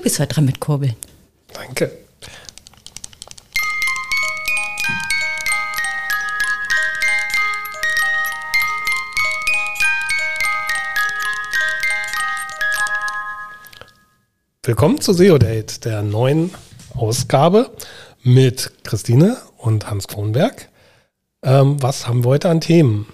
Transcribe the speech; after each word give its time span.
Du 0.00 0.04
bist 0.04 0.18
heute 0.18 0.32
dran 0.32 0.46
mit 0.46 0.60
Kurbeln. 0.60 0.96
Danke. 1.52 1.92
Willkommen 14.62 15.02
zu 15.02 15.12
SEO 15.12 15.36
Date, 15.36 15.84
der 15.84 16.00
neuen 16.00 16.54
Ausgabe 16.94 17.70
mit 18.22 18.72
Christine 18.84 19.36
und 19.58 19.90
Hans 19.90 20.08
Kronberg. 20.08 20.70
Ähm, 21.42 21.82
was 21.82 22.08
haben 22.08 22.24
wir 22.24 22.30
heute 22.30 22.48
an 22.48 22.62
Themen? 22.62 23.06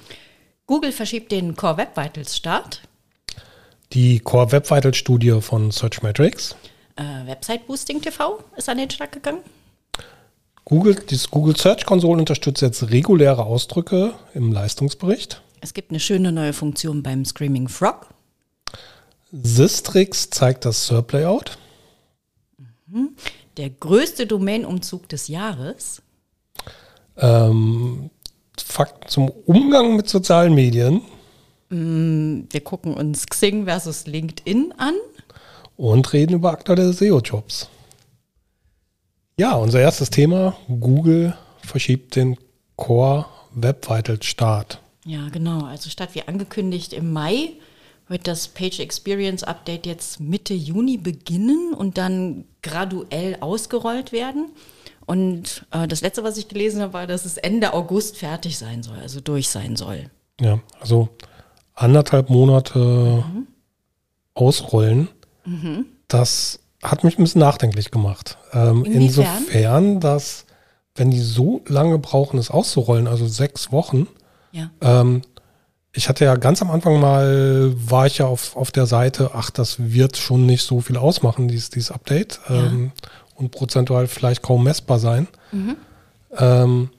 Google 0.68 0.92
verschiebt 0.92 1.32
den 1.32 1.56
Core 1.56 1.78
Web 1.78 1.96
Vitals 1.96 2.36
Start. 2.36 2.82
Die 3.92 4.20
Core 4.20 4.52
Web 4.52 4.70
Vitals 4.70 4.96
Studie 4.98 5.40
von 5.40 5.72
Searchmetrics. 5.72 6.54
Äh, 6.96 7.26
Website 7.26 7.66
Boosting 7.66 8.00
TV 8.00 8.42
ist 8.56 8.68
an 8.68 8.78
den 8.78 8.90
Start 8.90 9.12
gegangen. 9.12 9.40
Google, 10.64 10.96
das 11.08 11.30
Google 11.30 11.56
Search 11.56 11.84
Console 11.84 12.18
unterstützt 12.18 12.62
jetzt 12.62 12.90
reguläre 12.90 13.44
Ausdrücke 13.44 14.14
im 14.34 14.50
Leistungsbericht. 14.50 15.42
Es 15.60 15.74
gibt 15.74 15.90
eine 15.90 16.00
schöne 16.00 16.32
neue 16.32 16.52
Funktion 16.52 17.02
beim 17.02 17.24
Screaming 17.24 17.68
Frog. 17.68 18.08
Sistrix 19.30 20.30
zeigt 20.30 20.64
das 20.64 20.86
SERP-Layout. 20.86 21.58
Der 23.56 23.70
größte 23.70 24.26
Domain-Umzug 24.26 25.08
des 25.08 25.28
Jahres. 25.28 26.02
Ähm, 27.16 28.10
Fakten 28.58 29.08
zum 29.08 29.28
Umgang 29.28 29.96
mit 29.96 30.08
sozialen 30.08 30.54
Medien 30.54 31.02
Wir 31.68 32.60
gucken 32.62 32.94
uns 32.94 33.26
Xing 33.26 33.64
versus 33.64 34.06
LinkedIn 34.06 34.72
an. 34.76 34.94
Und 35.76 36.12
reden 36.12 36.34
über 36.34 36.50
aktuelle 36.50 36.92
SEO-Jobs. 36.92 37.68
Ja, 39.38 39.54
unser 39.54 39.80
erstes 39.80 40.10
Thema, 40.10 40.56
Google 40.68 41.36
verschiebt 41.62 42.16
den 42.16 42.36
Core 42.76 43.26
Web 43.52 43.88
Vitals 43.88 44.26
Start. 44.26 44.80
Ja, 45.04 45.28
genau. 45.28 45.64
Also 45.64 45.90
statt 45.90 46.10
wie 46.14 46.22
angekündigt 46.22 46.92
im 46.92 47.12
Mai 47.12 47.52
wird 48.08 48.26
das 48.26 48.48
Page 48.48 48.80
Experience 48.80 49.42
Update 49.42 49.86
jetzt 49.86 50.20
Mitte 50.20 50.54
Juni 50.54 50.96
beginnen 50.96 51.74
und 51.74 51.98
dann 51.98 52.44
graduell 52.62 53.36
ausgerollt 53.40 54.12
werden. 54.12 54.52
Und 55.06 55.66
äh, 55.70 55.86
das 55.86 56.00
letzte, 56.00 56.24
was 56.24 56.36
ich 56.36 56.48
gelesen 56.48 56.82
habe, 56.82 56.92
war, 56.92 57.06
dass 57.06 57.24
es 57.24 57.36
Ende 57.36 57.72
August 57.72 58.16
fertig 58.16 58.58
sein 58.58 58.82
soll, 58.82 58.98
also 58.98 59.20
durch 59.20 59.48
sein 59.48 59.76
soll. 59.76 60.10
Ja, 60.40 60.60
also 60.80 61.08
anderthalb 61.74 62.30
Monate 62.30 63.24
ausrollen. 64.34 65.08
Das 66.08 66.60
hat 66.82 67.04
mich 67.04 67.18
ein 67.18 67.24
bisschen 67.24 67.40
nachdenklich 67.40 67.90
gemacht. 67.90 68.38
Ähm, 68.52 68.84
insofern, 68.84 70.00
dass 70.00 70.44
wenn 70.94 71.10
die 71.10 71.20
so 71.20 71.62
lange 71.66 71.98
brauchen, 71.98 72.38
es 72.38 72.50
auszurollen, 72.50 73.06
also 73.06 73.26
sechs 73.26 73.70
Wochen, 73.72 74.06
Ja. 74.52 74.70
ähm, 74.80 75.22
ich 75.92 76.08
hatte 76.10 76.24
ja 76.26 76.36
ganz 76.36 76.60
am 76.60 76.70
Anfang 76.70 77.00
mal, 77.00 77.72
war 77.74 78.06
ich 78.06 78.18
ja 78.18 78.26
auf, 78.26 78.54
auf 78.56 78.70
der 78.70 78.84
Seite, 78.86 79.30
ach, 79.34 79.50
das 79.50 79.76
wird 79.78 80.16
schon 80.18 80.44
nicht 80.44 80.62
so 80.62 80.80
viel 80.82 80.96
ausmachen, 80.98 81.48
dieses, 81.48 81.70
dieses 81.70 81.90
Update. 81.90 82.40
Ähm, 82.50 82.92
und 83.34 83.50
prozentual 83.50 84.06
vielleicht 84.06 84.42
kaum 84.42 84.64
messbar 84.64 84.98
sein. 84.98 85.28
Ähm, 86.38 86.90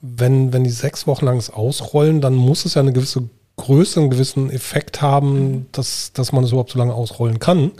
wenn, 0.00 0.52
wenn 0.52 0.64
die 0.64 0.70
sechs 0.70 1.06
Wochen 1.06 1.24
lang 1.24 1.38
es 1.38 1.50
ausrollen, 1.50 2.20
dann 2.20 2.34
muss 2.34 2.64
es 2.64 2.74
ja 2.74 2.82
eine 2.82 2.92
gewisse 2.92 3.28
Größe, 3.56 4.00
einen 4.00 4.10
gewissen 4.10 4.50
Effekt 4.50 5.00
haben, 5.00 5.66
dass, 5.72 6.12
dass 6.12 6.32
man 6.32 6.44
es 6.44 6.50
überhaupt 6.50 6.70
so 6.72 6.78
lange 6.78 6.94
ausrollen 6.94 7.38
kann. 7.38 7.72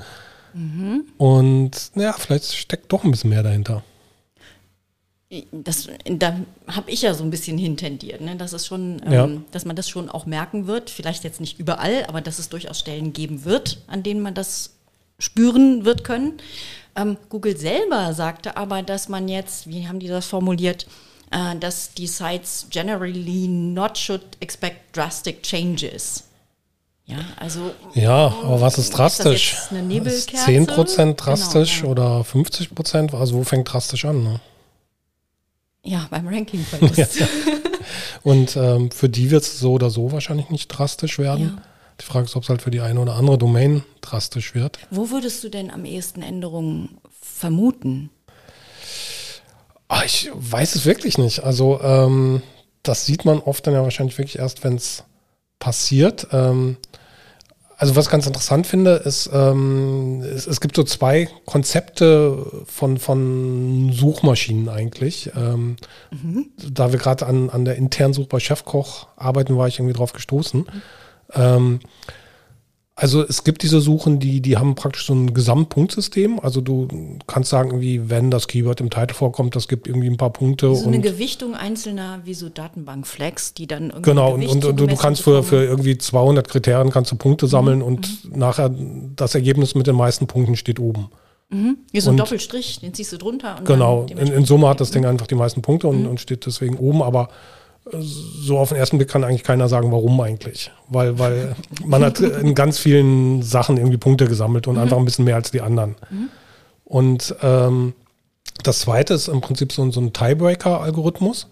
Und 1.18 1.70
naja, 1.94 2.14
vielleicht 2.18 2.54
steckt 2.54 2.90
doch 2.90 3.04
ein 3.04 3.10
bisschen 3.10 3.28
mehr 3.30 3.42
dahinter. 3.42 3.82
Das, 5.52 5.88
da 6.04 6.36
habe 6.68 6.90
ich 6.90 7.02
ja 7.02 7.12
so 7.12 7.24
ein 7.24 7.30
bisschen 7.30 7.58
hintendiert, 7.58 8.20
ne? 8.20 8.36
dass, 8.36 8.52
es 8.52 8.64
schon, 8.66 9.02
ähm, 9.04 9.12
Ja. 9.12 9.28
dass 9.50 9.64
man 9.64 9.76
das 9.76 9.88
schon 9.88 10.08
auch 10.08 10.24
merken 10.24 10.66
wird. 10.66 10.88
Vielleicht 10.88 11.24
jetzt 11.24 11.40
nicht 11.40 11.58
überall, 11.58 12.06
aber 12.06 12.20
dass 12.20 12.38
es 12.38 12.48
durchaus 12.48 12.78
Stellen 12.78 13.12
geben 13.12 13.44
wird, 13.44 13.82
an 13.86 14.02
denen 14.02 14.20
man 14.22 14.34
das 14.34 14.76
spüren 15.18 15.84
wird 15.84 16.04
können. 16.04 16.34
Ähm, 16.94 17.16
Google 17.28 17.56
selber 17.56 18.14
sagte 18.14 18.56
aber, 18.56 18.82
dass 18.82 19.08
man 19.08 19.28
jetzt, 19.28 19.66
wie 19.68 19.88
haben 19.88 19.98
die 19.98 20.08
das 20.08 20.26
formuliert, 20.26 20.86
äh, 21.30 21.56
dass 21.56 21.92
die 21.94 22.06
Sites 22.06 22.66
generally 22.70 23.48
not 23.48 23.96
should 23.98 24.22
expect 24.40 24.96
drastic 24.96 25.42
changes. 25.42 26.24
Ja, 27.04 27.18
also 27.38 27.72
Ja, 27.94 28.34
aber 28.42 28.60
was 28.60 28.74
ist 28.78 28.86
Ist 28.86 28.90
das 28.90 28.96
drastisch? 29.18 29.56
eine 29.70 29.82
Nebelkerze? 29.82 30.34
Ist 30.52 30.70
10% 30.70 31.14
drastisch 31.14 31.76
Genau, 31.82 31.86
ja. 31.86 31.92
oder 31.92 32.20
50%? 32.22 33.14
Also 33.14 33.36
wo 33.36 33.44
fängt 33.44 33.72
drastisch 33.72 34.04
an? 34.04 34.22
Ne? 34.24 34.40
ja, 35.84 36.06
beim 36.10 36.26
Rankingverlust. 36.26 37.22
Und 38.24 38.56
ähm, 38.56 38.90
für 38.90 39.08
die 39.08 39.30
wird 39.30 39.44
es 39.44 39.60
so 39.60 39.72
oder 39.74 39.88
so 39.90 40.10
wahrscheinlich 40.10 40.50
nicht 40.50 40.66
drastisch 40.66 41.20
werden. 41.20 41.54
Ja. 41.56 41.62
Die 42.00 42.04
Frage 42.04 42.24
ist, 42.26 42.34
ob 42.34 42.42
es 42.42 42.48
halt 42.48 42.60
für 42.60 42.72
die 42.72 42.80
eine 42.80 42.98
oder 43.00 43.14
andere 43.14 43.38
Domain 43.38 43.84
drastisch 44.00 44.54
wird. 44.56 44.78
Wo 44.90 45.10
würdest 45.10 45.44
du 45.44 45.48
denn 45.48 45.70
am 45.70 45.84
ehesten 45.84 46.22
Änderungen 46.22 46.98
vermuten? 47.22 48.10
Ah, 49.88 50.02
ich 50.04 50.30
weiß 50.34 50.74
es 50.74 50.84
wirklich 50.84 51.18
nicht. 51.18 51.44
Also 51.44 51.80
ähm, 51.80 52.42
das 52.82 53.06
sieht 53.06 53.24
man 53.24 53.38
oft 53.38 53.66
dann 53.66 53.74
ja 53.74 53.82
wahrscheinlich 53.82 54.18
wirklich 54.18 54.38
erst, 54.38 54.64
wenn 54.64 54.76
es 54.76 55.04
passiert. 55.58 56.28
Ähm, 56.32 56.76
also 57.78 57.94
was 57.94 58.06
ich 58.06 58.10
ganz 58.10 58.26
interessant 58.26 58.66
finde, 58.66 58.92
ist, 58.92 59.28
ähm, 59.32 60.22
es, 60.22 60.46
es 60.46 60.60
gibt 60.62 60.76
so 60.76 60.82
zwei 60.82 61.28
Konzepte 61.44 62.64
von, 62.66 62.96
von 62.98 63.92
Suchmaschinen 63.92 64.68
eigentlich. 64.70 65.30
Ähm, 65.36 65.76
Da 66.70 66.90
wir 66.92 66.98
gerade 66.98 67.26
an, 67.26 67.50
an 67.50 67.64
der 67.66 67.76
internen 67.76 68.14
Suche 68.14 68.28
bei 68.28 68.40
Chefkoch 68.40 69.08
arbeiten, 69.16 69.58
war 69.58 69.68
ich 69.68 69.78
irgendwie 69.78 69.94
drauf 69.96 70.12
gestoßen. 70.14 70.66
Ähm, 71.34 71.80
also 72.98 73.22
es 73.22 73.44
gibt 73.44 73.62
diese 73.62 73.82
Suchen, 73.82 74.20
die, 74.20 74.40
die 74.40 74.56
haben 74.56 74.74
praktisch 74.74 75.04
so 75.04 75.12
ein 75.14 75.34
Gesamtpunktsystem. 75.34 76.40
Also 76.40 76.62
du 76.62 76.88
kannst 77.26 77.50
sagen, 77.50 77.68
irgendwie, 77.68 78.08
wenn 78.08 78.30
das 78.30 78.48
Keyword 78.48 78.80
im 78.80 78.88
Titel 78.88 79.12
vorkommt, 79.12 79.54
das 79.54 79.68
gibt 79.68 79.86
irgendwie 79.86 80.08
ein 80.08 80.16
paar 80.16 80.32
Punkte. 80.32 80.74
So 80.74 80.86
eine 80.86 81.00
Gewichtung 81.00 81.54
einzelner 81.54 82.20
wie 82.24 82.32
so 82.32 82.48
Datenbankflex, 82.48 83.52
die 83.52 83.66
dann 83.66 83.90
irgendwie 83.90 84.10
Genau, 84.10 84.32
und, 84.32 84.46
und, 84.46 84.64
und 84.64 84.80
du 84.80 84.96
kannst 84.96 85.20
für, 85.20 85.42
für 85.42 85.62
irgendwie 85.62 85.98
200 85.98 86.48
Kriterien 86.48 86.90
kannst 86.90 87.12
du 87.12 87.16
Punkte 87.16 87.46
sammeln 87.48 87.82
und 87.82 88.34
nachher 88.34 88.74
das 89.14 89.34
Ergebnis 89.34 89.74
mit 89.74 89.86
den 89.86 89.96
meisten 89.96 90.26
Punkten 90.26 90.56
steht 90.56 90.80
oben. 90.80 91.10
wie 91.50 92.00
so 92.00 92.10
ein 92.10 92.16
Doppelstrich, 92.16 92.80
den 92.80 92.94
ziehst 92.94 93.12
du 93.12 93.18
drunter. 93.18 93.58
Und 93.58 93.66
Genau, 93.66 94.06
in, 94.08 94.28
in 94.28 94.46
Summe 94.46 94.68
hat 94.68 94.80
das 94.80 94.90
Ding 94.90 95.04
einfach 95.04 95.26
die 95.26 95.34
meisten 95.34 95.60
Punkte 95.60 95.86
und, 95.88 96.06
und 96.06 96.18
steht 96.18 96.46
deswegen 96.46 96.78
oben, 96.78 97.02
aber 97.02 97.28
so 97.92 98.58
auf 98.58 98.70
den 98.70 98.78
ersten 98.78 98.98
Blick 98.98 99.08
kann 99.08 99.22
eigentlich 99.24 99.44
keiner 99.44 99.68
sagen, 99.68 99.92
warum 99.92 100.20
eigentlich. 100.20 100.70
Weil, 100.88 101.18
weil 101.18 101.54
man 101.84 102.02
hat 102.04 102.18
in 102.20 102.54
ganz 102.54 102.78
vielen 102.78 103.42
Sachen 103.42 103.76
irgendwie 103.76 103.96
Punkte 103.96 104.26
gesammelt 104.26 104.66
und 104.66 104.76
einfach 104.78 104.96
ein 104.96 105.04
bisschen 105.04 105.24
mehr 105.24 105.36
als 105.36 105.50
die 105.52 105.60
anderen. 105.60 105.94
Und 106.84 107.34
ähm, 107.42 107.94
das 108.62 108.80
zweite 108.80 109.14
ist 109.14 109.28
im 109.28 109.40
Prinzip 109.40 109.72
so, 109.72 109.82
ein- 109.82 109.92
so 109.92 110.00
ein 110.00 110.12
Tiebreaker-Algorithmus. 110.12 111.48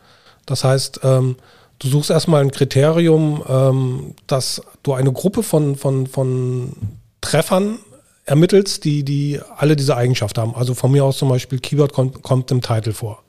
Das 0.47 0.65
heißt, 0.65 1.01
ähm, 1.05 1.37
du 1.79 1.89
suchst 1.89 2.11
erstmal 2.11 2.41
ein 2.43 2.51
Kriterium, 2.51 3.43
ähm, 3.49 4.15
dass 4.27 4.63
du 4.83 4.93
eine 4.95 5.13
Gruppe 5.13 5.43
von, 5.43 5.77
von, 5.77 6.07
von 6.07 6.73
Treffern 7.21 7.79
ermittelst, 8.27 8.85
die, 8.85 9.05
die 9.05 9.41
alle 9.57 9.77
diese 9.77 9.97
Eigenschaft 9.97 10.39
haben. 10.39 10.55
Also 10.55 10.75
von 10.75 10.91
mir 10.93 11.05
aus 11.05 11.19
zum 11.19 11.29
Beispiel 11.29 11.59
Keyword 11.59 11.93
kommt, 11.93 12.23
kommt 12.23 12.51
im 12.51 12.61
Titel 12.63 12.93
vor. 12.93 13.23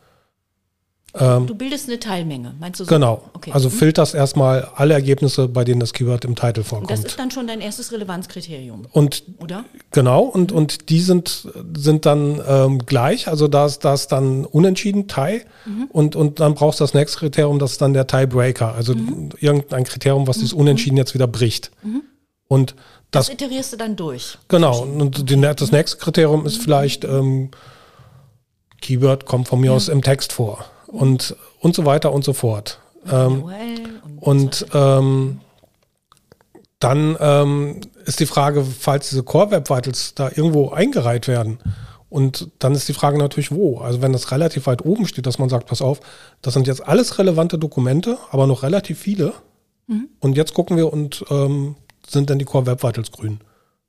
Ähm, 1.18 1.48
Du 1.48 1.56
bildest 1.56 1.88
eine 1.88 2.00
Teilmenge, 2.00 2.56
meinst 2.60 2.80
du 2.80 2.84
so? 2.84 2.90
genau. 2.90 3.24
Okay. 3.34 3.52
Also 3.54 3.70
Mhm. 3.70 3.74
filterst 3.74 4.16
erstmal 4.16 4.68
alle 4.76 4.94
Ergebnisse, 4.96 5.48
bei 5.48 5.64
denen 5.64 5.80
das 5.80 5.94
Keyword 5.94 6.26
im 6.26 6.36
Titel 6.36 6.48
Und 6.48 6.58
das 6.58 6.68
vorkommt. 6.68 7.06
ist 7.06 7.18
dann 7.20 7.32
schon 7.32 7.48
dein 7.48 7.62
erstes 7.62 7.92
Relevanzkriterium, 7.92 8.86
Und 8.92 9.24
oder? 9.40 9.64
Genau, 9.92 10.24
und, 10.24 10.52
und 10.52 10.90
die 10.90 11.00
sind, 11.00 11.48
sind 11.78 12.06
dann 12.06 12.42
ähm, 12.48 12.80
gleich, 12.86 13.28
also 13.30 13.48
da 13.48 13.66
ist, 13.66 13.86
da 13.86 13.94
ist 13.94 14.10
dann 14.12 14.46
unentschieden 14.46 15.08
Tie 15.08 15.42
und, 15.90 16.16
und 16.18 16.40
dann 16.42 16.54
brauchst 16.56 16.80
du 16.80 16.84
das 16.84 16.94
nächste 16.94 17.20
Kriterium, 17.20 17.60
das 17.60 17.74
ist 17.74 17.82
dann 17.82 17.94
der 17.94 18.08
Tiebreaker, 18.08 18.74
also 18.76 18.94
irgendein 19.40 19.84
Kriterium, 19.86 20.28
was 20.28 20.38
dieses 20.38 20.54
Unentschieden 20.54 20.98
jetzt 20.98 21.14
wieder 21.14 21.28
bricht. 21.28 21.72
Und 22.48 22.76
Das, 23.12 23.28
das, 23.28 23.34
iterierst 23.36 23.72
du 23.74 23.78
dann 23.78 23.96
durch. 23.96 24.38
genau, 24.50 24.82
und 24.84 25.30
die, 25.30 25.40
das 25.40 25.72
nächste 25.72 25.98
Kriterium 25.98 26.46
ist 26.46 26.58
vielleicht 26.58 27.06
ähm, 27.06 27.52
Keyword 28.82 29.26
kommt 29.26 29.48
von 29.48 29.62
mir 29.62 29.72
aus 29.74 29.88
im 29.88 30.02
Text 30.02 30.34
vor 30.34 30.66
und, 30.96 31.36
und 31.60 31.76
so 31.76 31.86
weiter 31.86 32.12
und 32.12 32.24
so 32.24 32.34
fort. 32.34 32.80
Ähm, 33.12 33.44
und, 34.20 34.66
ähm, 34.74 35.40
dann 36.80 37.18
ähm, 37.20 37.82
ist 38.06 38.20
die 38.20 38.26
Frage, 38.26 38.64
falls 38.64 39.10
diese 39.10 39.24
Core 39.24 39.52
Web 39.52 39.70
Vitals 39.70 40.14
da 40.14 40.30
irgendwo 40.30 40.70
eingereiht 40.70 41.28
werden. 41.28 41.60
Und 42.10 42.52
dann 42.60 42.74
ist 42.76 42.88
die 42.88 42.94
Frage 42.94 43.18
natürlich, 43.18 43.52
wo. 43.52 43.80
Also 43.80 44.02
wenn 44.02 44.14
das 44.14 44.32
relativ 44.32 44.68
weit 44.68 44.86
oben 44.86 45.08
steht, 45.08 45.26
dass 45.26 45.40
man 45.40 45.50
sagt, 45.50 45.68
pass 45.68 45.82
auf, 45.82 46.00
das 46.42 46.54
sind 46.54 46.68
jetzt 46.68 46.88
alles 46.88 47.18
relevante 47.18 47.58
Dokumente, 47.58 48.18
aber 48.32 48.46
noch 48.46 48.64
relativ 48.64 49.00
viele. 49.00 49.34
Und 50.20 50.38
jetzt 50.38 50.54
gucken 50.54 50.78
wir 50.78 50.92
und 50.92 51.26
ähm, 51.30 51.76
sind 52.08 52.30
dann 52.30 52.40
die 52.40 52.46
Core 52.46 52.66
Web 52.68 52.84
Vitals 52.84 53.12
grün. 53.12 53.40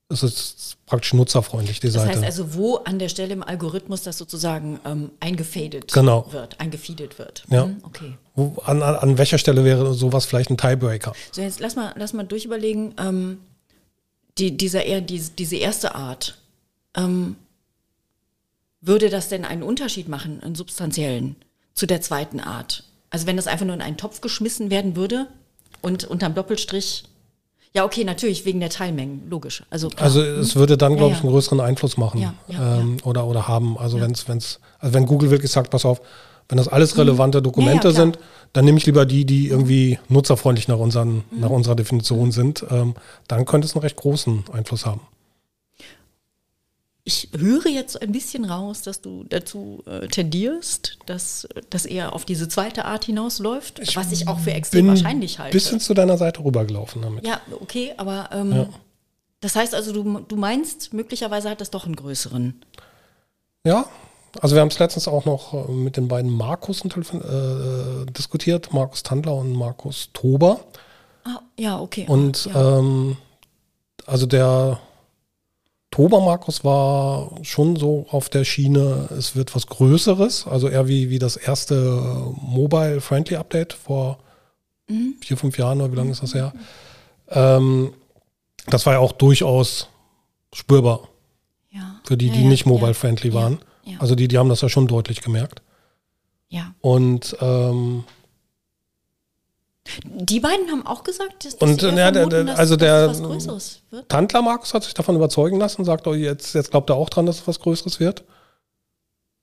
Es 0.09 0.23
ist 0.23 0.77
praktisch 0.87 1.15
nutzerfreundlich, 1.15 1.81
die 1.81 1.89
Das 1.89 1.95
Seite. 1.95 2.09
heißt 2.11 2.25
also, 2.25 2.55
wo 2.55 2.77
an 2.77 2.99
der 2.99 3.09
Stelle 3.09 3.33
im 3.33 3.43
Algorithmus 3.43 4.03
das 4.03 4.19
sozusagen 4.19 4.79
ähm, 4.85 5.11
eingefadet 5.19 5.93
Genau. 5.93 6.33
wird, 6.33 6.61
eingefeedet 6.61 7.19
wird. 7.19 7.45
Ja. 7.51 7.67
Mhm, 7.67 7.79
okay. 7.83 8.15
Wo, 8.37 8.57
an, 8.65 8.83
an, 8.83 9.19
welcher 9.19 9.39
Stelle 9.39 9.65
wäre 9.65 9.95
sowas 9.95 10.25
vielleicht 10.27 10.51
ein 10.51 10.57
Tiebreaker? 10.57 11.13
So, 11.33 11.43
jetzt 11.43 11.59
lass 11.59 11.75
mal, 11.75 11.93
lass 11.97 12.13
mal 12.13 12.25
durchüberlegen, 12.25 12.95
ähm, 12.99 13.39
die, 14.39 14.57
dieser 14.57 14.85
eher, 14.85 15.01
diese, 15.01 15.33
diese 15.33 15.57
erste 15.57 15.95
Art, 15.97 16.39
ähm, 16.95 17.37
würde 18.81 19.11
das 19.11 19.29
denn 19.29 19.45
einen 19.45 19.63
Unterschied 19.65 20.09
machen, 20.09 20.41
einen 20.43 20.55
substanziellen, 20.55 21.35
zu 21.75 21.87
der 21.87 22.01
zweiten 22.01 22.39
Art? 22.39 22.85
Also 23.11 23.27
wenn 23.27 23.37
das 23.37 23.49
einfach 23.49 23.67
nur 23.67 23.75
in 23.75 23.83
einen 23.83 23.97
Topf 23.97 24.21
geschmissen 24.21 24.71
werden 24.71 24.95
würde 24.95 25.27
und 25.83 26.05
unterm 26.05 26.35
Doppelstrich, 26.35 27.05
ja 27.77 27.85
okay, 27.85 28.05
natürlich 28.05 28.45
wegen 28.45 28.59
der 28.59 28.71
Teilmengen, 28.71 29.23
logisch. 29.29 29.63
Also, 29.71 29.89
klar. 29.89 30.03
Also 30.03 30.23
es 30.23 30.57
würde 30.57 30.77
dann, 30.77 30.97
glaube 30.97 31.13
ich, 31.15 31.21
einen 31.21 31.31
größeren 31.31 31.61
Einfluss 31.61 31.97
machen 31.97 32.33
ähm, 32.49 32.97
Oder, 33.05 33.27
oder 33.27 33.47
haben. 33.47 33.79
Also 33.79 34.01
wenn's, 34.01 34.27
wenn's, 34.29 34.61
also 34.79 34.95
wenn 34.95 35.07
Google 35.07 35.31
wirklich 35.31 35.53
sagt, 35.53 35.71
pass 35.71 35.85
auf, 35.85 36.01
wenn 36.49 36.59
das 36.59 36.69
alles 36.69 36.97
relevante 36.97 37.39
Ja, 37.39 37.43
Dokumente 37.43 37.93
sind, 37.93 38.19
dann 38.53 38.65
nehme 38.65 38.79
ich 38.79 38.87
lieber 38.87 39.05
die, 39.05 39.25
die 39.25 39.49
irgendwie 39.49 39.99
nutzerfreundlich 40.09 40.69
nach, 40.69 40.79
unseren, 40.79 41.25
nach 41.31 41.51
unserer 41.51 41.75
Definition 41.75 42.33
sind. 42.33 42.65
Ähm, 42.71 42.95
dann 43.29 43.45
könnte 43.45 43.67
es 43.67 43.75
einen 43.75 43.83
recht 43.83 43.97
großen 43.97 44.45
Einfluss 44.53 44.87
haben. 44.87 45.01
Ich 47.09 47.29
höre 47.39 47.69
jetzt 47.69 48.03
ein 48.03 48.11
bisschen 48.11 48.45
raus, 48.45 48.83
dass 48.83 49.01
du 49.01 49.23
dazu 49.29 49.85
äh, 49.87 50.09
tendierst, 50.09 50.99
dass 51.07 51.47
das 51.71 51.87
eher 51.87 52.13
auf 52.13 52.25
diese 52.25 52.49
zweite 52.49 52.85
Art 52.85 53.05
hinausläuft, 53.05 53.81
was 53.95 54.11
ich 54.11 54.27
auch 54.27 54.41
für 54.41 54.51
extrem 54.51 54.89
wahrscheinlich 54.89 55.39
halte. 55.39 55.57
bisschen 55.57 55.79
zu 55.79 55.95
deiner 55.95 56.19
Seite 56.19 56.43
rübergelaufen 56.45 57.03
damit. 57.03 57.25
Ja, 57.25 57.41
okay, 57.61 57.95
aber 57.97 58.31
ähm, 58.33 58.53
Ja. 58.53 58.69
das 59.41 59.55
heißt 59.55 59.73
also, 59.77 59.93
du, 59.93 60.19
du 60.19 60.35
meinst, 60.35 60.95
möglicherweise 60.95 61.49
hat 61.49 61.61
das 61.61 61.71
doch 61.71 61.85
einen 61.87 61.95
größeren. 61.95 62.61
Ja, 63.65 63.87
also 64.41 64.57
wir 64.57 64.61
haben 64.61 64.71
es 64.71 64.79
letztens 64.81 65.07
auch 65.07 65.27
noch 65.27 65.55
äh, 65.55 65.71
mit 65.71 65.97
den 65.97 66.09
beiden 66.09 66.33
Markus 66.33 66.85
äh, 66.85 68.07
diskutiert, 68.19 68.73
Markus 68.73 69.05
Tandler 69.05 69.37
und 69.37 69.53
Markus 69.53 70.11
Tober. 70.13 70.59
Ah, 71.23 71.39
ja, 71.57 71.79
okay. 71.79 72.07
Und 72.09 72.47
ja. 72.47 72.79
ähm, 72.81 73.17
also 74.07 74.27
der 74.27 74.81
Tober 75.97 76.21
Markus 76.21 76.63
war 76.63 77.31
schon 77.43 77.77
so 77.77 78.05
auf 78.11 78.29
der 78.29 78.45
Schiene, 78.45 79.09
es 79.17 79.35
wird 79.35 79.55
was 79.55 79.67
Größeres, 79.67 80.47
also 80.47 80.69
eher 80.69 80.89
wie, 80.89 81.09
wie 81.09 81.19
das 81.19 81.37
erste 81.37 81.75
äh, 81.75 82.45
Mobile-Friendly 82.45 83.37
Update 83.37 83.73
vor 83.73 84.19
Mhm. 84.89 85.15
vier, 85.21 85.37
fünf 85.37 85.59
Jahren 85.59 85.81
oder 85.81 85.91
wie 85.93 85.97
lange 85.97 86.11
ist 86.13 86.23
das 86.23 86.35
her? 86.35 86.53
Ähm, 87.31 87.93
das 88.67 88.87
war 88.87 88.93
ja 88.93 88.99
auch 88.99 89.13
durchaus 89.13 89.89
spürbar 90.53 91.09
ja. 91.71 92.01
für 92.05 92.17
die, 92.17 92.31
die 92.31 92.43
ja, 92.43 92.49
nicht 92.49 92.67
ja, 92.67 92.73
mobile-friendly 92.73 93.33
waren. 93.35 93.59
ja. 93.85 93.99
Also 93.99 94.15
die, 94.15 94.29
die 94.29 94.39
haben 94.39 94.49
das 94.49 94.61
ja 94.61 94.69
schon 94.69 94.87
deutlich 94.87 95.23
gemerkt. 95.23 95.63
Ja. 96.49 96.75
Und 96.83 97.37
ähm, 97.41 98.05
Die 100.05 100.41
beiden 100.41 100.69
haben 100.71 100.87
auch 100.87 101.05
gesagt, 101.05 101.45
dass, 101.45 101.57
dass 101.57 101.71
Und, 101.71 101.81
sie 101.81 101.87
eher 101.89 101.97
ja, 101.97 102.11
der- 102.11 102.23
vermuten, 102.23 102.31
der- 102.31 102.45
dass, 102.47 102.59
also 102.59 102.77
dass 102.77 102.87
der- 102.87 103.09
was 103.09 103.23
Größeres 103.23 103.81
wird. 103.91 104.09
Tantler 104.09 104.43
Markus 104.43 104.75
hat 104.75 104.85
sich 104.85 104.95
davon 104.95 105.17
überzeugen 105.17 105.59
lassen, 105.59 105.85
sagt, 105.85 106.07
oh, 106.07 106.15
jetzt, 106.15 106.55
jetzt 106.55 106.71
glaubt 106.71 106.91
er 106.91 106.97
auch 106.97 107.09
dran, 107.11 107.27
dass 107.27 107.41
es 107.41 107.47
was 107.49 107.61
Größeres 107.61 108.01
wird. 108.01 108.25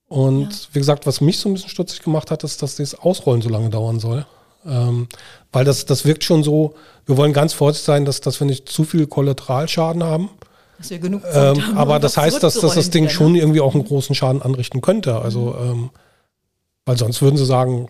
Und 0.07 0.41
Ja. 0.51 0.57
wie 0.73 0.79
gesagt, 0.79 1.07
was 1.07 1.21
mich 1.21 1.39
so 1.39 1.49
ein 1.49 1.53
bisschen 1.53 1.69
stutzig 1.69 2.01
gemacht 2.01 2.29
hat, 2.31 2.43
ist, 2.43 2.61
dass 2.61 2.75
das 2.75 2.93
Ausrollen 2.95 3.41
so 3.41 3.49
lange 3.49 3.69
dauern 3.69 3.99
soll. 3.99 4.25
Ähm, 4.65 5.07
weil 5.51 5.65
das, 5.65 5.85
das 5.85 6.05
wirkt 6.05 6.23
schon 6.23 6.43
so, 6.43 6.75
wir 7.05 7.17
wollen 7.17 7.33
ganz 7.33 7.53
vorsichtig 7.53 7.85
sein, 7.85 8.05
dass, 8.05 8.21
dass 8.21 8.39
wir 8.39 8.47
nicht 8.47 8.69
zu 8.69 8.83
viel 8.83 9.07
Kollateralschaden 9.07 10.03
haben. 10.03 10.29
Dass 10.77 10.89
wir 10.89 10.99
genug 10.99 11.23
Zeit 11.23 11.57
Ähm, 11.57 11.67
haben, 11.67 11.77
aber 11.77 11.95
um 11.97 12.01
das 12.01 12.15
heißt, 12.17 12.41
dass, 12.43 12.59
dass 12.59 12.75
das 12.75 12.89
Ding 12.89 13.03
wieder, 13.05 13.13
schon 13.13 13.33
ne? 13.33 13.39
irgendwie 13.39 13.61
auch 13.61 13.73
einen 13.73 13.85
großen 13.85 14.15
Schaden 14.15 14.41
anrichten 14.41 14.81
könnte. 14.81 15.17
Also, 15.19 15.55
ähm, 15.59 15.89
weil 16.85 16.97
sonst 16.97 17.21
würden 17.21 17.37
sie 17.37 17.45
sagen, 17.45 17.87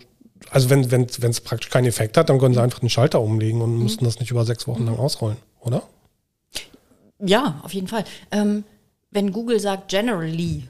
also 0.50 0.70
wenn 0.70 0.90
wenn 0.90 1.06
wenn 1.18 1.30
es 1.30 1.40
praktisch 1.40 1.70
keinen 1.70 1.86
Effekt 1.86 2.16
hat, 2.16 2.28
dann 2.28 2.38
können 2.38 2.54
sie 2.54 2.62
einfach 2.62 2.80
den 2.80 2.90
Schalter 2.90 3.20
umlegen 3.20 3.60
und 3.62 3.78
müssten 3.78 4.04
das 4.04 4.20
nicht 4.20 4.30
über 4.30 4.44
sechs 4.44 4.66
Wochen 4.66 4.84
lang 4.86 4.98
ausrollen, 4.98 5.36
oder? 5.60 5.82
Ja, 7.20 7.60
auf 7.62 7.72
jeden 7.72 7.88
Fall. 7.88 8.04
Ähm, 8.30 8.64
wenn 9.10 9.32
Google 9.32 9.60
sagt 9.60 9.88
generally, 9.88 10.68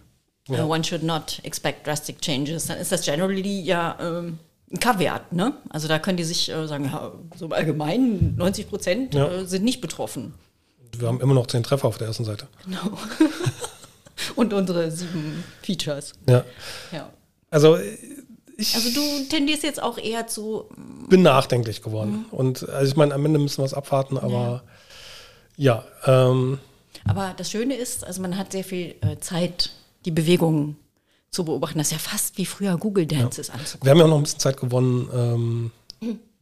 uh, 0.51 0.63
one 0.63 0.85
should 0.85 1.03
not 1.03 1.41
expect 1.43 1.87
drastic 1.87 2.21
changes, 2.21 2.67
dann 2.67 2.79
ist 2.79 2.93
das 2.93 3.03
generally 3.05 3.61
ja 3.63 3.97
ähm, 4.01 4.39
ein 4.71 4.79
K-Wert. 4.79 5.33
Ne? 5.33 5.55
Also 5.71 5.89
da 5.89 5.99
können 5.99 6.17
die 6.19 6.25
sich 6.25 6.51
äh, 6.51 6.67
sagen, 6.69 6.85
ja, 6.85 7.13
so 7.37 7.47
im 7.47 7.53
Allgemeinen 7.53 8.37
90 8.37 8.69
Prozent 8.69 9.15
Ja. 9.15 9.29
äh, 9.29 9.47
sind 9.47 9.65
nicht 9.65 9.81
betroffen. 9.81 10.35
Wir 10.97 11.09
haben 11.09 11.21
immer 11.21 11.35
noch 11.35 11.47
zehn 11.47 11.63
Treffer 11.63 11.89
auf 11.89 11.99
der 11.99 12.09
ersten 12.09 12.25
Seite. 12.25 12.47
Genau. 12.65 12.99
Und 14.37 14.53
unsere 14.53 14.91
sieben 14.91 15.43
Features. 15.63 16.13
Ja. 16.29 16.45
Ja. 16.93 17.11
Also 17.51 17.79
ich 18.57 18.75
Also 18.75 18.91
du 18.91 19.29
tendierst 19.29 19.63
jetzt 19.63 19.83
auch 19.83 19.99
eher 19.99 20.27
zu, 20.27 20.67
bin 21.09 21.23
nachdenklich 21.23 21.83
geworden. 21.83 22.27
Und 22.31 22.69
also 22.69 22.91
ich 22.91 22.97
meine, 22.97 23.15
am 23.15 23.25
Ende 23.25 23.39
müssen 23.39 23.59
wir 23.59 23.67
es 23.67 23.75
abwarten, 23.75 24.19
aber 24.19 24.63
ja, 25.57 25.85
ähm, 26.07 26.59
aber 27.07 27.35
das 27.37 27.51
Schöne 27.51 27.75
ist, 27.75 28.05
also 28.05 28.23
man 28.23 28.37
hat 28.37 28.53
sehr 28.53 28.65
viel 28.65 28.95
äh, 29.03 29.19
Zeit, 29.21 29.71
die 30.05 30.11
Bewegungen 30.11 30.77
zu 31.31 31.45
beobachten. 31.45 31.79
Das 31.79 31.89
ist 31.89 31.93
ja 31.93 31.99
fast 31.99 32.39
wie 32.39 32.47
früher 32.47 32.77
Google 32.77 33.07
Dances 33.07 33.51
anzugucken. 33.51 33.85
wir 33.85 33.91
haben 33.91 33.99
ja 33.99 34.05
auch 34.05 34.09
noch 34.09 34.17
ein 34.17 34.23
bisschen 34.23 34.41
Zeit 34.41 34.57
gewonnen, 34.57 35.09
ähm, 35.13 35.71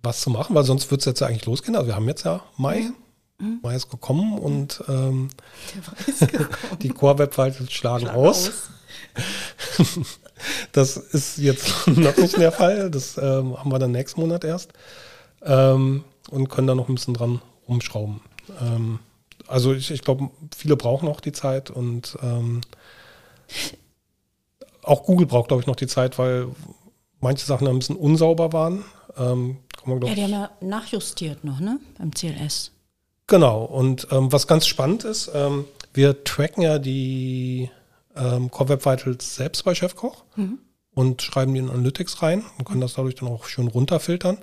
was 0.03 0.21
zu 0.21 0.31
machen, 0.31 0.55
weil 0.55 0.65
sonst 0.65 0.91
wird 0.91 1.01
es 1.01 1.07
jetzt 1.07 1.21
ja 1.21 1.27
eigentlich 1.27 1.47
losgehen. 1.47 1.77
Also 1.77 1.89
wir 1.89 1.97
haben 1.97 2.09
jetzt 2.09 2.25
ja 2.25 2.43
Mai. 2.57 2.91
Mai 3.63 3.75
ist 3.75 3.91
gekommen 3.91 4.39
und 4.39 4.85
ähm, 4.89 5.31
die 6.83 6.91
Core-Webseiten 6.91 7.69
schlagen 7.69 8.09
aus. 8.09 8.53
Das 10.73 10.97
ist 10.97 11.39
jetzt 11.39 11.87
noch 11.87 12.17
nicht 12.17 12.37
der 12.37 12.53
Fall. 12.53 12.91
Das 12.91 13.17
ähm, 13.19 13.59
haben 13.59 13.71
wir 13.71 13.79
dann 13.79 13.93
nächsten 13.93 14.21
Monat 14.21 14.45
erst. 14.45 14.73
Ähm, 15.45 16.05
und 16.31 16.49
können 16.49 16.67
da 16.67 16.75
noch 16.75 16.89
ein 16.89 16.95
bisschen 16.95 17.15
dran 17.15 17.41
rumschrauben. 17.69 18.21
Ähm, 18.61 18.99
also 19.49 19.73
ich, 19.73 19.91
ich 19.91 20.03
glaube, 20.03 20.31
viele 20.57 20.77
brauchen 20.77 21.09
auch 21.09 21.21
die 21.21 21.33
Zeit 21.33 21.71
und 21.71 22.17
ähm, 22.23 22.61
auch 24.83 25.05
Google 25.05 25.27
braucht, 25.27 25.49
glaube 25.49 25.61
ich, 25.61 25.67
noch 25.67 25.77
die 25.77 25.87
Zeit, 25.87 26.19
weil 26.19 26.49
manche 27.21 27.47
Sachen 27.47 27.69
ein 27.69 27.79
bisschen 27.79 27.97
unsauber 27.97 28.53
waren. 28.53 28.85
Ähm, 29.17 29.59
man, 29.85 30.01
Ja, 30.03 30.15
die 30.15 30.23
haben 30.23 30.31
ja 30.31 30.51
nachjustiert 30.61 31.45
noch, 31.45 31.61
ne? 31.61 31.79
Beim 31.99 32.13
CLS. 32.13 32.73
Genau, 33.27 33.65
und 33.65 34.09
ähm, 34.11 34.33
was 34.33 34.47
ganz 34.47 34.67
spannend 34.67 35.05
ist, 35.05 35.31
ähm, 35.35 35.65
wir 35.95 36.25
tracken 36.25 36.63
ja 36.63 36.79
die 36.79 37.71
ähm, 38.17 38.51
Core 38.51 38.71
Web 38.71 38.87
Vitals 38.87 39.35
selbst 39.35 39.65
bei 39.65 39.75
Chefkoch 39.75 40.25
und 40.95 41.23
schreiben 41.23 41.55
die 41.55 41.61
in 41.61 41.71
Analytics 41.71 42.23
rein 42.23 42.45
und 42.59 42.65
können 42.65 42.81
das 42.81 42.95
dadurch 42.95 43.15
dann 43.15 43.29
auch 43.29 43.47
schön 43.47 43.69
runterfiltern. 43.69 44.39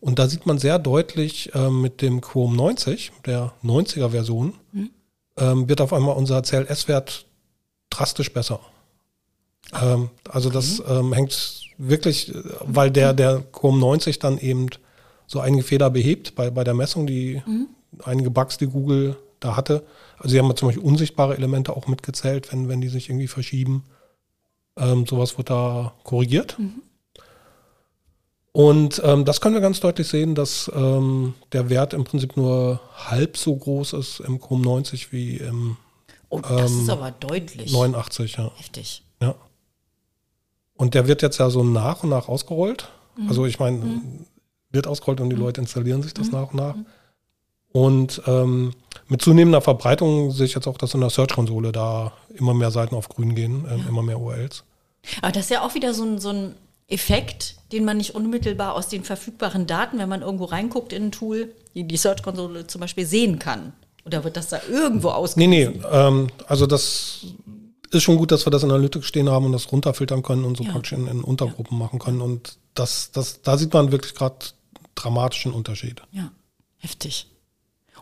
Und 0.00 0.18
da 0.18 0.28
sieht 0.28 0.46
man 0.46 0.58
sehr 0.58 0.78
deutlich 0.78 1.50
ähm, 1.54 1.80
mit 1.80 2.02
dem 2.02 2.20
Chrome 2.20 2.56
90, 2.56 3.12
der 3.24 3.52
90er 3.64 4.10
Version, 4.10 4.54
ähm, 5.36 5.68
wird 5.68 5.80
auf 5.80 5.92
einmal 5.92 6.16
unser 6.16 6.42
CLS-Wert 6.42 7.26
drastisch 7.90 8.32
besser. 8.32 8.60
Ähm, 9.80 10.10
also 10.28 10.50
das 10.50 10.82
ähm, 10.86 11.12
hängt 11.12 11.62
wirklich, 11.78 12.34
äh, 12.34 12.42
weil 12.60 12.90
der, 12.90 13.14
der 13.14 13.42
Chrome 13.52 13.78
90 13.78 14.18
dann 14.18 14.38
eben 14.38 14.68
so 15.26 15.40
einige 15.40 15.62
Fehler 15.62 15.90
behebt 15.90 16.34
bei, 16.34 16.50
bei 16.50 16.62
der 16.62 16.74
Messung, 16.74 17.06
die 17.06 17.42
einige 18.04 18.30
Bugs, 18.30 18.58
die 18.58 18.68
Google 18.68 19.16
da 19.40 19.56
hatte. 19.56 19.84
Also 20.18 20.30
sie 20.30 20.38
haben 20.38 20.48
ja 20.48 20.56
zum 20.56 20.68
Beispiel 20.68 20.84
unsichtbare 20.84 21.36
Elemente 21.36 21.76
auch 21.76 21.86
mitgezählt, 21.86 22.52
wenn, 22.52 22.68
wenn 22.68 22.80
die 22.80 22.88
sich 22.88 23.08
irgendwie 23.08 23.28
verschieben. 23.28 23.84
Ähm, 24.78 25.06
sowas 25.06 25.36
wird 25.38 25.50
da 25.50 25.94
korrigiert. 26.04 26.56
Und 28.52 29.02
ähm, 29.04 29.24
das 29.26 29.40
können 29.40 29.54
wir 29.54 29.60
ganz 29.60 29.80
deutlich 29.80 30.08
sehen, 30.08 30.34
dass 30.34 30.70
ähm, 30.74 31.34
der 31.52 31.68
Wert 31.68 31.92
im 31.92 32.04
Prinzip 32.04 32.36
nur 32.36 32.80
halb 32.94 33.36
so 33.36 33.54
groß 33.54 33.92
ist 33.94 34.20
im 34.20 34.40
Chrome 34.40 34.62
90 34.64 35.12
wie 35.12 35.36
im 35.36 35.76
Oh, 36.28 36.40
das 36.40 36.72
Ähm, 36.72 36.80
ist 36.80 36.90
aber 36.90 37.12
deutlich 37.12 37.72
89. 37.72 38.36
Ja. 38.36 38.50
heftig. 38.56 39.02
Ja. 39.22 39.34
Und 40.74 40.94
der 40.94 41.06
wird 41.06 41.22
jetzt 41.22 41.38
ja 41.38 41.50
so 41.50 41.62
nach 41.62 42.02
und 42.02 42.10
nach 42.10 42.28
ausgerollt. 42.28 42.90
Also 43.28 43.46
ich 43.46 43.58
meine, 43.58 44.00
wird 44.70 44.86
ausgerollt 44.86 45.20
und 45.20 45.30
die 45.30 45.36
Leute 45.36 45.60
installieren 45.60 46.02
sich 46.02 46.12
das 46.12 46.30
nach 46.32 46.50
und 46.50 46.56
nach. 46.56 46.74
Und 47.76 48.22
ähm, 48.26 48.72
mit 49.08 49.20
zunehmender 49.20 49.60
Verbreitung 49.60 50.30
sehe 50.30 50.46
ich 50.46 50.54
jetzt 50.54 50.66
auch, 50.66 50.78
dass 50.78 50.94
in 50.94 51.00
der 51.00 51.10
Search-Konsole 51.10 51.72
da 51.72 52.12
immer 52.34 52.54
mehr 52.54 52.70
Seiten 52.70 52.94
auf 52.94 53.08
grün 53.10 53.34
gehen, 53.34 53.66
ähm, 53.70 53.84
immer 53.86 54.02
mehr 54.02 54.18
URLs. 54.18 54.64
Aber 55.20 55.32
das 55.32 55.44
ist 55.44 55.50
ja 55.50 55.62
auch 55.62 55.74
wieder 55.74 55.92
so 55.92 56.04
ein, 56.04 56.18
so 56.18 56.30
ein 56.30 56.54
Effekt, 56.88 57.56
den 57.72 57.84
man 57.84 57.98
nicht 57.98 58.14
unmittelbar 58.14 58.74
aus 58.74 58.88
den 58.88 59.04
verfügbaren 59.04 59.66
Daten, 59.66 59.98
wenn 59.98 60.08
man 60.08 60.22
irgendwo 60.22 60.44
reinguckt 60.46 60.94
in 60.94 61.04
ein 61.06 61.12
Tool, 61.12 61.52
die, 61.74 61.84
die 61.84 61.96
Search-Konsole 61.98 62.66
zum 62.66 62.80
Beispiel 62.80 63.04
sehen 63.04 63.38
kann. 63.38 63.74
Oder 64.06 64.24
wird 64.24 64.36
das 64.38 64.48
da 64.48 64.58
irgendwo 64.70 65.08
Nee, 65.08 65.14
ausgewiesen? 65.14 65.50
nee, 65.50 65.70
ähm, 65.92 66.28
also 66.46 66.66
das 66.66 67.26
ist 67.90 68.02
schon 68.04 68.16
gut, 68.16 68.32
dass 68.32 68.46
wir 68.46 68.50
das 68.50 68.62
in 68.62 68.70
Analytics 68.70 69.04
stehen 69.06 69.28
haben 69.28 69.44
und 69.44 69.52
das 69.52 69.70
runterfiltern 69.70 70.22
können 70.22 70.44
und 70.44 70.56
so 70.56 70.64
Ja. 70.64 70.72
praktisch 70.72 70.92
in, 70.92 71.06
in 71.08 71.22
Untergruppen 71.22 71.76
machen 71.76 71.98
können. 71.98 72.22
Und 72.22 72.56
das, 72.74 73.10
das, 73.12 73.42
da 73.42 73.58
sieht 73.58 73.74
man 73.74 73.92
wirklich 73.92 74.14
gerade 74.14 74.36
dramatischen 74.94 75.52
Unterschied. 75.52 76.00
Ja, 76.12 76.30
heftig. 76.78 77.26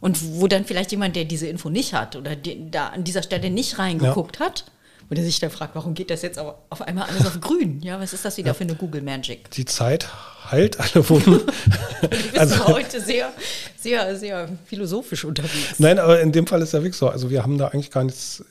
Und 0.01 0.19
wo 0.39 0.49
dann 0.49 0.65
vielleicht 0.65 0.91
jemand, 0.91 1.17
der 1.17 1.25
diese 1.25 1.47
Info 1.47 1.71
nicht 1.71 1.95
hat 1.95 2.17
oder 2.17 2.37
die, 2.37 2.71
da 2.71 2.89
an 2.89 3.05
dieser 3.05 3.23
Stelle 3.23 3.51
nicht 3.51 3.79
reingeguckt 3.79 4.39
ja. 4.39 4.47
hat, 4.47 4.65
wo 5.09 5.15
der 5.15 5.25
sich 5.25 5.41
dann 5.41 5.51
fragt, 5.51 5.75
warum 5.75 5.95
geht 5.95 6.11
das 6.11 6.23
jetzt 6.23 6.39
auf 6.39 6.83
einmal 6.83 7.09
alles 7.09 7.27
auf 7.27 7.41
grün? 7.41 7.81
Ja, 7.83 8.01
was 8.01 8.13
ist 8.13 8.25
das 8.25 8.37
wieder 8.37 8.49
ja. 8.49 8.55
für 8.55 8.65
eine 8.65 8.75
Google 8.75 9.03
Magic? 9.03 9.51
Die 9.53 9.65
Zeit 9.65 10.09
heilt 10.51 10.79
alle 10.81 11.09
Wunden. 11.09 11.41
du 12.01 12.09
bist 12.09 12.39
also, 12.39 12.67
heute 12.69 13.01
sehr, 13.01 13.33
sehr, 13.79 14.17
sehr 14.17 14.49
philosophisch 14.67 15.25
unterwegs. 15.25 15.79
Nein, 15.79 15.99
aber 15.99 16.21
in 16.21 16.33
dem 16.33 16.47
Fall 16.47 16.63
ist 16.63 16.73
ja 16.73 16.81
wirklich 16.81 16.97
so. 16.97 17.09
Also 17.09 17.31
wir 17.31 17.43
haben 17.43 17.59
da 17.59 17.69
eigentlich 17.69 17.91
gar 17.91 18.05
nichts 18.05 18.45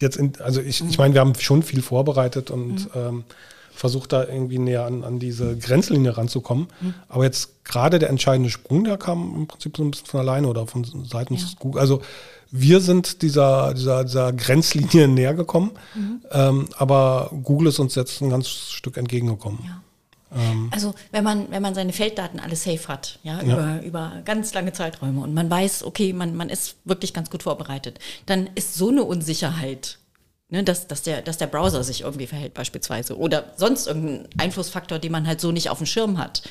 jetzt, 0.00 0.16
in, 0.16 0.32
also 0.40 0.60
ich, 0.60 0.82
mhm. 0.82 0.90
ich 0.90 0.98
meine, 0.98 1.14
wir 1.14 1.20
haben 1.20 1.34
schon 1.34 1.62
viel 1.62 1.82
vorbereitet 1.82 2.50
und 2.50 2.94
mhm. 2.94 3.00
ähm, 3.00 3.24
versucht 3.76 4.12
da 4.12 4.24
irgendwie 4.24 4.58
näher 4.58 4.84
an, 4.86 5.04
an 5.04 5.18
diese 5.18 5.56
Grenzlinie 5.56 6.16
ranzukommen. 6.16 6.68
Mhm. 6.80 6.94
Aber 7.08 7.24
jetzt 7.24 7.64
gerade 7.64 7.98
der 7.98 8.08
entscheidende 8.08 8.50
Sprung, 8.50 8.84
der 8.84 8.96
kam 8.96 9.34
im 9.36 9.46
Prinzip 9.46 9.76
so 9.76 9.84
ein 9.84 9.90
bisschen 9.90 10.06
von 10.06 10.20
alleine 10.20 10.48
oder 10.48 10.66
von 10.66 10.84
seitens 11.04 11.42
ja. 11.42 11.48
Google. 11.58 11.80
Also 11.80 12.00
wir 12.50 12.80
sind 12.80 13.22
dieser, 13.22 13.74
dieser, 13.74 14.04
dieser 14.04 14.32
Grenzlinie 14.32 15.08
näher 15.08 15.34
gekommen, 15.34 15.72
mhm. 15.94 16.22
ähm, 16.32 16.68
aber 16.76 17.30
Google 17.42 17.68
ist 17.68 17.78
uns 17.78 17.94
jetzt 17.94 18.20
ein 18.22 18.30
ganzes 18.30 18.70
Stück 18.72 18.96
entgegengekommen. 18.96 19.60
Ja. 19.64 19.82
Ähm. 20.34 20.70
also 20.72 20.94
wenn 21.12 21.22
man, 21.22 21.50
wenn 21.50 21.62
man 21.62 21.74
seine 21.74 21.92
Felddaten 21.92 22.40
alle 22.40 22.56
safe 22.56 22.88
hat, 22.88 23.18
ja, 23.22 23.42
ja, 23.42 23.78
Über, 23.78 23.82
über 23.82 24.12
ganz 24.24 24.54
lange 24.54 24.72
Zeiträume 24.72 25.20
und 25.20 25.34
man 25.34 25.48
weiß, 25.48 25.84
okay, 25.84 26.12
man, 26.12 26.34
man 26.34 26.48
ist 26.48 26.76
wirklich 26.84 27.14
ganz 27.14 27.30
gut 27.30 27.44
vorbereitet, 27.44 28.00
dann 28.26 28.48
ist 28.54 28.74
so 28.74 28.88
eine 28.88 29.04
Unsicherheit 29.04 29.98
Ne, 30.48 30.62
dass, 30.62 30.86
dass, 30.86 31.02
der, 31.02 31.22
dass 31.22 31.38
der 31.38 31.48
Browser 31.48 31.82
sich 31.82 32.02
irgendwie 32.02 32.28
verhält 32.28 32.54
beispielsweise 32.54 33.18
oder 33.18 33.52
sonst 33.56 33.88
irgendein 33.88 34.28
Einflussfaktor, 34.38 35.00
den 35.00 35.10
man 35.10 35.26
halt 35.26 35.40
so 35.40 35.50
nicht 35.50 35.70
auf 35.70 35.78
dem 35.78 35.88
Schirm 35.88 36.18
hat. 36.18 36.48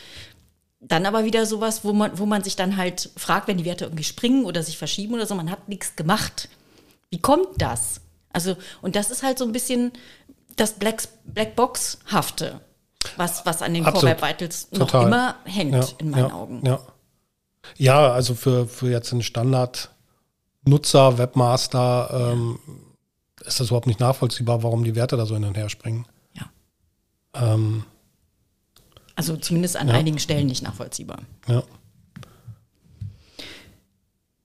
Dann 0.81 1.05
aber 1.05 1.23
wieder 1.23 1.45
sowas, 1.45 1.85
wo 1.85 1.93
man, 1.93 2.19
wo 2.19 2.25
man 2.25 2.43
sich 2.43 2.57
dann 2.57 2.75
halt 2.75 3.09
fragt, 3.15 3.47
wenn 3.47 3.57
die 3.57 3.63
Werte 3.63 3.85
irgendwie 3.85 4.03
springen 4.03 4.43
oder 4.43 4.63
sich 4.63 4.77
verschieben 4.77 5.13
oder 5.13 5.25
so, 5.25 5.33
man 5.33 5.49
hat 5.49 5.69
nichts 5.69 5.95
gemacht. 5.95 6.49
Wie 7.09 7.21
kommt 7.21 7.47
das? 7.57 8.01
Also, 8.33 8.57
und 8.81 8.97
das 8.97 9.11
ist 9.11 9.23
halt 9.23 9.37
so 9.37 9.45
ein 9.45 9.53
bisschen 9.53 9.93
das 10.57 10.73
Black, 10.73 11.03
Blackbox-hafte, 11.23 12.59
was, 13.15 13.45
was 13.45 13.61
an 13.61 13.73
den 13.73 13.85
Core 13.85 14.07
Web 14.07 14.21
Vitals 14.21 14.67
noch 14.71 14.87
Total. 14.87 15.07
immer 15.07 15.35
hängt, 15.45 15.73
ja, 15.73 15.87
in 15.99 16.09
meinen 16.09 16.27
ja, 16.27 16.33
Augen. 16.33 16.65
Ja. 16.65 16.79
ja, 17.77 18.11
also 18.11 18.35
für, 18.35 18.67
für 18.67 18.89
jetzt 18.89 19.13
einen 19.13 19.23
Standard-Nutzer, 19.23 21.17
Webmaster, 21.17 22.09
ähm, 22.33 22.59
ist 23.45 23.59
das 23.59 23.67
überhaupt 23.67 23.87
nicht 23.87 23.99
nachvollziehbar, 23.99 24.63
warum 24.63 24.83
die 24.83 24.95
Werte 24.95 25.17
da 25.17 25.25
so 25.25 25.35
hin 25.35 25.45
und 25.45 25.57
her 25.57 25.69
springen. 25.69 26.05
Ja. 26.33 26.49
Ähm, 27.33 27.85
also 29.15 29.37
zumindest 29.37 29.77
an 29.77 29.87
ja. 29.87 29.93
einigen 29.93 30.19
Stellen 30.19 30.47
nicht 30.47 30.63
nachvollziehbar. 30.63 31.19
Ja. 31.47 31.63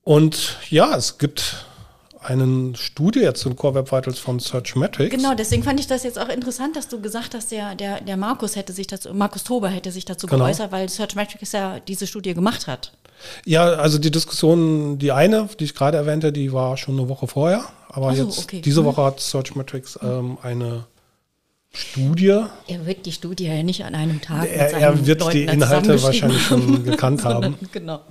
Und 0.03 0.57
ja, 0.69 0.95
es 0.95 1.17
gibt 1.17 1.65
eine 2.23 2.75
Studie 2.75 3.19
jetzt 3.19 3.41
zu 3.41 3.53
Core 3.55 3.75
Web 3.75 3.91
Vitals 3.91 4.19
von 4.19 4.39
Searchmetrics. 4.39 5.15
Genau, 5.15 5.33
deswegen 5.33 5.63
fand 5.63 5.79
ich 5.79 5.87
das 5.87 6.03
jetzt 6.03 6.19
auch 6.19 6.29
interessant, 6.29 6.75
dass 6.75 6.87
du 6.87 7.01
gesagt 7.01 7.33
hast, 7.33 7.51
der, 7.51 7.75
der, 7.75 8.01
der 8.01 8.17
Markus 8.17 8.55
hätte 8.55 8.73
sich 8.73 8.87
dazu, 8.87 9.13
Markus 9.13 9.43
Tober 9.43 9.69
hätte 9.69 9.91
sich 9.91 10.05
dazu 10.05 10.27
genau. 10.27 10.45
geäußert, 10.45 10.71
weil 10.71 10.87
Searchmetrics 10.87 11.51
ja 11.51 11.79
diese 11.79 12.07
Studie 12.07 12.33
gemacht 12.33 12.67
hat. 12.67 12.93
Ja, 13.45 13.65
also 13.65 13.97
die 13.97 14.11
Diskussion, 14.11 14.97
die 14.97 15.11
eine, 15.11 15.49
die 15.59 15.65
ich 15.65 15.75
gerade 15.75 15.97
erwähnte, 15.97 16.31
die 16.31 16.53
war 16.53 16.77
schon 16.77 16.99
eine 16.99 17.09
Woche 17.09 17.27
vorher. 17.27 17.65
Aber 17.93 18.15
so, 18.15 18.23
jetzt, 18.23 18.43
okay. 18.43 18.61
diese 18.61 18.81
mhm. 18.81 18.85
Woche 18.85 19.03
hat 19.03 19.19
Searchmetrics 19.19 19.99
ähm, 20.01 20.37
eine 20.41 20.85
Studie. 21.73 22.43
Er 22.67 22.85
wird 22.85 23.05
die 23.05 23.11
Studie 23.11 23.45
ja 23.45 23.63
nicht 23.63 23.83
an 23.83 23.95
einem 23.95 24.21
Tag. 24.21 24.47
Er, 24.49 24.73
er 24.73 25.05
wird 25.05 25.21
Leuten 25.21 25.37
die 25.37 25.43
Inhalte 25.43 26.01
wahrscheinlich 26.01 26.41
schon 26.41 26.83
gekannt 26.85 27.23
haben. 27.23 27.55
Genau. 27.71 28.01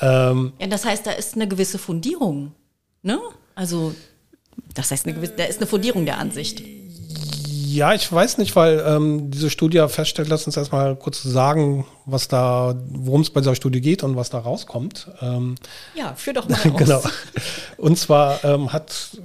Ähm, 0.00 0.52
ja, 0.58 0.66
das 0.66 0.84
heißt, 0.84 1.06
da 1.06 1.12
ist 1.12 1.34
eine 1.34 1.48
gewisse 1.48 1.78
Fundierung. 1.78 2.52
Ne? 3.02 3.20
Also, 3.54 3.94
das 4.74 4.90
heißt, 4.90 5.06
eine 5.06 5.14
gewisse, 5.14 5.34
da 5.36 5.44
ist 5.44 5.58
eine 5.58 5.66
Fundierung 5.66 6.04
der 6.04 6.18
Ansicht. 6.18 6.62
Ja, 7.74 7.92
ich 7.92 8.10
weiß 8.10 8.38
nicht, 8.38 8.54
weil 8.54 8.84
ähm, 8.86 9.32
diese 9.32 9.50
Studie 9.50 9.84
feststellt, 9.88 10.28
lass 10.28 10.46
uns 10.46 10.56
erstmal 10.56 10.94
kurz 10.94 11.24
sagen, 11.24 11.84
was 12.06 12.28
da, 12.28 12.76
worum 12.88 13.22
es 13.22 13.30
bei 13.30 13.40
dieser 13.40 13.56
Studie 13.56 13.80
geht 13.80 14.04
und 14.04 14.14
was 14.14 14.30
da 14.30 14.38
rauskommt. 14.38 15.08
Ähm, 15.20 15.56
ja, 15.96 16.14
führ 16.14 16.34
doch 16.34 16.48
mal 16.48 16.56
aus. 16.72 16.76
genau. 16.76 17.02
Und 17.76 17.98
zwar 17.98 18.44
ähm, 18.44 18.72
hat 18.72 19.18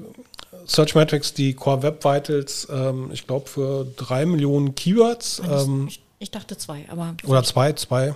Searchmetrics 0.65 1.35
die 1.35 1.53
Core 1.53 1.83
Web 1.83 2.03
Vitals, 2.03 2.67
ähm, 2.71 3.11
ich 3.13 3.27
glaube, 3.27 3.47
für 3.47 3.85
drei 3.95 4.25
Millionen 4.25 4.73
Keywords. 4.73 5.43
Ähm, 5.47 5.87
ich 6.17 6.31
dachte 6.31 6.57
zwei, 6.57 6.85
aber. 6.89 7.15
Oder 7.27 7.43
zwei, 7.43 7.73
zwei. 7.73 8.15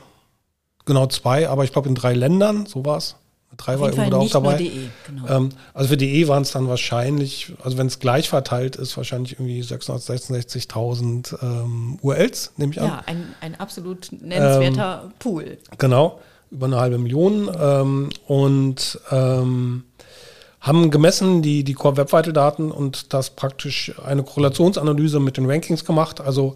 Genau, 0.86 1.06
zwei, 1.08 1.48
aber 1.48 1.64
ich 1.64 1.72
glaube 1.72 1.90
in 1.90 1.96
drei 1.96 2.14
Ländern, 2.14 2.66
so 2.66 2.84
war 2.84 2.98
es. 2.98 3.18
Drei 3.58 3.80
war 3.80 3.90
irgendwo 3.90 4.18
auch 4.18 4.30
dabei. 4.30 4.58
DE, 4.58 4.90
genau. 5.08 5.28
ähm, 5.28 5.50
also 5.74 5.90
für 5.90 5.98
DE 5.98 6.28
waren 6.28 6.44
es 6.44 6.52
dann 6.52 6.68
wahrscheinlich, 6.68 7.54
also 7.64 7.78
wenn 7.78 7.88
es 7.88 8.00
gleich 8.00 8.30
verteilt 8.30 8.76
ist, 8.76 8.98
wahrscheinlich 8.98 9.34
irgendwie 9.34 9.62
666.000 9.62 11.42
ähm, 11.42 12.00
URLs, 12.02 12.54
nehme 12.58 12.72
ich 12.74 12.82
an. 12.82 12.88
Ja, 12.88 13.04
ein, 13.06 13.36
ein 13.42 13.56
absolut 13.60 14.12
nennenswerter 14.12 15.04
ähm, 15.06 15.14
Pool. 15.20 15.58
Genau, 15.78 16.20
über 16.52 16.66
eine 16.66 16.78
halbe 16.78 16.98
Million. 16.98 17.50
Ähm, 17.60 18.10
und 18.28 19.00
ähm, 19.12 19.84
haben 20.64 20.92
gemessen 20.92 21.42
die, 21.42 21.64
die 21.64 21.74
Core 21.74 21.98
Web 21.98 22.14
Vital 22.14 22.34
Daten 22.34 22.72
und 22.72 23.14
das 23.14 23.32
praktisch 23.32 23.94
eine 24.06 24.24
Korrelationsanalyse 24.24 25.20
mit 25.20 25.36
den 25.38 25.50
Rankings 25.50 25.84
gemacht. 25.84 26.22
Also 26.22 26.56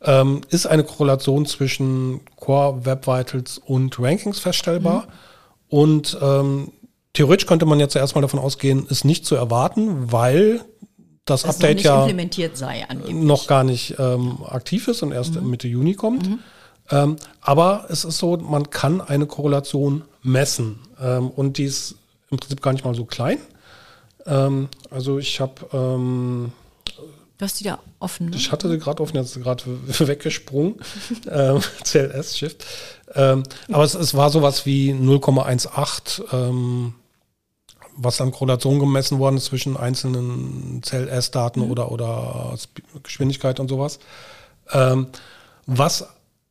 ähm, 0.00 0.40
ist 0.48 0.66
eine 0.66 0.84
Korrelation 0.84 1.46
zwischen 1.46 2.20
Core 2.36 2.84
Web 2.86 3.06
Vitals 3.06 3.58
und 3.58 3.98
Rankings 4.00 4.38
feststellbar. 4.38 5.02
Mhm. 5.02 5.12
Und 5.72 6.18
ähm, 6.20 6.70
theoretisch 7.14 7.46
könnte 7.46 7.64
man 7.64 7.80
jetzt 7.80 7.96
erstmal 7.96 8.20
davon 8.20 8.38
ausgehen, 8.38 8.84
ist 8.88 9.06
nicht 9.06 9.24
zu 9.24 9.36
erwarten, 9.36 10.12
weil 10.12 10.60
das, 11.24 11.44
das 11.44 11.54
Update 11.54 11.80
ja 11.80 12.06
sei, 12.52 12.86
noch 13.10 13.46
gar 13.46 13.64
nicht 13.64 13.94
ähm, 13.98 14.44
aktiv 14.44 14.86
ist 14.88 15.02
und 15.02 15.12
erst 15.12 15.40
mhm. 15.40 15.48
Mitte 15.48 15.68
Juni 15.68 15.94
kommt. 15.94 16.28
Mhm. 16.28 16.38
Ähm, 16.90 17.16
aber 17.40 17.86
es 17.88 18.04
ist 18.04 18.18
so, 18.18 18.36
man 18.36 18.68
kann 18.68 19.00
eine 19.00 19.24
Korrelation 19.24 20.02
messen 20.22 20.80
ähm, 21.00 21.30
und 21.30 21.56
die 21.56 21.64
ist 21.64 21.94
im 22.30 22.36
Prinzip 22.36 22.60
gar 22.60 22.74
nicht 22.74 22.84
mal 22.84 22.94
so 22.94 23.06
klein. 23.06 23.38
Ähm, 24.26 24.68
also 24.90 25.18
ich 25.18 25.40
habe 25.40 25.54
ähm, 25.72 26.52
Du 27.42 27.46
hast 27.46 27.58
die 27.58 27.64
da 27.64 27.80
offen. 27.98 28.26
Ne? 28.30 28.36
Ich 28.36 28.52
hatte 28.52 28.68
sie 28.68 28.78
gerade 28.78 29.02
offen, 29.02 29.16
jetzt 29.16 29.34
gerade 29.34 29.64
weggesprungen. 29.98 30.76
ähm, 31.28 31.58
CLS-Shift. 31.82 32.64
Ähm, 33.16 33.42
aber 33.68 33.82
es, 33.82 33.94
es, 33.94 34.14
war 34.14 34.30
sowas 34.30 34.64
wie 34.64 34.92
0,18, 34.92 36.22
ähm, 36.32 36.94
was 37.96 38.20
an 38.20 38.30
Korrelation 38.30 38.78
gemessen 38.78 39.18
worden 39.18 39.38
ist 39.38 39.46
zwischen 39.46 39.76
einzelnen 39.76 40.82
CLS-Daten 40.82 41.64
mhm. 41.64 41.70
oder, 41.72 41.90
oder 41.90 42.56
Geschwindigkeit 43.02 43.58
und 43.58 43.66
sowas. 43.66 43.98
Ähm, 44.70 45.08
was 45.66 46.06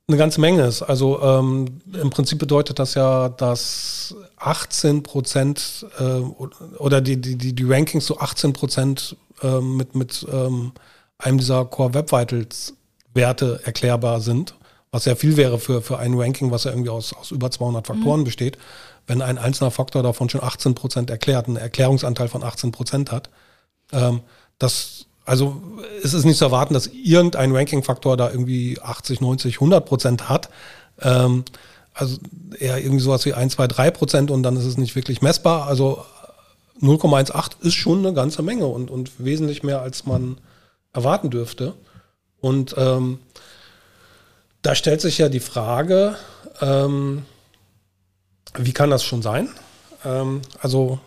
eine 0.09 0.17
ganze 0.17 0.41
Menge 0.41 0.65
ist. 0.65 0.81
Also 0.81 1.21
ähm, 1.21 1.79
im 2.01 2.09
Prinzip 2.09 2.37
bedeutet 2.37 2.79
das 2.79 2.95
ja, 2.95 3.29
dass 3.29 4.13
18 4.35 5.03
Prozent 5.03 5.85
äh, 5.99 6.19
oder 6.77 6.99
die, 6.99 7.15
die, 7.15 7.55
die 7.55 7.63
Rankings 7.63 8.07
zu 8.07 8.15
so 8.15 8.19
18 8.19 8.51
Prozent 8.51 9.15
ähm, 9.41 9.77
mit, 9.77 9.95
mit 9.95 10.25
ähm, 10.31 10.73
einem 11.17 11.37
dieser 11.37 11.65
Core 11.65 11.93
Web 11.93 12.11
Vitals 12.11 12.73
Werte 13.13 13.59
erklärbar 13.65 14.21
sind, 14.21 14.55
was 14.91 15.05
ja 15.05 15.15
viel 15.15 15.37
wäre 15.37 15.59
für, 15.59 15.81
für 15.81 15.99
ein 15.99 16.13
Ranking, 16.13 16.51
was 16.51 16.63
ja 16.63 16.71
irgendwie 16.71 16.89
aus, 16.89 17.13
aus 17.13 17.31
über 17.31 17.51
200 17.51 17.87
Faktoren 17.87 18.21
mhm. 18.21 18.25
besteht, 18.25 18.57
wenn 19.07 19.21
ein 19.21 19.37
einzelner 19.37 19.71
Faktor 19.71 20.03
davon 20.03 20.29
schon 20.29 20.43
18 20.43 20.75
Prozent 20.75 21.09
erklärt, 21.09 21.47
einen 21.47 21.57
Erklärungsanteil 21.57 22.27
von 22.27 22.43
18 22.43 22.71
Prozent 22.71 23.11
hat. 23.11 23.29
Ähm, 23.91 24.21
das, 24.59 25.05
also 25.25 25.61
es 26.03 26.13
ist 26.13 26.25
nicht 26.25 26.37
zu 26.37 26.45
erwarten, 26.45 26.73
dass 26.73 26.87
irgendein 26.87 27.55
Ranking-Faktor 27.55 28.15
da 28.17 28.29
irgendwie 28.31 28.79
80, 28.81 29.21
90, 29.21 29.55
100 29.55 29.85
Prozent 29.85 30.29
hat. 30.29 30.49
Ähm, 31.01 31.43
also 31.93 32.17
eher 32.57 32.77
irgendwie 32.77 33.03
sowas 33.03 33.25
wie 33.25 33.33
1, 33.33 33.53
2, 33.53 33.67
3 33.67 33.91
Prozent 33.91 34.31
und 34.31 34.43
dann 34.43 34.55
ist 34.55 34.65
es 34.65 34.77
nicht 34.77 34.95
wirklich 34.95 35.21
messbar. 35.21 35.67
Also 35.67 36.05
0,18 36.81 37.61
ist 37.61 37.75
schon 37.75 37.99
eine 37.99 38.13
ganze 38.13 38.41
Menge 38.41 38.67
und, 38.67 38.89
und 38.89 39.23
wesentlich 39.23 39.63
mehr, 39.63 39.81
als 39.81 40.05
man 40.05 40.39
erwarten 40.93 41.29
dürfte. 41.29 41.75
Und 42.39 42.75
ähm, 42.77 43.19
da 44.61 44.75
stellt 44.75 45.01
sich 45.01 45.17
ja 45.17 45.29
die 45.29 45.39
Frage, 45.39 46.15
ähm, 46.59 47.25
wie 48.55 48.73
kann 48.73 48.89
das 48.89 49.03
schon 49.03 49.21
sein? 49.21 49.49
Ähm, 50.03 50.41
also 50.59 50.99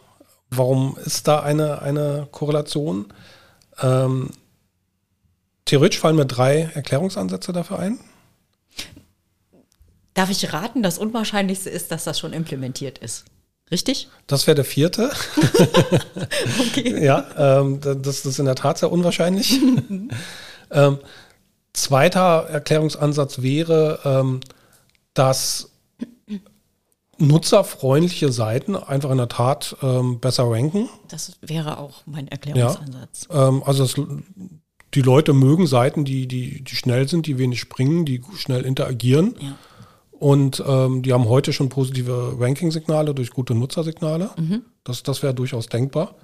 warum 0.51 0.97
ist 1.05 1.29
da 1.29 1.41
eine, 1.41 1.83
eine 1.83 2.29
Korrelation? 2.31 3.13
Ähm, 3.81 4.31
theoretisch 5.65 6.01
fallen 6.01 6.17
mir 6.17 6.27
drei 6.27 6.71
Erklärungsansätze 6.75 7.53
dafür 7.53 7.79
ein. 7.79 7.99
Darf 10.15 10.31
ich 10.31 10.53
raten, 10.53 10.83
das 10.85 10.99
Unwahrscheinlichste 10.99 11.71
ist, 11.71 11.91
dass 11.91 12.05
das 12.05 12.21
schon 12.21 12.33
implementiert 12.33 12.99
ist? 12.99 13.25
Richtig? 13.71 14.09
Das 14.27 14.47
wäre 14.47 14.55
der 14.55 14.65
vierte. 14.65 15.11
okay. 16.61 17.01
Ja, 17.05 17.61
ähm, 17.61 17.81
das, 17.81 18.03
das, 18.03 18.27
ist 18.27 18.39
in 18.39 18.47
der 18.47 18.55
Tat 18.55 18.79
sehr 18.79 18.93
unwahrscheinlich. 18.93 19.59
ähm, 20.71 20.99
zweiter 21.73 22.47
Erklärungsansatz 22.49 23.43
wäre, 23.43 24.01
ähm, 24.05 24.41
dass 25.15 25.71
nutzerfreundliche 27.19 28.33
Seiten 28.33 28.77
einfach 28.77 29.11
in 29.11 29.19
der 29.19 29.29
Tat 29.29 29.77
ähm, 29.83 30.21
besser 30.21 30.51
ranken. 30.51 30.89
Das 31.09 31.33
wäre 31.41 31.79
auch 31.79 32.03
mein 32.07 32.29
Erklärungsansatz. 32.29 33.29
Ja, 33.31 33.49
ähm, 33.49 33.63
also 33.65 33.85
es, 33.85 33.95
die 34.95 35.03
Leute 35.03 35.33
mögen 35.33 35.67
Seiten, 35.67 36.05
die, 36.05 36.27
die, 36.27 36.63
die 36.63 36.77
schnell 36.77 37.09
sind, 37.09 37.27
die 37.27 37.39
wenig 37.39 37.61
springen, 37.61 38.05
die 38.05 38.23
schnell 38.37 38.65
interagieren. 38.65 39.37
Ja. 39.41 39.57
Und 40.25 40.65
ähm, 40.67 41.03
die 41.03 41.13
haben 41.13 41.29
heute 41.29 41.53
schon 41.53 41.69
positive 41.69 42.37
Ranking-Signale 42.39 43.15
durch 43.15 43.29
gute 43.29 43.55
Nutzersignale. 43.55 44.31
Mhm. 44.39 44.63
Das, 44.83 45.03
das 45.03 45.23
wäre 45.23 45.35
durchaus 45.35 45.67
denkbar. 45.67 46.15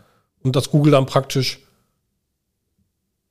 Und 0.42 0.56
dass 0.56 0.70
Google 0.70 0.92
dann 0.92 1.04
praktisch 1.04 1.60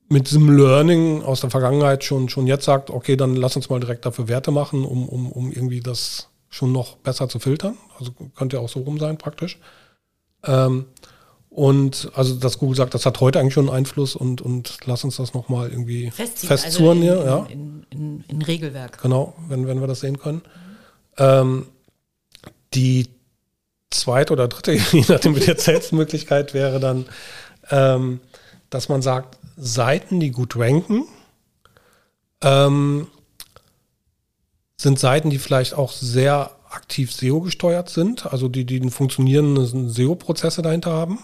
mit 0.09 0.27
diesem 0.29 0.55
Learning 0.55 1.23
aus 1.23 1.41
der 1.41 1.49
Vergangenheit 1.49 2.03
schon, 2.03 2.29
schon 2.29 2.45
jetzt 2.45 2.65
sagt, 2.65 2.91
okay, 2.91 3.15
dann 3.15 3.35
lass 3.35 3.55
uns 3.55 3.71
mal 3.71 3.79
direkt 3.79 4.05
dafür 4.05 4.27
Werte 4.27 4.51
machen, 4.51 4.85
um, 4.85 5.09
um, 5.09 5.31
um 5.31 5.51
irgendwie 5.51 5.79
das 5.79 6.29
schon 6.49 6.71
noch 6.71 6.97
besser 6.97 7.27
zu 7.27 7.39
filtern. 7.39 7.75
Also 7.97 8.11
könnte 8.35 8.57
ja 8.57 8.61
auch 8.61 8.69
so 8.69 8.81
rum 8.81 8.99
sein 8.99 9.17
praktisch. 9.17 9.57
Ähm, 10.43 10.85
und 11.59 12.09
also, 12.15 12.35
dass 12.35 12.57
Google 12.57 12.77
sagt, 12.77 12.93
das 12.93 13.05
hat 13.05 13.19
heute 13.19 13.37
eigentlich 13.37 13.53
schon 13.53 13.67
einen 13.67 13.79
Einfluss 13.79 14.15
und, 14.15 14.39
und 14.41 14.77
lass 14.85 15.03
uns 15.03 15.17
das 15.17 15.33
nochmal 15.33 15.69
irgendwie 15.69 16.09
festzurren 16.09 16.99
also 16.99 17.01
hier. 17.01 17.25
Ja. 17.25 17.47
In, 17.49 17.85
in, 17.89 18.23
in, 18.29 18.41
Regelwerk. 18.41 19.01
Genau, 19.01 19.33
wenn, 19.49 19.67
wenn 19.67 19.81
wir 19.81 19.87
das 19.87 19.99
sehen 19.99 20.19
können. 20.19 20.37
Mhm. 20.37 20.41
Ähm, 21.17 21.67
die 22.73 23.09
zweite 23.89 24.31
oder 24.31 24.47
dritte, 24.47 24.71
je 24.91 25.03
nachdem 25.09 25.35
wie 25.35 25.41
die 25.41 25.49
Erzählsmöglichkeit 25.49 26.53
wäre 26.53 26.79
dann, 26.79 27.07
ähm, 27.71 28.21
dass 28.69 28.87
man 28.87 29.01
sagt, 29.01 29.37
Seiten, 29.57 30.21
die 30.21 30.31
gut 30.31 30.55
ranken, 30.55 31.09
ähm, 32.39 33.07
sind 34.77 34.97
Seiten, 34.97 35.29
die 35.29 35.39
vielleicht 35.39 35.73
auch 35.73 35.91
sehr 35.91 36.51
aktiv 36.69 37.11
SEO 37.11 37.41
gesteuert 37.41 37.89
sind, 37.89 38.31
also 38.31 38.47
die, 38.47 38.63
die 38.63 38.89
funktionierenden 38.89 39.89
SEO-Prozesse 39.89 40.61
dahinter 40.61 40.93
haben. 40.93 41.19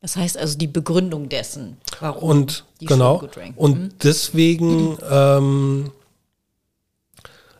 Das 0.00 0.16
heißt 0.16 0.36
also 0.36 0.58
die 0.58 0.66
Begründung 0.66 1.28
dessen, 1.28 1.78
warum 2.00 2.30
und 2.30 2.64
die 2.80 2.86
genau 2.86 3.18
gut 3.18 3.36
ranken. 3.36 3.58
und 3.58 3.78
mhm. 3.78 3.88
deswegen 4.02 4.90
mhm. 4.90 4.98
ähm, 5.10 5.92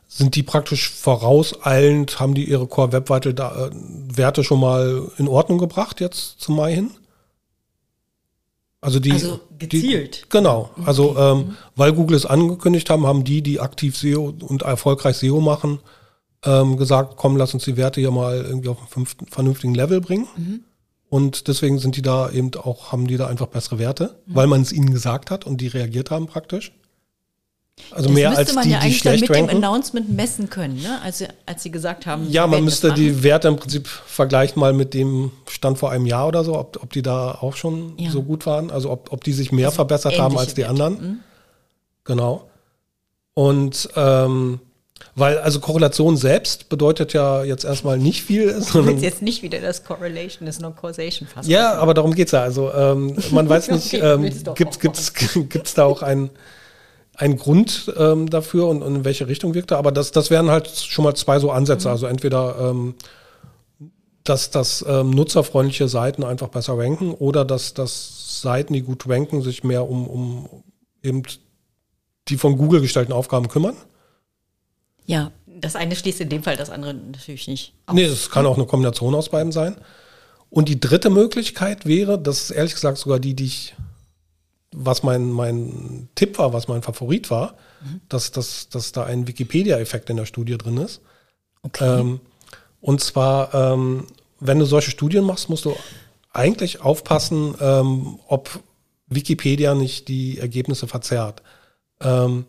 sind 0.07 0.35
die 0.35 0.43
praktisch 0.43 0.90
vorauseilend, 0.90 2.21
haben 2.21 2.35
die 2.35 2.49
ihre 2.49 2.66
Core-Web-Werte 2.66 4.40
äh, 4.40 4.45
schon 4.45 4.61
mal 4.61 5.11
in 5.19 5.28
Ordnung 5.28 5.59
gebracht 5.59 6.00
jetzt 6.00 6.40
zum 6.40 6.57
Mai 6.57 6.75
hin? 6.75 6.90
Also 8.81 9.00
die, 9.00 9.12
also 9.12 9.40
gezielt. 9.59 10.23
Die, 10.23 10.28
genau. 10.28 10.71
Also 10.85 11.16
ähm, 11.19 11.38
mhm. 11.38 11.57
weil 11.75 11.93
Google 11.93 12.16
es 12.16 12.25
angekündigt 12.25 12.88
haben, 12.88 13.07
haben 13.07 13.25
die, 13.25 13.43
die 13.43 13.61
aktiv 13.61 13.97
SEO 13.97 14.33
und 14.40 14.62
erfolgreich 14.62 15.16
SEO 15.16 15.40
machen, 15.40 15.81
ähm, 16.45 16.76
gesagt, 16.76 17.16
komm, 17.16 17.37
lass 17.37 17.52
uns 17.52 17.64
die 17.64 17.76
Werte 17.76 18.00
hier 18.00 18.11
mal 18.11 18.37
irgendwie 18.37 18.69
auf 18.69 18.97
einen 18.97 19.07
vernünftigen 19.07 19.75
Level 19.75 20.00
bringen. 20.00 20.28
Mhm. 20.37 20.61
Und 21.16 21.49
deswegen 21.49 21.78
sind 21.78 21.96
die 21.96 22.02
da 22.02 22.28
eben 22.28 22.50
auch, 22.56 22.92
haben 22.92 23.06
die 23.06 23.16
da 23.16 23.26
einfach 23.26 23.46
bessere 23.46 23.78
Werte, 23.78 24.16
mhm. 24.26 24.35
weil 24.35 24.46
man 24.46 24.61
es 24.61 24.70
ihnen 24.70 24.90
gesagt 24.90 25.30
hat 25.30 25.46
und 25.46 25.62
die 25.62 25.68
reagiert 25.68 26.11
haben 26.11 26.26
praktisch. 26.26 26.73
Also 27.90 28.08
das 28.08 28.14
mehr 28.14 28.37
als 28.37 28.54
man 28.54 28.64
die, 28.64 28.70
ja 28.73 28.80
eigentlich 28.80 28.96
die 28.96 29.00
schlecht 29.00 29.20
mit 29.23 29.30
ranken. 29.30 29.49
dem 29.49 29.64
Announcement 29.64 30.14
messen 30.14 30.50
können, 30.50 30.82
ne? 30.82 31.00
als, 31.02 31.18
sie, 31.18 31.28
als 31.46 31.62
sie 31.62 31.70
gesagt 31.70 32.04
haben. 32.04 32.30
Ja, 32.30 32.46
man 32.46 32.64
müsste 32.64 32.92
die 32.92 33.23
Werte 33.23 33.49
im 33.49 33.56
Prinzip 33.56 33.87
vergleichen 33.87 34.61
mal 34.61 34.75
mit 34.75 34.92
dem 34.92 35.32
Stand 35.49 35.78
vor 35.78 35.90
einem 35.90 36.04
Jahr 36.04 36.28
oder 36.28 36.44
so, 36.44 36.58
ob, 36.58 36.82
ob 36.82 36.92
die 36.92 37.00
da 37.00 37.32
auch 37.32 37.56
schon 37.56 37.94
ja. 37.96 38.11
so 38.11 38.23
gut 38.23 38.44
waren, 38.44 38.70
also 38.70 38.90
ob, 38.90 39.11
ob 39.11 39.25
die 39.25 39.32
sich 39.32 39.52
mehr 39.52 39.68
also 39.68 39.76
verbessert 39.76 40.18
haben 40.18 40.37
als 40.37 40.52
die 40.52 40.58
Werte. 40.58 40.70
anderen. 40.70 40.92
Mhm. 40.94 41.18
Genau. 42.04 42.50
Und 43.32 43.88
ähm, 43.96 44.61
weil 45.15 45.38
also 45.38 45.61
Korrelation 45.61 46.17
selbst 46.17 46.69
bedeutet 46.69 47.12
ja 47.12 47.43
jetzt 47.43 47.65
erstmal 47.65 47.99
nicht 47.99 48.23
viel. 48.23 48.61
Sondern 48.61 48.99
jetzt 48.99 49.23
nicht 49.23 49.43
wieder 49.43 49.61
das 49.61 49.85
Correlation 49.85 50.47
ist 50.47 50.61
no 50.61 50.71
Causation 50.71 51.29
fast. 51.29 51.49
Ja, 51.49 51.75
aber 51.75 51.95
darum 51.95 52.15
geht 52.15 52.26
es 52.29 52.33
ja. 52.33 52.43
Also 52.43 52.73
ähm, 52.73 53.17
man 53.31 53.49
weiß 53.49 53.71
nicht, 53.71 53.95
ähm, 54.03 54.31
gibt 54.55 54.76
es 54.76 55.75
da 55.75 55.85
auch 55.85 56.03
ein 56.03 56.31
ein 57.17 57.37
Grund 57.37 57.93
ähm, 57.97 58.29
dafür 58.29 58.68
und, 58.68 58.83
und, 58.83 58.97
in 58.97 59.05
welche 59.05 59.27
Richtung 59.27 59.55
wirkt 59.55 59.70
er. 59.70 59.79
Aber 59.79 59.90
das, 59.90 60.12
das 60.12 60.31
wären 60.31 60.51
halt 60.51 60.68
schon 60.68 61.05
mal 61.05 61.14
zwei 61.14 61.38
so 61.38 61.51
Ansätze. 61.51 61.88
Mhm. 61.88 61.92
Also 61.92 62.07
entweder, 62.07 62.57
ähm, 62.61 62.94
dass, 64.23 64.51
dass 64.51 64.85
ähm, 64.87 65.11
nutzerfreundliche 65.11 65.88
Seiten 65.88 66.25
einfach 66.25 66.49
besser 66.49 66.77
ranken 66.77 67.12
oder 67.12 67.44
dass, 67.44 67.75
dass 67.75 68.42
Seiten, 68.42 68.75
die 68.75 68.83
gut 68.83 69.09
ranken, 69.09 69.40
sich 69.40 69.64
mehr 69.64 69.88
um, 69.88 70.07
um 70.07 70.49
eben 71.03 71.23
die 72.29 72.37
von 72.37 72.59
Google 72.59 72.81
gestellten 72.81 73.12
Aufgaben 73.12 73.49
kümmern. 73.49 73.77
Ja, 75.07 75.33
das 75.47 75.77
eine 75.77 75.97
schließt 75.97 76.21
in 76.21 76.29
dem 76.29 76.42
Fall 76.42 76.57
das 76.57 76.71
andere 76.71 76.95
natürlich 76.95 77.49
nicht. 77.49 77.73
Aus. 77.87 77.95
Nee, 77.95 78.05
es 78.05 78.31
kann 78.31 78.47
auch 78.47 78.57
eine 78.57 78.66
Kombination 78.66 79.14
aus 79.14 79.31
beiden 79.31 79.53
sein. 79.53 79.77
Und 80.51 80.69
die 80.69 80.79
dritte 80.79 81.11
Möglichkeit 81.11 81.87
wäre, 81.87 82.19
das 82.19 82.42
ist 82.42 82.51
ehrlich 82.51 82.75
gesagt 82.75 82.99
sogar 82.99 83.19
die, 83.19 83.35
die 83.35 83.47
ich 83.47 83.75
was 84.79 85.03
mein, 85.03 85.31
mein 85.31 86.09
Tipp 86.14 86.38
war, 86.38 86.53
was 86.53 86.69
mein 86.69 86.83
Favorit 86.83 87.31
war, 87.31 87.55
mhm. 87.83 88.01
dass, 88.09 88.31
dass, 88.31 88.69
dass 88.69 88.92
da 88.92 89.05
ein 89.05 89.27
Wikipedia-Effekt 89.27 90.11
in 90.11 90.19
der 90.19 90.27
Studie 90.27 90.59
drin 90.59 90.77
ist. 90.77 91.01
Okay. 91.62 92.01
Ähm, 92.01 92.21
und 92.83 93.01
zwar, 93.01 93.55
ähm, 93.55 94.07
wenn 94.38 94.59
du 94.59 94.66
solche 94.66 94.90
Studien 94.90 95.25
machst, 95.25 95.49
musst 95.49 95.64
du 95.64 95.75
eigentlich 96.33 96.83
aufpassen, 96.83 97.55
ähm, 97.59 98.19
ob 98.29 98.61
Wikipedia 99.09 99.75
nicht 99.75 100.09
die 100.09 100.38
Ergebnisse 100.38 100.87
verzerrt. 100.87 101.42
Ähm, 102.01 102.45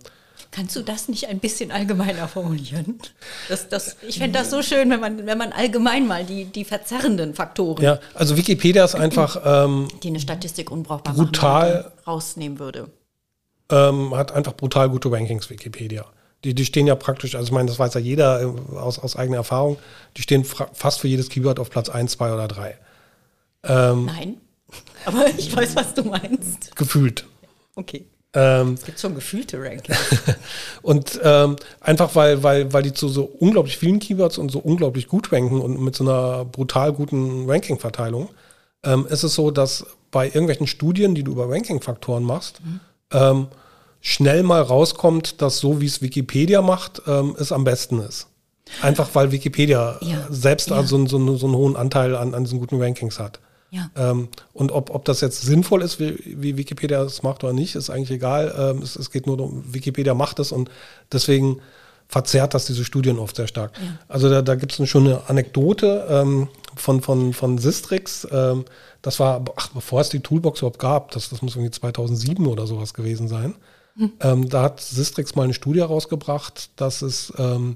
Kannst 0.52 0.76
du 0.76 0.82
das 0.82 1.08
nicht 1.08 1.28
ein 1.28 1.40
bisschen 1.40 1.72
allgemeiner 1.72 2.28
formulieren? 2.28 3.00
Das, 3.50 3.70
das, 3.70 3.98
ich 4.08 4.18
fände 4.18 4.40
das 4.40 4.50
so 4.50 4.62
schön, 4.62 4.90
wenn 4.90 5.00
man, 5.00 5.26
wenn 5.26 5.38
man 5.38 5.52
allgemein 5.52 6.08
mal 6.08 6.24
die, 6.24 6.46
die 6.46 6.64
verzerrenden 6.64 7.34
Faktoren. 7.34 7.84
Ja, 7.84 8.00
also 8.14 8.38
Wikipedia 8.38 8.84
ist 8.86 8.96
einfach. 8.96 9.42
Ähm, 9.46 9.88
die 10.04 10.08
eine 10.08 10.20
Statistik 10.20 10.72
unbrauchbar 10.72 11.14
brutal 11.14 11.84
machen, 11.84 11.92
rausnehmen 12.08 12.60
würde. 12.60 12.90
Ähm, 13.70 14.16
hat 14.16 14.32
einfach 14.32 14.54
brutal 14.54 14.90
gute 14.90 15.12
Rankings, 15.12 15.50
Wikipedia. 15.50 16.06
Die, 16.44 16.54
die 16.54 16.66
stehen 16.66 16.88
ja 16.88 16.96
praktisch, 16.96 17.36
also 17.36 17.48
ich 17.48 17.52
meine, 17.52 17.68
das 17.68 17.80
weiß 17.80 17.96
ja 17.96 18.00
jeder 18.00 18.42
äh, 18.42 18.78
aus, 18.78 19.00
aus 19.00 19.16
eigener 19.16 19.38
Erfahrung, 19.38 19.78
die 20.16 20.22
stehen 20.22 20.46
fast 20.46 21.00
für 21.00 21.08
jedes 21.08 21.30
Keyword 21.30 21.60
auf 21.60 21.70
Platz 21.70 21.90
1, 21.90 22.14
2 22.14 22.34
oder 22.34 22.48
3. 22.48 22.78
Ähm, 23.64 24.06
Nein, 24.06 24.38
aber 25.06 25.28
ich 25.38 25.54
weiß, 25.56 25.76
was 25.76 25.94
du 25.94 26.04
meinst. 26.04 26.76
Gefühlt. 26.76 27.26
Okay. 27.76 28.06
Ähm, 28.38 28.76
es 28.76 28.86
gibt 28.86 29.00
schon 29.00 29.16
gefühlte 29.16 29.60
Rankings. 29.60 29.98
und 30.84 31.20
ähm, 31.24 31.56
einfach 31.82 32.14
weil, 32.14 32.44
weil, 32.44 32.72
weil 32.72 32.84
die 32.84 32.94
zu 32.94 33.10
so 33.10 33.24
unglaublich 33.24 33.78
vielen 33.78 33.98
Keywords 33.98 34.38
und 34.38 34.52
so 34.52 34.60
unglaublich 34.60 35.08
gut 35.08 35.32
ranken 35.32 35.60
und 35.60 35.82
mit 35.82 35.96
so 35.96 36.04
einer 36.04 36.46
brutal 36.46 36.94
guten 36.94 37.50
Ranking-Verteilung, 37.50 38.30
ähm, 38.84 39.08
ist 39.10 39.24
es 39.24 39.34
so, 39.34 39.50
dass 39.50 39.88
bei 40.12 40.28
irgendwelchen 40.28 40.68
Studien, 40.68 41.16
die 41.16 41.24
du 41.24 41.32
über 41.32 41.50
Ranking-Faktoren 41.50 42.24
machst, 42.24 42.62
mhm. 42.64 42.80
ähm, 43.12 43.48
schnell 44.02 44.44
mal 44.44 44.62
rauskommt, 44.62 45.42
dass 45.42 45.58
so 45.58 45.82
wie 45.82 45.88
es 45.88 46.04
Wikipedia 46.04 46.62
macht, 46.62 47.02
ähm, 47.08 47.36
es 47.40 47.52
am 47.52 47.64
besten 47.64 48.00
ist. 48.00 48.28
Einfach 48.84 49.10
weil 49.14 49.32
Wikipedia 49.32 49.98
ja. 50.02 50.28
selbst 50.30 50.70
ja. 50.70 50.76
Also 50.76 51.08
so, 51.08 51.18
so, 51.18 51.38
so 51.38 51.48
einen 51.48 51.56
hohen 51.56 51.76
Anteil 51.76 52.16
an, 52.16 52.36
an 52.36 52.44
diesen 52.44 52.60
guten 52.60 52.80
Rankings 52.80 53.18
hat. 53.18 53.40
Ja. 53.70 53.90
Ähm, 53.96 54.30
und 54.54 54.72
ob, 54.72 54.90
ob 54.92 55.06
das 55.06 55.22
jetzt 55.22 55.42
sinnvoll 55.42 55.82
ist, 55.82 56.00
wie, 56.00 56.18
wie 56.26 56.58
Wikipedia 56.58 57.04
das 57.04 57.24
macht 57.24 57.44
oder 57.44 57.54
nicht, 57.54 57.76
ist 57.76 57.90
eigentlich 57.90 58.12
egal. 58.12 58.54
Ähm, 58.58 58.82
es, 58.82 58.96
es, 58.96 59.12
geht 59.12 59.28
nur 59.28 59.40
um, 59.40 59.74
Wikipedia 59.74 60.14
macht 60.14 60.40
es 60.40 60.52
und 60.52 60.72
deswegen 61.12 61.60
verzerrt 62.08 62.54
das 62.54 62.66
diese 62.66 62.86
Studien 62.86 63.20
oft 63.20 63.36
sehr 63.36 63.48
stark. 63.48 63.74
Ja. 63.78 64.00
Also 64.08 64.30
da, 64.30 64.42
da 64.42 64.56
gibt 64.56 64.80
es 64.80 64.90
schon 64.90 65.06
eine 65.06 65.30
Anekdote 65.30 66.08
ähm, 66.10 66.48
von, 66.76 67.02
von, 67.02 67.34
von 67.34 67.58
Sistrix. 67.58 68.26
Ähm, 68.32 68.64
das 69.02 69.20
war, 69.20 69.44
ach, 69.58 69.70
bevor 69.70 70.00
es 70.00 70.10
die 70.10 70.22
Toolbox 70.22 70.60
überhaupt 70.60 70.80
gab, 70.80 71.12
das, 71.12 71.30
das 71.30 71.42
muss 71.42 71.56
irgendwie 71.56 71.72
2007 71.72 72.48
oder 72.48 72.68
sowas 72.68 72.94
gewesen 72.94 73.28
sein. 73.28 73.56
Hm. 73.98 74.48
da 74.48 74.62
hat 74.62 74.80
Sistrix 74.80 75.34
mal 75.34 75.46
eine 75.46 75.56
Studie 75.56 75.80
rausgebracht, 75.80 76.70
dass 76.76 77.02
es 77.02 77.34
ähm, 77.40 77.74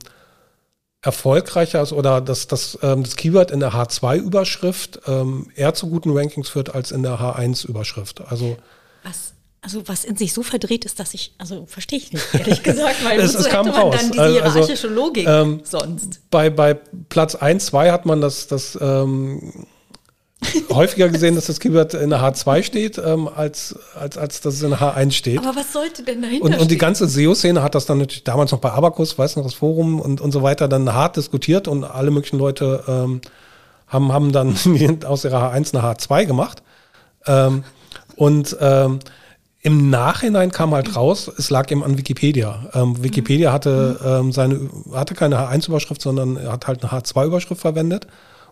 erfolgreicher 1.01 1.81
ist 1.81 1.93
oder 1.93 2.21
dass, 2.21 2.47
dass 2.47 2.77
ähm, 2.83 3.03
das 3.03 3.15
Keyword 3.15 3.51
in 3.51 3.59
der 3.59 3.73
H2-Überschrift 3.73 5.01
ähm, 5.07 5.49
eher 5.55 5.73
zu 5.73 5.89
guten 5.89 6.15
Rankings 6.15 6.49
führt 6.49 6.75
als 6.75 6.91
in 6.91 7.01
der 7.01 7.19
H1-Überschrift. 7.19 8.21
Also 8.29 8.57
was, 9.03 9.33
also 9.61 9.87
was 9.87 10.05
in 10.05 10.15
sich 10.15 10.31
so 10.31 10.43
verdreht 10.43 10.85
ist, 10.85 10.99
dass 10.99 11.15
ich, 11.15 11.33
also 11.39 11.65
verstehe 11.65 11.97
ich 11.97 12.13
nicht, 12.13 12.23
ehrlich 12.33 12.61
gesagt, 12.63 13.03
weil 13.03 13.19
es, 13.19 13.33
es 13.33 13.49
kam 13.49 13.67
raus. 13.67 13.95
dann 13.97 14.11
diese 14.11 14.21
also, 14.21 14.33
hierarchische 14.35 14.87
Logik 14.87 15.27
ähm, 15.27 15.61
sonst. 15.63 16.21
Bei, 16.29 16.51
bei 16.51 16.75
Platz 17.09 17.33
1, 17.33 17.65
2 17.67 17.91
hat 17.91 18.05
man 18.05 18.21
das, 18.21 18.45
das 18.45 18.77
ähm, 18.79 19.65
häufiger 20.69 21.09
gesehen, 21.09 21.35
dass 21.35 21.45
das 21.45 21.59
Keyword 21.59 21.93
in 21.93 22.09
der 22.09 22.19
H2 22.19 22.63
steht, 22.63 22.97
ähm, 22.97 23.27
als, 23.27 23.75
als, 23.99 24.17
als 24.17 24.41
dass 24.41 24.55
es 24.55 24.63
in 24.63 24.71
der 24.71 24.79
H1 24.79 25.11
steht. 25.11 25.39
Aber 25.39 25.55
was 25.55 25.71
sollte 25.71 26.03
denn 26.03 26.21
dahinter 26.21 26.45
und, 26.45 26.51
stehen? 26.53 26.61
Und 26.61 26.71
die 26.71 26.77
ganze 26.77 27.07
SEO-Szene 27.07 27.61
hat 27.61 27.75
das 27.75 27.85
dann 27.85 27.99
natürlich 27.99 28.23
damals 28.23 28.51
noch 28.51 28.59
bei 28.59 28.71
Abacus, 28.71 29.17
weiß 29.17 29.35
noch, 29.35 29.43
das 29.43 29.53
Forum 29.53 29.99
und, 29.99 30.19
und 30.19 30.31
so 30.31 30.41
weiter, 30.41 30.67
dann 30.67 30.91
hart 30.93 31.17
diskutiert 31.17 31.67
und 31.67 31.83
alle 31.83 32.11
möglichen 32.11 32.39
Leute 32.39 32.83
ähm, 32.87 33.21
haben, 33.87 34.11
haben 34.11 34.31
dann 34.31 34.55
aus 35.05 35.25
ihrer 35.25 35.53
H1 35.53 35.75
eine 35.75 35.83
H2 35.83 36.25
gemacht. 36.25 36.63
Ähm, 37.27 37.63
und 38.15 38.57
ähm, 38.59 38.99
im 39.63 39.91
Nachhinein 39.91 40.51
kam 40.51 40.73
halt 40.73 40.95
raus, 40.95 41.31
es 41.37 41.51
lag 41.51 41.69
eben 41.71 41.83
an 41.83 41.97
Wikipedia. 41.97 42.69
Ähm, 42.73 43.03
Wikipedia 43.03 43.53
hatte, 43.53 43.99
ähm, 44.03 44.31
seine, 44.31 44.69
hatte 44.91 45.13
keine 45.13 45.37
H1-Überschrift, 45.37 46.01
sondern 46.01 46.35
er 46.35 46.53
hat 46.53 46.65
halt 46.65 46.83
eine 46.83 46.91
H2-Überschrift 46.91 47.61
verwendet. 47.61 48.07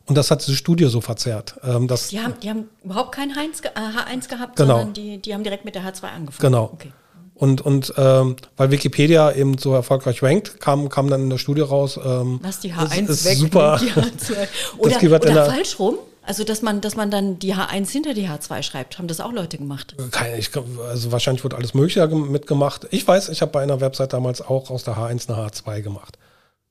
Und 0.09 0.15
das 0.15 0.31
hat 0.31 0.41
diese 0.45 0.55
Studie 0.57 0.85
so 0.85 1.01
verzerrt. 1.01 1.55
Ähm, 1.63 1.87
dass 1.87 2.07
Die 2.09 2.19
haben, 2.19 2.33
die 2.41 2.49
haben 2.49 2.65
überhaupt 2.83 3.13
kein 3.13 3.31
H1, 3.31 3.61
ge- 3.61 3.71
äh, 3.75 3.79
H1 4.15 4.27
gehabt, 4.27 4.55
Genau. 4.57 4.77
sondern 4.77 4.93
die, 4.93 5.19
die 5.19 5.33
haben 5.33 5.43
direkt 5.43 5.65
mit 5.65 5.75
der 5.75 5.83
H2 5.83 6.03
angefangen. 6.07 6.39
Genau. 6.51 6.71
Okay. 6.73 6.91
Und, 7.35 7.61
und 7.61 7.93
ähm, 7.95 8.35
weil 8.57 8.69
Wikipedia 8.71 9.31
eben 9.31 9.57
so 9.57 9.73
erfolgreich 9.73 10.21
rankt, 10.21 10.59
kam, 10.59 10.89
kam 10.89 11.09
dann 11.09 11.21
in 11.21 11.29
der 11.29 11.37
Studie 11.37 11.61
raus. 11.61 11.97
Ähm, 12.03 12.39
Lass 12.43 12.59
die 12.59 12.69
es 12.71 12.75
H1 12.75 13.07
ist 13.07 13.25
weg. 13.25 13.37
Super. 13.37 13.79
Die 13.81 13.91
H2. 13.91 14.35
Oder, 14.77 14.97
oder 15.03 15.19
der- 15.19 15.45
falsch 15.45 15.79
rum. 15.79 15.95
Also, 16.23 16.43
dass 16.43 16.61
man, 16.61 16.81
dass 16.81 16.95
man 16.95 17.09
dann 17.09 17.39
die 17.39 17.55
H1 17.55 17.89
hinter 17.89 18.13
die 18.13 18.27
H2 18.27 18.61
schreibt. 18.61 18.97
Haben 18.99 19.07
das 19.07 19.19
auch 19.19 19.31
Leute 19.31 19.57
gemacht? 19.57 19.95
Keine, 20.11 20.37
ich, 20.37 20.51
also 20.87 21.11
wahrscheinlich 21.11 21.43
wurde 21.43 21.55
alles 21.55 21.73
Mögliche 21.73 22.07
gem- 22.09 22.31
mitgemacht. 22.31 22.87
Ich 22.91 23.07
weiß, 23.07 23.29
ich 23.29 23.41
habe 23.41 23.51
bei 23.51 23.61
einer 23.63 23.79
Website 23.81 24.13
damals 24.13 24.41
auch 24.41 24.69
aus 24.69 24.83
der 24.83 24.95
H1 24.97 25.29
eine 25.31 25.47
H2 25.49 25.81
gemacht. 25.81 26.19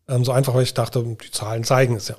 Ähm, 0.06 0.24
so 0.24 0.32
einfach, 0.32 0.54
weil 0.54 0.62
ich 0.64 0.74
dachte, 0.74 1.02
die 1.02 1.30
Zahlen 1.30 1.64
zeigen 1.64 1.96
es 1.96 2.08
ja. 2.08 2.16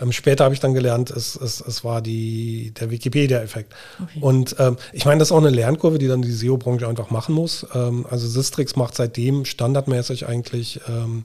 Ähm, 0.00 0.10
später 0.12 0.44
habe 0.44 0.54
ich 0.54 0.60
dann 0.60 0.74
gelernt, 0.74 1.10
es, 1.10 1.36
es, 1.36 1.60
es 1.60 1.84
war 1.84 2.00
die, 2.00 2.72
der 2.78 2.90
Wikipedia-Effekt. 2.90 3.74
Okay. 4.02 4.18
Und 4.20 4.56
ähm, 4.58 4.76
ich 4.92 5.04
meine, 5.04 5.18
das 5.18 5.28
ist 5.28 5.32
auch 5.32 5.38
eine 5.38 5.50
Lernkurve, 5.50 5.98
die 5.98 6.08
dann 6.08 6.22
die 6.22 6.32
SEO-Branche 6.32 6.88
einfach 6.88 7.10
machen 7.10 7.34
muss. 7.34 7.66
Ähm, 7.74 8.06
also 8.08 8.26
Sistrix 8.26 8.74
macht 8.76 8.94
seitdem 8.94 9.44
standardmäßig 9.44 10.26
eigentlich 10.26 10.80
ähm, 10.88 11.22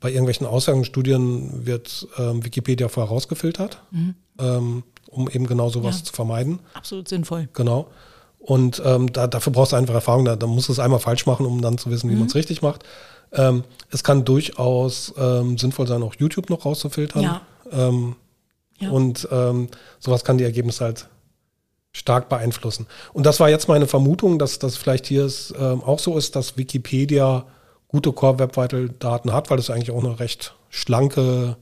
bei 0.00 0.10
irgendwelchen 0.10 0.46
Aussagenstudien 0.46 1.64
wird 1.66 2.06
ähm, 2.18 2.44
Wikipedia 2.44 2.88
vorher 2.88 3.08
rausgefiltert, 3.10 3.80
ähm, 4.38 4.82
um 5.08 5.30
eben 5.30 5.46
genau 5.46 5.70
sowas 5.70 6.00
Ja. 6.00 6.04
zu 6.04 6.12
vermeiden. 6.12 6.58
Absolut 6.74 7.08
sinnvoll. 7.08 7.48
Genau. 7.54 7.86
Und 8.38 8.82
da, 8.84 9.26
dafür 9.26 9.54
brauchst 9.54 9.72
du 9.72 9.76
einfach 9.76 9.94
Erfahrung. 9.94 10.26
Da, 10.26 10.36
da 10.36 10.46
musst 10.46 10.68
du 10.68 10.72
es 10.72 10.78
einmal 10.78 10.98
falsch 11.00 11.24
machen, 11.24 11.46
um 11.46 11.62
dann 11.62 11.78
zu 11.78 11.88
wissen, 11.90 12.10
wie 12.10 12.14
man 12.14 12.26
es 12.26 12.34
richtig 12.34 12.60
macht. 12.60 12.82
Es 13.90 14.04
kann 14.04 14.26
durchaus 14.26 15.14
sinnvoll 15.56 15.86
sein, 15.86 16.02
auch 16.02 16.14
YouTube 16.18 16.50
noch 16.50 16.66
rauszufiltern. 16.66 17.22
Ja. 17.22 17.40
Ähm, 17.72 18.16
Ja. 18.80 18.90
Und 18.90 19.28
ähm, 19.30 19.68
sowas 20.00 20.24
kann 20.24 20.36
die 20.38 20.44
Ergebnisse 20.44 20.84
halt 20.84 21.08
stark 21.92 22.28
beeinflussen. 22.28 22.86
Und 23.12 23.24
das 23.24 23.38
war 23.38 23.48
jetzt 23.48 23.68
meine 23.68 23.86
Vermutung, 23.86 24.38
dass 24.38 24.58
das 24.58 24.76
vielleicht 24.76 25.06
hier 25.06 25.24
ist, 25.24 25.54
ähm, 25.56 25.80
auch 25.82 26.00
so 26.00 26.18
ist, 26.18 26.34
dass 26.34 26.56
Wikipedia 26.56 27.44
gute 27.86 28.12
Core-Web-Vital-Daten 28.12 29.32
hat, 29.32 29.48
weil 29.50 29.58
das 29.58 29.70
eigentlich 29.70 29.92
auch 29.92 30.02
eine 30.02 30.18
recht 30.18 30.56
schlanke 30.70 31.56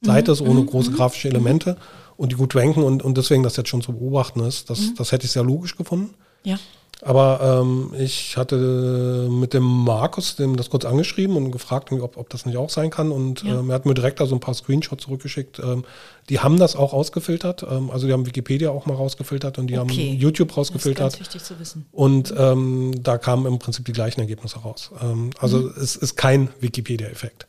Seite 0.00 0.32
ist, 0.32 0.40
ohne 0.40 0.64
große 0.64 0.90
grafische 0.90 1.28
Elemente 1.28 1.76
und 2.16 2.32
die 2.32 2.36
gut 2.36 2.56
ranken 2.56 2.82
und, 2.82 3.04
und 3.04 3.16
deswegen 3.16 3.44
das 3.44 3.56
jetzt 3.56 3.68
schon 3.68 3.82
zu 3.82 3.92
beobachten 3.92 4.40
ist. 4.40 4.68
Das, 4.68 4.94
das 4.96 5.12
hätte 5.12 5.26
ich 5.26 5.32
sehr 5.32 5.44
logisch 5.44 5.76
gefunden. 5.76 6.14
Ja. 6.44 6.58
Aber 7.04 7.60
ähm, 7.62 7.92
ich 7.98 8.36
hatte 8.36 9.28
mit 9.28 9.54
dem 9.54 9.64
Markus 9.64 10.36
dem 10.36 10.54
das 10.56 10.70
kurz 10.70 10.84
angeschrieben 10.84 11.34
und 11.36 11.50
gefragt, 11.50 11.90
ob, 11.90 12.16
ob 12.16 12.30
das 12.30 12.46
nicht 12.46 12.56
auch 12.56 12.70
sein 12.70 12.90
kann. 12.90 13.10
Und 13.10 13.42
Ja. 13.42 13.58
ähm, 13.58 13.70
er 13.70 13.74
hat 13.74 13.86
mir 13.86 13.94
direkt 13.94 14.20
da 14.20 14.26
so 14.26 14.36
ein 14.36 14.40
paar 14.40 14.54
Screenshots 14.54 15.02
zurückgeschickt. 15.02 15.58
Ähm, 15.58 15.84
die 16.28 16.38
haben 16.38 16.60
das 16.60 16.76
auch 16.76 16.92
ausgefiltert. 16.92 17.64
Ähm, 17.68 17.90
also 17.90 18.06
die 18.06 18.12
haben 18.12 18.24
Wikipedia 18.24 18.70
auch 18.70 18.86
mal 18.86 18.94
rausgefiltert 18.94 19.58
und 19.58 19.66
die 19.66 19.76
Okay. 19.78 20.10
haben 20.10 20.16
YouTube 20.20 20.48
Das 20.50 20.52
ist 20.52 20.58
rausgefiltert. 20.58 21.12
ganz 21.14 21.18
wichtig 21.20 21.42
zu 21.42 21.58
wissen. 21.58 21.86
Und 21.90 22.32
ähm, 22.38 22.92
da 23.02 23.18
kamen 23.18 23.46
im 23.46 23.58
Prinzip 23.58 23.84
die 23.84 23.92
gleichen 23.92 24.20
Ergebnisse 24.20 24.60
raus. 24.60 24.92
Ähm, 25.02 25.30
also 25.40 25.58
Mhm. 25.58 25.74
es 25.82 25.96
ist 25.96 26.14
kein 26.14 26.50
Wikipedia-Effekt. 26.60 27.48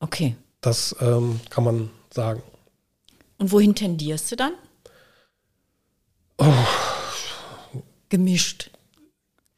Okay. 0.00 0.36
Das 0.62 0.96
ähm, 1.02 1.40
kann 1.50 1.64
man 1.64 1.90
sagen. 2.14 2.42
Und 3.36 3.52
wohin 3.52 3.74
tendierst 3.74 4.32
du 4.32 4.36
dann? 4.36 4.52
Oh. 6.38 6.44
Gemischt. 8.08 8.70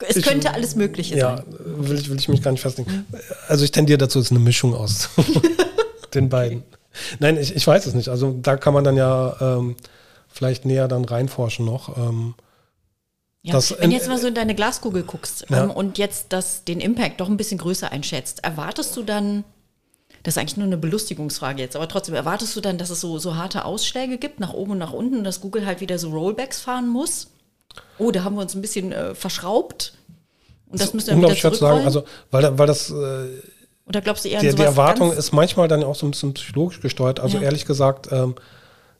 Es 0.06 0.16
Ich- 0.16 0.24
könnte 0.24 0.52
alles 0.54 0.74
Mögliche 0.76 1.16
Ja, 1.16 1.38
sein. 1.38 1.46
will 1.58 1.98
ich, 1.98 2.08
will 2.08 2.18
ich 2.18 2.28
mich 2.28 2.42
gar 2.42 2.52
nicht 2.52 2.60
festlegen. 2.60 3.06
Also 3.48 3.64
ich 3.64 3.72
tendiere 3.72 3.98
dazu, 3.98 4.18
es 4.20 4.26
ist 4.26 4.30
eine 4.30 4.40
Mischung 4.40 4.74
aus 4.74 5.08
den 6.14 6.28
beiden. 6.28 6.62
Nein, 7.18 7.36
ich, 7.36 7.54
ich 7.54 7.66
weiß 7.66 7.86
es 7.86 7.94
nicht. 7.94 8.08
Also 8.08 8.32
da 8.40 8.56
kann 8.56 8.74
man 8.74 8.84
dann 8.84 8.96
ja 8.96 9.36
ähm, 9.40 9.76
vielleicht 10.28 10.64
näher 10.64 10.88
dann 10.88 11.04
reinforschen 11.04 11.64
noch. 11.66 11.96
Ähm, 11.98 12.34
Ja. 13.42 13.52
Das 13.54 13.74
Wenn 13.78 13.90
du 13.90 13.96
jetzt 13.96 14.08
mal 14.08 14.18
so 14.18 14.26
in 14.28 14.34
deine 14.34 14.54
Glaskugel 14.54 15.02
guckst 15.04 15.46
Ja. 15.48 15.64
ähm, 15.64 15.70
und 15.70 15.98
jetzt 15.98 16.26
das, 16.30 16.64
den 16.64 16.80
Impact 16.80 17.20
doch 17.20 17.28
ein 17.28 17.36
bisschen 17.36 17.58
größer 17.58 17.90
einschätzt, 17.92 18.42
erwartest 18.44 18.96
du 18.96 19.02
dann, 19.02 19.44
das 20.22 20.34
ist 20.34 20.38
eigentlich 20.38 20.56
nur 20.56 20.66
eine 20.66 20.76
Belustigungsfrage 20.76 21.60
jetzt, 21.62 21.74
aber 21.76 21.88
trotzdem, 21.88 22.14
erwartest 22.14 22.54
du 22.56 22.60
dann, 22.60 22.78
dass 22.78 22.90
es 22.90 23.00
so, 23.00 23.18
so 23.18 23.36
harte 23.36 23.64
Ausschläge 23.64 24.18
gibt, 24.18 24.38
nach 24.40 24.52
oben 24.52 24.72
und 24.72 24.78
nach 24.78 24.92
unten, 24.92 25.18
und 25.18 25.24
dass 25.24 25.40
Google 25.40 25.66
halt 25.66 25.80
wieder 25.80 25.98
so 25.98 26.10
Rollbacks 26.10 26.60
fahren 26.60 26.88
muss? 26.88 27.28
Oh, 27.98 28.10
da 28.10 28.24
haben 28.24 28.36
wir 28.36 28.42
uns 28.42 28.54
ein 28.54 28.62
bisschen 28.62 28.92
äh, 28.92 29.14
verschraubt. 29.14 29.94
Und 30.70 30.80
das 30.80 30.92
müssen 30.94 31.20
wir 31.20 31.28
wieder 31.28 31.36
schwer 31.36 31.52
zu 31.52 31.58
sagen. 31.60 31.84
Also 31.84 32.04
weil, 32.30 32.42
da- 32.42 32.58
weil 32.58 32.66
das 32.66 32.90
äh, 32.90 33.26
Oder 33.86 34.00
glaubst 34.02 34.24
du 34.24 34.28
eher 34.28 34.40
die, 34.40 34.54
die 34.54 34.62
Erwartung 34.62 35.12
ist 35.12 35.32
manchmal 35.32 35.68
dann 35.68 35.82
auch 35.82 35.94
so 35.96 36.06
ein 36.06 36.10
bisschen 36.12 36.34
psychologisch 36.34 36.80
gesteuert. 36.80 37.20
Also 37.20 37.38
Ja. 37.38 37.44
ehrlich 37.44 37.64
gesagt, 37.64 38.08
ähm, 38.12 38.34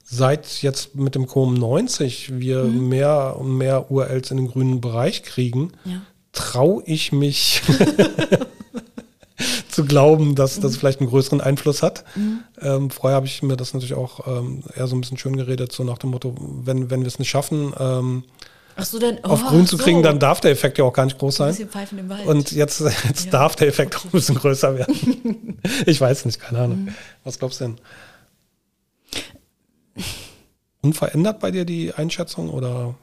seit 0.04 0.62
jetzt 0.62 0.94
mit 0.94 1.14
dem 1.14 1.26
Chrome 1.26 1.58
90 1.58 2.38
wir 2.38 2.64
Mhm. 2.64 2.88
mehr 2.88 3.36
und 3.38 3.56
mehr 3.56 3.90
URLs 3.90 4.30
in 4.30 4.38
den 4.38 4.48
grünen 4.48 4.80
Bereich 4.80 5.22
kriegen, 5.22 5.72
Ja. 5.84 6.00
traue 6.32 6.82
ich 6.86 7.12
mich 7.12 7.60
zu 9.70 9.84
glauben, 9.84 10.34
dass 10.34 10.58
das 10.58 10.72
Mhm. 10.72 10.76
vielleicht 10.76 11.00
einen 11.00 11.10
größeren 11.10 11.40
Einfluss 11.40 11.82
hat. 11.82 12.04
Ähm, 12.60 12.90
vorher 12.90 13.16
habe 13.16 13.26
ich 13.26 13.42
mir 13.42 13.56
das 13.56 13.74
natürlich 13.74 13.94
auch 13.94 14.26
ähm, 14.26 14.62
eher 14.74 14.88
so 14.88 14.96
ein 14.96 15.00
bisschen 15.00 15.18
schön 15.18 15.36
geredet, 15.36 15.72
so 15.72 15.84
nach 15.84 15.98
dem 15.98 16.10
Motto, 16.10 16.34
wenn, 16.38 16.90
wenn 16.90 17.00
wir 17.00 17.06
es 17.06 17.18
nicht 17.18 17.28
schaffen, 17.30 17.72
ähm, 17.78 18.24
Ach 18.80 18.84
so, 18.84 18.98
dann, 19.00 19.22
auf 19.24 19.42
oh, 19.44 19.48
grün 19.48 19.66
zu 19.66 19.76
so. 19.76 19.82
kriegen, 19.82 20.04
dann 20.04 20.20
darf 20.20 20.40
der 20.40 20.52
Effekt 20.52 20.78
ja 20.78 20.84
auch 20.84 20.92
gar 20.92 21.04
nicht 21.04 21.18
groß 21.18 21.34
ein 21.34 21.36
sein. 21.38 21.48
bisschen 21.48 21.68
Pfeifen 21.68 21.98
im 21.98 22.08
Wald. 22.08 22.26
Und 22.26 22.52
jetzt, 22.52 22.78
jetzt 22.80 23.24
Ja. 23.24 23.30
darf 23.32 23.56
der 23.56 23.66
Effekt 23.66 23.96
auch 23.96 24.04
ein 24.04 24.10
bisschen 24.12 24.36
größer 24.36 24.78
werden. 24.78 25.58
ich 25.86 26.00
weiß 26.00 26.24
nicht, 26.26 26.38
keine 26.38 26.60
Ahnung. 26.60 26.84
Mhm. 26.84 26.94
Was 27.24 27.40
glaubst 27.40 27.60
du 27.60 27.64
denn? 27.64 27.76
Unverändert 30.80 31.40
bei 31.40 31.50
dir 31.50 31.64
die 31.64 31.92
Einschätzung 31.92 32.50
oder? 32.50 32.94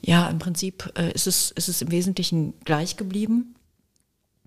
Ja, 0.00 0.28
im 0.28 0.38
Prinzip 0.38 0.90
äh, 0.96 1.12
ist, 1.12 1.26
es, 1.26 1.50
ist 1.50 1.68
es 1.68 1.82
im 1.82 1.90
Wesentlichen 1.90 2.54
gleich 2.64 2.96
geblieben. 2.96 3.54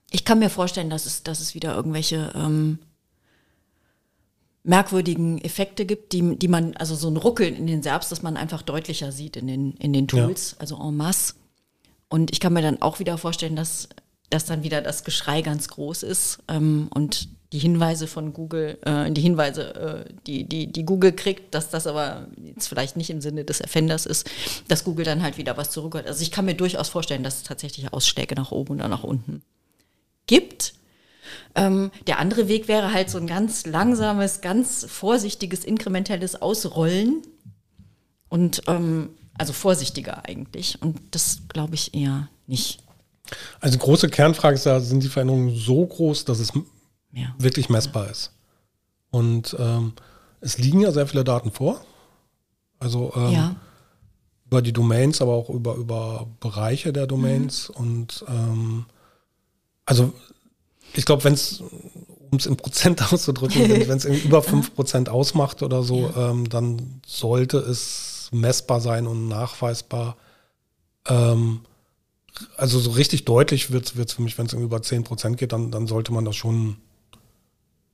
Ich 0.10 0.26
kann 0.26 0.40
mir 0.40 0.50
vorstellen, 0.50 0.90
dass 0.90 1.06
es, 1.06 1.22
dass 1.24 1.40
es 1.40 1.54
wieder 1.54 1.76
irgendwelche 1.76 2.32
ähm, 2.36 2.80
merkwürdigen 4.64 5.44
Effekte 5.44 5.86
gibt, 5.86 6.14
die, 6.14 6.38
die 6.38 6.48
man, 6.48 6.76
also 6.78 6.96
so 6.96 7.10
ein 7.10 7.18
Ruckeln 7.18 7.56
in 7.56 7.68
den 7.68 7.84
Serbs, 7.84 8.10
dass 8.10 8.22
man 8.22 8.38
einfach 8.38 8.62
deutlicher 8.62 9.12
sieht 9.12 9.36
in 9.36 9.48
den, 9.48 9.74
in 9.74 9.94
den 9.94 10.08
Ja. 10.12 10.26
Tools, 10.26 10.56
also 10.60 10.78
en 10.78 10.96
masse. 10.96 11.34
Und 12.10 12.32
ich 12.32 12.40
kann 12.40 12.54
mir 12.54 12.62
dann 12.62 12.82
auch 12.82 13.00
wieder 13.00 13.18
vorstellen, 13.18 13.56
dass, 13.56 13.90
dass 14.30 14.46
dann 14.46 14.64
wieder 14.64 14.82
das 14.82 15.04
Geschrei 15.04 15.42
ganz 15.42 15.68
groß 15.68 16.04
ist 16.04 16.40
ähm, 16.48 16.88
und 16.94 17.28
die 17.52 17.60
Hinweise 17.60 18.08
von 18.08 18.34
Google, 18.34 18.80
äh, 18.82 19.12
die 19.12 19.22
Hinweise, 19.22 19.76
äh, 19.76 20.14
die, 20.26 20.44
die, 20.46 20.72
die 20.72 20.86
Google 20.86 21.12
kriegt, 21.12 21.54
dass 21.54 21.70
das 21.70 21.86
aber 21.86 22.28
jetzt 22.42 22.68
vielleicht 22.68 22.98
nicht 22.98 23.12
im 23.12 23.22
Sinne 23.22 23.44
des 23.46 23.62
Erfinders 23.62 24.08
ist, 24.08 24.30
dass 24.68 24.84
Google 24.84 25.06
dann 25.06 25.22
halt 25.22 25.38
wieder 25.38 25.56
was 25.56 25.70
zurückholt. 25.70 26.08
Also 26.08 26.24
ich 26.24 26.32
kann 26.32 26.46
mir 26.46 26.56
durchaus 26.56 26.90
vorstellen, 26.90 27.22
dass 27.24 27.38
es 27.38 27.44
tatsächlich 27.44 27.94
Ausschläge 27.94 28.34
nach 28.34 28.52
oben 28.52 28.76
oder 28.76 28.88
nach 28.88 29.04
unten 29.04 29.44
gibt. 30.26 30.74
Ähm, 31.56 31.92
der 32.08 32.20
andere 32.20 32.48
Weg 32.48 32.68
wäre 32.68 32.94
halt 32.94 33.10
so 33.10 33.18
ein 33.18 33.28
ganz 33.28 33.66
langsames, 33.66 34.42
ganz 34.42 34.86
vorsichtiges, 34.90 35.64
inkrementelles 35.64 36.42
Ausrollen. 36.42 37.22
Und 38.30 38.64
ähm, 38.68 39.10
also 39.38 39.54
vorsichtiger 39.54 40.26
eigentlich. 40.26 40.82
Und 40.82 41.00
das 41.12 41.42
glaube 41.50 41.76
ich 41.76 41.94
eher 41.94 42.30
nicht. 42.48 42.84
Also 43.60 43.78
große 43.78 44.10
Kernfrage 44.10 44.56
ist 44.56 44.66
ja, 44.66 44.80
sind 44.80 45.04
die 45.04 45.10
Veränderungen 45.10 45.56
so 45.56 45.86
groß, 45.86 46.26
dass 46.26 46.40
es 46.40 46.52
Ja. 47.12 47.34
wirklich 47.38 47.70
messbar 47.70 48.10
ist? 48.10 48.32
Und 49.12 49.56
ähm, 49.60 49.94
es 50.42 50.58
liegen 50.58 50.82
ja 50.82 50.92
sehr 50.92 51.08
viele 51.08 51.24
Daten 51.24 51.52
vor. 51.52 51.82
Also 52.80 53.14
ähm, 53.16 53.32
ja. 53.32 53.56
über 54.48 54.62
die 54.62 54.74
Domains, 54.74 55.22
aber 55.22 55.34
auch 55.34 55.50
über, 55.50 55.76
über 55.76 56.28
Bereiche 56.40 56.92
der 56.92 57.08
Domains. 57.08 57.70
Und 57.70 58.26
ähm, 58.28 58.86
also 59.86 60.14
ich 60.94 61.06
glaube, 61.06 61.24
wenn 61.24 61.34
es, 61.34 61.62
um 62.32 62.38
es 62.38 62.46
in 62.46 62.58
Prozent 62.58 63.02
auszudrücken, 63.14 63.70
wenn 63.70 63.98
es 63.98 64.06
über 64.06 64.40
5% 64.40 65.10
ausmacht 65.10 65.64
oder 65.64 65.84
so, 65.84 66.14
ähm, 66.16 66.50
dann 66.50 67.02
sollte 67.06 67.58
es 67.58 68.30
messbar 68.32 68.82
sein 68.82 69.08
und 69.08 69.28
nachweisbar. 69.28 70.18
Ähm, 71.08 71.62
also 72.58 72.80
so 72.80 72.92
richtig 72.92 73.26
deutlich 73.26 73.72
wird 73.72 73.96
es 73.96 74.14
für 74.14 74.22
mich, 74.22 74.38
wenn 74.38 74.48
es 74.48 74.54
über 74.54 74.78
10% 74.78 75.36
geht, 75.36 75.52
dann, 75.52 75.72
dann 75.72 75.88
sollte 75.88 76.12
man 76.12 76.26
das 76.26 76.36
schon 76.36 76.78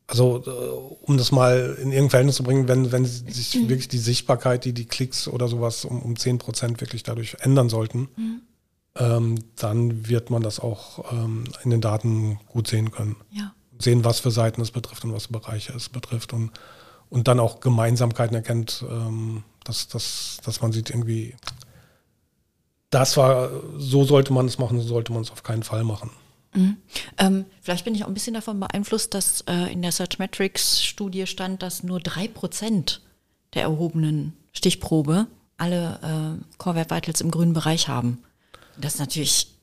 also 0.09 0.43
äh, 0.45 1.05
um 1.05 1.17
das 1.17 1.31
mal 1.31 1.77
in 1.79 1.91
irgendein 1.91 2.09
Verhältnis 2.09 2.35
zu 2.37 2.43
bringen, 2.43 2.67
wenn, 2.67 2.91
wenn 2.91 3.05
sich 3.05 3.53
wirklich 3.69 3.87
die 3.87 3.99
Sichtbarkeit, 3.99 4.65
die, 4.65 4.73
die 4.73 4.85
Klicks 4.85 5.27
oder 5.27 5.47
sowas 5.47 5.85
um, 5.85 6.01
um 6.01 6.15
10% 6.15 6.81
wirklich 6.81 7.03
dadurch 7.03 7.37
ändern 7.41 7.69
sollten, 7.69 8.09
ähm, 8.17 8.41
dann 8.99 10.07
wird 10.07 10.29
man 10.29 10.41
das 10.41 10.59
auch 10.59 11.11
ähm, 11.13 11.45
in 11.63 11.69
den 11.69 11.81
Daten 11.81 12.39
gut 12.47 12.67
sehen 12.67 12.91
können. 12.91 13.15
Ja. 13.31 13.53
Sehen, 13.77 14.03
was 14.03 14.19
für 14.19 14.31
Seiten 14.31 14.61
es 14.61 14.71
betrifft 14.71 15.05
und 15.05 15.13
was 15.13 15.27
für 15.27 15.33
Bereiche 15.33 15.73
es 15.73 15.87
betrifft 15.87 16.33
und, 16.33 16.51
und 17.09 17.27
dann 17.29 17.39
auch 17.39 17.61
Gemeinsamkeiten 17.61 18.35
erkennt, 18.35 18.83
ähm, 18.89 19.43
dass, 19.63 19.87
dass, 19.87 20.39
dass 20.43 20.61
man 20.61 20.73
sieht 20.73 20.89
irgendwie, 20.89 21.35
das 22.89 23.15
war, 23.15 23.49
so 23.77 24.03
sollte 24.03 24.33
man 24.33 24.47
es 24.47 24.57
machen, 24.57 24.81
so 24.81 24.87
sollte 24.87 25.13
man 25.13 25.21
es 25.21 25.31
auf 25.31 25.43
keinen 25.43 25.63
Fall 25.63 25.83
machen. 25.83 26.09
Mhm. 26.53 26.77
Ähm, 27.17 27.45
vielleicht 27.61 27.85
bin 27.85 27.95
ich 27.95 28.03
auch 28.03 28.07
ein 28.07 28.13
bisschen 28.13 28.33
davon 28.33 28.59
beeinflusst, 28.59 29.13
dass 29.13 29.41
äh, 29.41 29.71
in 29.71 29.81
der 29.81 29.91
Searchmetrics-Studie 29.91 31.27
stand, 31.27 31.61
dass 31.61 31.83
nur 31.83 31.99
drei 31.99 32.27
Prozent 32.27 33.01
der 33.53 33.63
erhobenen 33.63 34.33
Stichprobe 34.51 35.27
alle 35.57 36.39
äh, 36.41 36.57
Core 36.57 36.75
Web 36.75 36.91
Vitals 36.91 37.21
im 37.21 37.31
grünen 37.31 37.53
Bereich 37.53 37.87
haben. 37.87 38.23
Das 38.79 38.95
ist 38.95 38.99
natürlich 38.99 39.55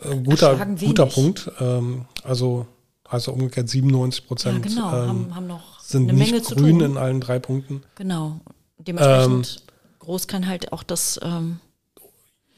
äh, 0.00 0.16
guter, 0.16 0.66
guter 0.80 1.06
Punkt. 1.06 1.50
Ähm, 1.60 2.04
also 2.22 2.66
heißt 3.10 3.28
umgekehrt 3.28 3.68
97 3.68 4.26
Prozent 4.26 4.64
ja, 4.64 4.70
genau, 4.74 4.88
ähm, 4.88 5.08
haben, 5.08 5.34
haben 5.36 5.46
noch 5.46 5.80
sind 5.80 6.08
eine 6.08 6.18
nicht 6.18 6.30
Menge 6.32 6.42
zu 6.42 6.54
grün 6.56 6.80
tun. 6.80 6.90
in 6.92 6.96
allen 6.96 7.20
drei 7.20 7.38
Punkten. 7.38 7.82
Genau. 7.94 8.40
Dementsprechend 8.78 9.62
groß 10.00 10.26
kann 10.26 10.46
halt 10.46 10.72
auch 10.72 10.82
das 10.82 11.18
ähm, 11.22 11.60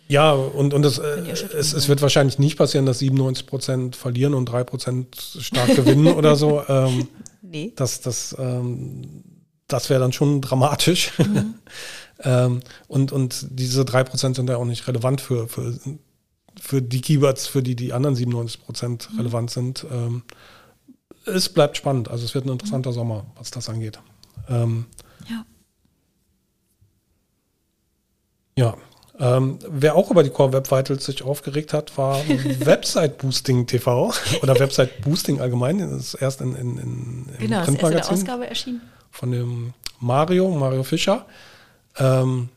Ja, 0.08 0.32
und, 0.32 0.72
und 0.74 0.84
es, 0.84 0.98
äh, 0.98 1.20
es, 1.30 1.72
es 1.72 1.88
wird 1.88 2.00
wahrscheinlich 2.02 2.38
nicht 2.38 2.56
passieren, 2.56 2.86
dass 2.86 2.98
97 3.00 3.46
Prozent 3.46 3.96
verlieren 3.96 4.34
und 4.34 4.46
3 4.46 4.64
Prozent 4.64 5.16
stark 5.38 5.74
gewinnen 5.76 6.06
oder 6.16 6.36
so. 6.36 6.62
Ähm, 6.68 7.08
Nee. 7.40 7.72
das 7.76 8.00
das, 8.02 8.36
ähm, 8.38 9.22
das 9.68 9.88
wäre 9.90 10.00
dann 10.00 10.12
schon 10.12 10.40
dramatisch. 10.42 11.12
ähm, 12.20 12.60
und, 12.88 13.12
und 13.12 13.46
diese 13.50 13.84
3 13.84 14.04
Prozent 14.04 14.36
sind 14.36 14.48
ja 14.48 14.56
auch 14.56 14.64
nicht 14.64 14.86
relevant 14.88 15.20
für, 15.20 15.48
für, 15.48 15.78
für 16.60 16.82
die 16.82 17.00
Keywords, 17.00 17.46
für 17.46 17.62
die 17.62 17.76
die 17.76 17.92
anderen 17.92 18.16
97 18.16 18.62
Prozent 18.64 19.08
relevant 19.16 19.50
sind. 19.50 19.86
Ähm, 19.90 20.22
es 21.24 21.48
bleibt 21.48 21.76
spannend. 21.76 22.08
Also 22.10 22.24
es 22.24 22.34
wird 22.34 22.46
ein 22.46 22.50
interessanter 22.50 22.92
Sommer, 22.92 23.26
was 23.36 23.50
das 23.50 23.68
angeht. 23.68 24.00
Ähm, 24.48 24.86
Ja. 25.28 25.44
Ja. 28.56 28.76
Ähm, 29.20 29.58
wer 29.68 29.96
auch 29.96 30.12
über 30.12 30.22
die 30.22 30.30
Core 30.30 30.52
Web 30.52 30.70
Vitals 30.70 31.04
sich 31.04 31.22
aufgeregt 31.22 31.72
hat, 31.72 31.96
war 31.98 32.18
Website 32.60 33.18
Boosting 33.18 33.66
TV 33.66 34.12
oder 34.42 34.58
Website 34.58 35.00
Boosting 35.02 35.40
allgemein. 35.40 35.78
Das 35.78 36.14
ist 36.14 36.14
erst 36.14 36.40
in, 36.40 36.54
in, 36.54 36.78
in, 36.78 36.78
im 36.78 37.38
Genau, 37.38 37.38
das 37.38 37.38
ist 37.38 37.38
erst 37.38 37.48
in 37.48 37.48
der 37.48 37.60
Printmagazin 37.64 38.14
Ausgabe 38.14 38.46
erschienen. 38.48 38.80
von 39.10 39.32
dem 39.32 39.74
Mario, 40.00 40.48
Mario 40.50 40.84
Fischer. 40.84 41.26
Ähm, 41.98 42.48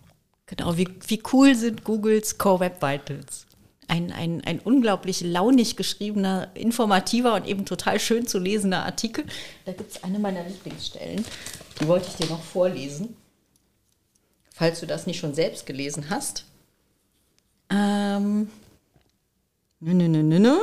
Genau, 0.51 0.75
wie, 0.75 0.89
wie 1.07 1.23
cool 1.31 1.55
sind 1.55 1.85
Googles 1.85 2.37
Core 2.37 2.59
Web 2.59 2.81
Vitals? 2.81 3.45
Ein, 3.87 4.11
ein, 4.11 4.43
ein 4.43 4.59
unglaublich 4.59 5.21
launig 5.21 5.77
geschriebener, 5.77 6.49
informativer 6.55 7.35
und 7.35 7.47
eben 7.47 7.63
total 7.65 8.01
schön 8.01 8.27
zu 8.27 8.37
lesender 8.37 8.83
Artikel. 8.83 9.25
Da 9.63 9.71
gibt 9.71 9.91
es 9.91 10.03
eine 10.03 10.19
meiner 10.19 10.43
Lieblingsstellen, 10.43 11.23
die 11.79 11.87
wollte 11.87 12.09
ich 12.09 12.15
dir 12.15 12.29
noch 12.29 12.43
vorlesen, 12.43 13.15
falls 14.53 14.81
du 14.81 14.87
das 14.87 15.07
nicht 15.07 15.19
schon 15.19 15.33
selbst 15.33 15.65
gelesen 15.65 16.09
hast. 16.09 16.43
Ähm, 17.69 18.49
nö, 19.79 19.93
nö, 19.93 20.09
nö, 20.09 20.21
nö, 20.21 20.39
nö. 20.39 20.57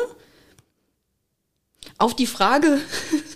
Auf 1.96 2.14
die 2.14 2.26
Frage, 2.26 2.78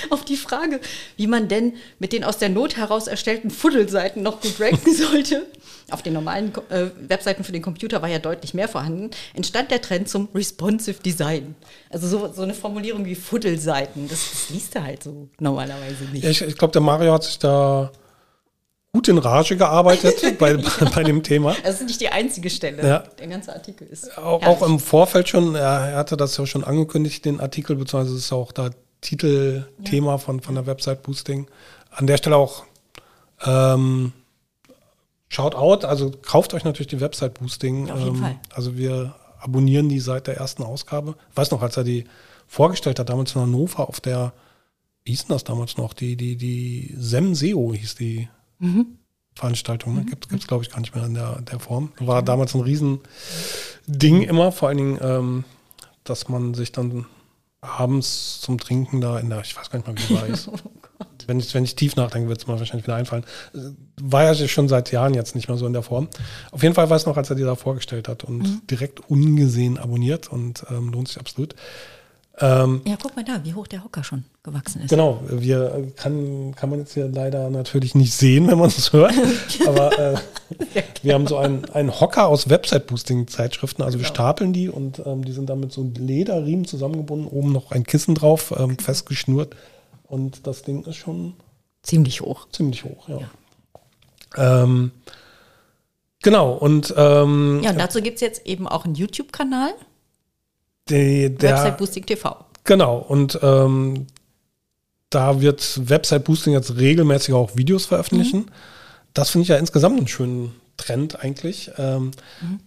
auf 0.10 0.24
die 0.24 0.36
Frage, 0.36 0.80
wie 1.16 1.26
man 1.26 1.48
denn 1.48 1.74
mit 1.98 2.12
den 2.12 2.24
aus 2.24 2.38
der 2.38 2.48
Not 2.48 2.76
heraus 2.76 3.06
erstellten 3.06 3.50
Fuddelseiten 3.50 4.22
noch 4.22 4.40
gut 4.40 4.60
ranken 4.60 4.94
sollte. 4.94 5.46
Auf 5.90 6.02
den 6.02 6.12
normalen 6.12 6.52
äh, 6.70 6.86
Webseiten 7.08 7.44
für 7.44 7.52
den 7.52 7.62
Computer 7.62 8.00
war 8.00 8.08
ja 8.08 8.18
deutlich 8.18 8.54
mehr 8.54 8.68
vorhanden, 8.68 9.10
entstand 9.34 9.70
der 9.70 9.82
Trend 9.82 10.08
zum 10.08 10.28
Responsive 10.34 11.02
Design. 11.02 11.54
Also 11.90 12.06
so, 12.06 12.32
so 12.32 12.42
eine 12.42 12.54
Formulierung 12.54 13.04
wie 13.04 13.14
Fuddelseiten, 13.14 14.08
das, 14.08 14.30
das 14.30 14.50
liest 14.50 14.74
du 14.74 14.82
halt 14.82 15.02
so 15.02 15.28
normalerweise 15.38 16.04
nicht. 16.12 16.24
ich 16.24 16.42
ich 16.42 16.56
glaube, 16.56 16.72
der 16.72 16.80
Mario 16.80 17.12
hat 17.12 17.24
sich 17.24 17.38
da 17.38 17.90
gut 18.92 19.08
in 19.08 19.18
Rage 19.18 19.56
gearbeitet 19.56 20.16
bei, 20.38 20.56
bei 20.56 21.04
dem 21.04 21.22
Thema. 21.22 21.56
Das 21.62 21.80
ist 21.80 21.86
nicht 21.86 22.00
die 22.00 22.08
einzige 22.08 22.50
Stelle. 22.50 22.86
Ja. 22.86 22.98
Der 23.18 23.26
ganze 23.28 23.52
Artikel 23.52 23.86
ist. 23.88 24.16
Auch, 24.18 24.42
auch 24.42 24.62
im 24.62 24.78
Vorfeld 24.78 25.28
schon, 25.28 25.54
er, 25.54 25.90
er 25.90 25.96
hatte 25.96 26.16
das 26.16 26.36
ja 26.36 26.46
schon 26.46 26.64
angekündigt, 26.64 27.24
den 27.24 27.40
Artikel, 27.40 27.76
beziehungsweise 27.76 28.16
ist 28.16 28.32
auch 28.32 28.52
da 28.52 28.70
Titelthema 29.00 30.18
von, 30.18 30.40
von 30.40 30.54
der 30.54 30.66
Website 30.66 31.02
Boosting. 31.02 31.46
An 31.90 32.06
der 32.06 32.16
Stelle 32.16 32.36
auch 32.36 32.64
ähm, 33.44 34.12
schaut 35.28 35.54
out, 35.54 35.84
also 35.84 36.10
kauft 36.10 36.54
euch 36.54 36.64
natürlich 36.64 36.88
die 36.88 37.00
Website 37.00 37.34
Boosting. 37.34 37.90
Auf 37.90 38.00
jeden 38.00 38.16
ähm, 38.16 38.22
Fall. 38.22 38.40
Also 38.50 38.76
wir 38.76 39.14
abonnieren 39.40 39.88
die 39.88 40.00
seit 40.00 40.26
der 40.26 40.36
ersten 40.36 40.62
Ausgabe. 40.62 41.16
Ich 41.30 41.36
weiß 41.36 41.50
noch, 41.50 41.62
als 41.62 41.76
er 41.76 41.84
die 41.84 42.04
vorgestellt 42.46 42.98
hat, 42.98 43.08
damals 43.08 43.34
in 43.34 43.40
Hannover 43.40 43.88
auf 43.88 44.00
der, 44.00 44.32
wie 45.04 45.12
hieß 45.12 45.26
denn 45.26 45.34
das 45.34 45.44
damals 45.44 45.76
noch? 45.76 45.94
Die, 45.94 46.16
die, 46.16 46.36
die 46.36 46.94
SEM-SEO 46.98 47.72
hieß 47.72 47.94
die 47.94 48.28
Veranstaltung. 49.34 49.94
Ne? 49.94 50.04
Gibt 50.04 50.30
es, 50.32 50.46
glaube 50.46 50.64
ich, 50.64 50.70
gar 50.70 50.80
nicht 50.80 50.94
mehr 50.94 51.06
in 51.06 51.14
der, 51.14 51.40
der 51.42 51.60
Form. 51.60 51.92
War 51.98 52.22
damals 52.22 52.54
ein 52.54 52.60
riesen 52.60 53.00
Ding 53.86 54.22
immer, 54.22 54.52
vor 54.52 54.68
allen 54.68 54.78
Dingen, 54.78 54.98
ähm, 55.00 55.44
dass 56.04 56.28
man 56.28 56.54
sich 56.54 56.72
dann 56.72 57.06
abends 57.60 58.40
zum 58.40 58.58
Trinken 58.58 59.00
da 59.00 59.18
in 59.18 59.30
der, 59.30 59.40
ich 59.40 59.56
weiß 59.56 59.70
gar 59.70 59.78
nicht 59.78 59.86
mal, 59.86 59.96
wie 59.96 60.06
die 60.06 60.14
war 60.14 60.26
ist. 60.26 60.50
Oh 60.62 61.28
wenn, 61.30 61.38
ich, 61.38 61.54
wenn 61.54 61.64
ich 61.64 61.76
tief 61.76 61.96
nachdenke, 61.96 62.28
wird 62.28 62.40
es 62.40 62.46
mir 62.46 62.58
wahrscheinlich 62.58 62.86
wieder 62.86 62.96
einfallen. 62.96 63.24
War 64.00 64.24
ja 64.24 64.34
schon 64.48 64.68
seit 64.68 64.90
Jahren 64.90 65.14
jetzt 65.14 65.34
nicht 65.34 65.48
mehr 65.48 65.56
so 65.56 65.66
in 65.66 65.72
der 65.72 65.82
Form. 65.82 66.08
Auf 66.50 66.62
jeden 66.62 66.74
Fall 66.74 66.90
weiß 66.90 67.02
ich 67.02 67.06
noch, 67.06 67.16
als 67.16 67.30
er 67.30 67.36
die 67.36 67.44
da 67.44 67.54
vorgestellt 67.54 68.08
hat 68.08 68.24
und 68.24 68.62
direkt 68.70 69.08
ungesehen 69.08 69.78
abonniert 69.78 70.28
und 70.28 70.64
ähm, 70.70 70.90
lohnt 70.90 71.08
sich 71.08 71.18
absolut. 71.18 71.54
Ähm, 72.42 72.80
Ja, 72.86 72.96
guck 73.00 73.14
mal 73.16 73.24
da, 73.24 73.40
wie 73.44 73.52
hoch 73.54 73.66
der 73.66 73.84
Hocker 73.84 74.02
schon 74.02 74.24
gewachsen 74.42 74.82
ist. 74.82 74.88
Genau, 74.90 75.20
wir 75.28 75.92
kann, 75.96 76.54
kann 76.56 76.70
man 76.70 76.78
jetzt 76.80 76.94
hier 76.94 77.06
leider 77.08 77.50
natürlich 77.50 77.94
nicht 77.94 78.14
sehen, 78.14 78.48
wenn 78.48 78.58
man 78.58 78.68
es 78.68 78.92
hört. 78.92 79.12
Aber 79.66 79.98
äh, 79.98 80.18
wir 81.02 81.14
haben 81.14 81.26
so 81.26 81.36
einen, 81.36 81.64
einen 81.66 82.00
Hocker 82.00 82.26
aus 82.28 82.48
Website-Boosting-Zeitschriften. 82.48 83.82
Also 83.82 83.98
wir 83.98 84.04
Genau. 84.04 84.14
stapeln 84.14 84.52
die 84.54 84.68
und 84.70 85.02
ähm, 85.04 85.24
die 85.24 85.32
sind 85.32 85.50
dann 85.50 85.60
mit 85.60 85.70
so 85.72 85.82
Lederriemen 85.96 86.64
zusammengebunden, 86.64 87.26
oben 87.28 87.52
noch 87.52 87.72
ein 87.72 87.84
Kissen 87.84 88.14
drauf, 88.14 88.54
ähm, 88.58 88.78
festgeschnürt. 88.78 89.54
Und 90.04 90.46
das 90.46 90.62
Ding 90.62 90.84
ist 90.84 90.96
schon 90.96 91.34
Ziemlich 91.82 92.20
hoch. 92.20 92.48
ziemlich 92.52 92.84
hoch, 92.84 93.08
ja. 93.08 93.18
Ähm, 94.36 94.92
genau, 96.22 96.52
und 96.52 96.94
ähm, 96.96 97.60
Ja, 97.62 97.70
und 97.70 97.78
dazu 97.78 98.00
gibt 98.00 98.16
es 98.16 98.20
jetzt 98.20 98.46
eben 98.46 98.68
auch 98.68 98.84
einen 98.84 98.94
YouTube-Kanal, 98.94 99.70
die, 100.90 101.30
der, 101.30 101.52
Website 101.52 101.78
Boosting 101.78 102.06
TV. 102.06 102.36
Genau, 102.64 102.98
und 102.98 103.38
ähm, 103.42 104.06
da 105.10 105.40
wird 105.40 105.88
Website 105.88 106.24
Boosting 106.24 106.52
jetzt 106.52 106.76
regelmäßig 106.76 107.34
auch 107.34 107.56
Videos 107.56 107.86
veröffentlichen. 107.86 108.50
Das 109.12 109.30
finde 109.30 109.42
ich 109.42 109.48
ja 109.48 109.56
insgesamt 109.56 109.98
einen 109.98 110.08
schönen 110.08 110.54
Trend 110.76 111.22
eigentlich, 111.22 111.70
ähm, 111.78 112.12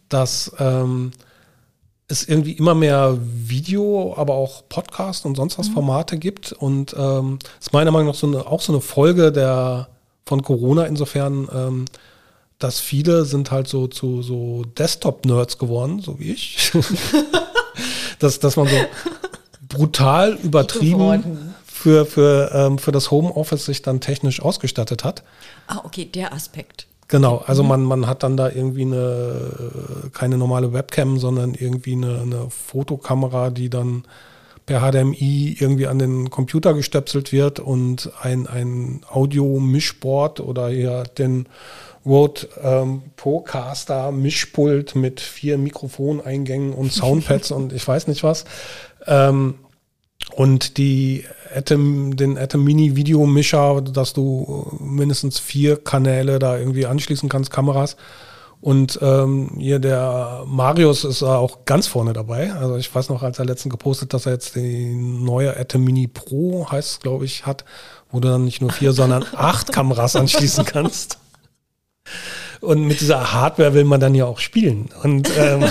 dass 0.09 0.51
ähm, 0.59 1.11
es 2.07 2.27
irgendwie 2.27 2.51
immer 2.51 2.75
mehr 2.75 3.17
Video, 3.21 4.13
aber 4.17 4.33
auch 4.33 4.67
Podcast 4.67 5.25
und 5.25 5.35
sonst 5.35 5.57
was 5.57 5.69
Formate 5.69 6.17
gibt. 6.17 6.51
Und 6.51 6.93
ähm, 6.97 7.39
ist 7.59 7.71
meiner 7.71 7.91
Meinung 7.91 8.09
nach 8.09 8.15
so 8.15 8.27
eine, 8.27 8.45
auch 8.45 8.61
so 8.61 8.73
eine 8.73 8.81
Folge 8.81 9.31
der 9.31 9.87
von 10.25 10.41
Corona 10.41 10.85
insofern, 10.85 11.47
ähm, 11.53 11.85
dass 12.59 12.79
viele 12.79 13.25
sind 13.25 13.51
halt 13.51 13.67
so 13.67 13.87
zu 13.87 14.21
so 14.21 14.63
Desktop-Nerds 14.77 15.57
geworden, 15.57 16.01
so 16.01 16.19
wie 16.19 16.31
ich. 16.31 16.71
dass, 18.23 18.39
dass 18.39 18.55
man 18.55 18.67
so 18.67 18.75
brutal 19.69 20.33
übertrieben 20.41 21.53
für, 21.65 22.05
für, 22.05 22.51
ähm, 22.53 22.77
für 22.77 22.91
das 22.91 23.11
Homeoffice 23.11 23.65
sich 23.65 23.81
dann 23.81 23.99
technisch 23.99 24.41
ausgestattet 24.41 25.03
hat. 25.03 25.23
Ah, 25.67 25.81
okay, 25.83 26.05
der 26.05 26.33
Aspekt. 26.33 26.87
Genau, 27.09 27.43
also 27.45 27.63
man, 27.63 27.83
man 27.83 28.07
hat 28.07 28.23
dann 28.23 28.37
da 28.37 28.49
irgendwie 28.49 28.83
eine, 28.83 30.09
keine 30.13 30.37
normale 30.37 30.73
Webcam, 30.73 31.19
sondern 31.19 31.53
irgendwie 31.53 31.93
eine, 31.93 32.21
eine 32.21 32.49
Fotokamera, 32.49 33.49
die 33.49 33.69
dann 33.69 34.05
per 34.65 34.79
HDMI 34.79 35.57
irgendwie 35.59 35.87
an 35.87 35.99
den 35.99 36.29
Computer 36.29 36.73
gestöpselt 36.73 37.31
wird 37.31 37.59
und 37.59 38.11
ein, 38.21 38.47
ein 38.47 39.01
Audio-Mischboard 39.09 40.39
oder 40.39 40.69
hier 40.69 41.03
den 41.03 41.47
Rode 42.05 42.47
ähm, 42.61 43.03
Procaster 43.15 44.11
Mischpult 44.11 44.95
mit 44.95 45.21
vier 45.21 45.57
Mikrofoneingängen 45.57 46.73
und 46.73 46.91
Soundpads 46.93 47.51
und 47.51 47.73
ich 47.73 47.87
weiß 47.87 48.07
nicht 48.07 48.23
was. 48.23 48.45
Ähm, 49.05 49.55
und 50.35 50.77
die 50.77 51.25
Atom, 51.53 52.15
den 52.15 52.37
Atom 52.37 52.63
Mini 52.63 52.95
Videomischer, 52.95 53.81
dass 53.81 54.13
du 54.13 54.77
mindestens 54.79 55.39
vier 55.39 55.77
Kanäle 55.77 56.39
da 56.39 56.57
irgendwie 56.57 56.85
anschließen 56.85 57.29
kannst, 57.29 57.51
Kameras. 57.51 57.97
Und 58.61 58.97
ähm, 59.01 59.51
hier 59.57 59.79
der 59.79 60.45
Marius 60.47 61.03
ist 61.03 61.21
auch 61.21 61.65
ganz 61.65 61.85
vorne 61.87 62.13
dabei. 62.13 62.53
Also 62.53 62.77
ich 62.77 62.93
weiß 62.93 63.09
noch, 63.09 63.21
als 63.21 63.37
er 63.37 63.45
letztens 63.45 63.73
gepostet, 63.73 64.13
dass 64.13 64.25
er 64.25 64.31
jetzt 64.31 64.55
die 64.55 64.95
neue 64.95 65.59
Atom 65.59 65.83
Mini 65.83 66.07
Pro, 66.07 66.65
heißt 66.71 67.01
glaube 67.01 67.25
ich, 67.25 67.45
hat, 67.45 67.65
wo 68.09 68.21
du 68.21 68.29
dann 68.29 68.45
nicht 68.45 68.61
nur 68.61 68.71
vier, 68.71 68.93
sondern 68.93 69.25
acht 69.35 69.73
Kameras 69.73 70.15
anschließen 70.15 70.63
kannst. 70.63 71.17
Und 72.63 72.87
mit 72.87 73.01
dieser 73.01 73.33
Hardware 73.33 73.73
will 73.73 73.83
man 73.83 73.99
dann 73.99 74.15
ja 74.15 74.25
auch 74.25 74.39
spielen. 74.39 74.89
Und 75.03 75.29
ähm, 75.37 75.65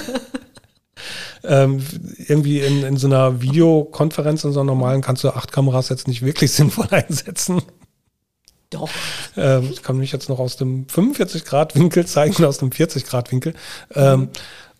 ähm, 1.44 1.82
irgendwie 2.28 2.60
in, 2.60 2.84
in 2.84 2.96
so 2.98 3.06
einer 3.06 3.40
Videokonferenz, 3.40 4.44
in 4.44 4.52
so 4.52 4.60
einer 4.60 4.72
normalen, 4.72 5.00
kannst 5.00 5.24
du 5.24 5.30
acht 5.30 5.52
Kameras 5.52 5.88
jetzt 5.88 6.06
nicht 6.06 6.22
wirklich 6.22 6.52
sinnvoll 6.52 6.88
einsetzen. 6.90 7.62
Doch. 8.68 8.90
Ähm, 9.36 9.70
ich 9.72 9.82
kann 9.82 9.96
mich 9.96 10.12
jetzt 10.12 10.28
noch 10.28 10.38
aus 10.38 10.56
dem 10.56 10.86
45-Grad-Winkel 10.86 12.06
zeigen, 12.06 12.44
aus 12.44 12.58
dem 12.58 12.70
40-Grad-Winkel. 12.70 13.54
Ähm, 13.94 14.28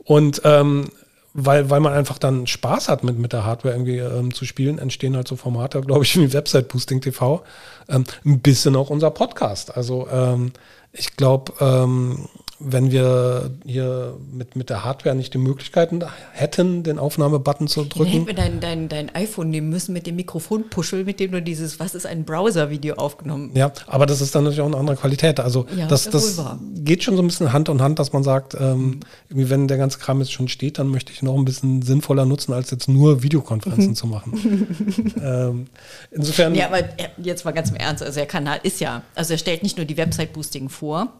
und 0.05 0.43
ähm, 0.45 0.91
weil, 1.35 1.71
weil 1.71 1.81
man 1.81 1.95
einfach 1.95 2.19
dann 2.19 2.47
Spaß 2.47 2.91
hat, 2.91 3.05
mit, 3.05 3.19
mit 3.19 3.33
der 3.33 3.47
Hardware 3.47 3.75
irgendwie 3.75 3.99
ähm, 3.99 4.35
zu 4.35 4.45
spielen, 4.45 4.79
entstehen 4.79 5.17
halt 5.17 5.29
so 5.29 5.37
Formate, 5.37 5.81
glaube 5.81 6.05
ich, 6.05 6.15
wie 6.19 6.33
Website 6.35 6.69
Boosting 6.69 7.01
TV. 7.01 7.43
Ähm, 7.89 8.05
ein 8.27 8.41
bisschen 8.41 8.77
auch 8.77 8.91
unser 8.91 9.11
Podcast. 9.11 9.75
Also 9.75 10.09
ähm, 10.13 10.53
ich 10.93 11.17
glaube, 11.17 11.53
ähm, 11.61 12.29
wenn 12.65 12.91
wir 12.91 13.51
hier 13.65 14.17
mit, 14.33 14.57
mit 14.57 14.71
der 14.71 14.85
Hardware 14.85 15.15
nicht 15.15 15.35
die 15.35 15.39
Möglichkeiten 15.39 16.03
hätten, 16.33 16.83
den 16.83 16.99
Aufnahmebutton 16.99 17.69
zu 17.69 17.85
drücken. 17.85 17.99
Dann 17.99 18.07
hätten 18.07 18.27
wir 18.27 18.35
dein, 18.35 18.61
dein, 18.61 18.89
dein 18.89 19.15
iPhone 19.15 19.51
nehmen 19.51 19.69
müssen 19.69 19.93
mit 19.93 20.07
dem 20.07 20.17
Mikrofonpuschel, 20.17 21.05
mit 21.05 21.21
dem 21.21 21.33
du 21.33 21.43
dieses, 21.43 21.81
was 21.81 21.95
ist 21.95 22.07
ein 22.07 22.25
Browser-Video 22.25 22.95
aufgenommen. 22.95 23.51
Ja, 23.55 23.73
aber 23.87 24.07
das 24.07 24.21
ist 24.21 24.35
dann 24.35 24.45
natürlich 24.45 24.61
auch 24.61 24.67
eine 24.67 24.77
andere 24.77 24.97
Qualität. 24.97 25.41
Also 25.41 25.67
ja, 25.77 25.87
das, 25.87 26.09
das 26.11 26.41
geht 26.77 27.03
schon 27.03 27.17
so 27.17 27.23
ein 27.23 27.27
bisschen 27.27 27.53
Hand 27.53 27.69
in 27.69 27.83
Hand, 27.83 27.99
dass 27.99 28.13
man 28.13 28.23
sagt, 28.23 28.55
ähm, 28.55 29.01
irgendwie 29.29 29.51
wenn 29.51 29.69
der 29.69 29.79
ganze 29.79 29.99
Kram 29.99 30.21
jetzt 30.21 30.33
schon 30.33 30.49
steht, 30.49 30.79
dann 30.79 30.89
möchte 30.89 31.13
ich 31.13 31.23
noch 31.23 31.37
ein 31.37 31.45
bisschen 31.45 31.83
sinnvoller 31.83 32.25
nutzen, 32.25 32.53
als 32.53 32.71
jetzt 32.71 32.89
nur 32.89 33.23
Videokonferenzen 33.23 33.91
mhm. 33.91 33.95
zu 33.95 34.07
machen. 34.07 35.13
ähm, 35.23 35.67
insofern. 36.11 36.55
Ja, 36.55 36.67
aber 36.67 36.81
jetzt 37.19 37.45
mal 37.45 37.53
ganz 37.53 37.71
im 37.71 37.77
Ernst, 37.77 38.03
also 38.03 38.19
der 38.19 38.27
Kanal 38.27 38.61
ist 38.63 38.81
ja, 38.81 39.03
also 39.15 39.35
er 39.35 39.39
stellt 39.39 39.63
nicht 39.63 39.77
nur 39.77 39.87
die 39.87 39.97
Website-Boosting 39.97 40.69
vor, 40.69 41.13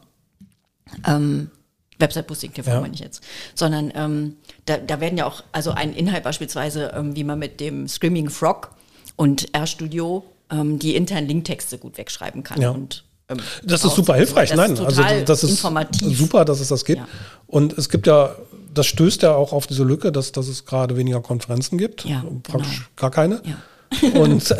ähm, 1.07 1.51
Website 1.99 2.27
Boosting 2.27 2.53
TV 2.53 2.71
ja. 2.71 2.81
meine 2.81 2.95
ich 2.95 3.01
jetzt, 3.01 3.23
sondern 3.55 3.93
ähm, 3.95 4.37
da, 4.67 4.77
da 4.77 5.01
werden 5.01 5.17
ja 5.17 5.27
auch, 5.27 5.43
also 5.53 5.71
ein 5.71 5.95
Inhalt 5.95 6.25
beispielsweise, 6.25 6.93
ähm, 6.95 7.17
wie 7.17 7.25
man 7.25 7.39
mit 7.39 7.61
dem 7.61 7.89
Screaming 7.89 8.29
Frog 8.29 8.73
und 9.17 9.49
RStudio 9.57 10.25
ähm, 10.51 10.79
die 10.79 10.97
internen 10.97 11.29
Linktexte 11.29 11.79
gut 11.79 11.97
wegschreiben 11.99 12.43
kann. 12.43 12.61
Ja. 12.61 12.71
Und, 12.71 13.05
ähm, 13.29 13.39
das 13.63 13.85
ist 13.85 13.95
super 13.95 14.15
hilfreich, 14.15 14.51
das 14.51 14.57
nein, 14.57 14.79
also 14.79 15.03
das 15.25 15.45
ist 15.45 15.51
informativ. 15.51 16.19
super, 16.19 16.45
dass 16.45 16.61
es 16.61 16.69
das 16.69 16.85
gibt. 16.85 17.01
Ja. 17.01 17.09
Und 17.47 17.77
es 17.79 17.89
gibt 17.89 18.07
ja, 18.07 18.35
das 18.75 18.87
stößt 18.87 19.23
ja 19.23 19.35
auch 19.35 19.53
auf 19.53 19.67
diese 19.67 19.85
Lücke, 19.85 20.13
dass, 20.13 20.33
dass 20.33 20.49
es 20.49 20.65
gerade 20.65 20.97
weniger 20.97 21.21
Konferenzen 21.21 21.79
gibt, 21.79 22.05
ja, 22.05 22.25
praktisch 22.43 22.77
genau. 22.79 22.89
gar 22.97 23.11
keine. 23.11 23.43
Ja. 23.45 23.57
Und 24.15 24.55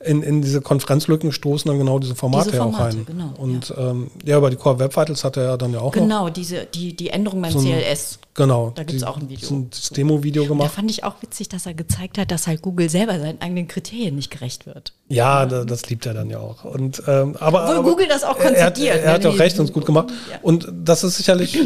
in, 0.00 0.22
in 0.22 0.42
diese 0.42 0.60
Konferenzlücken 0.60 1.32
stoßen 1.32 1.68
dann 1.68 1.78
genau 1.78 1.98
diese 1.98 2.14
Formate, 2.14 2.50
diese 2.50 2.58
Formate 2.58 2.78
ja 2.78 2.90
auch 2.90 2.94
rein. 2.94 3.06
Genau, 3.06 3.34
und 3.38 3.68
ja. 3.68 3.90
Ähm, 3.90 4.10
ja, 4.24 4.38
über 4.38 4.50
die 4.50 4.56
Core 4.56 4.78
Web 4.78 4.96
Vitals 4.96 5.24
hat 5.24 5.36
er 5.36 5.44
ja 5.44 5.56
dann 5.56 5.72
ja 5.72 5.80
auch 5.80 5.92
genau, 5.92 6.26
noch. 6.26 6.30
diese, 6.30 6.66
die, 6.66 6.94
die 6.94 7.10
Änderung 7.10 7.42
beim 7.42 7.52
so 7.52 7.58
ein, 7.58 7.64
CLS. 7.64 8.18
Genau. 8.34 8.72
Da 8.74 8.84
gibt 8.84 8.98
es 8.98 9.04
auch 9.04 9.16
ein 9.16 9.28
Video. 9.28 9.48
So 9.48 9.54
ein 9.56 9.70
Demo-Video 9.96 10.46
gemacht. 10.46 10.68
Da 10.68 10.72
fand 10.72 10.90
ich 10.90 11.02
auch 11.02 11.20
witzig, 11.20 11.48
dass 11.48 11.66
er 11.66 11.74
gezeigt 11.74 12.18
hat, 12.18 12.30
dass 12.30 12.46
halt 12.46 12.62
Google 12.62 12.88
selber 12.88 13.18
seinen 13.18 13.40
eigenen 13.40 13.66
Kriterien 13.66 14.14
nicht 14.14 14.30
gerecht 14.30 14.66
wird. 14.66 14.92
Ja, 15.08 15.44
ja. 15.44 15.64
das 15.64 15.88
liebt 15.90 16.06
er 16.06 16.14
dann 16.14 16.30
ja 16.30 16.38
auch. 16.38 16.64
Und, 16.64 17.02
ähm, 17.08 17.36
aber, 17.40 17.62
Obwohl 17.62 17.76
aber, 17.76 17.90
Google 17.90 18.06
das 18.08 18.22
auch 18.22 18.38
konzipiert. 18.38 18.78
Er, 18.78 19.02
er 19.02 19.12
hat, 19.14 19.24
er 19.24 19.30
auch 19.30 19.38
recht 19.38 19.58
und 19.58 19.64
es 19.64 19.72
gut 19.72 19.86
gemacht. 19.86 20.10
Ja. 20.30 20.38
Und 20.42 20.72
das 20.84 21.02
ist 21.02 21.16
sicherlich 21.16 21.58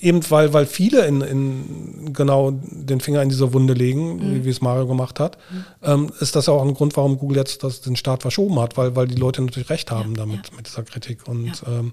eben 0.00 0.28
weil, 0.30 0.52
weil 0.52 0.66
viele 0.66 1.06
in, 1.06 1.20
in 1.20 2.12
genau 2.12 2.52
den 2.62 3.00
Finger 3.00 3.22
in 3.22 3.28
diese 3.28 3.52
Wunde 3.52 3.74
legen, 3.74 4.16
mhm. 4.16 4.44
wie 4.44 4.48
es 4.48 4.60
Mario 4.60 4.86
gemacht 4.86 5.20
hat, 5.20 5.38
mhm. 5.50 5.64
ähm, 5.82 6.12
ist 6.20 6.36
das 6.36 6.48
auch 6.48 6.62
ein 6.62 6.74
Grund, 6.74 6.96
warum 6.96 7.18
Google 7.18 7.38
jetzt 7.38 7.62
das, 7.64 7.80
den 7.80 7.96
Start 7.96 8.22
verschoben 8.22 8.58
hat, 8.58 8.76
weil, 8.76 8.96
weil 8.96 9.06
die 9.06 9.16
Leute 9.16 9.42
natürlich 9.42 9.70
recht 9.70 9.90
haben 9.90 10.10
ja, 10.10 10.18
damit, 10.18 10.48
ja. 10.48 10.56
mit 10.56 10.66
dieser 10.66 10.82
Kritik. 10.82 11.28
Und 11.28 11.62
ja. 11.62 11.78
ähm, 11.78 11.92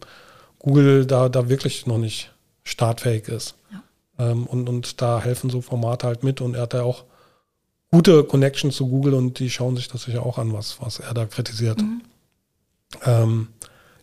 Google 0.60 1.06
da, 1.06 1.30
da 1.30 1.50
wirklich 1.50 1.86
noch 1.86 1.98
nicht 1.98 2.32
startfähig 2.64 3.28
ist. 3.28 3.56
Ähm, 4.20 4.46
und, 4.48 4.68
und 4.68 5.02
da 5.02 5.22
helfen 5.22 5.50
so 5.50 5.62
Formate 5.62 6.08
halt 6.08 6.24
mit 6.24 6.42
und 6.42 6.56
er 6.56 6.64
hat 6.64 6.74
ja 6.74 6.84
auch 6.84 7.06
gute 7.92 8.24
Connections 8.24 8.76
zu 8.76 8.88
Google 8.88 9.14
und 9.14 9.40
die 9.40 9.50
schauen 9.50 9.76
sich 9.76 9.88
das 9.88 10.04
sicher 10.04 10.26
auch 10.26 10.38
an, 10.38 10.54
was, 10.54 10.82
was 10.82 11.00
er 11.00 11.14
da 11.14 11.26
kritisiert. 11.26 11.82
Mhm. 11.82 12.02
Ähm, 13.06 13.48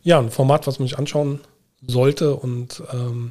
ja, 0.03 0.19
ein 0.19 0.31
Format, 0.31 0.67
was 0.67 0.79
man 0.79 0.89
sich 0.89 0.99
anschauen 0.99 1.41
sollte 1.87 2.35
und 2.37 2.83
ähm, 2.93 3.31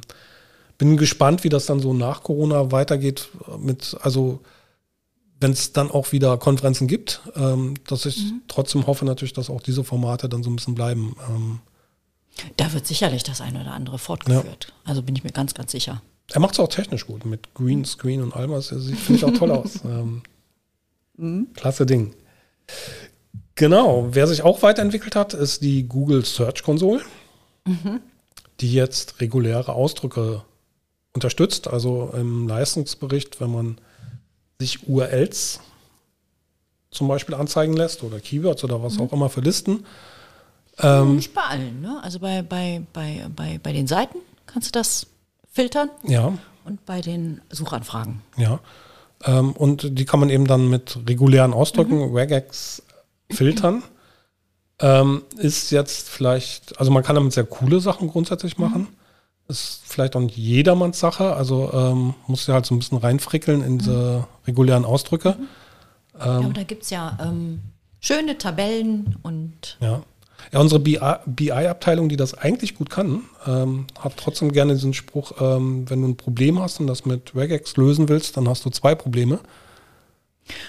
bin 0.78 0.96
gespannt, 0.96 1.44
wie 1.44 1.48
das 1.48 1.66
dann 1.66 1.80
so 1.80 1.92
nach 1.92 2.22
Corona 2.22 2.72
weitergeht 2.72 3.28
mit, 3.58 3.96
also 4.00 4.40
wenn 5.40 5.52
es 5.52 5.72
dann 5.72 5.90
auch 5.90 6.12
wieder 6.12 6.36
Konferenzen 6.38 6.88
gibt, 6.88 7.20
ähm, 7.36 7.74
dass 7.86 8.06
ich 8.06 8.18
mhm. 8.18 8.42
trotzdem 8.48 8.86
hoffe 8.86 9.04
natürlich, 9.04 9.32
dass 9.32 9.50
auch 9.50 9.60
diese 9.60 9.84
Formate 9.84 10.28
dann 10.28 10.42
so 10.42 10.50
ein 10.50 10.56
bisschen 10.56 10.74
bleiben. 10.74 11.16
Ähm, 11.28 11.60
da 12.56 12.72
wird 12.72 12.86
sicherlich 12.86 13.22
das 13.22 13.40
eine 13.40 13.60
oder 13.60 13.72
andere 13.72 13.98
fortgeführt. 13.98 14.66
Ja. 14.68 14.74
Also 14.84 15.02
bin 15.02 15.14
ich 15.16 15.24
mir 15.24 15.32
ganz, 15.32 15.54
ganz 15.54 15.72
sicher. 15.72 16.02
Er 16.32 16.40
macht 16.40 16.54
es 16.54 16.60
auch 16.60 16.68
technisch 16.68 17.06
gut 17.06 17.24
mit 17.24 17.52
Green 17.54 17.84
Screen 17.84 18.22
und 18.22 18.34
allem. 18.34 18.52
Das 18.52 18.68
sieht, 18.68 18.98
finde 18.98 19.18
ich, 19.18 19.24
auch 19.24 19.38
toll 19.38 19.50
aus. 19.50 19.80
Ähm, 19.84 20.22
mhm. 21.16 21.48
Klasse 21.54 21.86
Ding. 21.86 22.14
Genau. 23.54 24.08
Wer 24.10 24.26
sich 24.26 24.42
auch 24.42 24.62
weiterentwickelt 24.62 25.14
hat, 25.14 25.34
ist 25.34 25.62
die 25.62 25.84
Google 25.84 26.24
Search 26.24 26.62
Console, 26.62 27.02
mhm. 27.66 28.00
die 28.60 28.72
jetzt 28.72 29.20
reguläre 29.20 29.74
Ausdrücke 29.74 30.42
unterstützt. 31.14 31.68
Also 31.68 32.12
im 32.14 32.48
Leistungsbericht, 32.48 33.40
wenn 33.40 33.52
man 33.52 33.78
sich 34.58 34.86
URLs 34.88 35.60
zum 36.90 37.08
Beispiel 37.08 37.34
anzeigen 37.34 37.74
lässt 37.74 38.02
oder 38.02 38.20
Keywords 38.20 38.62
oder 38.62 38.82
was 38.82 38.94
mhm. 38.94 39.02
auch 39.02 39.12
immer 39.12 39.30
für 39.30 39.40
Listen. 39.40 39.84
Ähm, 40.78 41.16
Nicht 41.16 41.34
bei 41.34 41.42
allen, 41.42 41.80
ne? 41.80 42.00
Also 42.02 42.18
bei, 42.18 42.42
bei, 42.42 42.82
bei, 42.92 43.26
bei, 43.34 43.58
bei 43.62 43.72
den 43.72 43.86
Seiten 43.86 44.18
kannst 44.46 44.68
du 44.68 44.72
das 44.72 45.06
filtern. 45.50 45.88
Ja. 46.02 46.32
Und 46.64 46.84
bei 46.86 47.00
den 47.00 47.40
Suchanfragen. 47.50 48.22
Ja. 48.36 48.60
Ähm, 49.24 49.52
und 49.52 49.98
die 49.98 50.04
kann 50.04 50.20
man 50.20 50.30
eben 50.30 50.46
dann 50.46 50.68
mit 50.68 50.98
regulären 51.08 51.52
Ausdrücken, 51.52 52.08
mhm. 52.08 52.16
Regex, 52.16 52.82
filtern. 53.30 53.82
Ähm, 54.80 55.22
ist 55.36 55.70
jetzt 55.70 56.08
vielleicht, 56.08 56.78
also 56.78 56.90
man 56.90 57.02
kann 57.04 57.14
damit 57.14 57.32
sehr 57.32 57.44
coole 57.44 57.80
Sachen 57.80 58.08
grundsätzlich 58.08 58.58
machen. 58.58 58.82
Mhm 58.82 59.03
ist 59.48 59.82
vielleicht 59.84 60.16
auch 60.16 60.20
nicht 60.20 60.36
jedermanns 60.36 60.98
Sache. 60.98 61.34
Also 61.34 61.70
ähm, 61.72 62.14
muss 62.26 62.46
ja 62.46 62.54
halt 62.54 62.66
so 62.66 62.74
ein 62.74 62.78
bisschen 62.78 62.98
reinfrickeln 62.98 63.62
in 63.62 63.78
diese 63.78 64.18
mhm. 64.18 64.46
regulären 64.46 64.84
Ausdrücke. 64.84 65.36
Mhm. 65.38 65.46
Ähm, 66.20 66.20
ja, 66.20 66.36
aber 66.38 66.52
da 66.52 66.62
gibt 66.62 66.82
es 66.84 66.90
ja 66.90 67.18
ähm, 67.20 67.60
schöne 68.00 68.38
Tabellen 68.38 69.16
und. 69.22 69.78
Ja. 69.80 70.02
Ja, 70.52 70.60
unsere 70.60 70.78
BI-Abteilung, 70.80 72.10
die 72.10 72.16
das 72.16 72.34
eigentlich 72.34 72.74
gut 72.74 72.90
kann, 72.90 73.22
ähm, 73.46 73.86
hat 73.98 74.18
trotzdem 74.18 74.52
gerne 74.52 74.74
diesen 74.74 74.92
Spruch, 74.92 75.32
ähm, 75.40 75.88
wenn 75.88 76.02
du 76.02 76.08
ein 76.08 76.16
Problem 76.16 76.60
hast 76.60 76.80
und 76.80 76.86
das 76.86 77.06
mit 77.06 77.34
Regex 77.34 77.76
lösen 77.78 78.10
willst, 78.10 78.36
dann 78.36 78.46
hast 78.46 78.64
du 78.66 78.70
zwei 78.70 78.94
Probleme. 78.94 79.40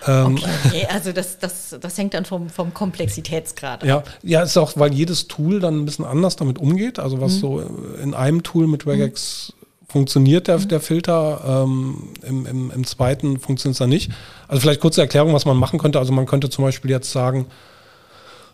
Ähm, 0.08 0.40
okay, 0.66 0.88
also 0.90 1.12
das, 1.12 1.40
das, 1.40 1.76
das 1.80 1.98
hängt 1.98 2.14
dann 2.14 2.26
vom, 2.26 2.50
vom 2.50 2.74
Komplexitätsgrad 2.74 3.84
ab. 3.84 3.88
Ja, 3.88 4.04
ja, 4.24 4.44
ist 4.44 4.58
auch, 4.58 4.74
weil 4.76 4.94
jedes 4.94 5.28
Tool 5.28 5.60
dann 5.60 5.82
ein 5.82 5.86
bisschen 5.86 6.06
anders 6.06 6.36
damit 6.36 6.58
umgeht. 6.58 7.00
Also 7.00 7.22
was 7.22 7.36
mhm. 7.36 7.40
so 7.40 7.60
in 8.02 8.14
einem 8.14 8.44
Tool 8.44 8.68
mit 8.68 8.88
Regex 8.88 9.54
mhm. 9.54 9.86
funktioniert, 9.88 10.48
der, 10.48 10.60
mhm. 10.60 10.68
der 10.70 10.80
Filter, 10.80 11.64
ähm, 11.66 12.10
im, 12.24 12.46
im, 12.46 12.72
im 12.72 12.86
zweiten 12.86 13.40
funktioniert 13.40 13.76
es 13.76 13.80
dann 13.80 13.90
nicht. 13.90 14.12
Also 14.48 14.62
vielleicht 14.62 14.82
kurze 14.82 15.02
Erklärung, 15.02 15.34
was 15.34 15.46
man 15.46 15.58
machen 15.58 15.80
könnte. 15.80 16.00
Also 16.00 16.14
man 16.14 16.26
könnte 16.26 16.50
zum 16.50 16.64
Beispiel 16.64 16.92
jetzt 16.92 17.12
sagen, 17.12 17.48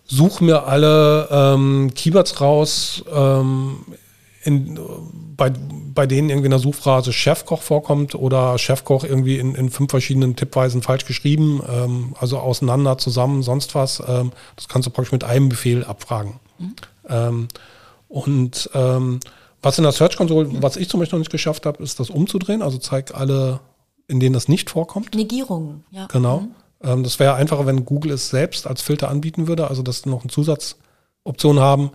such 0.06 0.42
mir 0.42 0.66
alle 0.66 1.28
ähm, 1.32 1.92
Keywords 1.96 2.42
raus, 2.42 3.04
ähm, 3.14 3.86
in, 4.44 4.80
bei, 5.38 5.52
bei 5.94 6.08
denen 6.08 6.30
irgendwie 6.30 6.46
in 6.46 6.52
der 6.52 6.60
Suchphrase 6.60 7.14
Chefkoch 7.14 7.62
vorkommt 7.62 8.16
oder 8.16 8.58
Chefkoch 8.58 9.04
irgendwie 9.04 9.38
in, 9.38 9.56
in 9.56 9.70
fünf 9.70 9.92
verschiedenen 9.92 10.36
Tippweisen 10.36 10.82
falsch 10.82 11.06
geschrieben, 11.06 11.62
ähm, 11.68 12.16
also 12.20 12.40
auseinander, 12.40 12.98
zusammen, 12.98 13.44
sonst 13.44 13.76
was. 13.76 14.02
Ähm, 14.08 14.32
das 14.56 14.68
kannst 14.68 14.88
du 14.88 14.92
praktisch 14.92 15.12
mit 15.12 15.24
einem 15.24 15.50
Befehl 15.50 15.84
abfragen. 15.84 16.40
Mhm. 16.58 16.76
Ähm, 17.08 17.48
und 18.08 18.70
ähm, 18.74 19.20
was 19.62 19.78
in 19.78 19.84
der 19.84 19.94
Search 19.94 20.18
Console, 20.18 20.48
mhm. 20.48 20.64
was 20.64 20.76
ich 20.76 20.90
zum 20.90 21.00
Beispiel 21.00 21.18
noch 21.18 21.22
nicht 21.22 21.32
geschafft 21.32 21.66
habe, 21.66 21.84
ist 21.84 22.00
das 22.00 22.10
umzudrehen. 22.10 22.62
Also 22.62 22.78
zeig 22.80 23.14
alle, 23.14 23.60
in 24.08 24.20
denen 24.20 24.34
das 24.34 24.48
nicht 24.48 24.70
vorkommt. 24.70 25.14
Negierung, 25.14 25.84
ja. 25.92 26.08
Genau. 26.08 26.42
Mhm. 26.42 26.56
Ähm, 26.84 27.04
das 27.04 27.20
wäre 27.20 27.36
einfacher, 27.36 27.68
wenn 27.68 27.86
Google 27.86 28.12
es 28.12 28.30
selbst 28.30 28.66
als 28.66 28.82
Filter 28.82 29.10
anbieten 29.10 29.48
würde, 29.48 29.68
also 29.68 29.84
dass 29.84 30.02
sie 30.02 30.10
noch 30.10 30.22
eine 30.22 30.32
Zusatzoption 30.32 31.60
haben 31.60 31.92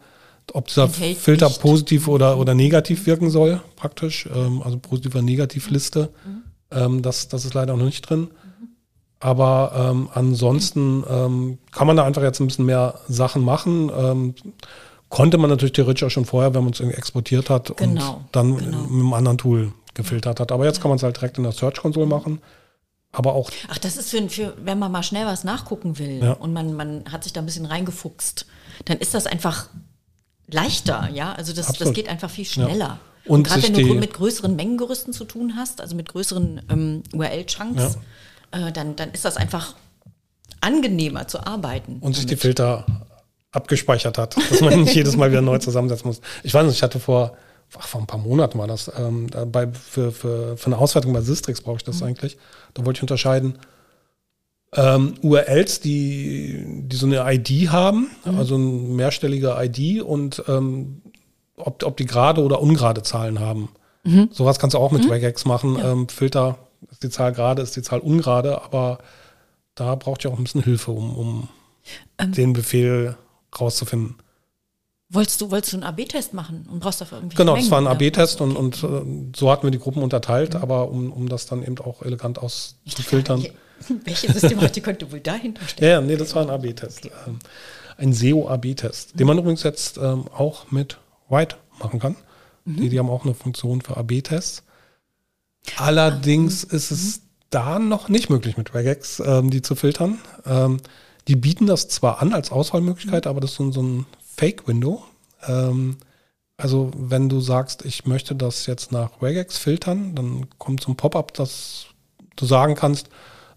ob 0.53 0.69
dieser 0.69 0.85
Enthält 0.85 1.19
Filter 1.19 1.49
nicht. 1.49 1.61
positiv 1.61 2.09
oder, 2.09 2.39
oder 2.39 2.55
negativ 2.55 3.07
wirken 3.07 3.31
soll, 3.31 3.61
praktisch. 3.77 4.29
Ähm, 4.35 4.63
also 4.63 4.79
positiv 4.79 5.15
oder 5.15 5.23
Negativliste. 5.23 6.11
Mhm. 6.25 6.43
Ähm, 6.71 7.03
das, 7.03 7.29
das 7.29 7.45
ist 7.45 7.55
leider 7.55 7.77
noch 7.77 7.85
nicht 7.85 8.09
drin. 8.09 8.21
Mhm. 8.21 8.69
Aber 9.21 9.91
ähm, 9.91 10.09
ansonsten 10.13 11.05
ähm, 11.09 11.59
kann 11.73 11.87
man 11.87 11.97
da 11.97 12.05
einfach 12.05 12.23
jetzt 12.23 12.40
ein 12.40 12.47
bisschen 12.47 12.67
mehr 12.67 13.01
Sachen 13.09 13.42
machen. 13.42 13.90
Ähm, 13.97 14.35
konnte 15.09 15.38
man 15.38 15.51
natürlich 15.51 15.73
theoretisch 15.73 16.05
auch 16.05 16.11
schon 16.11 16.25
vorher, 16.25 16.55
wenn 16.55 16.65
man 16.65 16.73
es 16.73 16.81
irgendwie 16.81 16.99
exportiert 16.99 17.51
hat 17.51 17.77
genau, 17.77 18.15
und 18.15 18.25
dann 18.33 18.57
genau. 18.57 18.79
mit 18.83 18.90
einem 18.90 19.13
anderen 19.15 19.38
Tool 19.38 19.73
gefiltert 19.94 20.40
hat. 20.40 20.53
Aber 20.53 20.65
jetzt 20.65 20.81
kann 20.81 20.90
man 20.90 20.97
es 20.97 21.03
halt 21.03 21.17
direkt 21.17 21.38
in 21.38 21.44
der 21.44 21.53
Search 21.53 21.77
Console 21.81 22.07
machen. 22.07 22.40
Aber 23.13 23.35
auch. 23.35 23.51
Ach, 23.69 23.79
das 23.79 23.97
ist 23.97 24.11
für, 24.11 24.29
für 24.29 24.55
wenn 24.63 24.79
man 24.79 24.92
mal 24.92 25.03
schnell 25.03 25.25
was 25.25 25.42
nachgucken 25.42 25.99
will 25.99 26.21
ja. 26.23 26.33
und 26.33 26.53
man, 26.53 26.75
man 26.75 27.05
hat 27.11 27.25
sich 27.25 27.33
da 27.33 27.40
ein 27.40 27.47
bisschen 27.47 27.65
reingefuchst, 27.65 28.47
dann 28.85 28.99
ist 28.99 29.15
das 29.15 29.27
einfach 29.27 29.69
leichter, 30.49 31.09
ja. 31.13 31.33
Also 31.33 31.53
das, 31.53 31.73
das 31.73 31.92
geht 31.92 32.09
einfach 32.09 32.31
viel 32.31 32.44
schneller. 32.44 32.79
Ja. 32.79 32.99
Und, 33.25 33.38
und 33.38 33.42
gerade 33.49 33.63
wenn 33.63 33.75
du 33.75 33.94
mit 33.94 34.15
größeren 34.15 34.55
Mengengerüsten 34.55 35.13
zu 35.13 35.25
tun 35.25 35.55
hast, 35.57 35.81
also 35.81 35.97
mit 35.97 36.09
größeren 36.09 36.63
ähm, 36.71 37.03
URL-Chunks, 37.13 37.99
ja. 38.55 38.69
äh, 38.69 38.73
dann, 38.73 38.94
dann 38.97 39.11
ist 39.11 39.25
das 39.25 39.37
einfach 39.37 39.75
angenehmer 40.61 41.27
zu 41.27 41.44
arbeiten. 41.44 41.99
Und 42.01 42.15
sich 42.15 42.27
die 42.27 42.37
Filter 42.37 42.87
abgespeichert 43.51 44.19
hat, 44.19 44.37
dass 44.37 44.61
man 44.61 44.83
nicht 44.83 44.94
jedes 44.94 45.17
Mal 45.17 45.31
wieder 45.31 45.42
neu 45.42 45.59
zusammensetzen 45.59 46.07
muss. 46.07 46.21
Ich 46.42 46.55
weiß 46.55 46.67
nicht, 46.67 46.77
ich 46.77 46.83
hatte 46.83 47.01
vor, 47.01 47.37
ach, 47.79 47.87
vor 47.87 48.01
ein 48.01 48.07
paar 48.07 48.21
Monaten 48.21 48.59
war 48.59 48.67
das, 48.67 48.90
ähm, 48.97 49.29
bei, 49.51 49.69
für, 49.73 50.13
für, 50.13 50.57
für 50.57 50.67
eine 50.67 50.79
Auswertung 50.79 51.13
bei 51.13 51.21
Sistrix 51.21 51.61
brauche 51.61 51.79
ich 51.79 51.85
das 51.85 52.01
mhm. 52.01 52.09
eigentlich. 52.09 52.38
Da 52.75 52.85
wollte 52.85 52.99
ich 52.99 53.03
unterscheiden, 53.03 53.59
ähm, 54.77 55.14
URLs, 55.22 55.81
die, 55.81 56.64
die 56.83 56.96
so 56.96 57.06
eine 57.06 57.24
ID 57.33 57.70
haben, 57.70 58.10
mhm. 58.24 58.38
also 58.38 58.54
eine 58.56 58.64
mehrstellige 58.64 59.56
ID 59.58 60.02
und 60.02 60.42
ähm, 60.48 61.02
ob, 61.56 61.83
ob 61.83 61.96
die 61.96 62.04
gerade 62.04 62.42
oder 62.42 62.60
ungerade 62.60 63.02
Zahlen 63.02 63.40
haben. 63.40 63.70
Mhm. 64.04 64.29
Sowas 64.31 64.58
kannst 64.58 64.74
du 64.74 64.79
auch 64.79 64.92
mit 64.92 65.04
mhm. 65.04 65.10
Regex 65.10 65.44
machen. 65.44 65.77
Ja. 65.79 65.92
Ähm, 65.92 66.08
Filter, 66.08 66.58
ist 66.90 67.02
die 67.02 67.10
Zahl 67.10 67.33
gerade, 67.33 67.62
ist 67.62 67.74
die 67.77 67.83
Zahl 67.83 68.00
ungerade, 68.00 68.62
aber 68.62 68.98
da 69.74 69.94
braucht 69.94 70.24
ihr 70.24 70.31
auch 70.31 70.38
ein 70.38 70.44
bisschen 70.44 70.62
Hilfe, 70.62 70.92
um, 70.92 71.16
um 71.16 71.48
ähm, 72.18 72.33
den 72.33 72.52
Befehl 72.52 73.16
rauszufinden. 73.58 74.16
Wolltest 75.08 75.40
du, 75.40 75.50
wolltest 75.50 75.72
du 75.72 75.77
einen 75.77 75.85
AB-Test 75.85 76.35
machen 76.35 76.66
und 76.70 76.81
brauchst 76.81 77.00
dafür 77.00 77.18
irgendwie? 77.18 77.37
Genau, 77.37 77.52
Mengen, 77.52 77.64
das 77.64 77.70
war 77.70 77.79
ein 77.79 77.87
AB-Test 77.87 78.40
und, 78.40 78.56
und 78.56 78.83
äh, 78.83 79.33
so 79.37 79.50
hatten 79.50 79.64
wir 79.64 79.70
die 79.70 79.79
Gruppen 79.79 80.02
unterteilt, 80.02 80.54
mhm. 80.54 80.60
aber 80.60 80.88
um, 80.90 81.12
um 81.12 81.29
das 81.29 81.46
dann 81.46 81.62
eben 81.62 81.79
auch 81.79 82.02
elegant 82.02 82.38
auszufiltern. 82.38 83.46
Welche 84.04 84.33
Systematik 84.33 84.85
könnte 84.85 85.10
wohl 85.10 85.20
dahinter 85.20 85.66
stehen? 85.66 85.88
Ja, 85.88 86.00
nee, 86.00 86.16
das 86.16 86.35
war 86.35 86.42
ein 86.42 86.50
AB-Test. 86.50 87.06
Okay. 87.06 87.14
Ähm, 87.27 87.38
ein 87.98 88.12
SEO-AB-Test, 88.12 89.18
den 89.18 89.27
man 89.27 89.38
übrigens 89.38 89.62
jetzt 89.62 89.96
ähm, 89.98 90.29
auch 90.29 90.70
mit 90.70 90.98
White 91.29 91.56
machen 91.79 91.98
kann. 91.98 92.16
Mhm. 92.64 92.77
Die, 92.77 92.88
die 92.90 92.98
haben 92.98 93.10
auch 93.10 93.24
eine 93.24 93.35
Funktion 93.35 93.81
für 93.81 93.96
AB-Tests. 93.96 94.62
Allerdings 95.77 96.66
Ach, 96.68 96.74
ist 96.74 96.90
es 96.90 97.18
mhm. 97.18 97.22
da 97.50 97.79
noch 97.79 98.08
nicht 98.08 98.31
möglich 98.31 98.56
mit 98.56 98.74
Regex, 98.74 99.20
ähm, 99.20 99.50
die 99.50 99.62
zu 99.62 99.74
filtern. 99.74 100.18
Ähm, 100.44 100.79
die 101.29 101.37
bieten 101.37 101.66
das 101.66 101.88
zwar 101.88 102.22
an 102.22 102.33
als 102.33 102.52
Auswahlmöglichkeit, 102.52 103.24
mhm. 103.24 103.31
aber 103.31 103.40
das 103.40 103.52
ist 103.52 103.56
so, 103.56 103.72
so 103.72 103.83
ein 103.83 104.06
Fake-Window. 104.37 105.02
Ähm, 105.46 105.96
also 106.56 106.90
wenn 106.96 107.29
du 107.29 107.40
sagst, 107.40 107.85
ich 107.85 108.06
möchte 108.06 108.35
das 108.35 108.66
jetzt 108.66 108.92
nach 108.92 109.20
Regex 109.20 109.58
filtern, 109.58 110.14
dann 110.14 110.46
kommt 110.58 110.83
so 110.83 110.90
ein 110.90 110.96
Pop-up, 110.96 111.35
dass 111.35 111.87
du 112.37 112.46
sagen 112.46 112.74
kannst, 112.74 113.08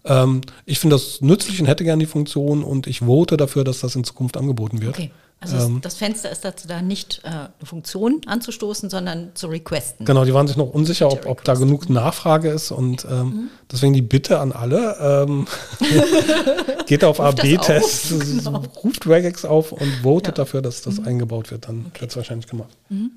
ähm, 0.04 0.40
ich 0.64 0.78
finde 0.78 0.96
das 0.96 1.20
nützlich 1.20 1.60
und 1.60 1.66
hätte 1.66 1.84
gerne 1.84 2.02
die 2.02 2.10
Funktion 2.10 2.64
und 2.64 2.86
ich 2.86 3.00
vote 3.00 3.36
dafür, 3.36 3.64
dass 3.64 3.80
das 3.80 3.96
in 3.96 4.04
Zukunft 4.04 4.36
angeboten 4.36 4.80
wird. 4.80 4.96
Okay. 4.96 5.10
Also 5.42 5.56
ähm, 5.56 5.80
das 5.80 5.94
Fenster 5.94 6.30
ist 6.30 6.44
dazu 6.44 6.68
da, 6.68 6.82
nicht 6.82 7.22
äh, 7.24 7.28
eine 7.28 7.48
Funktion 7.64 8.20
anzustoßen, 8.26 8.90
sondern 8.90 9.30
zu 9.34 9.46
requesten. 9.46 10.04
Genau, 10.04 10.26
die 10.26 10.34
waren 10.34 10.46
sich 10.46 10.58
noch 10.58 10.68
unsicher, 10.68 11.10
ob, 11.10 11.24
ob 11.24 11.44
da 11.44 11.54
genug 11.54 11.88
Nachfrage 11.88 12.50
ist 12.50 12.70
und 12.70 13.06
ähm, 13.10 13.26
mhm. 13.26 13.50
deswegen 13.72 13.94
die 13.94 14.02
Bitte 14.02 14.38
an 14.38 14.52
alle, 14.52 15.26
ähm, 15.26 15.46
geht 16.86 17.04
auf 17.04 17.20
AB-Test, 17.20 18.20
genau. 18.44 18.64
ruft 18.84 19.06
Regex 19.06 19.46
auf 19.46 19.72
und 19.72 19.90
votet 20.02 20.36
ja. 20.36 20.44
dafür, 20.44 20.60
dass 20.60 20.82
das 20.82 20.98
mhm. 21.00 21.08
eingebaut 21.08 21.50
wird, 21.50 21.68
dann 21.68 21.86
okay. 21.88 22.02
wird 22.02 22.10
es 22.10 22.16
wahrscheinlich 22.18 22.46
gemacht. 22.46 22.76
Mhm. 22.90 23.12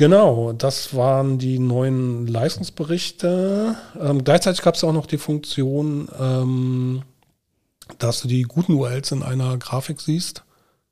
Genau, 0.00 0.54
das 0.54 0.96
waren 0.96 1.36
die 1.36 1.58
neuen 1.58 2.26
Leistungsberichte. 2.26 3.76
Ähm, 4.00 4.24
gleichzeitig 4.24 4.62
gab 4.62 4.74
es 4.74 4.82
auch 4.82 4.94
noch 4.94 5.04
die 5.04 5.18
Funktion, 5.18 6.08
ähm, 6.18 7.02
dass 7.98 8.22
du 8.22 8.28
die 8.28 8.44
guten 8.44 8.72
URLs 8.72 9.12
in 9.12 9.22
einer 9.22 9.58
Grafik 9.58 10.00
siehst. 10.00 10.42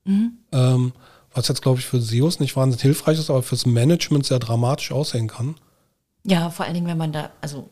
Mhm. 0.05 0.33
Ähm, 0.53 0.93
was 1.33 1.49
jetzt, 1.49 1.63
glaube 1.63 1.79
ich, 1.79 1.87
für 1.87 2.03
SEOs 2.03 2.39
nicht 2.39 2.55
wahnsinnig 2.55 2.83
hilfreich 2.83 3.19
ist, 3.19 3.31
aber 3.31 3.43
fürs 3.43 3.65
Management 3.65 4.27
sehr 4.27 4.41
dramatisch 4.41 4.93
aussehen 4.93 5.29
kann. 5.29 5.55
Ja, 6.25 6.51
vor 6.51 6.67
allen 6.67 6.75
Dingen, 6.75 6.87
wenn 6.87 6.99
man 6.99 7.13
da, 7.13 7.31
also 7.41 7.71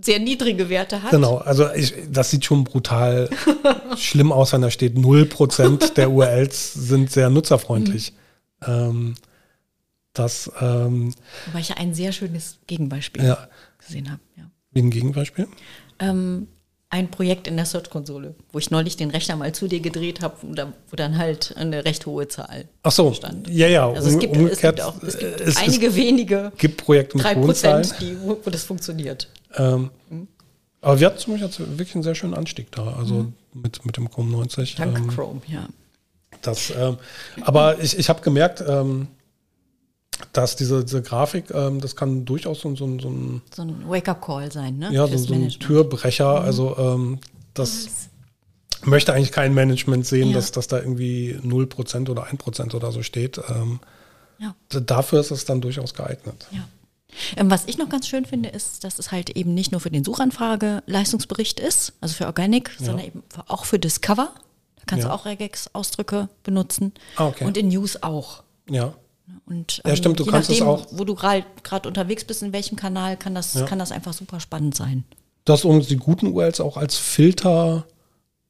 sehr 0.00 0.20
niedrige 0.20 0.68
Werte 0.68 1.02
hat. 1.02 1.10
Genau, 1.10 1.38
also 1.38 1.68
ich, 1.72 1.92
das 2.12 2.30
sieht 2.30 2.44
schon 2.44 2.62
brutal 2.62 3.28
schlimm 3.96 4.30
aus, 4.30 4.52
wenn 4.52 4.62
da 4.62 4.70
steht, 4.70 4.94
0% 4.94 5.94
der 5.94 6.12
URLs 6.12 6.74
sind 6.74 7.10
sehr 7.10 7.28
nutzerfreundlich. 7.28 8.12
Mhm. 8.60 8.68
Ähm, 8.68 9.14
das, 10.18 10.50
ähm, 10.60 11.14
Wobei 11.46 11.60
ich 11.60 11.68
ja 11.68 11.76
ein 11.76 11.94
sehr 11.94 12.12
schönes 12.12 12.58
Gegenbeispiel 12.66 13.24
ja. 13.24 13.48
gesehen 13.78 14.10
habe. 14.10 14.20
Ja. 14.36 14.50
Wie 14.72 14.80
ein 14.80 14.90
Gegenbeispiel? 14.90 15.48
Ähm, 15.98 16.48
ein 16.88 17.10
Projekt 17.10 17.48
in 17.48 17.56
der 17.56 17.66
Search-Konsole, 17.66 18.34
wo 18.52 18.58
ich 18.58 18.70
neulich 18.70 18.96
den 18.96 19.10
Rechner 19.10 19.36
mal 19.36 19.52
zu 19.52 19.68
dir 19.68 19.80
gedreht 19.80 20.20
habe, 20.20 20.36
wo 20.42 20.96
dann 20.96 21.18
halt 21.18 21.54
eine 21.56 21.84
recht 21.84 22.06
hohe 22.06 22.28
Zahl 22.28 22.68
Ach 22.82 22.92
so, 22.92 23.12
stand. 23.12 23.48
ja, 23.48 23.66
ja. 23.66 23.90
Also 23.90 24.08
es 24.08 24.18
gibt, 24.18 24.36
es 24.36 24.60
gibt, 24.60 24.80
auch, 24.80 25.02
es 25.02 25.18
gibt 25.18 25.40
es, 25.40 25.56
einige 25.56 25.88
es 25.88 25.96
wenige, 25.96 26.52
gibt 26.58 26.78
Projekte 26.78 27.18
mit 27.18 27.26
3%, 27.26 27.98
die, 27.98 28.16
wo, 28.20 28.38
wo 28.42 28.50
das 28.50 28.64
funktioniert. 28.64 29.28
Ähm, 29.56 29.90
mhm. 30.08 30.28
Aber 30.80 31.00
wir 31.00 31.08
hatten 31.08 31.18
zum 31.18 31.38
Beispiel 31.38 31.66
wirklich 31.70 31.94
einen 31.96 32.04
sehr 32.04 32.14
schönen 32.14 32.34
Anstieg 32.34 32.70
da, 32.70 32.94
also 32.94 33.14
mhm. 33.14 33.34
mit, 33.52 33.84
mit 33.84 33.96
dem 33.96 34.10
Chrome 34.10 34.30
90. 34.30 34.76
Dank 34.76 34.96
ähm, 34.96 35.08
Chrome, 35.08 35.40
ja. 35.48 35.68
Das, 36.42 36.72
ähm, 36.76 36.98
aber 37.40 37.80
ich, 37.80 37.98
ich 37.98 38.08
habe 38.08 38.20
gemerkt, 38.20 38.62
ähm, 38.66 39.08
dass 40.32 40.56
diese, 40.56 40.84
diese 40.84 41.02
Grafik, 41.02 41.50
ähm, 41.52 41.80
das 41.80 41.96
kann 41.96 42.24
durchaus 42.24 42.60
so, 42.60 42.74
so, 42.76 42.98
so 42.98 43.08
ein, 43.08 43.42
so 43.54 43.62
ein 43.62 43.88
Wake-up-Call 43.88 44.52
sein, 44.52 44.78
ne? 44.78 44.92
Ja, 44.92 45.06
so, 45.06 45.16
so 45.16 45.34
ein 45.34 45.48
Türbrecher. 45.48 46.40
Mhm. 46.40 46.46
Also 46.46 46.76
ähm, 46.78 47.18
das 47.54 47.86
Was? 47.86 48.86
möchte 48.86 49.12
eigentlich 49.12 49.32
kein 49.32 49.54
Management 49.54 50.06
sehen, 50.06 50.28
ja. 50.28 50.34
dass, 50.34 50.52
dass 50.52 50.68
da 50.68 50.78
irgendwie 50.78 51.38
0% 51.42 52.10
oder 52.10 52.26
1% 52.26 52.74
oder 52.74 52.92
so 52.92 53.02
steht. 53.02 53.40
Ähm, 53.48 53.80
ja. 54.38 54.54
Dafür 54.68 55.20
ist 55.20 55.30
es 55.30 55.44
dann 55.44 55.60
durchaus 55.60 55.94
geeignet. 55.94 56.46
Ja. 56.50 56.68
Ähm, 57.36 57.50
was 57.50 57.64
ich 57.66 57.78
noch 57.78 57.88
ganz 57.88 58.08
schön 58.08 58.26
finde, 58.26 58.50
ist, 58.50 58.84
dass 58.84 58.98
es 58.98 59.12
halt 59.12 59.30
eben 59.30 59.54
nicht 59.54 59.72
nur 59.72 59.80
für 59.80 59.90
den 59.90 60.04
Suchanfrage-Leistungsbericht 60.04 61.60
ist, 61.60 61.94
also 62.00 62.14
für 62.14 62.26
Organic, 62.26 62.70
ja. 62.78 62.86
sondern 62.86 63.06
eben 63.06 63.22
auch 63.46 63.64
für 63.64 63.78
Discover. 63.78 64.32
Da 64.76 64.82
kannst 64.86 65.04
ja. 65.04 65.10
du 65.10 65.14
auch 65.14 65.24
Regex-Ausdrücke 65.24 66.28
benutzen. 66.42 66.92
Ah, 67.16 67.28
okay. 67.28 67.44
Und 67.44 67.56
in 67.56 67.68
News 67.68 68.02
auch. 68.02 68.42
Ja. 68.68 68.94
Und, 69.46 69.80
ähm, 69.84 69.90
ja, 69.90 69.96
stimmt, 69.96 70.20
du 70.20 70.26
kannst 70.26 70.50
nachdem, 70.50 70.66
es 70.66 70.68
auch. 70.68 70.86
Wo 70.90 71.04
du 71.04 71.14
gerade 71.14 71.44
unterwegs 71.88 72.24
bist, 72.24 72.42
in 72.42 72.52
welchem 72.52 72.76
Kanal, 72.76 73.16
kann 73.16 73.34
das, 73.34 73.54
ja. 73.54 73.64
kann 73.64 73.78
das 73.78 73.92
einfach 73.92 74.12
super 74.12 74.40
spannend 74.40 74.74
sein. 74.74 75.04
Du 75.44 75.52
hast 75.52 75.64
übrigens 75.64 75.88
die 75.88 75.96
guten 75.96 76.28
URLs 76.28 76.60
auch 76.60 76.76
als 76.76 76.96
Filter 76.96 77.86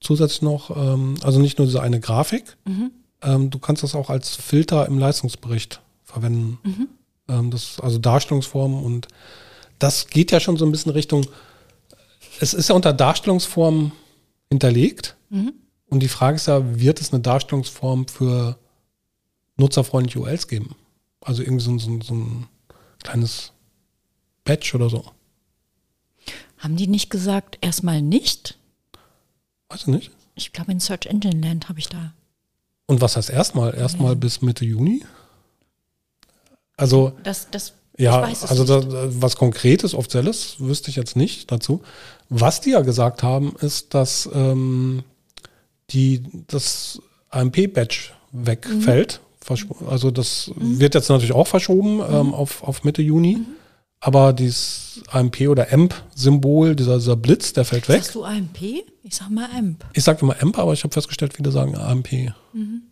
zusätzlich 0.01 0.43
noch, 0.43 0.75
ähm, 0.77 1.17
also 1.23 1.41
nicht 1.41 1.59
nur 1.59 1.67
diese 1.67 1.83
eine 1.83 2.01
Grafik, 2.01 2.57
mhm. 2.65 2.91
ähm, 3.23 3.51
du 3.51 3.59
kannst 3.59 3.83
das 3.83 3.95
auch 3.95 4.11
als 4.11 4.37
Filter 4.37 4.87
im 4.87 4.99
Leistungsbericht 4.99 5.81
verwenden. 6.05 6.59
Mhm. 6.63 6.89
Ähm, 7.29 7.51
das, 7.51 7.81
also 7.81 7.99
Darstellungsformen 7.99 8.83
und 8.83 9.09
das 9.79 10.07
geht 10.07 10.33
ja 10.33 10.41
schon 10.41 10.57
so 10.57 10.65
ein 10.65 10.73
bisschen 10.73 10.93
Richtung, 10.93 11.27
es 12.41 12.55
ist 12.55 12.69
ja 12.69 12.75
unter 12.75 12.93
Darstellungsform 12.93 13.93
hinterlegt. 14.51 15.17
Mhm. 15.31 15.53
Und 15.89 16.01
die 16.01 16.09
Frage 16.09 16.37
ist 16.37 16.47
ja, 16.47 16.79
wird 16.79 17.01
es 17.01 17.13
eine 17.13 17.23
Darstellungsform 17.23 18.09
für 18.09 18.59
nutzerfreundliche 19.57 20.21
URLs 20.21 20.49
geben. 20.49 20.75
Also 21.21 21.43
irgendwie 21.43 21.65
so, 21.65 21.79
so, 21.79 22.01
so 22.01 22.15
ein 22.15 22.47
kleines 23.03 23.53
Patch 24.45 24.75
oder 24.75 24.89
so. 24.89 25.05
Haben 26.59 26.77
die 26.77 26.87
nicht 26.87 27.11
gesagt, 27.11 27.59
erstmal 27.61 28.03
nicht? 28.03 28.59
Weiß 29.69 29.83
ich 29.83 29.87
nicht. 29.89 30.11
Ich 30.35 30.53
glaube, 30.53 30.73
in 30.73 30.81
Search 30.81 31.07
Engine 31.07 31.41
Land 31.41 31.69
habe 31.69 31.79
ich 31.79 31.89
da. 31.89 32.13
Und 32.87 33.01
was 33.01 33.17
heißt 33.17 33.31
erstmal? 33.31 33.75
Erstmal 33.75 34.13
ja. 34.13 34.15
bis 34.15 34.43
Mitte 34.43 34.65
Juni? 34.65 35.05
Also. 36.77 37.13
Das, 37.23 37.51
das, 37.51 37.75
ja, 37.99 38.21
also 38.21 38.65
da, 38.65 39.09
was 39.21 39.37
Konkretes, 39.37 39.95
Offizielles 39.95 40.57
wüsste 40.61 40.91
ich 40.91 40.97
jetzt 40.97 41.17
nicht 41.17 41.51
dazu. 41.51 41.83
Was 42.29 42.61
die 42.61 42.71
ja 42.71 42.83
gesagt 42.83 43.23
haben, 43.23 43.57
ist, 43.61 43.95
dass 43.95 44.29
ähm, 44.33 45.03
die, 45.91 46.23
das 46.47 47.01
AMP-Badge 47.31 48.11
wegfällt. 48.33 49.21
Mhm. 49.23 49.26
Also 49.89 50.11
das 50.11 50.51
mhm. 50.55 50.81
wird 50.81 50.95
jetzt 50.95 51.09
natürlich 51.09 51.33
auch 51.33 51.47
verschoben 51.47 52.01
ähm, 52.01 52.29
mhm. 52.29 52.35
auf, 52.35 52.63
auf 52.63 52.85
Mitte 52.85 53.03
Juni. 53.03 53.37
Mhm. 53.37 53.47
Aber 54.01 54.33
dieses 54.33 55.03
AMP 55.09 55.41
oder 55.49 55.73
AMP-Symbol, 55.73 56.77
dieser, 56.77 56.99
dieser 56.99 57.17
Blitz, 57.17 57.53
der 57.55 57.65
fällt 57.65 57.89
weg. 57.89 58.03
Sagst 58.03 58.15
du 58.15 58.25
AMP? 58.25 58.61
Ich 59.03 59.17
sag 59.17 59.31
mal 59.31 59.49
AMP. 59.57 59.85
Ich 59.95 60.05
sag 60.05 60.21
immer 60.21 60.37
AMP, 60.41 60.59
aber 60.59 60.75
ich 60.75 60.85
habe 60.85 60.93
festgestellt, 60.93 61.35
viele 61.35 61.51
sagen 61.51 61.77
AMP. 61.77 62.13
Mhm. 62.53 62.83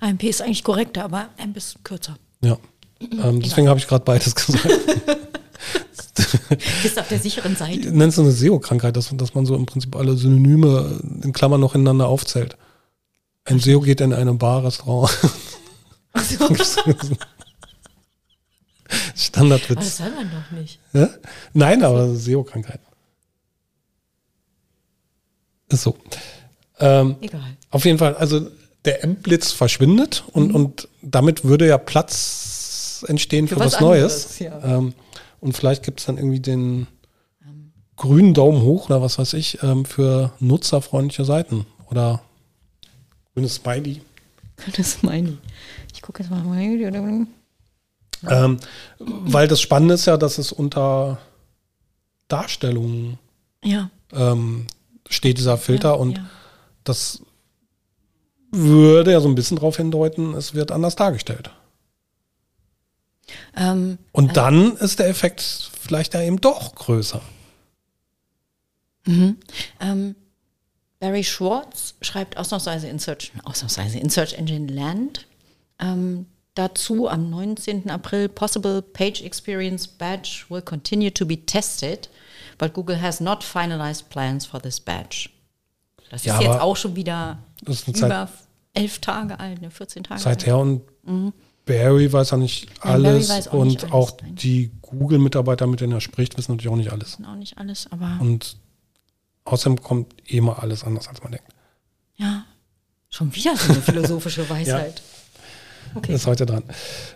AMP 0.00 0.24
ist 0.24 0.42
eigentlich 0.42 0.64
korrekter, 0.64 1.04
aber 1.04 1.28
AMP 1.38 1.56
ist 1.56 1.82
kürzer. 1.84 2.16
Ja. 2.42 2.58
Ähm, 3.00 3.40
deswegen 3.40 3.68
habe 3.68 3.78
ich 3.78 3.86
gerade 3.86 4.04
beides 4.04 4.34
gesagt. 4.34 4.68
Bist 6.82 6.98
auf 6.98 7.08
der 7.08 7.18
sicheren 7.18 7.56
Seite. 7.56 7.90
Nennst 7.90 8.18
du 8.18 8.22
eine 8.22 8.32
SEO-Krankheit, 8.32 8.96
dass, 8.96 9.14
dass 9.16 9.34
man 9.34 9.46
so 9.46 9.54
im 9.54 9.66
Prinzip 9.66 9.94
alle 9.96 10.16
Synonyme 10.16 11.00
in 11.22 11.32
Klammern 11.32 11.60
noch 11.60 11.74
ineinander 11.74 12.08
aufzählt. 12.08 12.56
Ein 13.46 13.60
SEO 13.60 13.80
geht 13.80 14.00
in 14.00 14.12
einem 14.12 14.38
Bar-Restaurant. 14.38 15.16
So. 16.16 16.48
Standardwitz. 19.16 19.70
Aber 19.70 19.80
das 19.80 19.96
soll 19.96 20.10
man 20.10 20.30
doch 20.30 20.50
nicht. 20.58 20.78
Ja? 20.92 21.08
Nein, 21.52 21.82
aber 21.82 22.14
SEO-Krankheit. 22.14 22.80
Ist 25.68 25.82
so. 25.82 25.96
Ähm, 26.78 27.16
Egal. 27.20 27.56
Auf 27.70 27.84
jeden 27.84 27.98
Fall, 27.98 28.14
also 28.16 28.48
der 28.84 29.02
M-Blitz 29.04 29.52
verschwindet 29.52 30.24
und, 30.32 30.48
mhm. 30.48 30.54
und 30.54 30.88
damit 31.02 31.44
würde 31.44 31.66
ja 31.66 31.78
Platz 31.78 33.04
entstehen 33.08 33.48
für, 33.48 33.56
für 33.56 33.60
was, 33.60 33.74
was, 33.74 33.80
Neues. 33.80 34.38
ja. 34.38 34.62
ähm, 34.62 34.94
und 35.40 35.56
vielleicht 35.56 35.82
gibt 35.82 36.00
es 36.00 36.06
dann 36.06 36.18
irgendwie 36.18 36.40
den 36.40 36.86
grünen 37.96 38.34
Daumen 38.34 38.62
hoch 38.62 38.86
oder 38.86 39.02
was 39.02 39.18
weiß 39.18 39.32
ich 39.34 39.62
ähm, 39.62 39.84
für 39.84 40.32
nutzerfreundliche 40.38 41.24
Seiten 41.24 41.66
oder 41.90 42.22
grünes 43.36 43.56
Smiley. 43.56 44.00
Grünes 44.56 44.92
Smiley. 44.92 45.36
Ich 45.94 46.00
gucke 46.00 46.22
jetzt 46.22 46.30
mal. 46.30 47.26
Ähm, 48.28 48.58
weil 48.98 49.46
das 49.46 49.60
Spannende 49.60 49.94
ist 49.94 50.06
ja, 50.06 50.16
dass 50.16 50.38
es 50.38 50.52
unter 50.52 51.18
Darstellungen 52.28 53.18
Ja. 53.62 53.90
ähm, 54.12 54.66
steht, 55.08 55.36
dieser 55.36 55.58
Filter. 55.58 55.90
ja, 55.90 55.94
und 55.94 56.16
ja. 56.16 56.26
das 56.84 57.20
würde 58.50 59.12
ja 59.12 59.20
so 59.20 59.28
ein 59.28 59.34
bisschen 59.34 59.56
darauf 59.58 59.76
hindeuten, 59.76 60.32
es 60.32 60.54
wird 60.54 60.72
anders 60.72 60.96
dargestellt. 60.96 61.50
Ähm, 63.54 63.98
Und 64.12 64.36
dann 64.38 64.76
ist 64.76 64.98
der 64.98 65.08
Effekt 65.08 65.42
vielleicht 65.78 66.14
ja 66.14 66.22
eben 66.22 66.40
doch 66.40 66.74
größer. 66.74 67.20
ähm, 69.06 70.16
Barry 70.98 71.24
Schwartz 71.24 71.94
schreibt 72.00 72.36
ausnahmsweise 72.36 72.88
in 72.88 72.98
Search, 72.98 73.32
ausnahmsweise 73.44 73.98
in 73.98 74.08
Search 74.10 74.34
Engine 74.34 74.66
Land 74.72 75.26
ähm, 75.78 76.26
dazu 76.54 77.08
am 77.08 77.28
19. 77.30 77.90
April 77.90 78.28
Possible 78.28 78.80
Page 78.82 79.22
Experience 79.22 79.86
Badge 79.86 80.44
will 80.48 80.62
continue 80.62 81.12
to 81.12 81.26
be 81.26 81.36
tested, 81.44 82.08
but 82.58 82.72
Google 82.72 83.00
has 83.00 83.20
not 83.20 83.44
finalized 83.44 84.08
plans 84.08 84.46
for 84.46 84.60
this 84.60 84.80
badge. 84.80 85.28
Das 86.10 86.24
Ja, 86.24 86.36
ist 86.38 86.44
jetzt 86.44 86.60
auch 86.60 86.76
schon 86.76 86.96
wieder 86.96 87.38
über 87.86 88.28
elf 88.72 88.98
Tage 89.00 89.38
alt, 89.38 89.60
ne, 89.60 89.70
14 89.70 90.04
Tage 90.04 90.14
alt. 90.14 90.40
seither 90.40 90.58
und 90.58 90.82
Barry 91.66 92.12
weiß 92.12 92.30
ja 92.30 92.36
nicht 92.36 92.68
Nein, 92.84 93.04
alles 93.06 93.28
weiß 93.28 93.48
auch 93.48 93.54
und 93.54 93.68
nicht 93.68 93.82
alles, 93.84 93.92
auch 93.92 94.12
nein. 94.22 94.34
die 94.36 94.70
Google-Mitarbeiter, 94.82 95.66
mit 95.66 95.80
denen 95.80 95.92
er 95.92 96.00
spricht, 96.00 96.38
wissen 96.38 96.52
natürlich 96.52 96.72
auch 96.72 96.76
nicht 96.76 96.92
alles. 96.92 97.18
Auch 97.26 97.34
nicht 97.34 97.58
alles, 97.58 97.90
aber 97.90 98.18
Und 98.20 98.56
außerdem 99.46 99.80
kommt 99.82 100.12
mal 100.32 100.54
alles 100.54 100.84
anders, 100.84 101.08
als 101.08 101.22
man 101.22 101.32
denkt. 101.32 101.46
ja, 102.16 102.44
schon 103.08 103.34
wieder 103.34 103.56
so 103.56 103.72
eine 103.72 103.80
philosophische 103.80 104.48
Weisheit. 104.50 105.00
Okay. 105.94 106.14
Ist 106.14 106.26
heute 106.26 106.44
dran. 106.44 106.62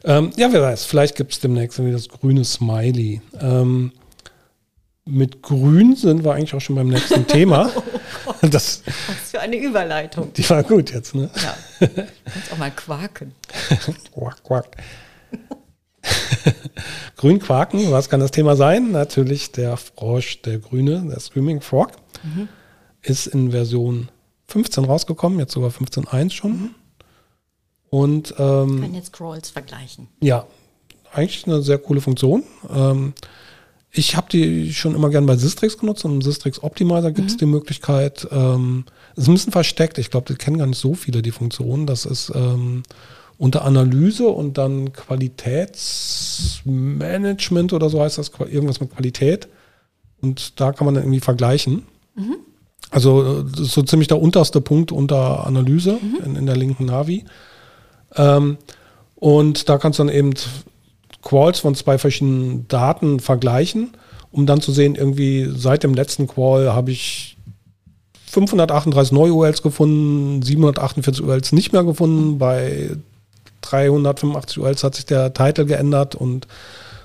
Ähm, 0.05 0.33
ja, 0.37 0.51
wer 0.53 0.62
weiß, 0.62 0.85
vielleicht 0.87 1.16
gibt 1.16 1.33
es 1.33 1.41
demnächst 1.41 1.78
irgendwie 1.78 1.93
das 1.95 2.09
grüne 2.09 2.45
Smiley. 2.45 3.20
Ähm, 3.39 3.93
mit 5.05 5.43
grün 5.43 5.97
sind 5.97 6.24
wir 6.24 6.33
eigentlich 6.33 6.55
auch 6.55 6.61
schon 6.61 6.76
beim 6.76 6.89
nächsten 6.89 7.26
Thema. 7.26 7.70
Das, 8.43 8.83
Was 8.87 9.31
für 9.33 9.41
eine 9.41 9.57
Überleitung. 9.57 10.33
die 10.33 10.49
war 10.49 10.62
gut 10.62 10.93
jetzt, 10.93 11.14
ne? 11.14 11.28
Ja. 11.43 11.89
Kannst 12.24 12.53
auch 12.53 12.57
mal 12.57 12.70
quaken. 12.70 13.35
Quack, 14.14 14.43
quack. 14.45 14.76
Grün 17.17 17.39
quaken, 17.39 17.91
was 17.91 18.09
kann 18.09 18.21
das 18.21 18.31
Thema 18.31 18.57
sein? 18.57 18.93
Natürlich 18.93 19.53
der 19.53 19.77
Frosch, 19.77 20.43
der 20.43 20.59
Grüne, 20.59 21.05
der 21.09 21.21
Screaming 21.21 21.61
Frog. 21.61 21.93
Ist 23.03 23.27
in 23.29 23.51
Version 23.51 24.09
15 24.49 24.85
rausgekommen, 24.85 25.39
jetzt 25.39 25.53
sogar 25.53 25.71
15.1 25.71 26.31
schon. 26.33 26.75
Und 27.89 28.35
ähm, 28.39 28.81
Kann 28.83 28.95
jetzt 28.95 29.09
Scrolls 29.09 29.51
vergleichen. 29.51 30.09
ja, 30.21 30.47
eigentlich 31.13 31.47
eine 31.47 31.61
sehr 31.63 31.79
coole 31.79 32.01
Funktion. 32.01 32.45
Ähm, 32.73 33.15
ich 33.91 34.17
habe 34.17 34.29
die 34.31 34.73
schon 34.73 34.95
immer 34.95 35.11
gern 35.11 35.27
bei 35.27 35.37
Sistrix 35.37 35.77
genutzt 35.77 36.05
und 36.05 36.13
im 36.13 36.23
Sistrix 36.23 36.63
Optimizer 36.63 37.11
gibt 37.11 37.31
es 37.31 37.37
die 37.37 37.47
Möglichkeit, 37.47 38.29
ähm, 38.31 38.85
ist 39.17 39.27
ein 39.27 39.35
bisschen 39.35 39.51
versteckt, 39.53 39.99
ich 39.99 40.11
glaube, 40.11 40.29
das 40.29 40.39
kennen 40.39 40.59
gar 40.59 40.67
nicht 40.67 40.79
so 40.79 40.95
viele 40.95 41.23
die 41.23 41.33
Funktion. 41.33 41.87
Das 41.87 42.05
ist 42.05 42.31
ähm, 42.35 42.85
unter 43.41 43.64
Analyse 43.64 44.28
und 44.28 44.59
dann 44.59 44.93
Qualitätsmanagement 44.93 47.72
oder 47.72 47.88
so 47.88 48.03
heißt 48.03 48.18
das, 48.18 48.30
irgendwas 48.38 48.80
mit 48.80 48.95
Qualität. 48.95 49.49
Und 50.20 50.61
da 50.61 50.72
kann 50.72 50.84
man 50.84 50.95
dann 50.95 51.05
irgendwie 51.05 51.20
vergleichen. 51.20 51.84
Also 52.91 53.43
das 53.43 53.61
ist 53.61 53.72
so 53.72 53.82
ziemlich 53.82 54.09
der 54.09 54.20
unterste 54.20 54.61
Punkt 54.61 54.93
unter 54.93 55.47
Analyse 55.47 55.99
in, 56.22 56.36
in 56.36 56.45
der 56.45 56.57
linken 56.57 56.84
Navi. 56.84 57.24
Ähm, 58.14 58.59
und 59.14 59.70
da 59.70 59.78
kannst 59.78 59.99
du 59.99 60.05
dann 60.05 60.14
eben 60.14 60.34
Qualls 61.22 61.61
von 61.61 61.74
zwei 61.74 61.97
verschiedenen 61.97 62.68
Daten 62.68 63.20
vergleichen, 63.20 63.93
um 64.30 64.45
dann 64.45 64.61
zu 64.61 64.70
sehen, 64.70 64.97
irgendwie 64.97 65.49
seit 65.51 65.82
dem 65.82 65.95
letzten 65.95 66.26
Qual 66.26 66.74
habe 66.74 66.91
ich 66.91 67.38
538 68.26 69.12
neue 69.12 69.32
URLs 69.32 69.62
gefunden, 69.62 70.43
748 70.43 71.24
URLs 71.24 71.53
nicht 71.53 71.72
mehr 71.72 71.84
gefunden, 71.84 72.36
bei 72.36 72.91
385 73.63 74.59
URLs 74.59 74.85
hat 74.85 74.95
sich 74.95 75.07
der 75.07 75.33
Titel 75.33 75.65
geändert 75.65 76.15
und 76.15 76.47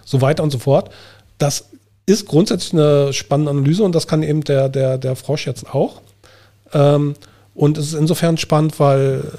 so 0.03 0.22
weiter 0.22 0.43
und 0.43 0.51
so 0.51 0.60
fort. 0.60 0.91
Das 1.38 1.66
ist 2.06 2.28
grundsätzlich 2.28 2.74
eine 2.74 3.14
spannende 3.14 3.51
Analyse 3.51 3.84
und 3.84 3.93
das 3.95 4.08
kann 4.08 4.24
eben 4.24 4.43
der, 4.43 4.70
der, 4.70 4.97
der 4.97 5.16
Frosch 5.16 5.47
jetzt 5.47 5.74
auch. 5.74 6.01
Ähm, 6.74 7.16
und 7.53 7.78
es 7.78 7.88
ist 7.88 7.93
insofern 7.93 8.38
spannend, 8.38 8.80
weil 8.80 9.32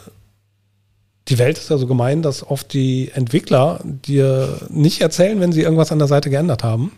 die 1.28 1.38
Welt 1.38 1.58
ist 1.58 1.70
ja 1.70 1.76
so 1.76 1.86
gemein, 1.86 2.22
dass 2.22 2.46
oft 2.46 2.72
die 2.72 3.10
Entwickler 3.14 3.80
dir 3.84 4.60
nicht 4.68 5.00
erzählen, 5.00 5.40
wenn 5.40 5.52
sie 5.52 5.62
irgendwas 5.62 5.92
an 5.92 5.98
der 5.98 6.08
Seite 6.08 6.30
geändert 6.30 6.62
haben. 6.64 6.92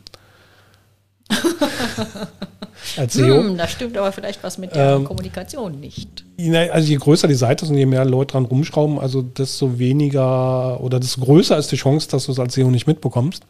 Als 2.96 3.14
SEO. 3.14 3.42
Hm, 3.42 3.56
da 3.56 3.68
stimmt 3.68 3.96
aber 3.96 4.12
vielleicht 4.12 4.42
was 4.42 4.58
mit 4.58 4.74
der 4.74 4.96
Ähm, 4.96 5.04
Kommunikation 5.04 5.78
nicht. 5.80 6.24
Also 6.72 6.88
je 6.88 6.96
größer 6.96 7.28
die 7.28 7.34
Seite 7.34 7.64
ist 7.64 7.70
und 7.70 7.76
je 7.76 7.86
mehr 7.86 8.04
Leute 8.04 8.32
dran 8.32 8.44
rumschrauben, 8.44 8.98
also 8.98 9.22
desto 9.22 9.78
weniger 9.78 10.80
oder 10.80 11.00
desto 11.00 11.20
größer 11.20 11.56
ist 11.56 11.70
die 11.72 11.76
Chance, 11.76 12.08
dass 12.10 12.26
du 12.26 12.32
es 12.32 12.38
als 12.38 12.54
SEO 12.54 12.70
nicht 12.70 12.86
mitbekommst. 12.86 13.44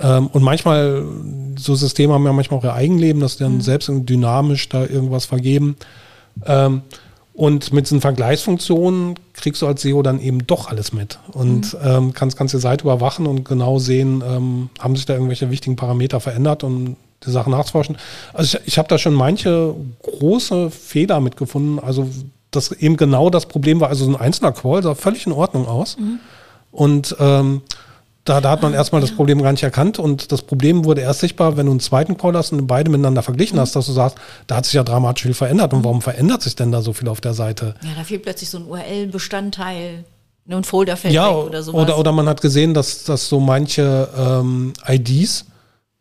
Ähm, 0.00 0.28
und 0.28 0.42
manchmal, 0.42 1.04
so 1.56 1.74
Systeme 1.74 2.12
haben 2.12 2.24
ja 2.24 2.32
manchmal 2.32 2.60
auch 2.60 2.64
ihr 2.64 2.74
Eigenleben, 2.74 3.20
dass 3.20 3.36
die 3.36 3.44
dann 3.44 3.60
selbst 3.60 3.88
irgendwie 3.88 4.06
dynamisch 4.06 4.68
da 4.68 4.82
irgendwas 4.84 5.26
vergeben. 5.26 5.76
Ähm, 6.46 6.82
und 7.38 7.72
mit 7.72 7.86
diesen 7.86 8.00
Vergleichsfunktionen 8.00 9.14
kriegst 9.32 9.62
du 9.62 9.68
als 9.68 9.82
SEO 9.82 10.02
dann 10.02 10.20
eben 10.20 10.44
doch 10.48 10.68
alles 10.68 10.92
mit 10.92 11.20
und 11.32 11.76
ähm, 11.84 12.12
kannst, 12.12 12.36
kannst 12.36 12.52
die 12.52 12.58
Seite 12.58 12.82
überwachen 12.82 13.26
und 13.26 13.44
genau 13.44 13.78
sehen, 13.78 14.24
ähm, 14.26 14.70
haben 14.80 14.96
sich 14.96 15.06
da 15.06 15.12
irgendwelche 15.12 15.48
wichtigen 15.48 15.76
Parameter 15.76 16.18
verändert 16.18 16.64
und 16.64 16.96
die 17.26 17.30
Sachen 17.30 17.50
nachzuforschen. 17.52 17.96
Also 18.32 18.58
ich, 18.58 18.68
ich 18.68 18.78
habe 18.78 18.88
da 18.88 18.98
schon 18.98 19.14
manche 19.14 19.74
große 20.02 20.70
Fehler 20.70 21.20
mitgefunden. 21.20 21.78
Also 21.78 22.08
das 22.50 22.72
eben 22.72 22.96
genau 22.96 23.28
das 23.30 23.46
Problem 23.46 23.80
war, 23.80 23.88
also 23.88 24.04
so 24.04 24.10
ein 24.10 24.16
einzelner 24.20 24.52
Call 24.52 24.82
sah 24.82 24.94
völlig 24.94 25.26
in 25.26 25.32
Ordnung 25.32 25.66
aus. 25.66 25.96
Und 26.70 27.16
ähm, 27.18 27.62
da, 28.24 28.40
da 28.42 28.50
hat 28.50 28.62
man 28.62 28.74
erstmal 28.74 29.00
das 29.00 29.10
Problem 29.10 29.42
gar 29.42 29.52
nicht 29.52 29.62
erkannt 29.62 29.98
und 29.98 30.32
das 30.32 30.42
Problem 30.42 30.84
wurde 30.84 31.00
erst 31.00 31.20
sichtbar, 31.20 31.56
wenn 31.56 31.64
du 31.66 31.72
einen 31.72 31.80
zweiten 31.80 32.16
Call 32.18 32.34
hast 32.36 32.52
und 32.52 32.66
beide 32.66 32.90
miteinander 32.90 33.22
verglichen 33.22 33.58
hast, 33.58 33.74
dass 33.74 33.86
du 33.86 33.92
sagst, 33.92 34.18
da 34.46 34.56
hat 34.56 34.64
sich 34.66 34.74
ja 34.74 34.84
dramatisch 34.84 35.22
viel 35.22 35.34
verändert 35.34 35.72
und 35.72 35.82
warum 35.82 36.02
verändert 36.02 36.42
sich 36.42 36.54
denn 36.54 36.70
da 36.70 36.82
so 36.82 36.92
viel 36.92 37.08
auf 37.08 37.20
der 37.22 37.32
Seite? 37.34 37.74
Ja, 37.82 37.90
da 37.96 38.04
fehlt 38.04 38.22
plötzlich 38.22 38.50
so 38.50 38.58
ein 38.58 38.66
URL-Bestandteil, 38.66 40.04
ne, 40.44 40.56
ein 40.56 40.64
Folder 40.64 40.96
fällt 40.96 41.14
Ja, 41.14 41.30
oder 41.30 41.62
sowas. 41.62 41.82
oder, 41.82 41.98
oder 41.98 42.12
man 42.12 42.28
hat 42.28 42.40
gesehen, 42.42 42.74
dass, 42.74 43.04
dass 43.04 43.28
so 43.28 43.40
manche 43.40 44.08
ähm, 44.18 44.72
IDs 44.86 45.46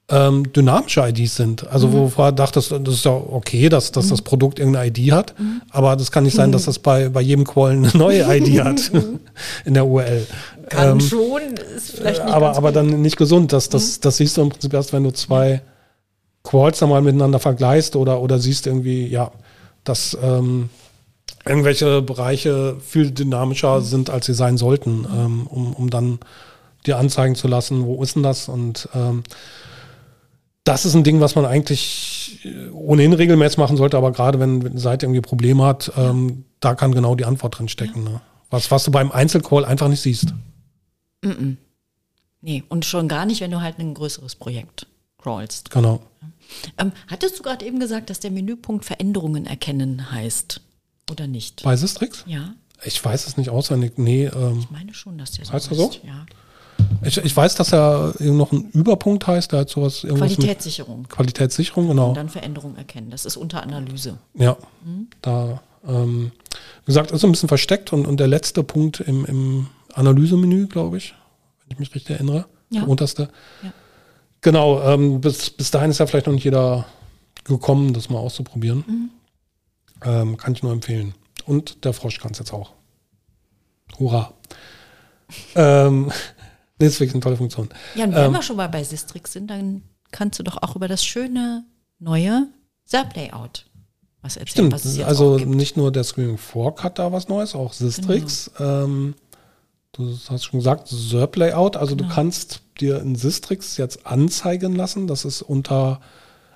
ähm, 0.09 0.51
dynamische 0.53 1.01
IDs 1.01 1.35
sind. 1.35 1.63
Mhm. 1.63 1.69
Also 1.69 1.91
wo 1.91 1.97
du 2.03 2.09
vorher 2.09 2.31
dachtest, 2.31 2.71
das 2.71 2.93
ist 2.93 3.05
ja 3.05 3.11
okay, 3.11 3.67
dass, 3.69 3.91
dass 3.91 4.07
das 4.07 4.21
Produkt 4.21 4.59
irgendeine 4.59 4.87
ID 4.87 5.11
hat, 5.11 5.33
aber 5.69 5.95
das 5.95 6.11
kann 6.11 6.23
nicht 6.23 6.35
sein, 6.35 6.51
dass 6.51 6.65
das 6.65 6.79
bei, 6.79 7.09
bei 7.09 7.21
jedem 7.21 7.43
Call 7.45 7.71
eine 7.71 7.87
neue 7.93 8.23
ID 8.37 8.63
hat 8.63 8.91
in 9.65 9.73
der 9.73 9.85
URL. 9.85 10.25
Kann 10.69 10.91
Ähm, 10.91 10.99
schon, 11.01 11.41
ist 11.75 11.91
vielleicht 11.91 12.23
nicht 12.23 12.33
aber 12.33 12.55
aber. 12.55 12.69
Mhm. 12.71 12.75
dann 12.75 13.01
nicht 13.01 13.17
gesund. 13.17 13.51
Das, 13.53 13.69
das, 13.69 13.99
das 13.99 14.17
siehst 14.17 14.37
du 14.37 14.41
im 14.41 14.49
Prinzip 14.49 14.73
erst, 14.73 14.93
wenn 14.93 15.03
du 15.03 15.11
zwei 15.11 15.61
Quals 16.43 16.79
dann 16.79 16.89
mal 16.89 17.01
miteinander 17.01 17.39
vergleichst 17.39 17.95
oder, 17.97 18.21
oder 18.21 18.39
siehst 18.39 18.67
irgendwie, 18.67 19.07
ja, 19.07 19.31
dass 19.83 20.17
ähm, 20.21 20.69
irgendwelche 21.45 22.01
Bereiche 22.01 22.77
viel 22.85 23.07
Mhm. 23.07 23.15
dynamischer 23.15 23.81
sind, 23.81 24.09
als 24.09 24.25
sie 24.25 24.33
sein 24.33 24.57
sollten, 24.57 25.05
ähm, 25.13 25.47
um, 25.47 25.73
um 25.73 25.89
dann 25.89 26.19
dir 26.85 26.97
anzeigen 26.97 27.35
zu 27.35 27.47
lassen, 27.49 27.85
wo 27.85 28.01
ist 28.01 28.15
denn 28.15 28.23
das? 28.23 28.47
Und 28.47 28.87
ähm, 28.95 29.23
das 30.67 30.85
ist 30.85 30.95
ein 30.95 31.03
Ding, 31.03 31.19
was 31.19 31.35
man 31.35 31.45
eigentlich 31.45 32.39
äh, 32.43 32.69
ohnehin 32.69 33.13
regelmäßig 33.13 33.57
machen 33.57 33.77
sollte, 33.77 33.97
aber 33.97 34.11
gerade 34.11 34.39
wenn, 34.39 34.65
eine 34.65 34.79
Seite 34.79 35.05
irgendwie 35.05 35.21
Probleme 35.21 35.63
hat, 35.65 35.91
ähm, 35.97 36.45
da 36.59 36.75
kann 36.75 36.91
genau 36.93 37.15
die 37.15 37.25
Antwort 37.25 37.57
drin 37.57 37.69
stecken. 37.69 38.03
Ne? 38.03 38.21
Was, 38.49 38.69
was 38.71 38.83
du 38.83 38.91
beim 38.91 39.11
Einzelcall 39.11 39.65
einfach 39.65 39.87
nicht 39.87 40.01
siehst. 40.01 40.33
Nee, 42.41 42.63
und 42.69 42.85
schon 42.85 43.07
gar 43.07 43.25
nicht, 43.25 43.41
wenn 43.41 43.51
du 43.51 43.61
halt 43.61 43.79
ein 43.79 43.93
größeres 43.93 44.35
Projekt 44.35 44.87
crawlst. 45.17 45.71
Genau. 45.71 46.01
Ähm, 46.77 46.91
hattest 47.07 47.39
du 47.39 47.43
gerade 47.43 47.65
eben 47.65 47.79
gesagt, 47.79 48.09
dass 48.09 48.19
der 48.19 48.31
Menüpunkt 48.31 48.85
Veränderungen 48.85 49.45
erkennen 49.45 50.11
heißt? 50.11 50.61
Oder 51.11 51.27
nicht? 51.27 51.63
Bei 51.63 51.75
Sistrix? 51.75 52.23
Ja, 52.27 52.53
Ich 52.83 53.03
weiß 53.03 53.27
es 53.27 53.37
nicht 53.37 53.49
auswendig. 53.49 53.97
Nee, 53.97 54.25
ähm, 54.27 54.59
ich 54.59 54.69
meine 54.69 54.93
schon, 54.93 55.17
dass 55.17 55.31
der 55.31 55.45
so 55.45 55.53
Heißt 55.53 55.71
er 55.71 55.75
so? 55.75 55.89
heißt. 55.89 56.01
Ja. 56.05 56.25
Ich, 57.03 57.17
ich 57.17 57.35
weiß, 57.35 57.55
dass 57.55 57.73
er 57.73 58.13
noch 58.19 58.51
ein 58.51 58.69
Überpunkt 58.71 59.27
heißt. 59.27 59.51
Der 59.51 59.61
hat 59.61 59.69
sowas 59.69 60.03
irgendwas 60.03 60.35
Qualitätssicherung. 60.35 61.07
Qualitätssicherung, 61.07 61.87
genau. 61.87 62.09
Und 62.09 62.17
dann 62.17 62.29
Veränderungen 62.29 62.77
erkennen. 62.77 63.09
Das 63.09 63.25
ist 63.25 63.37
unter 63.37 63.63
Analyse. 63.63 64.17
Ja, 64.33 64.57
da, 65.21 65.61
ähm, 65.87 66.31
wie 66.83 66.87
gesagt, 66.87 67.11
ist 67.11 67.21
so 67.21 67.27
ein 67.27 67.31
bisschen 67.31 67.49
versteckt 67.49 67.93
und, 67.93 68.05
und 68.05 68.19
der 68.19 68.27
letzte 68.27 68.63
Punkt 68.63 68.99
im, 68.99 69.25
im 69.25 69.67
Analysemenü, 69.93 70.67
glaube 70.67 70.97
ich, 70.97 71.13
wenn 71.65 71.73
ich 71.73 71.79
mich 71.79 71.95
richtig 71.95 72.15
erinnere, 72.15 72.45
Ja. 72.69 72.81
der 72.81 72.89
unterste. 72.89 73.29
Ja. 73.63 73.71
Genau, 74.41 74.81
ähm, 74.83 75.19
bis, 75.21 75.49
bis 75.49 75.71
dahin 75.71 75.89
ist 75.91 75.97
ja 75.97 76.05
vielleicht 76.07 76.27
noch 76.27 76.33
nicht 76.33 76.43
jeder 76.43 76.85
gekommen, 77.43 77.93
das 77.93 78.09
mal 78.09 78.19
auszuprobieren. 78.19 79.11
Ähm, 80.03 80.37
kann 80.37 80.53
ich 80.53 80.61
nur 80.63 80.71
empfehlen. 80.71 81.15
Und 81.45 81.85
der 81.85 81.93
Frosch 81.93 82.19
kann 82.19 82.31
es 82.31 82.39
jetzt 82.39 82.53
auch. 82.53 82.73
Hurra. 83.97 84.33
ähm, 85.55 86.11
das 86.79 86.89
ist 86.89 86.99
wirklich 86.99 87.15
eine 87.15 87.21
tolle 87.21 87.37
Funktion. 87.37 87.69
Ja, 87.95 88.05
und 88.05 88.13
wenn 88.13 88.25
ähm, 88.25 88.33
wir 88.33 88.41
schon 88.41 88.57
mal 88.57 88.67
bei 88.67 88.83
Sistrix 88.83 89.33
sind, 89.33 89.49
dann 89.49 89.81
kannst 90.11 90.39
du 90.39 90.43
doch 90.43 90.61
auch 90.61 90.75
über 90.75 90.87
das 90.87 91.03
schöne 91.03 91.65
neue 91.99 92.47
SERP-Layout 92.85 93.65
was 94.21 94.37
erzählen, 94.37 94.71
Stimmt, 94.71 94.73
was 94.73 94.99
also 94.99 95.37
nicht 95.37 95.77
nur 95.77 95.91
der 95.91 96.03
Screaming 96.03 96.37
Fork 96.37 96.83
hat 96.83 96.99
da 96.99 97.11
was 97.11 97.27
Neues, 97.27 97.55
auch 97.55 97.73
Sistrix. 97.73 98.51
Genau. 98.57 98.83
Ähm, 98.83 99.15
du 99.93 100.17
hast 100.29 100.45
schon 100.45 100.59
gesagt, 100.59 100.87
SERP-Layout, 100.87 101.77
also 101.77 101.95
genau. 101.95 102.09
du 102.09 102.15
kannst 102.15 102.61
dir 102.79 102.99
in 102.99 103.15
Sistrix 103.15 103.77
jetzt 103.77 104.05
anzeigen 104.05 104.75
lassen, 104.75 105.07
das 105.07 105.25
ist 105.25 105.41
unter, 105.41 106.01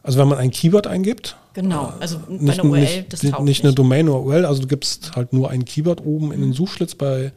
also 0.03 0.19
wenn 0.19 0.27
man 0.27 0.37
ein 0.37 0.51
Keyword 0.51 0.87
eingibt, 0.87 1.37
Genau, 1.53 1.91
also 1.99 2.19
bei 2.19 2.35
nicht, 2.35 2.59
einer 2.61 2.69
URL, 2.69 2.81
nicht, 2.81 3.13
das 3.13 3.19
taugt 3.21 3.43
nicht. 3.43 3.63
eine 3.63 3.73
Domain 3.73 4.07
oder 4.07 4.21
URL, 4.21 4.45
also 4.45 4.61
du 4.61 4.67
gibst 4.67 5.15
halt 5.15 5.33
nur 5.33 5.49
ein 5.49 5.65
Keyword 5.65 6.05
oben 6.05 6.31
in 6.31 6.39
den 6.39 6.49
mhm. 6.49 6.53
Suchschlitz 6.53 6.95
bei 6.95 7.33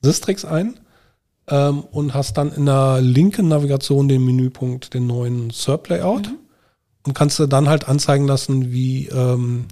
Sistrix 0.00 0.44
ein 0.46 0.80
ähm, 1.50 1.80
und 1.80 2.14
hast 2.14 2.36
dann 2.38 2.52
in 2.52 2.66
der 2.66 3.00
linken 3.00 3.48
Navigation 3.48 4.08
den 4.08 4.24
Menüpunkt 4.24 4.94
den 4.94 5.06
neuen 5.06 5.50
SERP-Layout 5.50 6.28
mhm. 6.28 6.38
und 7.06 7.14
kannst 7.14 7.38
du 7.38 7.46
dann 7.46 7.68
halt 7.68 7.88
anzeigen 7.88 8.26
lassen, 8.26 8.72
wie 8.72 9.06
ähm, 9.08 9.66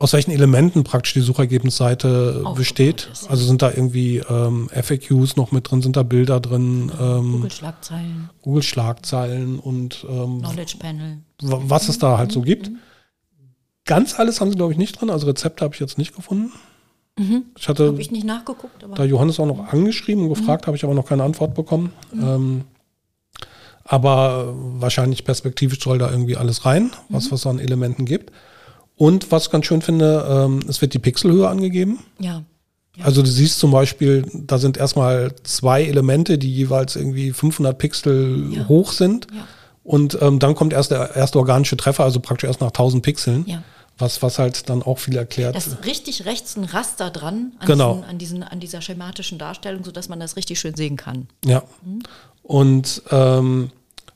aus 0.00 0.14
welchen 0.14 0.30
Elementen 0.30 0.82
praktisch 0.82 1.12
die 1.12 1.20
Suchergebnisseite 1.20 2.42
besteht. 2.56 3.10
Also 3.28 3.44
sind 3.44 3.60
da 3.60 3.70
irgendwie 3.70 4.16
ähm, 4.16 4.70
FAQs 4.72 5.36
noch 5.36 5.52
mit 5.52 5.70
drin, 5.70 5.82
sind 5.82 5.94
da 5.94 6.02
Bilder 6.02 6.40
drin, 6.40 6.90
ähm, 6.98 7.32
Google-Schlagzeilen. 7.32 8.30
Google-Schlagzeilen 8.40 9.58
und 9.58 10.06
ähm, 10.08 10.40
Knowledge 10.40 10.76
Panel. 10.78 11.18
Was 11.42 11.90
es 11.90 11.98
da 11.98 12.16
halt 12.16 12.32
so 12.32 12.40
gibt. 12.40 12.70
Ganz 13.84 14.18
alles 14.18 14.40
haben 14.40 14.50
sie, 14.50 14.56
glaube 14.56 14.72
ich, 14.72 14.78
nicht 14.78 14.98
drin. 14.98 15.10
Also 15.10 15.26
Rezepte 15.26 15.64
habe 15.64 15.74
ich 15.74 15.80
jetzt 15.80 15.98
nicht 15.98 16.16
gefunden. 16.16 16.50
Mhm. 17.18 17.44
Ich 17.58 17.68
hatte 17.68 17.88
habe 17.88 18.00
ich 18.00 18.10
nicht 18.10 18.24
nachgeguckt. 18.24 18.86
da 18.94 19.04
Johannes 19.04 19.38
auch 19.40 19.46
noch 19.46 19.72
angeschrieben 19.72 20.24
und 20.24 20.30
gefragt, 20.30 20.64
mhm. 20.64 20.66
habe 20.68 20.76
ich 20.76 20.84
aber 20.84 20.94
noch 20.94 21.06
keine 21.06 21.22
Antwort 21.22 21.54
bekommen. 21.54 21.92
Mhm. 22.12 22.22
Ähm, 22.22 22.64
aber 23.84 24.54
wahrscheinlich 24.54 25.24
perspektivisch 25.24 25.82
soll 25.82 25.98
da 25.98 26.10
irgendwie 26.10 26.36
alles 26.36 26.64
rein, 26.64 26.92
was, 27.08 27.28
mhm. 27.28 27.34
es 27.34 27.46
an 27.46 27.58
Elementen 27.58 28.04
gibt. 28.04 28.30
Und 28.96 29.32
was 29.32 29.46
ich 29.46 29.50
ganz 29.50 29.66
schön 29.66 29.82
finde, 29.82 30.26
ähm, 30.28 30.60
es 30.68 30.80
wird 30.80 30.94
die 30.94 30.98
Pixelhöhe 30.98 31.48
angegeben. 31.48 32.00
Ja. 32.18 32.44
ja. 32.96 33.04
Also 33.04 33.22
du 33.22 33.28
siehst 33.28 33.58
zum 33.58 33.70
Beispiel, 33.70 34.26
da 34.32 34.58
sind 34.58 34.76
erstmal 34.76 35.34
zwei 35.42 35.82
Elemente, 35.84 36.38
die 36.38 36.52
jeweils 36.52 36.96
irgendwie 36.96 37.32
500 37.32 37.76
Pixel 37.78 38.52
ja. 38.52 38.68
hoch 38.68 38.92
sind. 38.92 39.26
Ja. 39.34 39.48
Und 39.82 40.18
ähm, 40.20 40.38
dann 40.38 40.54
kommt 40.54 40.72
erst 40.72 40.90
der 40.90 41.16
erste 41.16 41.38
organische 41.38 41.76
Treffer, 41.76 42.04
also 42.04 42.20
praktisch 42.20 42.46
erst 42.46 42.60
nach 42.60 42.68
1000 42.68 43.02
Pixeln. 43.02 43.44
Ja. 43.46 43.62
Was, 44.00 44.22
was 44.22 44.38
halt 44.38 44.68
dann 44.70 44.82
auch 44.82 44.98
viel 44.98 45.16
erklärt. 45.16 45.54
Das 45.54 45.66
ist 45.66 45.84
richtig 45.84 46.24
rechts 46.24 46.56
ein 46.56 46.64
Raster 46.64 47.10
dran 47.10 47.52
an, 47.58 47.66
genau. 47.66 47.94
diesen, 47.94 48.08
an, 48.08 48.18
diesen, 48.18 48.42
an 48.42 48.60
dieser 48.60 48.80
schematischen 48.80 49.38
Darstellung, 49.38 49.84
sodass 49.84 50.08
man 50.08 50.18
das 50.18 50.36
richtig 50.36 50.58
schön 50.58 50.74
sehen 50.74 50.96
kann. 50.96 51.28
Ja. 51.44 51.62
Mhm. 51.84 52.02
Und 52.42 53.02
ähm, 53.10 53.70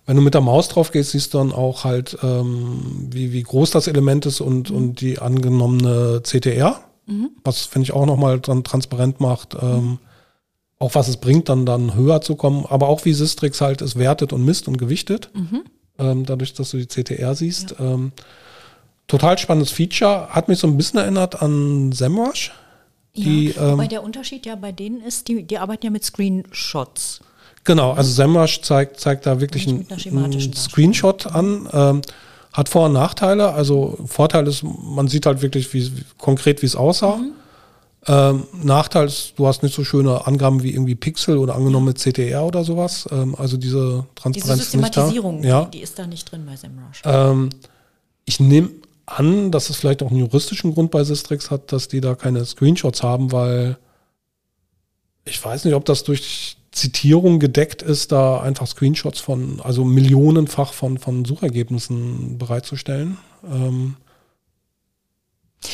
wenn 0.06 0.16
du 0.16 0.22
mit 0.22 0.34
der 0.34 0.40
Maus 0.40 0.68
drauf 0.68 0.90
gehst, 0.90 1.12
siehst 1.12 1.32
du 1.32 1.38
dann 1.38 1.52
auch 1.52 1.84
halt, 1.84 2.18
ähm, 2.22 3.08
wie, 3.10 3.32
wie 3.32 3.42
groß 3.42 3.70
das 3.70 3.86
Element 3.86 4.26
ist 4.26 4.40
und, 4.40 4.70
mhm. 4.70 4.76
und 4.76 5.00
die 5.00 5.18
angenommene 5.18 6.20
CTR, 6.22 6.80
mhm. 7.06 7.30
was 7.42 7.60
finde 7.66 7.84
ich 7.84 7.92
auch 7.92 8.06
nochmal 8.06 8.40
dann 8.40 8.64
transparent 8.64 9.20
macht, 9.20 9.54
ähm, 9.60 9.68
mhm. 9.76 9.98
auch 10.78 10.94
was 10.94 11.08
es 11.08 11.16
bringt, 11.16 11.48
dann, 11.48 11.64
dann 11.64 11.94
höher 11.94 12.20
zu 12.20 12.36
kommen, 12.36 12.66
aber 12.66 12.88
auch 12.88 13.04
wie 13.04 13.14
Sistrix 13.14 13.60
halt 13.60 13.80
es 13.80 13.96
wertet 13.96 14.32
und 14.32 14.44
misst 14.44 14.68
und 14.68 14.76
gewichtet, 14.76 15.30
mhm. 15.34 15.62
ähm, 15.98 16.26
dadurch, 16.26 16.52
dass 16.52 16.70
du 16.70 16.76
die 16.76 16.88
CTR 16.88 17.34
siehst. 17.34 17.76
Ja. 17.78 17.98
Total 19.06 19.36
spannendes 19.38 19.70
Feature, 19.70 20.28
hat 20.30 20.48
mich 20.48 20.58
so 20.58 20.66
ein 20.66 20.76
bisschen 20.76 20.98
erinnert 20.98 21.42
an 21.42 21.92
SEMrush. 21.92 22.52
Die, 23.16 23.50
ja, 23.50 23.72
wobei 23.72 23.84
ähm, 23.84 23.88
der 23.90 24.02
Unterschied 24.02 24.44
ja 24.46 24.56
bei 24.56 24.72
denen 24.72 25.00
ist, 25.00 25.28
die, 25.28 25.44
die 25.44 25.58
arbeiten 25.58 25.86
ja 25.86 25.90
mit 25.90 26.04
Screenshots. 26.04 27.20
Genau, 27.64 27.92
also 27.92 28.10
SEMrush 28.10 28.62
zeigt, 28.62 29.00
zeigt 29.00 29.26
da 29.26 29.40
wirklich 29.40 29.68
einen, 29.68 29.86
einen 29.90 30.52
Screenshot 30.54 31.26
an. 31.26 31.68
Ähm, 31.72 32.02
hat 32.52 32.68
Vor- 32.68 32.86
und 32.86 32.92
Nachteile. 32.92 33.52
Also 33.52 33.98
Vorteil 34.06 34.46
ist, 34.46 34.62
man 34.62 35.08
sieht 35.08 35.26
halt 35.26 35.42
wirklich 35.42 35.74
wie, 35.74 35.90
konkret, 36.18 36.62
wie 36.62 36.66
es 36.66 36.76
aussah. 36.76 37.16
Mhm. 37.16 37.32
Ähm, 38.06 38.44
Nachteil 38.62 39.06
ist, 39.06 39.32
du 39.36 39.46
hast 39.46 39.62
nicht 39.62 39.74
so 39.74 39.82
schöne 39.82 40.26
Angaben 40.26 40.62
wie 40.62 40.70
irgendwie 40.70 40.94
Pixel 40.94 41.38
oder 41.38 41.56
angenommene 41.56 41.94
CTR 41.94 42.44
oder 42.44 42.62
sowas. 42.62 43.08
Ähm, 43.10 43.34
also 43.34 43.56
diese 43.56 44.06
Transparenz 44.14 44.34
diese 44.34 44.56
Systematisierung. 44.56 45.42
Ja. 45.42 45.64
Die, 45.64 45.78
die, 45.78 45.82
ist 45.82 45.98
da 45.98 46.06
nicht 46.06 46.30
drin 46.30 46.46
bei 46.46 46.56
SEMrush. 46.56 47.02
Ähm, 47.04 47.50
ich 48.24 48.40
nehme 48.40 48.70
an, 49.06 49.50
dass 49.50 49.70
es 49.70 49.76
vielleicht 49.76 50.02
auch 50.02 50.10
einen 50.10 50.20
juristischen 50.20 50.74
Grund 50.74 50.90
bei 50.90 51.04
Sistrix 51.04 51.50
hat, 51.50 51.72
dass 51.72 51.88
die 51.88 52.00
da 52.00 52.14
keine 52.14 52.44
Screenshots 52.44 53.02
haben, 53.02 53.32
weil 53.32 53.78
ich 55.24 55.42
weiß 55.42 55.64
nicht, 55.64 55.74
ob 55.74 55.84
das 55.84 56.04
durch 56.04 56.56
Zitierung 56.70 57.38
gedeckt 57.38 57.82
ist, 57.82 58.12
da 58.12 58.40
einfach 58.40 58.66
Screenshots 58.66 59.20
von, 59.20 59.60
also 59.62 59.84
millionenfach 59.84 60.72
von, 60.72 60.98
von 60.98 61.24
Suchergebnissen 61.24 62.36
bereitzustellen. 62.38 63.18
Ähm 63.44 63.96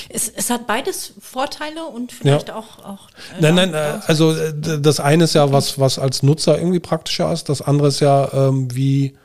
es, 0.09 0.29
es, 0.29 0.51
hat 0.51 0.67
beides 0.67 1.15
Vorteile 1.21 1.85
und 1.85 2.13
vielleicht 2.13 2.49
ja. 2.49 2.55
auch. 2.55 2.85
auch 2.85 3.09
äh, 3.37 3.41
nein, 3.41 3.55
nein, 3.57 3.75
äh, 3.75 3.99
also 4.07 4.33
äh, 4.33 4.53
das 4.81 5.01
eine 5.01 5.25
ist 5.25 5.35
ja 5.35 5.51
was, 5.53 5.79
was 5.81 5.99
als 5.99 6.23
Nutzer 6.23 6.59
irgendwie 6.59 6.81
praktischer 6.81 7.33
ist. 7.33 7.49
Das 7.49 7.63
andere 7.63 7.89
ist 7.89 8.01
ja, 8.01 8.31
ähm, 8.33 8.75
wie 8.75 9.17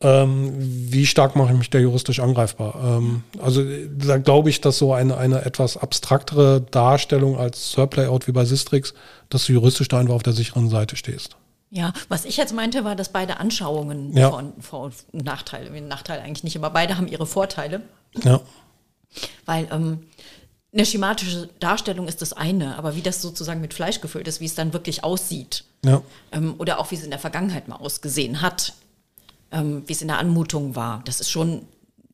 ähm, 0.00 0.52
wie 0.58 1.06
stark 1.06 1.36
mache 1.36 1.52
ich 1.52 1.58
mich 1.58 1.70
da 1.70 1.78
juristisch 1.78 2.20
angreifbar? 2.20 2.98
Ähm, 2.98 3.22
also 3.40 3.62
da 3.96 4.18
glaube 4.18 4.50
ich, 4.50 4.60
dass 4.60 4.78
so 4.78 4.92
eine, 4.92 5.16
eine 5.16 5.44
etwas 5.44 5.76
abstraktere 5.76 6.60
Darstellung 6.60 7.38
als 7.38 7.72
Surplayout 7.72 8.26
wie 8.26 8.32
bei 8.32 8.44
Sistrix, 8.44 8.92
dass 9.30 9.46
du 9.46 9.54
juristisch 9.54 9.88
da 9.88 9.98
einfach 9.98 10.14
auf 10.14 10.22
der 10.22 10.34
sicheren 10.34 10.68
Seite 10.68 10.96
stehst. 10.96 11.36
Ja, 11.70 11.92
was 12.08 12.24
ich 12.24 12.36
jetzt 12.36 12.54
meinte, 12.54 12.84
war, 12.84 12.94
dass 12.94 13.10
beide 13.10 13.40
Anschauungen 13.40 14.16
ja. 14.16 14.30
von 14.30 14.52
Vor- 14.60 14.84
und 14.84 15.24
Nachteile, 15.24 15.80
Nachteile 15.80 16.22
eigentlich 16.22 16.44
nicht, 16.44 16.56
aber 16.56 16.70
beide 16.70 16.96
haben 16.96 17.08
ihre 17.08 17.26
Vorteile. 17.26 17.80
Ja. 18.22 18.40
Weil 19.46 19.66
ähm, 19.72 20.06
eine 20.72 20.84
schematische 20.84 21.48
Darstellung 21.58 22.06
ist 22.06 22.20
das 22.20 22.34
eine, 22.34 22.76
aber 22.76 22.96
wie 22.96 23.02
das 23.02 23.22
sozusagen 23.22 23.62
mit 23.62 23.72
Fleisch 23.72 24.00
gefüllt 24.00 24.28
ist, 24.28 24.40
wie 24.40 24.44
es 24.44 24.54
dann 24.54 24.74
wirklich 24.74 25.04
aussieht. 25.04 25.64
Ja. 25.84 26.02
Ähm, 26.32 26.54
oder 26.58 26.78
auch 26.78 26.90
wie 26.90 26.96
es 26.96 27.04
in 27.04 27.10
der 27.10 27.18
Vergangenheit 27.18 27.66
mal 27.66 27.76
ausgesehen 27.76 28.42
hat, 28.42 28.74
ähm, 29.52 29.82
wie 29.86 29.92
es 29.92 30.02
in 30.02 30.08
der 30.08 30.18
Anmutung 30.18 30.76
war. 30.76 31.02
Das 31.04 31.20
ist 31.20 31.30
schon 31.30 31.62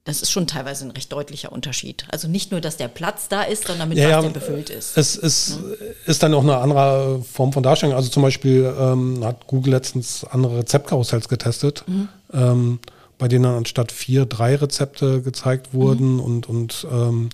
das 0.04 0.20
ist 0.20 0.32
schon 0.32 0.48
teilweise 0.48 0.84
ein 0.84 0.90
recht 0.90 1.12
deutlicher 1.12 1.52
Unterschied. 1.52 2.06
Also 2.10 2.26
nicht 2.26 2.50
nur, 2.50 2.60
dass 2.60 2.76
der 2.76 2.88
Platz 2.88 3.28
da 3.28 3.42
ist, 3.42 3.68
sondern 3.68 3.88
mit 3.88 3.98
ja, 3.98 4.16
was 4.16 4.24
der 4.24 4.30
befüllt 4.32 4.68
ist. 4.68 4.98
Es 4.98 5.14
ist, 5.14 5.60
mhm. 5.60 5.74
ist 6.06 6.22
dann 6.24 6.34
auch 6.34 6.42
eine 6.42 6.56
andere 6.56 7.22
Form 7.22 7.52
von 7.52 7.62
Darstellung. 7.62 7.94
Also 7.94 8.08
zum 8.08 8.22
Beispiel 8.22 8.74
ähm, 8.78 9.24
hat 9.24 9.46
Google 9.46 9.72
letztens 9.74 10.24
andere 10.24 10.58
Rezeptkarussells 10.58 11.28
getestet, 11.28 11.84
mhm. 11.86 12.08
ähm, 12.32 12.78
bei 13.16 13.28
denen 13.28 13.44
dann 13.44 13.54
anstatt 13.54 13.92
vier, 13.92 14.26
drei 14.26 14.56
Rezepte 14.56 15.22
gezeigt 15.22 15.72
wurden 15.72 16.14
mhm. 16.14 16.20
und, 16.20 16.48
und 16.48 16.86
ähm, 16.90 17.28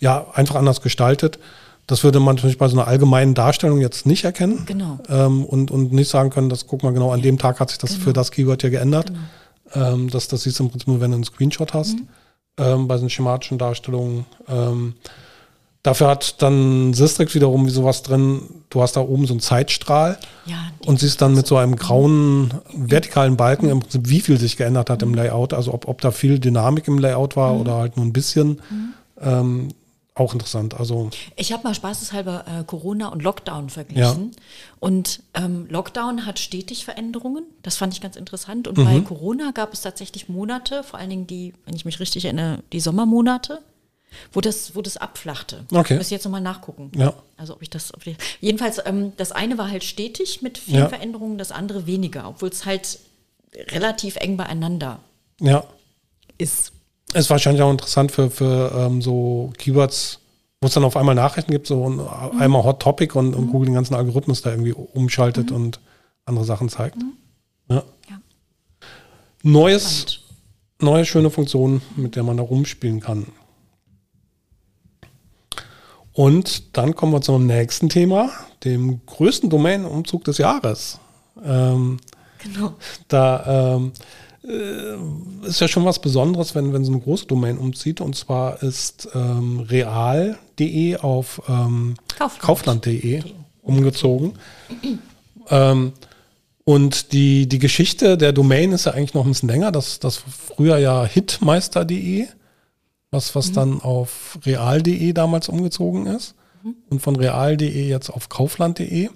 ja, 0.00 0.26
einfach 0.34 0.56
anders 0.56 0.80
gestaltet. 0.80 1.38
Das 1.88 2.04
würde 2.04 2.20
man 2.20 2.36
natürlich 2.36 2.58
bei 2.58 2.68
so 2.68 2.78
einer 2.78 2.86
allgemeinen 2.86 3.34
Darstellung 3.34 3.80
jetzt 3.80 4.06
nicht 4.06 4.22
erkennen. 4.22 4.64
Genau. 4.66 4.98
Ähm, 5.08 5.44
und, 5.44 5.70
und 5.70 5.90
nicht 5.90 6.10
sagen 6.10 6.28
können, 6.28 6.50
das 6.50 6.66
guck 6.66 6.82
mal 6.82 6.92
genau, 6.92 7.10
an 7.12 7.22
dem 7.22 7.38
Tag 7.38 7.60
hat 7.60 7.70
sich 7.70 7.78
das 7.78 7.92
genau. 7.92 8.04
für 8.04 8.12
das 8.12 8.30
Keyword 8.30 8.62
ja 8.62 8.68
geändert. 8.68 9.06
Genau. 9.06 9.92
Ähm, 9.94 10.10
das, 10.10 10.28
das 10.28 10.42
siehst 10.42 10.58
du 10.58 10.64
im 10.64 10.70
Prinzip 10.70 10.86
nur, 10.86 11.00
wenn 11.00 11.10
du 11.10 11.16
einen 11.16 11.24
Screenshot 11.24 11.72
hast. 11.72 11.94
Mhm. 11.94 12.08
Ähm, 12.58 12.88
bei 12.88 12.98
so 12.98 13.08
schematischen 13.08 13.56
Darstellungen. 13.56 14.26
Ähm, 14.48 14.94
dafür 15.82 16.08
hat 16.08 16.42
dann 16.42 16.92
Sistrix 16.92 17.34
wiederum 17.34 17.64
wie 17.64 17.70
sowas 17.70 18.02
drin, 18.02 18.42
du 18.68 18.82
hast 18.82 18.96
da 18.96 19.00
oben 19.00 19.26
so 19.26 19.32
einen 19.32 19.40
Zeitstrahl 19.40 20.18
ja, 20.44 20.56
und 20.84 21.00
siehst 21.00 21.22
dann 21.22 21.34
mit 21.34 21.46
so 21.46 21.56
einem 21.56 21.76
grauen 21.76 22.50
vertikalen 22.74 23.38
Balken 23.38 23.70
im 23.70 23.80
Prinzip, 23.80 24.10
wie 24.10 24.20
viel 24.20 24.38
sich 24.38 24.58
geändert 24.58 24.90
hat 24.90 25.00
mhm. 25.00 25.08
im 25.08 25.14
Layout, 25.14 25.54
also 25.54 25.72
ob, 25.72 25.88
ob 25.88 26.02
da 26.02 26.10
viel 26.10 26.38
Dynamik 26.38 26.86
im 26.86 26.98
Layout 26.98 27.34
war 27.34 27.54
mhm. 27.54 27.60
oder 27.60 27.76
halt 27.76 27.96
nur 27.96 28.04
ein 28.04 28.12
bisschen. 28.12 28.60
Mhm. 28.68 28.94
Ähm, 29.22 29.68
auch 30.18 30.32
interessant. 30.32 30.74
Also 30.74 31.10
ich 31.36 31.52
habe 31.52 31.64
mal 31.64 31.74
spaßeshalber 31.74 32.44
äh, 32.46 32.64
Corona 32.64 33.08
und 33.08 33.22
Lockdown 33.22 33.70
verglichen. 33.70 34.30
Ja. 34.32 34.42
Und 34.80 35.22
ähm, 35.34 35.66
Lockdown 35.68 36.26
hat 36.26 36.38
stetig 36.38 36.84
Veränderungen. 36.84 37.44
Das 37.62 37.76
fand 37.76 37.92
ich 37.94 38.00
ganz 38.00 38.16
interessant. 38.16 38.68
Und 38.68 38.78
mhm. 38.78 38.84
bei 38.84 39.00
Corona 39.00 39.50
gab 39.52 39.72
es 39.72 39.82
tatsächlich 39.82 40.28
Monate, 40.28 40.82
vor 40.82 40.98
allen 40.98 41.10
Dingen 41.10 41.26
die, 41.26 41.54
wenn 41.64 41.74
ich 41.74 41.84
mich 41.84 42.00
richtig 42.00 42.24
erinnere, 42.24 42.62
die 42.72 42.80
Sommermonate, 42.80 43.60
wo 44.32 44.40
das, 44.40 44.74
wo 44.74 44.82
das 44.82 44.96
abflachte. 44.96 45.64
Okay. 45.72 45.94
Ich 45.94 45.98
muss 45.98 46.10
jetzt 46.10 46.24
nochmal 46.24 46.40
nachgucken. 46.40 46.90
Ja. 46.96 47.14
Also 47.36 47.54
ob 47.54 47.62
ich 47.62 47.70
das. 47.70 47.94
Ob 47.94 48.06
ich, 48.06 48.16
jedenfalls, 48.40 48.80
ähm, 48.84 49.12
das 49.16 49.32
eine 49.32 49.58
war 49.58 49.70
halt 49.70 49.84
stetig 49.84 50.42
mit 50.42 50.58
vielen 50.58 50.80
ja. 50.80 50.88
Veränderungen, 50.88 51.38
das 51.38 51.52
andere 51.52 51.86
weniger, 51.86 52.28
obwohl 52.28 52.48
es 52.48 52.64
halt 52.64 52.98
relativ 53.54 54.16
eng 54.16 54.36
beieinander 54.36 55.00
ja. 55.40 55.64
ist. 56.36 56.72
Ist 57.14 57.30
wahrscheinlich 57.30 57.62
auch 57.62 57.70
interessant 57.70 58.12
für, 58.12 58.30
für 58.30 58.72
ähm, 58.76 59.00
so 59.00 59.50
Keywords, 59.56 60.20
wo 60.60 60.66
es 60.66 60.74
dann 60.74 60.84
auf 60.84 60.96
einmal 60.96 61.14
Nachrichten 61.14 61.52
gibt, 61.52 61.66
so 61.66 61.88
ein, 61.88 61.96
mhm. 61.96 62.40
einmal 62.40 62.64
Hot 62.64 62.80
Topic 62.80 63.16
und, 63.16 63.34
und 63.34 63.46
mhm. 63.46 63.50
Google 63.50 63.66
den 63.66 63.74
ganzen 63.74 63.94
Algorithmus 63.94 64.42
da 64.42 64.50
irgendwie 64.50 64.72
umschaltet 64.72 65.50
mhm. 65.50 65.56
und 65.56 65.80
andere 66.26 66.44
Sachen 66.44 66.68
zeigt. 66.68 66.98
Ja. 67.68 67.82
ja. 68.10 68.20
Neues, 69.42 70.20
neue 70.80 71.04
schöne 71.04 71.30
Funktion, 71.30 71.80
mit 71.96 72.16
der 72.16 72.22
man 72.22 72.36
da 72.36 72.42
rumspielen 72.42 73.00
kann. 73.00 73.26
Und 76.12 76.76
dann 76.76 76.94
kommen 76.96 77.12
wir 77.12 77.20
zum 77.20 77.46
nächsten 77.46 77.88
Thema, 77.88 78.30
dem 78.64 79.00
größten 79.06 79.50
Domain-Umzug 79.50 80.24
des 80.24 80.38
Jahres. 80.38 80.98
Ähm, 81.44 81.98
genau. 82.42 82.74
Da 83.06 83.76
ähm, 83.76 83.92
äh, 84.44 85.46
ist 85.46 85.60
ja 85.60 85.68
schon 85.68 85.84
was 85.84 86.00
Besonderes, 86.00 86.54
wenn, 86.54 86.72
wenn 86.72 86.84
so 86.84 86.92
eine 86.92 87.00
große 87.00 87.26
Domain 87.26 87.58
umzieht. 87.58 88.00
Und 88.00 88.16
zwar 88.16 88.62
ist 88.62 89.08
ähm, 89.14 89.60
real.de 89.60 90.96
auf 90.96 91.42
ähm, 91.48 91.94
kaufland.de 92.40 93.20
Kaufland 93.20 93.34
umgezogen. 93.62 94.32
ähm, 95.50 95.92
und 96.64 97.12
die, 97.12 97.48
die 97.48 97.58
Geschichte 97.58 98.18
der 98.18 98.32
Domain 98.32 98.72
ist 98.72 98.86
ja 98.86 98.92
eigentlich 98.92 99.14
noch 99.14 99.24
ein 99.24 99.30
bisschen 99.30 99.48
länger. 99.48 99.72
Das, 99.72 100.00
das 100.00 100.16
früher 100.18 100.78
ja 100.78 101.04
hitmeister.de, 101.04 102.26
was, 103.10 103.34
was 103.34 103.50
mhm. 103.50 103.54
dann 103.54 103.80
auf 103.80 104.38
real.de 104.44 105.12
damals 105.12 105.48
umgezogen 105.48 106.06
ist. 106.06 106.34
Mhm. 106.62 106.74
Und 106.90 107.00
von 107.00 107.16
real.de 107.16 107.88
jetzt 107.88 108.10
auf 108.10 108.28
kaufland.de. 108.28 109.08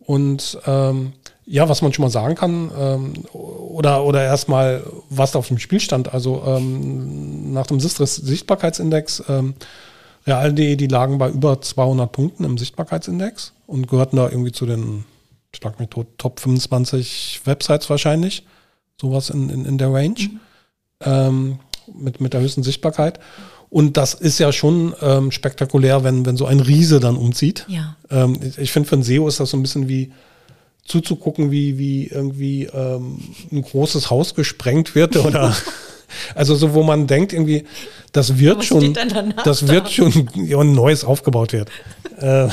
Und 0.00 0.58
ähm, 0.66 1.12
ja, 1.44 1.68
was 1.68 1.82
man 1.82 1.92
schon 1.92 2.04
mal 2.04 2.10
sagen 2.10 2.34
kann, 2.34 2.70
ähm, 2.78 3.12
oder, 3.32 4.04
oder 4.04 4.22
erstmal, 4.22 4.84
was 5.10 5.32
da 5.32 5.38
auf 5.40 5.48
dem 5.48 5.58
Spiel 5.58 5.80
stand. 5.80 6.12
Also 6.12 6.42
ähm, 6.46 7.52
nach 7.52 7.66
dem 7.66 7.80
Sichtbarkeitsindex, 7.80 9.24
ähm, 9.28 9.54
Real.de, 10.26 10.76
die 10.76 10.86
lagen 10.86 11.18
bei 11.18 11.30
über 11.30 11.60
200 11.60 12.10
Punkten 12.12 12.44
im 12.44 12.56
Sichtbarkeitsindex 12.56 13.52
und 13.66 13.88
gehörten 13.88 14.16
da 14.16 14.28
irgendwie 14.28 14.52
zu 14.52 14.66
den, 14.66 15.04
schlag 15.54 15.80
mich 15.80 15.88
tot, 15.88 16.06
Top 16.16 16.38
25 16.38 17.40
Websites 17.44 17.90
wahrscheinlich. 17.90 18.46
Sowas 19.00 19.30
in, 19.30 19.50
in, 19.50 19.64
in 19.64 19.78
der 19.78 19.92
Range. 19.92 20.20
Mhm. 20.20 20.40
Ähm, 21.00 21.58
mit, 21.92 22.20
mit 22.20 22.32
der 22.32 22.40
höchsten 22.40 22.62
Sichtbarkeit. 22.62 23.18
Und 23.68 23.96
das 23.96 24.14
ist 24.14 24.38
ja 24.38 24.52
schon 24.52 24.94
ähm, 25.00 25.32
spektakulär, 25.32 26.04
wenn, 26.04 26.26
wenn 26.26 26.36
so 26.36 26.46
ein 26.46 26.60
Riese 26.60 27.00
dann 27.00 27.16
umzieht. 27.16 27.64
Ja. 27.68 27.96
Ähm, 28.10 28.38
ich, 28.42 28.58
ich 28.58 28.70
finde, 28.70 28.88
für 28.88 28.96
ein 28.96 29.02
SEO 29.02 29.26
ist 29.26 29.40
das 29.40 29.50
so 29.50 29.56
ein 29.56 29.62
bisschen 29.62 29.88
wie, 29.88 30.12
zuzugucken, 30.84 31.50
wie, 31.50 31.78
wie 31.78 32.06
irgendwie 32.06 32.64
ähm, 32.64 33.18
ein 33.50 33.62
großes 33.62 34.10
Haus 34.10 34.34
gesprengt 34.34 34.94
wird 34.94 35.16
oder 35.16 35.56
also 36.34 36.54
so, 36.54 36.74
wo 36.74 36.82
man 36.82 37.06
denkt, 37.06 37.32
irgendwie, 37.32 37.64
das 38.12 38.38
wird 38.38 38.64
schon, 38.64 38.94
das 39.44 39.68
wird 39.68 39.86
da? 39.86 39.90
schon 39.90 40.28
ja, 40.34 40.58
ein 40.58 40.72
neues 40.72 41.04
aufgebaut 41.04 41.52
wird. 41.52 41.70
äh, 42.18 42.48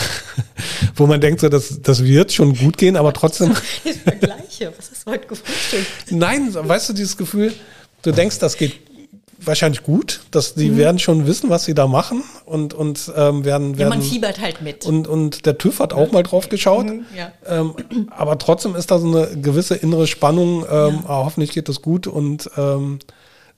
wo 0.95 1.07
man 1.07 1.19
denkt, 1.21 1.41
so, 1.41 1.49
das, 1.49 1.81
das 1.81 2.03
wird 2.03 2.31
schon 2.31 2.55
gut 2.55 2.77
gehen, 2.77 2.95
aber 2.95 3.13
trotzdem. 3.13 3.55
Vergleiche, 4.03 4.73
was 4.77 5.03
du 5.03 5.11
heute 5.11 5.27
gefrühstückt? 5.27 6.11
Nein, 6.11 6.53
weißt 6.53 6.89
du, 6.89 6.93
dieses 6.93 7.17
Gefühl, 7.17 7.53
du 8.03 8.11
denkst, 8.11 8.39
das 8.39 8.57
geht 8.57 8.88
wahrscheinlich 9.41 9.83
gut, 9.83 10.21
dass 10.31 10.53
die 10.53 10.69
mhm. 10.69 10.77
werden 10.77 10.99
schon 10.99 11.27
wissen, 11.27 11.49
was 11.49 11.65
sie 11.65 11.73
da 11.73 11.87
machen 11.87 12.23
und, 12.45 12.73
und 12.73 13.11
ähm, 13.15 13.45
werden, 13.45 13.77
werden. 13.77 13.79
Ja, 13.79 13.89
man 13.89 14.01
fiebert 14.01 14.39
halt 14.39 14.61
mit. 14.61 14.85
Und, 14.85 15.07
und 15.07 15.45
der 15.45 15.57
TÜV 15.57 15.79
hat 15.79 15.93
auch 15.93 16.11
mal 16.11 16.23
drauf 16.23 16.49
geschaut. 16.49 16.85
Mhm, 16.85 17.05
ja. 17.17 17.31
ähm, 17.47 17.73
aber 18.09 18.37
trotzdem 18.37 18.75
ist 18.75 18.91
da 18.91 18.99
so 18.99 19.07
eine 19.07 19.41
gewisse 19.41 19.75
innere 19.75 20.07
Spannung. 20.07 20.63
Ähm, 20.63 20.65
ja. 20.69 21.03
ah, 21.07 21.23
hoffentlich 21.25 21.51
geht 21.51 21.69
das 21.69 21.81
gut 21.81 22.07
und 22.07 22.49
ähm, 22.57 22.99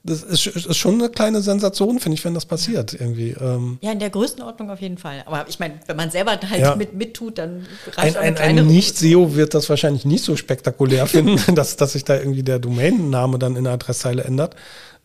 das 0.04 0.24
ist, 0.24 0.46
ist, 0.48 0.76
schon 0.76 0.94
eine 0.94 1.10
kleine 1.10 1.42
Sensation, 1.42 2.00
finde 2.00 2.18
ich, 2.18 2.24
wenn 2.24 2.34
das 2.34 2.44
passiert 2.44 2.92
irgendwie. 2.92 3.36
Ähm. 3.40 3.78
Ja, 3.82 3.92
in 3.92 4.00
der 4.00 4.10
Größenordnung 4.10 4.68
auf 4.70 4.80
jeden 4.80 4.98
Fall. 4.98 5.22
Aber 5.26 5.44
ich 5.48 5.60
meine, 5.60 5.74
wenn 5.86 5.96
man 5.96 6.10
selber 6.10 6.32
halt 6.32 6.60
ja. 6.60 6.74
mit 6.74 6.94
mittut, 6.94 7.38
dann 7.38 7.66
reicht 7.96 8.16
ein, 8.16 8.36
ein, 8.36 8.58
ein 8.58 8.66
Nicht-SEO 8.66 9.36
wird 9.36 9.54
das 9.54 9.68
wahrscheinlich 9.70 10.04
nicht 10.04 10.24
so 10.24 10.34
spektakulär 10.34 11.06
finden, 11.06 11.54
dass, 11.54 11.76
dass 11.76 11.92
sich 11.92 12.02
da 12.04 12.16
irgendwie 12.16 12.42
der 12.42 12.58
Domainname 12.58 13.38
dann 13.38 13.54
in 13.54 13.62
der 13.62 13.74
Adresszeile 13.74 14.24
ändert. 14.24 14.56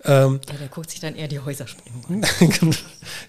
Ähm, 0.04 0.39
ja, 0.48 0.56
der 0.58 0.68
guckt 0.68 0.91
sich 0.91 1.00
dann 1.00 1.16
eher 1.16 1.28
die 1.28 1.39
Häusersprengung 1.39 2.06
an. 2.08 2.26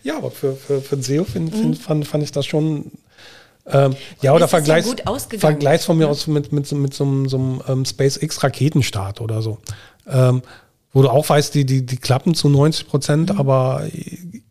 ja, 0.03 0.17
aber 0.19 0.31
für, 0.31 0.55
für, 0.55 0.81
für 0.81 0.97
ein 0.97 1.03
SEO 1.03 1.25
find, 1.25 1.55
mhm. 1.55 1.75
fand, 1.75 2.07
fand 2.07 2.25
ich 2.25 2.33
das 2.33 2.47
schon. 2.47 2.93
Ähm, 3.67 3.97
ja, 4.23 4.35
oder 4.35 4.49
Vergleichs, 4.49 4.95
Vergleichs 5.39 5.85
von 5.85 5.99
mir 5.99 6.07
mhm. 6.07 6.11
aus 6.11 6.27
mit, 6.27 6.53
mit, 6.53 6.71
mit 6.73 6.95
so, 6.95 7.27
so 7.27 7.37
einem 7.37 7.63
ähm, 7.69 7.85
SpaceX-Raketenstart 7.85 9.21
oder 9.21 9.43
so. 9.43 9.59
Ähm, 10.07 10.43
wo 10.93 11.03
du 11.03 11.11
auch 11.11 11.29
weißt, 11.29 11.55
die, 11.55 11.67
die, 11.67 11.85
die 11.85 11.97
klappen 11.99 12.35
zu 12.35 12.49
90 12.49 12.89
Prozent, 12.89 13.33
mhm. 13.33 13.39
aber 13.39 13.87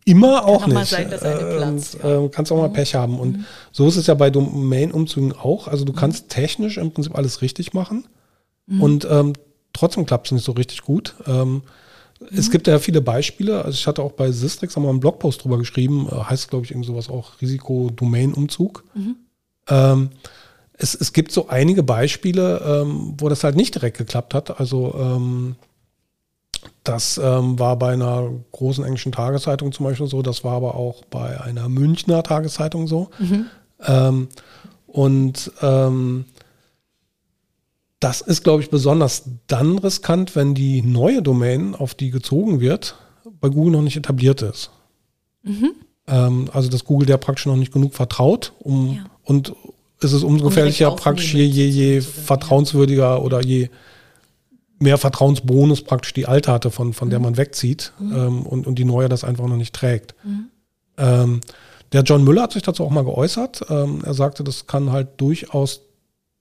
immer 0.04 0.44
auch 0.46 0.62
Kann 0.62 0.74
nicht. 0.74 0.88
Sein, 0.88 1.10
äh, 1.10 1.18
Platz, 1.18 1.96
ja. 2.02 2.24
äh, 2.24 2.28
kannst 2.28 2.52
auch 2.52 2.56
mal 2.56 2.68
mhm. 2.68 2.74
Pech 2.74 2.94
haben. 2.94 3.18
Und 3.18 3.38
mhm. 3.38 3.44
so 3.72 3.88
ist 3.88 3.96
es 3.96 4.06
ja 4.06 4.14
bei 4.14 4.30
Domain-Umzügen 4.30 5.32
auch. 5.32 5.68
Also 5.68 5.84
du 5.84 5.92
mhm. 5.92 5.96
kannst 5.96 6.28
technisch 6.28 6.78
im 6.78 6.92
Prinzip 6.92 7.16
alles 7.16 7.42
richtig 7.42 7.74
machen 7.74 8.06
mhm. 8.66 8.82
und 8.82 9.08
ähm, 9.10 9.32
trotzdem 9.72 10.06
klappt 10.06 10.26
es 10.26 10.32
nicht 10.32 10.44
so 10.44 10.52
richtig 10.52 10.82
gut. 10.82 11.14
Ähm, 11.26 11.62
es 12.32 12.48
mhm. 12.48 12.52
gibt 12.52 12.66
ja 12.66 12.78
viele 12.78 13.00
Beispiele. 13.00 13.64
Also 13.64 13.76
ich 13.76 13.86
hatte 13.86 14.02
auch 14.02 14.12
bei 14.12 14.30
Sistrix 14.30 14.76
einmal 14.76 14.90
einen 14.90 15.00
Blogpost 15.00 15.44
drüber 15.44 15.58
geschrieben, 15.58 16.08
äh, 16.10 16.14
heißt 16.14 16.50
glaube 16.50 16.64
ich 16.64 16.70
irgend 16.70 16.86
sowas 16.86 17.08
auch 17.08 17.40
Risiko-Domain-Umzug. 17.40 18.84
Mhm. 18.94 19.16
Ähm, 19.68 20.10
es, 20.74 20.94
es 20.94 21.12
gibt 21.12 21.32
so 21.32 21.48
einige 21.48 21.82
Beispiele, 21.82 22.82
ähm, 22.82 23.14
wo 23.18 23.28
das 23.28 23.44
halt 23.44 23.56
nicht 23.56 23.74
direkt 23.74 23.98
geklappt 23.98 24.34
hat. 24.34 24.60
Also 24.60 24.94
ähm, 24.98 25.56
das 26.84 27.18
ähm, 27.22 27.58
war 27.58 27.76
bei 27.76 27.92
einer 27.92 28.30
großen 28.52 28.84
englischen 28.84 29.12
Tageszeitung 29.12 29.72
zum 29.72 29.84
Beispiel 29.84 30.06
so, 30.06 30.22
das 30.22 30.44
war 30.44 30.54
aber 30.54 30.74
auch 30.74 31.04
bei 31.10 31.40
einer 31.40 31.68
Münchner 31.68 32.22
Tageszeitung 32.22 32.86
so. 32.86 33.10
Mhm. 33.18 33.46
Ähm, 33.86 34.28
und 34.86 35.52
ähm, 35.60 36.24
das 38.00 38.20
ist, 38.20 38.44
glaube 38.44 38.62
ich, 38.62 38.70
besonders 38.70 39.24
dann 39.46 39.78
riskant, 39.78 40.36
wenn 40.36 40.54
die 40.54 40.82
neue 40.82 41.22
Domain, 41.22 41.74
auf 41.74 41.94
die 41.94 42.10
gezogen 42.10 42.60
wird, 42.60 42.96
bei 43.40 43.48
Google 43.48 43.72
noch 43.72 43.82
nicht 43.82 43.96
etabliert 43.96 44.42
ist. 44.42 44.70
Mhm. 45.42 45.72
Ähm, 46.06 46.48
also 46.52 46.68
dass 46.68 46.84
Google 46.84 47.06
der 47.06 47.16
praktisch 47.16 47.46
noch 47.46 47.56
nicht 47.56 47.72
genug 47.72 47.94
vertraut, 47.94 48.52
um 48.60 48.94
ja. 48.94 49.04
und 49.24 49.54
ist 50.00 50.12
es 50.12 50.22
umso 50.22 50.44
gefährlicher, 50.46 50.90
praktisch 50.92 51.34
je, 51.34 51.44
je, 51.44 51.66
je 51.66 52.00
vertrauenswürdiger 52.00 53.22
oder 53.22 53.44
je 53.44 53.68
mehr 54.78 54.96
Vertrauensbonus 54.96 55.82
praktisch 55.82 56.14
die 56.14 56.26
alte 56.26 56.52
hatte, 56.52 56.70
von, 56.70 56.92
von 56.92 57.08
mhm. 57.08 57.10
der 57.10 57.20
man 57.20 57.36
wegzieht 57.36 57.92
mhm. 57.98 58.16
ähm, 58.16 58.42
und, 58.46 58.66
und 58.68 58.76
die 58.76 58.84
neue 58.84 59.08
das 59.08 59.24
einfach 59.24 59.46
noch 59.48 59.56
nicht 59.56 59.74
trägt. 59.74 60.14
Mhm. 60.24 60.48
Ähm, 60.96 61.40
der 61.92 62.02
John 62.02 62.22
Müller 62.22 62.42
hat 62.42 62.52
sich 62.52 62.62
dazu 62.62 62.84
auch 62.84 62.90
mal 62.90 63.04
geäußert. 63.04 63.64
Ähm, 63.70 64.02
er 64.04 64.14
sagte, 64.14 64.44
das 64.44 64.66
kann 64.66 64.92
halt 64.92 65.08
durchaus 65.16 65.80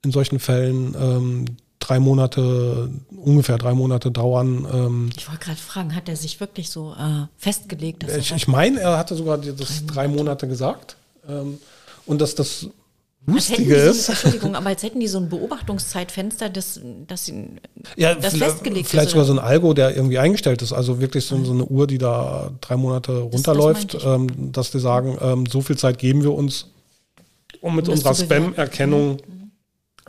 in 0.08 0.12
solchen 0.12 0.40
Fällen 0.40 0.96
ähm, 1.00 1.46
drei 1.80 2.00
Monate, 2.00 2.90
ungefähr 3.16 3.58
drei 3.58 3.74
Monate 3.74 4.10
dauern. 4.10 4.68
Ähm, 4.72 5.10
ich 5.16 5.28
wollte 5.28 5.46
gerade 5.46 5.58
fragen, 5.58 5.96
hat 5.96 6.10
er 6.10 6.16
sich 6.16 6.40
wirklich 6.40 6.70
so 6.70 6.94
äh, 6.94 7.28
festgelegt? 7.38 8.04
Dass 8.04 8.16
ich 8.16 8.32
ich 8.32 8.48
meine, 8.48 8.80
er 8.80 8.98
hatte 8.98 9.16
sogar 9.16 9.38
das 9.38 9.56
drei 9.56 9.62
Monate, 9.62 9.86
drei 9.86 10.08
Monate 10.08 10.48
gesagt. 10.48 10.96
Ähm, 11.28 11.60
und 12.06 12.22
dass 12.22 12.36
das 12.36 12.68
Lustige 13.26 13.76
ist. 13.76 14.06
So, 14.06 14.14
Entschuldigung, 14.14 14.56
aber 14.56 14.68
als 14.68 14.84
hätten 14.84 15.02
die 15.02 15.08
so 15.08 15.18
ein 15.18 15.28
Beobachtungszeitfenster, 15.28 16.50
das, 16.50 16.80
das, 17.08 17.30
ja, 17.98 18.16
das 18.16 18.38
festgelegt 18.38 18.64
vielleicht 18.64 18.78
ist. 18.80 18.90
Vielleicht 18.90 19.10
sogar 19.10 19.26
so 19.26 19.34
ein 19.34 19.40
Algo, 19.40 19.74
der 19.74 19.94
irgendwie 19.94 20.18
eingestellt 20.18 20.62
ist. 20.62 20.72
Also 20.72 21.02
wirklich 21.02 21.26
so, 21.26 21.44
so 21.44 21.52
eine 21.52 21.66
Uhr, 21.66 21.88
die 21.88 21.98
da 21.98 22.52
drei 22.62 22.78
Monate 22.78 23.18
runterläuft, 23.18 23.96
das, 23.96 24.04
das 24.04 24.16
ähm, 24.16 24.52
dass 24.54 24.72
die 24.72 24.80
sagen, 24.80 25.18
ähm, 25.20 25.46
so 25.46 25.60
viel 25.60 25.78
Zeit 25.78 26.00
geben 26.00 26.24
wir 26.24 26.34
uns, 26.34 26.68
um 27.60 27.76
mit 27.76 27.90
unserer 27.90 28.16
Spam-Erkennung 28.16 29.16
mhm 29.16 29.38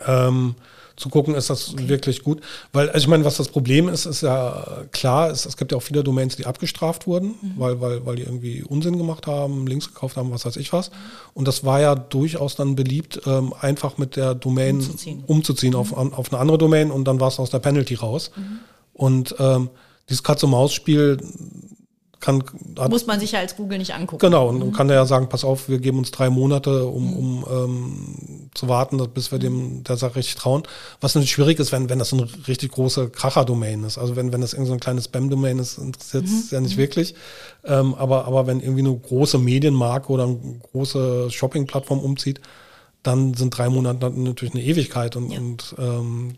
ähm, 0.07 0.55
zu 0.99 1.09
gucken, 1.09 1.35
ist 1.35 1.49
das 1.49 1.75
okay. 1.75 1.89
wirklich 1.89 2.25
gut. 2.25 2.41
Weil, 2.73 2.89
also 2.89 2.99
ich 2.99 3.07
meine, 3.07 3.25
was 3.25 3.37
das 3.37 3.49
Problem 3.49 3.89
ist, 3.89 4.05
ist 4.05 4.23
ja 4.23 4.85
klar, 4.91 5.31
es, 5.31 5.47
es 5.47 5.57
gibt 5.57 5.71
ja 5.71 5.79
auch 5.79 5.83
viele 5.83 6.03
Domains, 6.03 6.37
die 6.37 6.45
abgestraft 6.45 7.07
wurden, 7.07 7.37
mhm. 7.41 7.53
weil, 7.57 7.81
weil, 7.81 8.05
weil 8.05 8.17
die 8.17 8.23
irgendwie 8.23 8.63
Unsinn 8.65 8.99
gemacht 8.99 9.27
haben, 9.27 9.67
Links 9.67 9.87
gekauft 9.89 10.17
haben, 10.17 10.33
was 10.33 10.45
weiß 10.45 10.57
ich 10.57 10.73
was. 10.73 10.91
Und 11.35 11.47
das 11.47 11.65
war 11.65 11.81
ja 11.81 11.95
durchaus 11.95 12.57
dann 12.57 12.75
beliebt, 12.75 13.21
ähm, 13.27 13.55
einfach 13.61 13.97
mit 13.97 14.17
der 14.17 14.35
Domain 14.35 14.77
umzuziehen, 14.77 15.25
umzuziehen 15.27 15.73
mhm. 15.75 15.79
auf, 15.79 15.93
auf 15.93 16.33
eine 16.33 16.41
andere 16.41 16.59
Domain 16.59 16.91
und 16.91 17.05
dann 17.05 17.21
war 17.21 17.29
es 17.29 17.39
aus 17.39 17.51
der 17.51 17.61
Penalty 17.61 17.95
raus. 17.95 18.33
Mhm. 18.35 18.59
Und 18.93 19.37
ähm, 19.39 19.71
dieses 20.09 20.25
Katz-und-Maus-Spiel 20.25 21.19
kann, 22.21 22.43
hat, 22.79 22.91
Muss 22.91 23.07
man 23.07 23.21
sich 23.21 23.33
ja 23.33 23.39
als 23.39 23.57
Google 23.57 23.79
nicht 23.79 23.95
angucken. 23.95 24.19
Genau, 24.19 24.49
und 24.49 24.59
mhm. 24.59 24.73
kann 24.73 24.89
ja 24.89 25.07
sagen, 25.07 25.29
pass 25.29 25.45
auf, 25.45 25.69
wir 25.69 25.79
geben 25.79 25.99
uns 25.99 26.11
drei 26.11 26.31
Monate, 26.31 26.87
um, 26.87 27.11
mhm. 27.11 27.17
um 27.17 27.47
ähm, 27.49 28.51
zu 28.55 28.69
warten, 28.69 28.99
bis 29.15 29.31
wir 29.31 29.39
dem 29.39 29.85
der 29.85 29.97
Sache 29.97 30.17
richtig 30.17 30.35
trauen. 30.35 30.65
Was 31.01 31.15
natürlich 31.15 31.31
schwierig 31.31 31.61
ist, 31.61 31.71
wenn, 31.71 31.89
wenn 31.89 32.01
das 32.01 32.09
so 32.09 32.17
eine 32.17 32.29
richtig 32.49 32.73
große 32.73 33.11
Kracher-Domain 33.11 33.85
ist. 33.85 33.99
Also 33.99 34.17
wenn, 34.17 34.33
wenn 34.33 34.41
das 34.41 34.53
irgendwie 34.53 34.69
so 34.69 34.75
ein 34.75 34.81
kleines 34.81 35.05
Spam-Domain 35.05 35.61
ist, 35.61 35.79
interessiert 35.79 36.25
es 36.25 36.31
mhm. 36.31 36.49
ja 36.51 36.61
nicht 36.61 36.77
mhm. 36.77 36.81
wirklich. 36.81 37.15
Ähm, 37.65 37.95
aber, 37.95 38.25
aber 38.25 38.49
wenn 38.49 38.61
irgendwie 38.61 38.81
eine 38.81 38.97
große 38.97 39.39
Medienmarke 39.39 40.11
oder 40.13 40.25
eine 40.25 40.39
große 40.73 41.31
Shopping-Plattform 41.31 42.01
umzieht, 42.01 42.41
dann 43.05 43.35
sind 43.35 43.57
drei 43.57 43.69
Monate 43.69 44.11
natürlich 44.11 44.55
eine 44.55 44.65
Ewigkeit 44.65 45.15
und, 45.15 45.31
ja. 45.31 45.39
und 45.39 45.75
ähm, 45.79 46.35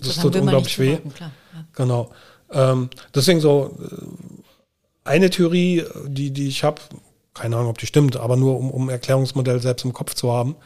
das 0.00 0.18
tut 0.18 0.34
unglaublich 0.34 0.78
weh. 0.80 0.94
Warten, 0.94 1.12
ja. 1.20 1.30
Genau. 1.74 2.10
Ähm, 2.50 2.90
deswegen 3.14 3.40
so, 3.40 3.76
äh, 3.80 4.42
eine 5.04 5.30
Theorie, 5.30 5.84
die, 6.06 6.30
die 6.30 6.48
ich 6.48 6.64
habe, 6.64 6.80
keine 7.34 7.56
Ahnung, 7.56 7.70
ob 7.70 7.78
die 7.78 7.86
stimmt, 7.86 8.16
aber 8.16 8.36
nur 8.36 8.58
um, 8.58 8.70
um 8.70 8.88
Erklärungsmodell 8.88 9.60
selbst 9.60 9.84
im 9.84 9.92
Kopf 9.92 10.14
zu 10.14 10.32
haben, 10.32 10.56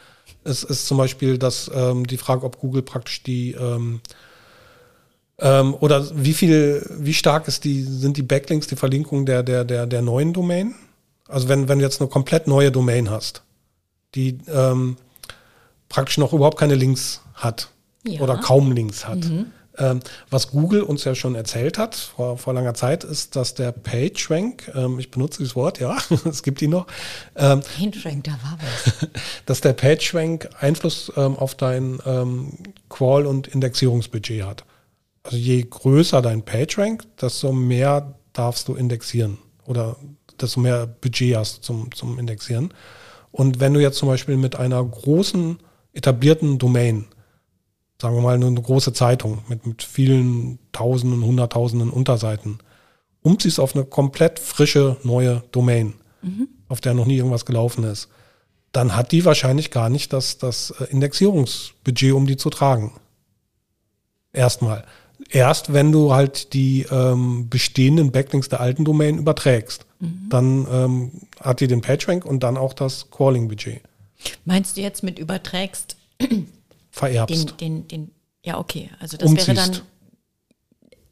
ist, 0.43 0.63
ist 0.63 0.87
zum 0.87 0.97
Beispiel 0.97 1.37
dass 1.37 1.69
ähm, 1.73 2.07
die 2.07 2.17
Frage, 2.17 2.45
ob 2.45 2.59
Google 2.59 2.81
praktisch 2.81 3.23
die 3.23 3.51
ähm, 3.51 4.01
ähm, 5.39 5.73
oder 5.79 6.05
wie 6.15 6.33
viel, 6.33 6.85
wie 6.99 7.13
stark 7.13 7.47
ist 7.47 7.63
die, 7.63 7.83
sind 7.83 8.17
die 8.17 8.23
Backlinks, 8.23 8.67
die 8.67 8.75
Verlinkung 8.75 9.25
der, 9.25 9.43
der, 9.43 9.63
der, 9.65 9.85
der 9.87 10.01
neuen 10.01 10.33
Domain? 10.33 10.75
Also 11.27 11.47
wenn, 11.47 11.67
wenn 11.67 11.79
du 11.79 11.85
jetzt 11.85 12.01
eine 12.01 12.09
komplett 12.09 12.47
neue 12.47 12.71
Domain 12.71 13.09
hast, 13.09 13.43
die 14.15 14.39
ähm, 14.47 14.97
praktisch 15.87 16.17
noch 16.17 16.33
überhaupt 16.33 16.57
keine 16.57 16.75
Links 16.75 17.21
hat 17.33 17.69
Ja. 18.05 18.21
oder 18.21 18.37
kaum 18.37 18.71
Links 18.71 19.07
hat. 19.07 19.25
Ähm, 19.25 19.47
was 20.29 20.51
Google 20.51 20.83
uns 20.83 21.03
ja 21.03 21.15
schon 21.15 21.35
erzählt 21.35 21.77
hat 21.77 21.95
vor, 21.95 22.37
vor 22.37 22.53
langer 22.53 22.73
Zeit, 22.73 23.03
ist, 23.03 23.35
dass 23.35 23.53
der 23.53 23.71
PageRank, 23.71 24.71
ähm, 24.75 24.99
ich 24.99 25.11
benutze 25.11 25.39
dieses 25.39 25.55
Wort, 25.55 25.79
ja, 25.79 25.97
es 26.25 26.43
gibt 26.43 26.61
ihn 26.61 26.71
noch, 26.71 26.87
ähm, 27.35 27.61
Hinschwenk, 27.77 28.25
da 28.25 28.31
war 28.31 28.57
was. 28.59 29.07
dass 29.45 29.61
der 29.61 29.73
PageRank 29.73 30.49
Einfluss 30.59 31.11
ähm, 31.15 31.35
auf 31.37 31.55
dein 31.55 31.99
ähm, 32.05 32.53
Crawl- 32.89 33.25
und 33.25 33.47
Indexierungsbudget 33.47 34.43
hat. 34.43 34.65
Also 35.23 35.37
je 35.37 35.65
größer 35.69 36.21
dein 36.21 36.43
PageRank, 36.43 37.03
desto 37.19 37.51
mehr 37.51 38.15
darfst 38.33 38.67
du 38.67 38.75
indexieren 38.75 39.37
oder 39.65 39.95
desto 40.39 40.59
mehr 40.59 40.87
Budget 40.87 41.35
hast 41.35 41.57
du 41.57 41.61
zum, 41.61 41.95
zum 41.95 42.19
Indexieren. 42.19 42.73
Und 43.31 43.59
wenn 43.59 43.73
du 43.73 43.79
jetzt 43.79 43.97
zum 43.97 44.07
Beispiel 44.07 44.37
mit 44.37 44.55
einer 44.55 44.83
großen 44.83 45.59
etablierten 45.93 46.57
Domain, 46.57 47.05
sagen 48.01 48.15
wir 48.15 48.21
mal 48.21 48.35
eine 48.35 48.53
große 48.53 48.93
Zeitung 48.93 49.39
mit, 49.47 49.65
mit 49.65 49.83
vielen 49.83 50.59
Tausenden, 50.71 51.23
Hunderttausenden 51.23 51.89
Unterseiten, 51.89 52.59
umziehst 53.21 53.59
auf 53.59 53.75
eine 53.75 53.85
komplett 53.85 54.39
frische 54.39 54.97
neue 55.03 55.43
Domain, 55.51 55.93
auf 56.67 56.81
der 56.81 56.93
noch 56.93 57.05
nie 57.05 57.17
irgendwas 57.17 57.45
gelaufen 57.45 57.83
ist, 57.83 58.09
dann 58.71 58.95
hat 58.95 59.11
die 59.11 59.25
wahrscheinlich 59.25 59.71
gar 59.71 59.89
nicht 59.89 60.13
das, 60.13 60.37
das 60.37 60.71
äh, 60.71 60.85
Indexierungsbudget, 60.85 62.13
um 62.13 62.27
die 62.27 62.37
zu 62.37 62.49
tragen. 62.49 62.93
Erstmal. 64.31 64.85
Erst 65.29 65.73
wenn 65.73 65.91
du 65.91 66.13
halt 66.13 66.53
die 66.53 66.85
ähm, 66.89 67.49
bestehenden 67.49 68.11
Backlinks 68.11 68.47
der 68.47 68.61
alten 68.61 68.85
Domain 68.85 69.17
überträgst, 69.17 69.85
dann 70.29 70.65
ähm, 70.71 71.11
hat 71.41 71.59
die 71.59 71.67
den 71.67 71.81
PageRank 71.81 72.25
und 72.25 72.41
dann 72.41 72.55
auch 72.55 72.73
das 72.73 73.11
Crawling-Budget. 73.11 73.81
Meinst 74.45 74.77
du 74.77 74.81
jetzt 74.81 75.03
mit 75.03 75.19
überträgst 75.19 75.97
Vererbst. 76.91 77.55
den, 77.59 77.87
den, 77.87 77.87
den, 77.87 78.11
ja, 78.43 78.57
okay. 78.57 78.89
Also 78.99 79.17
das 79.17 79.31
wäre 79.31 79.53
dann 79.53 79.69
Umziehst. 79.69 79.83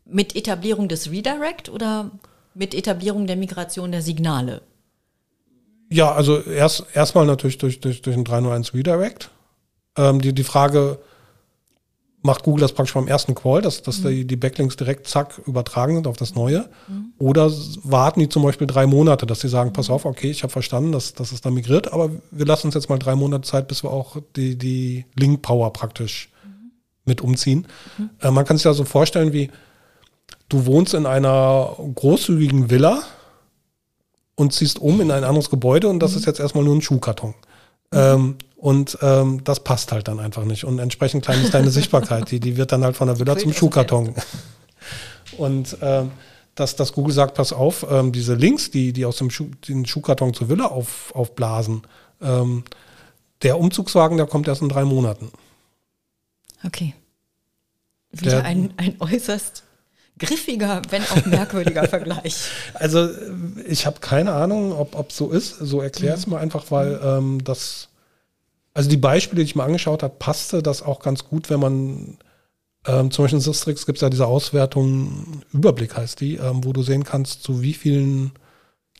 mit 0.06 0.36
Etablierung 0.36 0.88
des 0.88 1.12
Redirect 1.12 1.70
oder 1.70 2.12
mit 2.54 2.74
Etablierung 2.74 3.28
der 3.28 3.36
Migration 3.36 3.92
der 3.92 4.02
Signale? 4.02 4.62
Ja, 5.90 6.12
also 6.12 6.42
erst 6.42 6.86
erstmal 6.94 7.26
natürlich 7.26 7.58
durch, 7.60 7.80
durch, 7.80 8.02
durch 8.02 8.16
ein 8.16 8.26
301 8.26 8.74
Redirect. 8.74 9.30
Ähm, 9.98 10.22
die, 10.22 10.34
die 10.34 10.44
Frage, 10.44 11.00
macht 12.28 12.44
Google 12.44 12.62
das 12.62 12.74
praktisch 12.74 12.94
beim 12.94 13.08
ersten 13.08 13.34
Call, 13.34 13.64
dass, 13.64 13.82
dass 13.82 14.04
die, 14.04 14.26
die 14.26 14.36
Backlinks 14.36 14.76
direkt 14.76 15.08
zack 15.08 15.42
übertragen 15.48 15.96
sind 15.96 16.06
auf 16.06 16.18
das 16.18 16.36
neue? 16.36 16.70
Oder 17.18 17.48
s- 17.48 17.80
warten 17.84 18.20
die 18.20 18.30
zum 18.30 18.44
Beispiel 18.44 18.68
drei 18.68 18.86
Monate, 18.86 19.26
dass 19.26 19.40
sie 19.40 19.48
sagen, 19.50 19.74
pass 19.74 19.90
auf, 19.90 20.06
okay, 20.06 20.30
ich 20.30 20.44
habe 20.44 20.52
verstanden, 20.54 20.92
dass, 20.92 21.14
dass 21.16 21.32
es 21.32 21.42
da 21.42 21.50
migriert, 21.50 21.92
aber 21.92 22.12
wir 22.30 22.46
lassen 22.46 22.68
uns 22.68 22.76
jetzt 22.76 22.90
mal 22.90 23.00
drei 23.00 23.16
Monate 23.16 23.48
Zeit, 23.48 23.68
bis 23.68 23.84
wir 23.84 23.90
auch 23.90 24.18
die, 24.36 24.56
die 24.58 25.06
Link 25.16 25.42
Power 25.42 25.74
praktisch 25.74 26.30
mit 27.06 27.22
umziehen. 27.22 27.66
Äh, 28.22 28.30
man 28.32 28.46
kann 28.46 28.58
sich 28.58 28.66
da 28.66 28.74
so 28.74 28.84
vorstellen, 28.86 29.34
wie 29.34 29.50
du 30.50 30.66
wohnst 30.66 30.94
in 30.94 31.06
einer 31.06 31.76
großzügigen 31.96 32.70
Villa 32.70 33.02
und 34.36 34.54
ziehst 34.54 34.80
um 34.80 35.02
in 35.02 35.10
ein 35.12 35.24
anderes 35.24 35.50
Gebäude 35.50 35.88
und 35.88 36.00
das 36.00 36.16
ist 36.16 36.26
jetzt 36.26 36.40
erstmal 36.40 36.64
nur 36.64 36.76
ein 36.76 36.82
Schuhkarton. 36.82 37.34
Ähm, 37.92 38.36
und 38.58 38.97
ähm, 39.01 39.43
das 39.43 39.64
passt 39.64 39.91
halt 39.91 40.08
dann 40.08 40.20
einfach 40.20 40.43
nicht. 40.43 40.66
Und 40.66 40.80
entsprechend 40.80 41.24
klein 41.24 41.41
ist 41.43 41.53
deine 41.53 41.70
Sichtbarkeit. 41.70 42.30
Die, 42.32 42.39
die 42.39 42.58
wird 42.58 42.72
dann 42.72 42.84
halt 42.84 42.97
von 42.97 43.08
der 43.08 43.20
Villa 43.20 43.38
zum 43.38 43.53
Schuhkarton. 43.53 44.14
Und 45.38 45.78
ähm, 45.82 46.12
dass, 46.55 46.76
dass 46.76 46.93
Google 46.93 47.14
sagt, 47.14 47.36
pass 47.36 47.53
auf, 47.53 47.86
ähm, 47.89 48.12
diese 48.12 48.34
Links, 48.34 48.72
die, 48.72 48.93
die 48.93 49.05
aus 49.05 49.18
dem 49.18 49.30
Schuh, 49.30 49.49
den 49.68 49.86
Schuhkarton 49.86 50.34
zur 50.34 50.49
Villa 50.49 50.66
auf, 50.66 51.14
aufblasen, 51.16 51.84
ähm, 52.22 52.64
der 53.43 53.60
Umzugswagen, 53.60 54.18
der 54.18 54.26
kommt 54.26 54.47
erst 54.47 54.64
in 54.64 54.70
drei 54.70 54.84
Monaten. 54.84 55.32
Okay. 56.66 56.95
Wieder 58.12 58.32
Der- 58.32 58.43
ein, 58.45 58.74
ein 58.78 58.95
äußerst 58.99 59.64
griffiger, 60.18 60.82
wenn 60.89 61.03
auch 61.03 61.26
merkwürdiger 61.28 61.84
Vergleich. 61.88 62.36
Also 62.74 63.10
ich 63.68 63.86
habe 63.86 63.99
keine 63.99 64.32
Ahnung, 64.34 64.72
ob 64.72 64.95
ob 64.95 65.12
so 65.12 65.30
ist. 65.30 65.58
So 65.60 65.82
erklär 65.82 66.16
es 66.16 66.26
mir 66.26 66.39
einfach, 66.39 66.72
weil 66.72 66.99
ähm, 67.03 67.43
das, 67.43 67.89
also 68.78 68.92
die 68.92 68.98
Beispiele, 68.98 69.42
die 69.42 69.50
ich 69.50 69.56
mir 69.56 69.64
angeschaut 69.64 70.04
habe, 70.04 70.14
passte 70.20 70.62
das 70.62 70.84
auch 70.84 71.00
ganz 71.00 71.24
gut, 71.24 71.50
wenn 71.50 71.60
man 71.60 72.18
ähm, 72.86 73.10
zum 73.10 73.26
Beispiel 73.26 73.40
in 73.40 73.42
Sistrix 73.42 73.88
gibt 73.88 73.98
es 73.98 74.04
ja 74.04 74.10
diese 74.12 74.28
Auswertung, 74.28 75.42
Überblick 75.52 75.98
heißt 75.98 76.22
die, 76.22 76.36
ähm, 76.36 76.64
wo 76.64 76.74
du 76.74 76.84
sehen 76.84 77.04
kannst, 77.04 77.42
zu 77.42 77.64
wie 77.64 77.74
vielen 77.74 78.34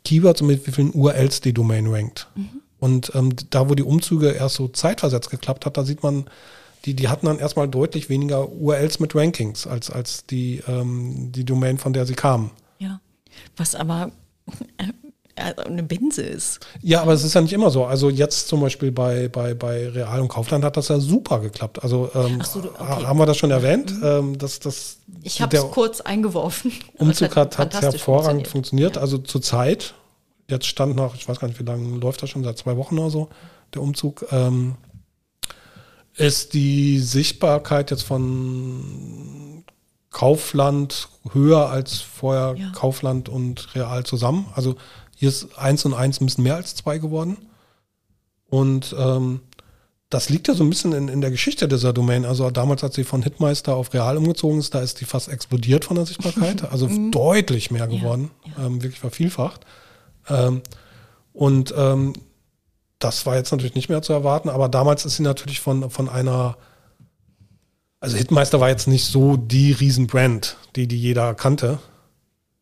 Keywords 0.04 0.42
und 0.42 0.48
mit 0.48 0.66
wie 0.66 0.72
vielen 0.72 0.94
URLs 0.94 1.42
die 1.42 1.54
Domain 1.54 1.86
rankt. 1.86 2.28
Und 2.80 3.12
ähm, 3.14 3.36
da, 3.52 3.70
wo 3.70 3.76
die 3.76 3.84
Umzüge 3.84 4.32
erst 4.32 4.56
so 4.56 4.68
zeitversetzt 4.68 5.30
geklappt 5.30 5.68
hat, 5.68 5.78
da 5.78 5.84
sieht 5.84 6.02
man, 6.02 6.26
die, 6.86 6.96
die 6.96 7.08
hatten 7.08 7.28
dann 7.28 7.38
erstmal 7.38 7.68
deutlich 7.68 8.10
weniger 8.10 8.52
URLs 8.52 9.00
mit 9.00 9.14
Rankings 9.14 9.68
als, 9.68 9.92
als 9.92 10.26
die, 10.26 10.64
ähm, 10.68 11.32
die 11.32 11.46
Domain, 11.46 11.78
von 11.78 11.94
der 11.94 12.08
sie 12.08 12.16
kamen. 12.16 12.50
Ja. 12.80 13.00
Was 13.56 13.76
aber 13.76 14.12
äh, 14.78 14.88
eine 15.38 15.84
Binse 15.84 16.22
ist. 16.24 16.60
Ja, 16.82 17.02
aber 17.02 17.14
es 17.14 17.24
ist 17.24 17.34
ja 17.34 17.42
nicht 17.42 17.54
immer 17.54 17.70
so. 17.70 17.86
Also 17.86 18.10
jetzt 18.10 18.48
zum 18.48 18.62
Beispiel 18.62 18.92
bei, 18.92 19.28
bei, 19.30 19.54
bei 19.54 19.88
Real 19.90 20.22
und 20.22 20.28
Kaufland 20.28 20.64
hat 20.66 20.78
das 20.78 20.88
ja 20.88 21.00
super 21.00 21.40
geklappt. 21.40 21.84
Also 21.84 22.10
ähm, 22.16 22.42
so, 22.42 22.60
okay. 22.60 22.70
ha- 22.80 23.04
haben 23.08 23.20
wir 23.20 23.26
das 23.26 23.38
schon 23.38 23.52
erwähnt, 23.52 23.94
ähm, 24.04 24.38
dass 24.38 24.60
das 24.60 24.98
Ich 25.24 25.42
habe 25.42 25.56
es 25.58 25.64
kurz 25.72 26.02
eingeworfen. 26.02 26.72
Umzug 26.98 27.36
hat, 27.36 27.58
hat 27.58 27.74
hervorragend 27.82 28.48
funktioniert. 28.48 28.96
funktioniert. 28.96 28.98
Also 28.98 29.18
zur 29.20 29.42
Zeit, 29.42 29.94
jetzt 30.50 30.66
stand 30.66 30.96
nach, 30.96 31.14
ich 31.16 31.28
weiß 31.28 31.40
gar 31.40 31.48
nicht, 31.48 31.60
wie 31.60 31.64
lange 31.66 31.98
läuft 31.98 32.24
das 32.24 32.30
schon, 32.30 32.44
seit 32.44 32.58
zwei 32.58 32.76
Wochen 32.78 32.98
oder 32.98 33.10
so, 33.10 33.30
der 33.74 33.82
Umzug, 33.82 34.26
ähm, 34.32 34.76
ist 36.16 36.54
die 36.54 37.00
Sichtbarkeit 37.00 37.92
jetzt 37.92 38.04
von 38.04 39.64
Kaufland 40.10 41.10
höher 41.32 41.70
als 41.70 42.00
vorher 42.00 42.56
Ja. 42.58 42.72
Kaufland 42.74 43.30
und 43.30 43.76
Real 43.76 44.04
zusammen. 44.04 44.48
Also 44.56 44.76
hier 45.20 45.30
ist 45.30 45.58
eins 45.58 45.84
und 45.84 45.96
eins 45.96 46.22
ein 46.22 46.28
bisschen 46.28 46.44
mehr 46.44 46.58
als 46.58 46.76
zwei 46.76 47.00
geworden. 47.00 47.38
Und 48.46 48.96
ähm, 48.98 49.42
das 50.12 50.30
liegt 50.30 50.48
ja 50.48 50.54
so 50.54 50.64
ein 50.64 50.70
bisschen 50.70 50.94
in, 50.94 51.08
in 51.08 51.22
der 51.22 51.32
Geschichte 51.32 51.68
dieser 51.68 51.92
Domain. 51.92 52.24
Also 52.24 52.52
damals, 52.52 52.84
als 52.84 52.94
sie 52.94 53.04
von 53.04 53.24
Hitmeister 53.24 53.76
auf 53.76 53.96
Real 53.96 54.16
umgezogen 54.16 54.60
ist, 54.60 54.76
da 54.76 54.80
ist 54.80 55.02
die 55.02 55.06
fast 55.06 55.28
explodiert 55.28 55.86
von 55.86 55.96
der 55.96 56.06
Sichtbarkeit. 56.06 56.72
Also 56.72 56.88
deutlich 57.12 57.72
mehr 57.72 57.88
geworden, 57.88 58.30
Ähm, 58.60 58.84
wirklich 58.84 59.00
vervielfacht. 59.00 59.66
Ähm, 60.30 60.62
und 61.34 61.74
ähm, 61.76 62.14
das 63.00 63.26
war 63.26 63.36
jetzt 63.36 63.52
natürlich 63.52 63.74
nicht 63.74 63.90
mehr 63.90 64.04
zu 64.04 64.14
erwarten, 64.14 64.50
aber 64.50 64.70
damals 64.70 65.04
ist 65.04 65.16
sie 65.16 65.24
natürlich 65.24 65.62
von, 65.62 65.90
von 65.90 66.10
einer, 66.10 66.58
also 68.00 68.18
Hitmeister 68.18 68.60
war 68.60 68.70
jetzt 68.70 68.88
nicht 68.88 69.06
so 69.06 69.36
die 69.36 69.72
Riesenbrand, 69.72 70.58
die, 70.76 70.88
die 70.88 71.00
jeder 71.00 71.34
kannte. 71.34 71.80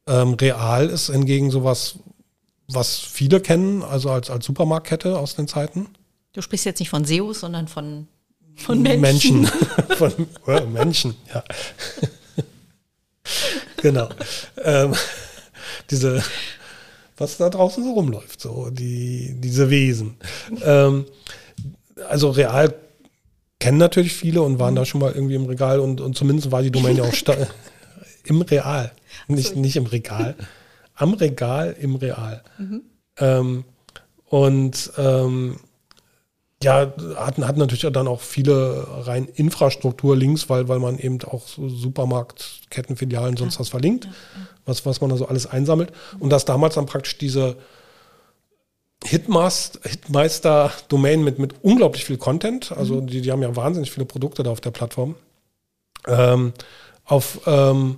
Ähm, 0.08 0.36
Real 0.36 0.90
ist 0.90 1.10
hingegen 1.10 1.52
sowas, 1.52 2.00
was 2.68 2.98
viele 2.98 3.40
kennen, 3.40 3.84
also 3.84 4.10
als, 4.12 4.30
als 4.30 4.46
Supermarktkette 4.46 5.18
aus 5.18 5.36
den 5.36 5.48
Zeiten. 5.48 5.88
Du 6.34 6.42
sprichst 6.42 6.66
jetzt 6.66 6.80
nicht 6.80 6.90
von 6.90 7.06
SEOs, 7.06 7.42
sondern 7.42 7.68
von, 7.68 8.08
von 8.56 8.82
Menschen. 8.82 9.42
Menschen. 9.42 9.48
Von 9.98 10.14
äh, 10.48 10.66
Menschen, 10.66 11.16
ja. 11.34 11.44
genau. 13.82 14.10
Ähm, 14.62 14.94
diese, 15.90 16.24
was 17.18 17.38
da 17.38 17.50
draußen 17.50 17.84
so 17.84 17.94
rumläuft, 17.94 18.42
so 18.42 18.70
die, 18.70 19.36
diese 19.38 19.70
Wesen. 19.70 20.18
Ähm, 20.64 21.06
also 22.10 22.30
real 22.32 22.74
kennen 23.60 23.78
natürlich 23.78 24.14
viele 24.14 24.42
und 24.42 24.60
waren 24.60 24.76
da 24.76 24.86
schon 24.86 25.02
mal 25.02 25.14
irgendwie 25.14 25.36
im 25.36 25.46
Regal 25.46 25.80
und, 25.80 26.02
und 26.02 26.18
zumindest 26.18 26.52
war 26.52 26.62
die 26.62 26.72
Domain 26.72 26.98
ja 26.98 27.04
auch 27.04 27.14
im 28.26 28.42
Real, 28.42 28.92
nicht, 29.28 29.56
nicht 29.56 29.78
im 29.78 29.86
Regal. 29.86 30.36
Am 30.96 31.14
Regal 31.14 31.76
im 31.80 31.96
Real. 31.96 32.44
Ähm, 33.18 33.64
und 34.26 34.92
ähm, 34.98 35.58
ja, 36.64 36.94
hatten, 37.18 37.46
hatten 37.48 37.60
natürlich 37.60 37.86
dann 37.92 38.08
auch 38.08 38.22
viele 38.22 38.88
rein 39.06 39.28
Infrastruktur-Links, 39.28 40.50
weil, 40.50 40.68
weil 40.68 40.80
man 40.80 40.98
eben 40.98 41.22
auch 41.24 41.46
so 41.48 41.70
Supermarktkettenfilialen 41.70 43.38
sonst 43.38 43.60
was 43.60 43.70
verlinkt, 43.70 44.08
Was, 44.66 44.84
was 44.86 45.02
man 45.02 45.12
da 45.12 45.18
so 45.18 45.28
alles 45.28 45.48
einsammelt. 45.48 45.92
Und 46.20 46.32
dass 46.32 46.46
damals 46.46 46.74
dann 46.76 46.88
praktisch 46.88 47.18
diese 47.18 47.58
Hitmeister-Domain 49.04 51.24
mit, 51.24 51.40
mit 51.40 51.56
unglaublich 51.62 52.06
viel 52.06 52.18
Content, 52.18 52.72
also 52.72 53.02
die, 53.02 53.20
die 53.22 53.32
haben 53.32 53.44
ja 53.44 53.56
wahnsinnig 53.56 53.92
viele 53.92 54.06
Produkte 54.06 54.42
da 54.42 54.50
auf 54.50 54.62
der 54.62 54.72
Plattform, 54.72 55.14
ähm, 56.08 56.54
auf, 57.04 57.42
ähm, 57.46 57.98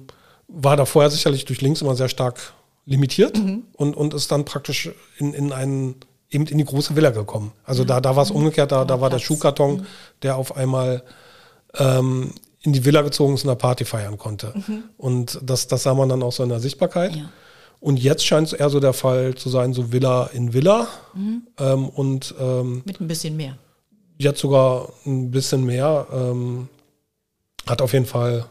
war 0.50 0.76
da 0.76 0.84
vorher 0.86 1.12
sicherlich 1.12 1.46
durch 1.46 1.62
Links 1.62 1.82
immer 1.82 1.96
sehr 1.96 2.10
stark 2.10 2.54
limitiert 2.88 3.40
und, 3.74 3.96
und 3.96 4.14
ist 4.16 4.32
dann 4.32 4.46
praktisch 4.46 4.90
in, 5.18 5.34
in 5.34 5.52
einen 5.52 5.96
eben 6.30 6.46
in 6.48 6.58
die 6.58 6.66
große 6.66 6.96
Villa 6.96 7.12
gekommen. 7.12 7.52
Also 7.64 7.84
da, 7.84 8.02
da 8.02 8.16
war 8.16 8.24
es 8.24 8.32
umgekehrt, 8.32 8.72
da, 8.72 8.86
da 8.86 9.00
war 9.00 9.10
der. 9.10 9.20
Schuhkarton, 9.20 9.86
der 10.24 10.38
auf 10.38 10.56
einmal 10.56 11.04
ähm, 11.76 12.32
in 12.62 12.74
die 12.74 12.86
Villa 12.86 13.02
gezogen 13.02 13.36
ist 13.36 13.44
und 13.44 13.50
eine 13.50 13.58
Party 13.58 13.86
feiern 13.86 14.18
konnte. 14.18 14.54
Und 14.98 15.40
das, 15.44 15.68
das 15.68 15.84
sah 15.84 15.94
man 15.94 16.10
dann 16.10 16.24
auch 16.24 16.32
so 16.32 16.44
in 16.44 16.50
der 16.50 16.60
Sichtbarkeit. 16.60 17.16
Ja. 17.16 17.30
Und 17.80 17.98
jetzt 18.00 18.26
scheint 18.26 18.48
es 18.48 18.54
eher 18.54 18.70
so 18.70 18.80
der 18.80 18.94
Fall 18.94 19.36
zu 19.36 19.50
sein, 19.50 19.74
so 19.74 19.92
Villa 19.92 20.30
in 20.34 20.54
Villa. 20.54 20.88
Ähm, 21.60 21.90
und 21.90 22.34
ähm, 22.40 22.82
Mit 22.86 23.00
ein 23.00 23.08
bisschen 23.08 23.38
mehr. 23.38 23.58
jetzt 24.18 24.40
sogar 24.40 24.90
ein 25.06 25.30
bisschen 25.32 25.64
mehr. 25.66 26.08
Ähm, 26.12 26.70
hat 27.68 27.82
auf 27.82 27.94
jeden 27.94 28.06
Fall 28.06 28.46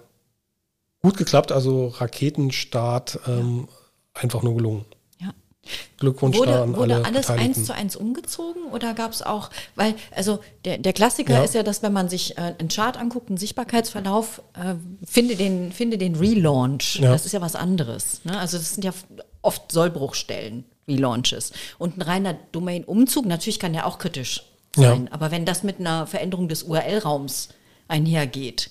gut 1.03 1.17
geklappt. 1.17 1.53
Also 1.53 1.89
Raketenstart 1.89 3.21
ähm, 3.27 3.69
einfach 4.21 4.43
nur 4.43 4.55
gelungen. 4.57 4.85
Ja. 5.21 5.33
Glückwunsch 5.99 6.37
da 6.37 6.41
Wurde, 6.41 6.63
an 6.63 6.77
wurde 6.77 6.95
alle 6.97 7.05
alles 7.05 7.31
eins 7.31 7.65
zu 7.65 7.75
eins 7.75 7.97
umgezogen 7.97 8.65
oder 8.73 8.95
gab 8.95 9.13
es 9.13 9.23
auch, 9.23 9.51
weil, 9.75 9.95
also 10.15 10.39
der, 10.65 10.79
der 10.79 10.93
Klassiker 10.93 11.35
Ja. 11.35 11.45
ist 11.45 11.55
ja, 11.55 11.63
dass 11.63 11.83
wenn 11.83 11.93
man 11.93 12.09
sich 12.09 12.37
äh, 12.39 12.55
einen 12.59 12.69
Chart 12.69 12.97
anguckt, 12.97 13.29
einen 13.29 13.39
Sichtbarkeitsverlauf, 13.39 14.43
äh, 14.55 14.75
finde, 15.07 15.37
den, 15.37 15.73
finde 15.73 15.99
den 15.99 16.15
Relaunch. 16.17 17.01
Ja. 17.01 17.11
Das 17.13 17.27
ist 17.27 17.33
ja 17.33 17.41
was 17.41 17.55
anderes. 17.57 18.21
Ne? 18.25 18.39
Also 18.39 18.59
das 18.59 18.75
sind 18.75 18.85
ja 18.85 18.93
oft 19.43 19.71
Sollbruchstellen, 19.73 20.65
Relaunches. 20.89 21.53
Und 21.79 21.99
ein 21.99 22.03
reiner 22.03 22.35
Domain-Umzug, 22.53 23.27
natürlich 23.27 23.59
kann 23.59 23.73
der 23.73 23.87
auch 23.87 23.99
kritisch 23.99 24.45
Ja. 24.77 24.91
sein, 24.91 25.11
aber 25.13 25.31
wenn 25.31 25.45
das 25.45 25.63
mit 25.63 25.81
einer 25.81 26.07
Veränderung 26.07 26.49
des 26.49 26.63
URL-Raums 26.63 27.49
einhergeht, 27.89 28.71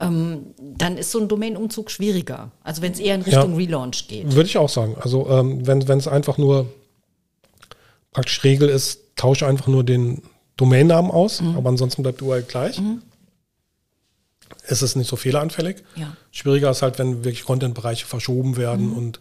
ähm, 0.00 0.54
dann 0.58 0.96
ist 0.96 1.10
so 1.10 1.20
ein 1.20 1.28
Domain-Umzug 1.28 1.90
schwieriger. 1.90 2.50
Also 2.62 2.82
wenn 2.82 2.92
es 2.92 2.98
eher 2.98 3.14
in 3.14 3.22
Richtung 3.22 3.54
Relaunch 3.56 4.08
geht. 4.08 4.32
Würde 4.34 4.48
ich 4.48 4.56
auch 4.58 4.68
sagen. 4.68 4.96
Also 5.00 5.28
ähm, 5.28 5.66
wenn 5.66 5.98
es 5.98 6.08
einfach 6.08 6.38
nur 6.38 6.66
praktisch 8.12 8.42
Regel 8.44 8.68
ist, 8.68 9.00
tausche 9.16 9.46
einfach 9.46 9.66
nur 9.68 9.84
den 9.84 10.22
Domainnamen 10.56 11.10
aus, 11.10 11.40
Mhm. 11.40 11.56
aber 11.56 11.68
ansonsten 11.70 12.02
bleibt 12.02 12.22
URL 12.22 12.42
gleich. 12.42 12.80
Ist 14.66 14.82
es 14.82 14.96
nicht 14.96 15.08
so 15.08 15.16
fehleranfällig. 15.16 15.82
Ja. 15.96 16.16
Schwieriger 16.30 16.70
ist 16.70 16.82
halt, 16.82 16.98
wenn 16.98 17.24
wirklich 17.24 17.44
Content-Bereiche 17.44 18.06
verschoben 18.06 18.50
Mhm. 18.52 18.56
werden 18.56 18.92
und 18.92 19.20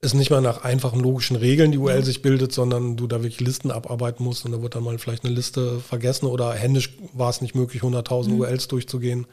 es 0.00 0.14
nicht 0.14 0.30
mehr 0.30 0.40
nach 0.40 0.62
einfachen 0.62 1.00
logischen 1.00 1.36
Regeln 1.36 1.72
die 1.72 1.78
URL 1.78 2.04
sich 2.04 2.22
bildet, 2.22 2.52
sondern 2.52 2.96
du 2.96 3.06
da 3.06 3.16
wirklich 3.16 3.40
Listen 3.40 3.70
abarbeiten 3.70 4.24
musst 4.24 4.44
und 4.44 4.52
da 4.52 4.62
wird 4.62 4.76
dann 4.76 4.84
mal 4.84 4.98
vielleicht 4.98 5.24
eine 5.24 5.34
Liste 5.34 5.80
vergessen 5.80 6.26
oder 6.26 6.52
händisch 6.52 6.96
war 7.12 7.30
es 7.30 7.40
nicht 7.40 7.54
möglich, 7.54 7.82
100.000 7.82 8.36
URLs 8.38 8.68
durchzugehen. 8.68 9.26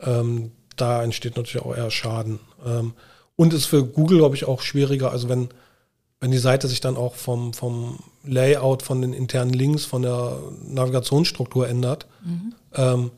Ähm, 0.00 0.52
da 0.76 1.02
entsteht 1.02 1.36
natürlich 1.36 1.64
auch 1.64 1.76
eher 1.76 1.90
Schaden. 1.90 2.38
Ähm, 2.64 2.94
und 3.36 3.52
ist 3.52 3.66
für 3.66 3.84
Google, 3.84 4.18
glaube 4.18 4.36
ich, 4.36 4.44
auch 4.44 4.60
schwieriger. 4.60 5.10
Also 5.10 5.28
wenn, 5.28 5.48
wenn 6.20 6.30
die 6.30 6.38
Seite 6.38 6.68
sich 6.68 6.80
dann 6.80 6.96
auch 6.96 7.14
vom, 7.14 7.52
vom 7.52 7.98
Layout, 8.22 8.82
von 8.82 9.00
den 9.00 9.12
internen 9.12 9.52
Links, 9.52 9.84
von 9.84 10.02
der 10.02 10.38
Navigationsstruktur 10.64 11.68
ändert, 11.68 12.06
ähm, 12.74 13.10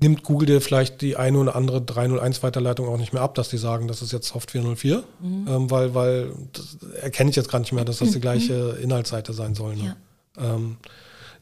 nimmt 0.00 0.22
Google 0.22 0.46
dir 0.46 0.60
vielleicht 0.60 1.00
die 1.00 1.16
eine 1.16 1.38
oder 1.38 1.56
andere 1.56 1.82
301 1.82 2.42
Weiterleitung 2.42 2.88
auch 2.88 2.98
nicht 2.98 3.12
mehr 3.12 3.22
ab, 3.22 3.34
dass 3.34 3.48
die 3.48 3.58
sagen, 3.58 3.88
das 3.88 4.02
ist 4.02 4.12
jetzt 4.12 4.28
Soft 4.28 4.50
404, 4.50 5.02
ähm, 5.22 5.70
weil, 5.70 5.94
weil 5.94 6.32
das 6.52 6.78
erkenne 7.02 7.30
ich 7.30 7.36
jetzt 7.36 7.50
gar 7.50 7.58
nicht 7.58 7.72
mehr, 7.72 7.84
dass 7.84 7.98
das 7.98 8.12
die 8.12 8.20
gleiche 8.28 8.78
Inhaltsseite 8.80 9.32
sein 9.32 9.54
soll. 9.54 9.76
Ne? 9.76 9.96
Ähm, 10.38 10.76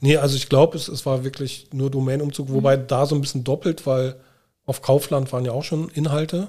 nee, 0.01 0.17
also 0.17 0.37
ich 0.37 0.49
glaube, 0.49 0.77
es, 0.77 0.89
es 0.89 1.05
war 1.05 1.25
wirklich 1.25 1.69
nur 1.73 1.91
Domainumzug, 1.91 2.51
wobei 2.51 2.77
da 2.77 3.07
so 3.07 3.15
ein 3.15 3.21
bisschen 3.21 3.45
doppelt, 3.45 3.87
weil 3.87 4.17
auf 4.65 4.83
Kaufland 4.83 5.33
waren 5.33 5.45
ja 5.45 5.53
auch 5.53 5.65
schon 5.65 5.89
Inhalte. 5.91 6.49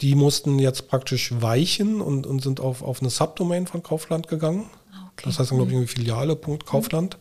Die 0.00 0.14
mussten 0.16 0.58
jetzt 0.58 0.88
praktisch 0.88 1.32
weichen 1.40 2.00
und, 2.00 2.26
und 2.26 2.42
sind 2.42 2.58
auf, 2.58 2.82
auf 2.82 3.00
eine 3.00 3.10
Subdomain 3.10 3.68
von 3.68 3.84
Kaufland 3.84 4.26
gegangen. 4.26 4.68
Ah, 4.92 5.10
okay. 5.12 5.24
Das 5.26 5.38
heißt 5.38 5.52
dann, 5.52 5.58
glaube 5.58 5.70
ich, 5.70 5.76
irgendwie 5.76 5.94
Filiale.kaufland. 5.94 7.18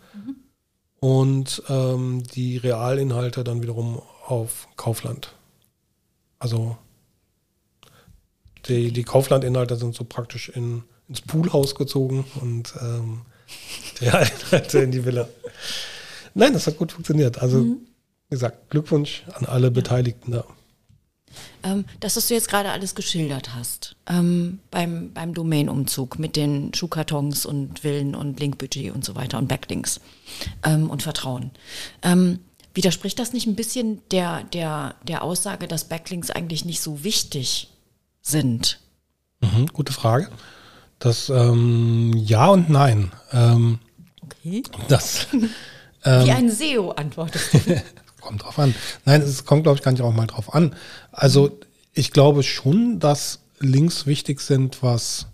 Und 1.01 1.63
ähm, 1.67 2.23
die 2.23 2.57
Realinhalte 2.57 3.43
dann 3.43 3.61
wiederum 3.63 4.01
auf 4.27 4.67
Kaufland. 4.77 5.33
Also 6.37 6.77
die, 8.67 8.91
die 8.91 9.03
Kaufland-Inhalte 9.03 9.75
sind 9.77 9.95
so 9.95 10.03
praktisch 10.03 10.49
in, 10.49 10.83
ins 11.09 11.21
Poolhaus 11.21 11.73
gezogen 11.73 12.25
und 12.39 12.75
ähm, 12.79 13.21
die 13.99 14.05
Realinhalte 14.05 14.79
in 14.79 14.91
die 14.91 15.03
Villa. 15.03 15.27
Nein, 16.35 16.53
das 16.53 16.67
hat 16.67 16.77
gut 16.77 16.91
funktioniert. 16.91 17.41
Also, 17.41 17.63
wie 17.65 17.77
gesagt, 18.29 18.69
Glückwunsch 18.69 19.23
an 19.33 19.45
alle 19.45 19.71
Beteiligten 19.71 20.31
da. 20.31 20.45
Ähm, 21.63 21.85
das, 21.99 22.15
was 22.17 22.27
du 22.27 22.33
jetzt 22.33 22.49
gerade 22.49 22.71
alles 22.71 22.95
geschildert 22.95 23.55
hast, 23.55 23.95
ähm, 24.07 24.59
beim, 24.71 25.11
beim 25.13 25.33
Domain-Umzug 25.33 26.19
mit 26.19 26.35
den 26.35 26.73
Schuhkartons 26.73 27.45
und 27.45 27.79
Villen 27.79 28.15
und 28.15 28.39
Linkbudget 28.39 28.93
und 28.93 29.05
so 29.05 29.15
weiter 29.15 29.37
und 29.37 29.47
Backlinks 29.47 29.99
ähm, 30.63 30.89
und 30.89 31.03
Vertrauen. 31.03 31.51
Ähm, 32.01 32.39
widerspricht 32.73 33.19
das 33.19 33.33
nicht 33.33 33.47
ein 33.47 33.55
bisschen 33.55 34.01
der, 34.11 34.43
der, 34.45 34.95
der 35.07 35.23
Aussage, 35.23 35.67
dass 35.67 35.85
Backlinks 35.85 36.31
eigentlich 36.31 36.65
nicht 36.65 36.81
so 36.81 37.03
wichtig 37.03 37.69
sind? 38.21 38.79
Mhm, 39.41 39.67
gute 39.73 39.93
Frage. 39.93 40.29
Das 40.99 41.29
ähm, 41.29 42.13
Ja 42.15 42.47
und 42.47 42.69
Nein. 42.69 43.11
Ähm, 43.31 43.79
Okay. 44.23 44.63
das 44.87 45.27
Wie 46.03 46.31
ein 46.31 46.49
SEO 46.49 46.91
antwortest 46.91 47.53
du. 47.53 47.59
kommt 48.21 48.43
drauf 48.43 48.57
an. 48.59 48.73
Nein, 49.05 49.21
es 49.21 49.45
kommt, 49.45 49.63
glaube 49.63 49.77
ich, 49.77 49.83
gar 49.83 49.91
nicht 49.91 50.01
auch 50.01 50.13
mal 50.13 50.27
drauf 50.27 50.53
an. 50.53 50.75
Also 51.11 51.59
ich 51.93 52.11
glaube 52.11 52.43
schon, 52.43 52.99
dass 52.99 53.39
Links 53.59 54.05
wichtig 54.05 54.39
sind, 54.41 54.81
was 54.81 55.27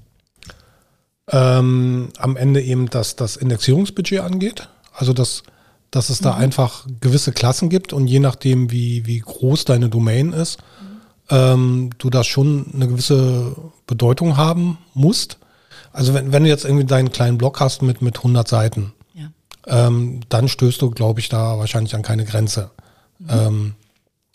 ähm, 1.30 2.10
am 2.18 2.38
Ende 2.38 2.62
eben 2.62 2.90
das, 2.90 3.16
das 3.16 3.36
Indexierungsbudget 3.36 4.22
angeht. 4.22 4.70
Also 4.94 5.14
dass, 5.14 5.44
dass 5.92 6.10
es 6.10 6.20
da 6.20 6.34
einfach 6.36 6.86
gewisse 7.02 7.32
Klassen 7.32 7.70
gibt 7.70 7.94
und 7.94 8.08
je 8.08 8.20
nachdem, 8.20 8.72
wie, 8.72 9.06
wie 9.06 9.20
groß 9.20 9.66
deine 9.66 9.90
Domain 9.90 10.34
ist, 10.34 10.58
ähm, 11.30 11.90
du 11.98 12.10
da 12.10 12.24
schon 12.24 12.72
eine 12.74 12.88
gewisse 12.88 13.56
Bedeutung 13.86 14.38
haben 14.38 14.78
musst. 14.94 15.38
Also 15.92 16.14
wenn, 16.14 16.32
wenn 16.32 16.44
du 16.44 16.50
jetzt 16.50 16.64
irgendwie 16.66 16.86
deinen 16.86 17.12
kleinen 17.12 17.38
Blog 17.38 17.60
hast 17.60 17.82
mit, 17.82 18.02
mit 18.02 18.18
100 18.18 18.48
Seiten, 18.48 18.94
Ja. 19.14 19.30
ähm, 19.68 20.22
dann 20.30 20.48
stößt 20.48 20.82
du, 20.82 20.90
glaube 20.92 21.20
ich, 21.20 21.28
da 21.30 21.58
wahrscheinlich 21.60 21.96
an 21.96 22.02
keine 22.04 22.24
Grenze. 22.24 22.72
Ähm, 23.28 23.76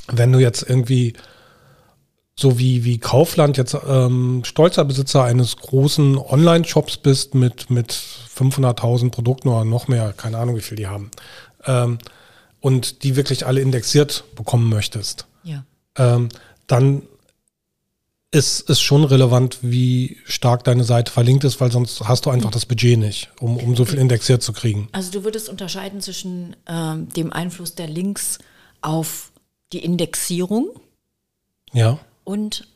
wenn 0.09 0.33
du 0.33 0.39
jetzt 0.39 0.63
irgendwie 0.69 1.15
so 2.35 2.59
wie, 2.59 2.85
wie 2.85 2.99
Kaufland 2.99 3.57
jetzt 3.57 3.77
ähm, 3.87 4.43
stolzer 4.45 4.85
Besitzer 4.85 5.25
eines 5.25 5.57
großen 5.57 6.17
Online-Shops 6.19 6.97
bist 6.97 7.35
mit, 7.35 7.71
mit 7.71 7.93
500.000 7.93 9.11
Produkten 9.11 9.49
oder 9.49 9.65
noch 9.65 9.87
mehr, 9.89 10.13
keine 10.17 10.39
Ahnung, 10.39 10.57
wie 10.57 10.61
viel 10.63 10.77
die 10.77 10.87
haben, 10.87 11.11
ähm, 11.67 11.99
und 12.61 13.03
die 13.03 13.17
wirklich 13.17 13.47
alle 13.47 13.61
indexiert 13.61 14.25
bekommen 14.35 14.69
möchtest, 14.69 15.27
Ja. 15.45 15.65
ähm, 15.97 16.31
dann 16.67 17.03
ist 18.31 18.71
es 18.71 18.81
schon 18.81 19.05
relevant, 19.05 19.59
wie 19.61 20.17
stark 20.25 20.65
deine 20.65 20.85
Seite 20.85 21.13
verlinkt 21.13 21.45
ist, 21.45 21.61
weil 21.61 21.71
sonst 21.71 22.01
hast 22.09 22.25
du 22.25 22.31
einfach 22.31 22.51
das 22.51 22.65
Budget 22.65 22.99
nicht, 22.99 23.31
um, 23.41 23.59
um 23.59 23.77
so 23.77 23.85
viel 23.85 23.99
indexiert 23.99 24.43
zu 24.43 24.55
kriegen. 24.55 24.89
Also 24.93 25.11
du 25.13 25.23
würdest 25.25 25.51
unterscheiden 25.51 26.01
zwischen 26.01 26.57
ähm, 26.67 27.11
dem 27.11 27.31
Einfluss 27.31 27.75
der 27.75 27.89
Links 27.89 28.39
auf 28.83 29.31
die 29.73 29.85
Indexierung 29.85 30.71
Ja. 31.73 31.99
und 32.25 32.67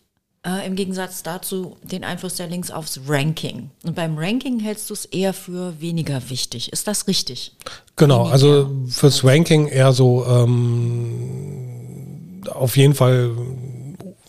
äh, 0.46 0.64
im 0.66 0.76
Gegensatz 0.76 1.22
dazu 1.24 1.76
den 1.82 2.04
Einfluss 2.04 2.36
der 2.36 2.46
Links 2.46 2.70
aufs 2.70 3.00
Ranking. 3.08 3.70
Und 3.82 3.96
beim 3.96 4.16
Ranking 4.16 4.60
hältst 4.60 4.88
du 4.88 4.94
es 4.94 5.04
eher 5.04 5.34
für 5.34 5.80
weniger 5.80 6.30
wichtig. 6.30 6.72
Ist 6.72 6.86
das 6.86 7.08
richtig? 7.08 7.52
Genau, 7.96 8.20
Weniger. 8.20 8.32
also 8.32 8.70
fürs 8.88 9.24
Ranking 9.24 9.66
eher 9.66 9.92
so 9.92 10.24
ähm, 10.26 12.42
auf 12.50 12.76
jeden 12.76 12.94
Fall 12.94 13.30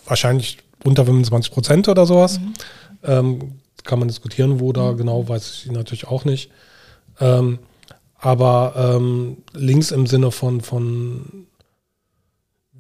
wahrscheinlich 0.06 0.58
unter 0.84 1.06
25 1.06 1.52
Prozent 1.52 1.88
oder 1.88 2.06
sowas. 2.06 2.40
Ähm, 3.04 3.60
kann 3.84 4.00
man 4.00 4.08
diskutieren, 4.08 4.60
wo 4.60 4.74
da 4.74 4.92
genau, 4.94 5.28
weiß 5.30 5.64
ich 5.66 5.72
natürlich 5.72 6.08
auch 6.08 6.26
nicht. 6.26 6.50
Ähm, 7.20 7.60
aber 8.20 8.96
ähm, 8.98 9.38
Links 9.54 9.92
im 9.92 10.08
Sinne 10.08 10.32
von, 10.32 10.62
von 10.62 11.47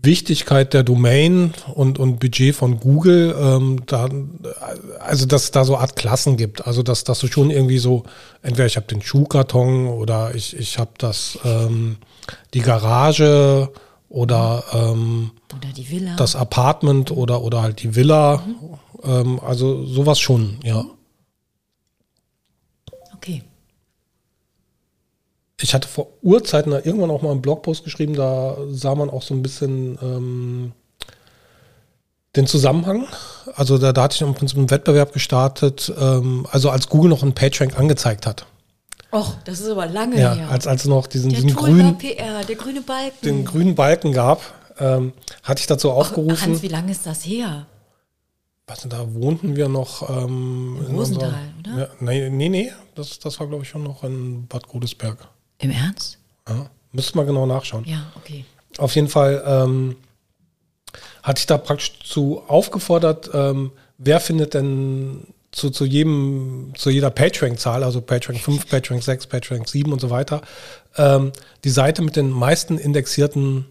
Wichtigkeit 0.07 0.73
der 0.73 0.81
Domain 0.81 1.53
und, 1.75 1.99
und 1.99 2.19
Budget 2.19 2.55
von 2.55 2.79
Google, 2.79 3.35
ähm, 3.39 3.83
da, 3.85 4.09
also 4.99 5.27
dass 5.27 5.43
es 5.43 5.51
da 5.51 5.63
so 5.63 5.77
Art 5.77 5.95
Klassen 5.95 6.35
gibt. 6.35 6.65
Also 6.65 6.81
dass, 6.81 7.03
dass 7.03 7.19
du 7.19 7.27
schon 7.27 7.51
irgendwie 7.51 7.77
so, 7.77 8.03
entweder 8.41 8.65
ich 8.65 8.75
habe 8.77 8.87
den 8.87 9.03
Schuhkarton 9.03 9.85
oder 9.85 10.33
ich, 10.33 10.57
ich 10.57 10.79
habe 10.79 10.91
das 10.97 11.37
ähm, 11.45 11.97
die 12.55 12.61
Garage 12.61 13.69
oder 14.09 14.63
ähm, 14.73 15.31
Oder 15.55 15.73
die 15.75 15.91
Villa? 15.91 16.15
das 16.15 16.35
Apartment 16.35 17.11
oder, 17.11 17.43
oder 17.43 17.61
halt 17.61 17.83
die 17.83 17.95
Villa. 17.95 18.41
Ähm, 19.03 19.39
also 19.45 19.85
sowas 19.85 20.19
schon, 20.19 20.57
ja. 20.63 20.77
okay. 20.77 20.96
Ich 25.61 25.73
hatte 25.73 25.87
vor 25.87 26.07
Urzeiten 26.21 26.71
da 26.71 26.77
irgendwann 26.77 27.09
auch 27.09 27.21
mal 27.23 27.31
einen 27.31 27.41
Blogpost 27.41 27.83
geschrieben, 27.83 28.13
da 28.13 28.57
sah 28.69 28.93
man 28.93 29.09
auch 29.09 29.23
so 29.23 29.33
ein 29.33 29.41
bisschen 29.41 29.97
ähm, 30.01 30.71
den 32.35 32.45
Zusammenhang. 32.45 33.07
Also 33.55 33.79
da, 33.79 33.91
da 33.91 34.03
hatte 34.03 34.15
ich 34.15 34.21
im 34.21 34.35
Prinzip 34.35 34.57
einen 34.57 34.69
Wettbewerb 34.69 35.13
gestartet, 35.13 35.91
ähm, 35.99 36.45
also 36.51 36.69
als 36.69 36.89
Google 36.89 37.09
noch 37.09 37.23
einen 37.23 37.33
PageRank 37.33 37.77
angezeigt 37.77 38.27
hat. 38.27 38.45
Och, 39.11 39.35
das 39.45 39.59
ist 39.61 39.69
aber 39.69 39.87
lange 39.87 40.19
Ja, 40.19 40.33
her. 40.35 40.49
als, 40.51 40.67
als 40.67 40.83
es 40.83 40.87
noch 40.87 41.07
diesen, 41.07 41.31
der 41.31 41.41
diesen 41.41 41.55
grünen, 41.55 41.97
PR, 41.97 42.43
der 42.43 42.55
grüne 42.55 42.81
Balken. 42.81 43.17
den 43.23 43.45
grünen 43.45 43.73
Balken 43.73 44.11
gab, 44.11 44.41
ähm, 44.79 45.13
hatte 45.41 45.61
ich 45.61 45.67
dazu 45.67 45.89
aufgerufen. 45.91 46.39
Hans, 46.39 46.61
wie 46.61 46.67
lange 46.67 46.91
ist 46.91 47.05
das 47.05 47.25
her? 47.25 47.65
was 48.67 48.81
denn, 48.81 48.89
da 48.89 49.13
wohnten 49.13 49.55
wir 49.55 49.69
noch 49.69 50.09
ähm, 50.09 50.77
In 50.89 50.95
Rosenthal, 50.95 51.33
oder? 51.59 51.79
Ja, 51.79 51.87
nee, 52.01 52.29
nee, 52.29 52.49
nee, 52.49 52.71
das, 52.95 53.17
das 53.17 53.39
war 53.39 53.47
glaube 53.47 53.63
ich 53.63 53.69
schon 53.69 53.83
noch 53.83 54.03
in 54.03 54.45
Bad 54.47 54.67
Godesberg. 54.67 55.17
Im 55.59 55.71
Ernst? 55.71 56.17
Ja, 56.47 56.69
müsste 56.91 57.17
mal 57.17 57.25
genau 57.25 57.45
nachschauen. 57.45 57.85
Ja, 57.85 58.11
okay. 58.15 58.45
Auf 58.77 58.95
jeden 58.95 59.07
Fall 59.07 59.43
ähm, 59.45 59.95
hatte 61.23 61.39
ich 61.39 61.45
da 61.47 61.57
praktisch 61.57 61.99
zu 61.99 62.41
aufgefordert, 62.47 63.29
ähm, 63.33 63.71
wer 63.97 64.19
findet 64.19 64.53
denn 64.53 65.27
zu, 65.51 65.71
zu 65.71 65.85
jedem, 65.85 66.73
zu 66.75 66.89
jeder 66.89 67.09
PageRank-Zahl, 67.09 67.83
also 67.83 68.01
PageRank 68.01 68.39
5, 68.39 68.67
PageRank 68.67 69.03
6, 69.03 69.27
PageRank 69.27 69.67
7 69.67 69.91
und 69.91 69.99
so 69.99 70.09
weiter, 70.09 70.41
ähm, 70.97 71.31
die 71.63 71.69
Seite 71.69 72.01
mit 72.01 72.15
den 72.15 72.29
meisten 72.29 72.77
indexierten, 72.77 73.65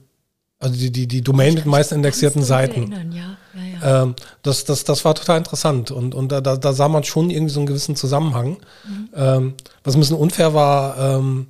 also 0.59 0.77
die, 0.77 0.91
die, 0.91 1.07
die 1.07 1.23
Domain 1.23 1.55
mit 1.55 1.65
den 1.65 1.71
meisten 1.71 1.95
indexierten 1.95 2.43
Seiten. 2.43 2.93
Erinnern, 2.93 3.13
ja, 3.13 3.37
ja, 3.55 3.79
ja. 3.81 4.03
Ähm, 4.03 4.17
das, 4.43 4.65
das, 4.65 4.85
das 4.85 5.05
war 5.05 5.15
total 5.15 5.39
interessant 5.39 5.91
und, 5.91 6.15
und 6.15 6.33
da, 6.33 6.41
da, 6.41 6.57
da 6.57 6.73
sah 6.73 6.89
man 6.89 7.05
schon 7.05 7.31
irgendwie 7.31 7.53
so 7.53 7.61
einen 7.61 7.67
gewissen 7.67 7.95
Zusammenhang. 7.95 8.57
Ähm, 9.15 9.55
was 9.85 9.95
ein 9.95 10.01
bisschen 10.01 10.17
unfair 10.17 10.55
war, 10.55 10.99
ähm, 10.99 11.47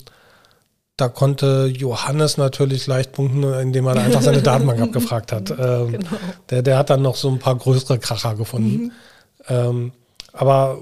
da 0.96 1.08
konnte 1.08 1.66
Johannes 1.66 2.38
natürlich 2.38 2.86
leicht 2.86 3.12
punkten, 3.12 3.42
indem 3.42 3.86
er 3.86 3.96
einfach 3.96 4.22
seine 4.22 4.42
Datenbank 4.42 4.80
abgefragt 4.80 5.32
hat. 5.32 5.50
Ähm, 5.50 5.98
der, 6.50 6.62
der 6.62 6.78
hat 6.78 6.90
dann 6.90 7.02
noch 7.02 7.16
so 7.16 7.28
ein 7.28 7.38
paar 7.38 7.56
größere 7.56 7.98
Kracher 7.98 8.34
gefunden. 8.34 8.92
Ähm, 9.48 9.92
aber 10.32 10.78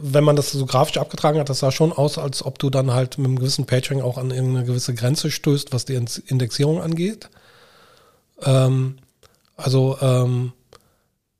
wenn 0.00 0.24
man 0.24 0.36
das 0.36 0.50
so 0.52 0.64
grafisch 0.64 0.96
abgetragen 0.96 1.38
hat, 1.38 1.50
das 1.50 1.58
sah 1.58 1.70
schon 1.70 1.92
aus, 1.92 2.16
als 2.16 2.44
ob 2.44 2.58
du 2.58 2.70
dann 2.70 2.92
halt 2.92 3.18
mit 3.18 3.26
einem 3.26 3.38
gewissen 3.38 3.66
PageRank 3.66 4.02
auch 4.02 4.16
an 4.16 4.30
irgendeine 4.30 4.64
gewisse 4.64 4.94
Grenze 4.94 5.30
stößt, 5.30 5.72
was 5.72 5.84
die 5.84 5.94
Indexierung 6.26 6.80
angeht. 6.80 7.28
Ähm, 8.42 8.96
also 9.56 9.98
ähm, 10.00 10.52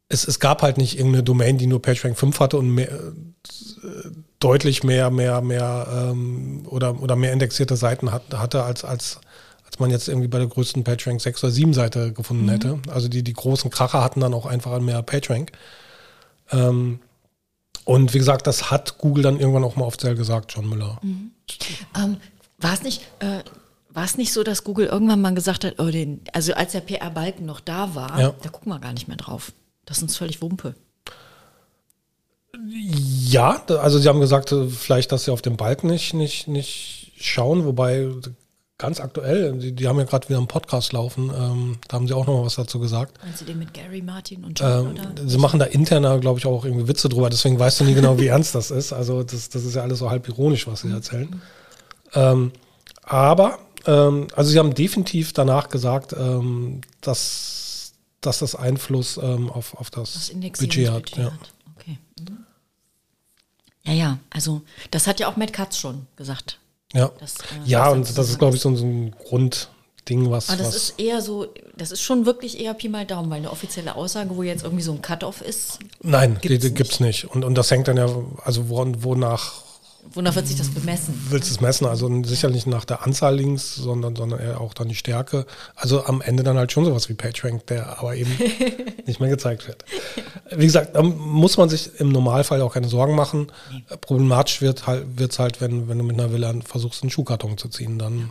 es, 0.09 0.29
es 0.29 0.41
gab 0.41 0.63
halt 0.63 0.77
nicht 0.79 0.99
irgendeine 0.99 1.23
Domain, 1.23 1.59
die 1.59 1.67
nur 1.67 1.81
PageRank 1.81 2.19
5 2.19 2.41
hatte 2.41 2.59
und 2.59 2.71
mehr, 2.71 2.91
äh, 2.91 4.11
deutlich 4.45 4.85
mehr, 4.85 5.11
mehr, 5.11 5.41
mehr 5.41 5.87
ähm, 5.91 6.67
oder, 6.69 7.01
oder 7.01 7.17
mehr 7.17 7.33
indexierte 7.33 7.77
Seiten 7.77 8.13
hat, 8.13 8.23
hatte, 8.35 8.63
als, 8.63 8.85
als, 8.85 9.21
als 9.65 9.79
man 9.79 9.91
jetzt 9.91 10.07
irgendwie 10.09 10.29
bei 10.29 10.39
der 10.39 10.49
größten 10.49 10.85
PageRank 10.85 11.21
6 11.21 11.45
oder 11.45 11.51
7 11.51 11.73
Seite 11.73 12.13
gefunden 12.13 12.49
hätte. 12.51 12.79
Also 12.91 13.09
die, 13.09 13.23
die 13.23 13.33
großen 13.33 13.71
Kracher 13.71 14.05
hatten 14.05 14.21
dann 14.21 14.35
auch 14.35 14.45
einfach 14.47 14.79
mehr 14.81 15.03
PageRank. 15.03 15.53
Ähm, 16.53 17.01
und 17.85 18.13
wie 18.15 18.19
gesagt, 18.19 18.47
das 18.47 18.71
hat 18.71 18.99
Google 18.99 19.23
dann 19.23 19.41
irgendwann 19.41 19.65
auch 19.65 19.77
mal 19.77 19.85
offiziell 19.87 20.15
gesagt, 20.15 20.53
John 20.55 20.69
Müller. 20.69 21.01
Ähm, 21.97 22.17
war 22.59 22.75
es 22.75 22.83
nicht, 22.83 23.03
äh, 23.21 23.41
war 23.91 24.05
es 24.05 24.17
nicht 24.19 24.33
so, 24.33 24.43
dass 24.43 24.65
Google 24.65 24.87
irgendwann 24.87 25.21
mal 25.21 25.35
gesagt 25.35 25.65
hat, 25.65 25.75
oh, 25.79 25.91
den, 25.91 26.21
also 26.33 26.53
als 26.55 26.73
der 26.73 26.81
PR-Balken 26.81 27.47
noch 27.47 27.61
da 27.61 27.95
war, 27.95 28.21
Ja. 28.21 28.35
da 28.43 28.49
gucken 28.51 28.73
wir 28.73 28.79
gar 28.79 28.93
nicht 28.93 29.09
mehr 29.09 29.17
drauf. 29.17 29.53
Das 29.87 29.99
ist 29.99 30.03
uns 30.03 30.17
völlig 30.17 30.43
Wumpe. 30.43 30.75
Ja, 32.71 33.63
also 33.69 33.99
sie 33.99 34.09
haben 34.09 34.21
gesagt, 34.21 34.53
äh, 34.53 34.69
vielleicht, 34.69 35.13
dass 35.13 35.25
sie 35.25 35.33
auf 35.33 35.43
den 35.43 35.57
Balken 35.57 35.89
nicht, 35.89 36.15
nicht, 36.15 36.49
nicht 36.49 37.13
schauen, 37.17 37.65
wobei 37.65 38.09
ganz 38.79 39.01
aktuell, 39.01 39.53
die, 39.59 39.73
die 39.73 39.87
haben 39.87 39.99
ja 39.99 40.05
gerade 40.05 40.29
wieder 40.29 40.39
einen 40.39 40.49
Podcast 40.49 40.93
laufen, 40.93 41.31
ähm, 41.35 41.79
da 41.87 41.97
haben 41.97 42.09
sie 42.09 42.15
auch 42.15 42.27
noch 42.27 42.39
mal 42.39 42.45
was 42.45 42.57
dazu 42.57 42.81
gesagt. 42.81 43.19
Meinst 43.25 43.41
du 43.41 43.45
den 43.45 43.59
mit 43.59 43.73
Gary 43.73 44.03
Martin 44.03 44.45
und 44.45 44.59
John, 44.59 44.97
Ähm, 44.97 45.29
sie 45.29 45.39
machen 45.39 45.61
da 45.61 45.67
interner, 45.67 46.19
glaube 46.19 46.39
ich, 46.41 46.47
auch 46.47 46.65
irgendwie 46.65 46.89
Witze 46.89 47.09
drüber, 47.09 47.31
deswegen 47.31 47.59
weißt 47.59 47.81
du 47.81 47.85
nie 47.85 47.95
genau, 47.95 48.19
wie 48.19 48.27
ernst 48.29 48.55
das 48.55 48.71
ist. 48.71 48.93
Also 48.93 49.23
das, 49.23 49.49
das 49.49 49.65
ist 49.65 49.77
ja 49.77 49.83
alles 49.83 50.01
so 50.01 50.11
halb 50.11 50.29
ironisch, 50.29 50.67
was 50.67 50.81
sie 50.81 50.91
erzählen. 50.91 51.41
Ähm, 52.15 52.53
aber, 53.03 53.59
ähm, 53.87 54.27
also 54.35 54.51
sie 54.51 54.59
haben 54.59 54.75
definitiv 54.75 55.33
danach 55.33 55.69
gesagt, 55.69 56.13
ähm, 56.13 56.81
dass, 57.01 57.93
dass 58.21 58.41
das 58.41 58.57
Einfluss 58.57 59.19
ähm, 59.23 59.51
auf, 59.51 59.75
auf 59.79 59.91
das, 59.91 60.15
Das 60.15 60.59
Budget 60.59 60.91
hat. 60.91 61.17
Ja. 61.17 61.33
Okay. 61.77 61.99
Mhm. 62.19 62.44
Ja, 63.87 63.93
ja, 63.93 64.19
also 64.31 64.63
das 64.91 65.07
hat 65.07 65.21
ja 65.21 65.29
auch 65.29 65.37
Matt 65.37 65.53
Katz 65.53 65.77
schon 65.77 66.07
gesagt. 66.17 66.59
Ja, 66.93 67.11
Das, 67.19 67.39
äh, 67.39 67.43
ja 67.65 67.89
und 67.89 68.17
das 68.17 68.31
ist, 68.31 68.39
glaube 68.39 68.57
ich, 68.57 68.63
so, 68.63 68.75
so 68.77 68.85
ein 68.87 69.15
Grundding, 69.27 70.31
was. 70.31 70.49
Aber 70.49 70.59
das 70.59 70.69
was 70.69 70.77
ist 70.77 70.99
eher 70.99 71.21
so, 71.21 71.49
das 71.77 71.91
ist 71.91 72.01
schon 72.01 72.25
wirklich 72.25 72.61
eher 72.61 72.73
Pi 72.75 72.89
mal 72.89 73.05
Daumen, 73.05 73.31
weil 73.31 73.39
eine 73.39 73.51
offizielle 73.51 73.97
Aussage, 73.97 74.37
wo 74.37 74.43
jetzt 74.43 74.63
irgendwie 74.63 74.85
so 74.85 74.93
ein 74.93 75.03
Cut-Off 75.03 75.41
ist, 75.41 75.81
nein, 76.03 76.39
die, 76.43 76.49
gibt's 76.49 76.63
die 76.63 76.69
nicht. 76.69 76.77
gibt's 76.77 77.01
nicht. 77.01 77.25
Und, 77.25 77.45
und 77.45 77.57
das 77.57 77.71
hängt 77.71 77.89
dann 77.89 77.97
ja, 77.97 78.09
also 78.45 78.69
wo, 78.69 78.87
wonach 78.99 79.64
wonach 80.13 80.35
wird 80.35 80.47
sich 80.47 80.57
das 80.57 80.69
bemessen? 80.69 81.15
willst 81.31 81.51
du 81.51 81.55
es 81.55 81.61
messen? 81.61 81.87
Also 81.87 82.09
sicher 82.25 82.51
nicht 82.51 82.67
nach 82.67 82.85
der 82.85 83.05
Anzahl 83.05 83.37
Links, 83.37 83.75
sondern, 83.75 84.17
sondern 84.17 84.41
eher 84.41 84.61
auch 84.61 84.75
dann 84.75 84.89
die 84.89 84.95
Stärke. 84.95 85.47
Also 85.75 86.05
am 86.05 86.21
Ende 86.21 86.43
dann 86.43 86.57
halt 86.57 86.73
schon 86.73 86.85
sowas 86.85 87.09
wie 87.09 87.15
PageRank, 87.15 87.67
der 87.67 87.99
aber 87.99 88.15
eben 88.17 88.31
nicht 89.07 89.21
mehr 89.21 89.31
gezeigt 89.31 89.67
wird. 89.67 89.85
Wie 90.51 90.67
gesagt, 90.67 90.95
da 90.95 91.03
muss 91.03 91.57
man 91.57 91.69
sich 91.69 91.99
im 92.01 92.11
Normalfall 92.11 92.61
auch 92.63 92.75
keine 92.75 92.89
Sorgen 92.89 93.15
machen. 93.15 93.49
Problematisch 94.01 94.61
wird 94.61 94.87
halt, 94.87 95.19
wird's 95.19 95.39
halt, 95.39 95.61
wenn, 95.61 95.89
wenn 95.89 95.99
du 95.99 96.05
mit 96.05 96.19
einer 96.19 96.33
Villa 96.33 96.55
versuchst, 96.65 97.03
einen 97.03 97.11
Schuhkarton 97.11 97.59
zu 97.59 97.69
ziehen, 97.69 97.99
dann 97.99 98.31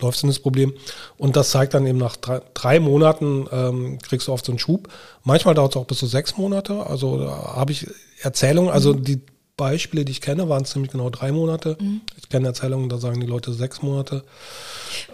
läuft 0.00 0.22
in 0.22 0.28
das 0.28 0.38
Problem. 0.38 0.74
Und 1.16 1.36
das 1.36 1.50
zeigt 1.50 1.74
dann 1.74 1.86
eben 1.86 1.98
nach 1.98 2.16
drei, 2.16 2.42
drei 2.54 2.80
Monaten 2.80 3.46
ähm, 3.50 3.98
kriegst 4.00 4.28
du 4.28 4.32
oft 4.32 4.44
so 4.44 4.52
einen 4.52 4.58
Schub. 4.58 4.88
Manchmal 5.24 5.54
dauert 5.54 5.72
es 5.72 5.76
auch 5.80 5.86
bis 5.86 5.98
zu 5.98 6.06
sechs 6.06 6.36
Monate. 6.36 6.86
Also 6.86 7.18
da 7.18 7.54
habe 7.56 7.72
ich 7.72 7.86
Erzählungen, 8.20 8.70
also 8.70 8.92
die 8.92 9.20
Beispiele, 9.56 10.04
die 10.04 10.12
ich 10.12 10.20
kenne, 10.20 10.48
waren 10.48 10.64
ziemlich 10.64 10.92
genau 10.92 11.08
drei 11.10 11.32
Monate. 11.32 11.78
Ich 12.18 12.28
kenne 12.28 12.48
Erzählungen, 12.48 12.88
da 12.88 12.98
sagen 12.98 13.20
die 13.20 13.26
Leute 13.26 13.52
sechs 13.52 13.82
Monate. 13.82 14.22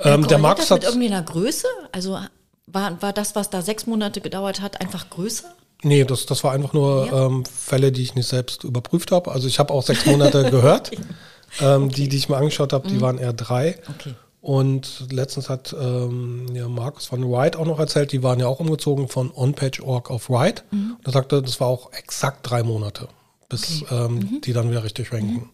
Ähm, 0.02 0.26
der 0.26 0.38
Markus 0.38 0.68
das 0.68 0.78
mit 0.78 0.84
irgendwie 0.84 1.06
einer 1.06 1.22
Größe? 1.22 1.66
Also 1.92 2.18
war, 2.66 3.00
war 3.02 3.12
das, 3.12 3.34
was 3.36 3.50
da 3.50 3.62
sechs 3.62 3.86
Monate 3.86 4.20
gedauert 4.20 4.60
hat, 4.60 4.80
einfach 4.80 5.10
größer? 5.10 5.54
Nee, 5.84 6.04
das, 6.04 6.26
das 6.26 6.42
war 6.44 6.52
einfach 6.52 6.72
nur 6.72 7.06
Ja. 7.06 7.26
ähm, 7.26 7.44
Fälle, 7.44 7.92
die 7.92 8.02
ich 8.02 8.14
nicht 8.14 8.28
selbst 8.28 8.64
überprüft 8.64 9.10
habe. 9.12 9.30
Also 9.32 9.46
ich 9.48 9.58
habe 9.58 9.72
auch 9.72 9.82
sechs 9.82 10.06
Monate 10.06 10.42
gehört. 10.50 10.90
Ähm, 11.60 11.90
Die, 11.90 12.08
die 12.08 12.16
ich 12.16 12.28
mir 12.28 12.36
angeschaut 12.36 12.72
habe, 12.72 12.88
die 12.88 13.00
waren 13.00 13.18
eher 13.18 13.32
drei. 13.32 13.78
Okay. 13.98 14.14
Und 14.40 15.06
letztens 15.12 15.48
hat 15.48 15.72
ähm, 15.78 16.46
ja, 16.52 16.66
Markus 16.66 17.06
von 17.06 17.30
Wright 17.30 17.54
auch 17.54 17.66
noch 17.66 17.78
erzählt, 17.78 18.10
die 18.10 18.22
waren 18.24 18.40
ja 18.40 18.46
auch 18.48 18.58
umgezogen 18.58 19.06
von 19.08 19.30
OnPage.org 19.32 20.10
auf 20.10 20.30
Wright. 20.30 20.64
Und 20.72 20.96
er 21.04 21.12
sagte, 21.12 21.42
das 21.42 21.60
war 21.60 21.68
auch 21.68 21.92
exakt 21.92 22.38
drei 22.50 22.62
Monate, 22.64 23.06
bis 23.52 23.84
ähm, 23.90 24.40
die 24.40 24.52
dann 24.52 24.70
wieder 24.70 24.82
richtig 24.82 25.12
ranken. 25.12 25.50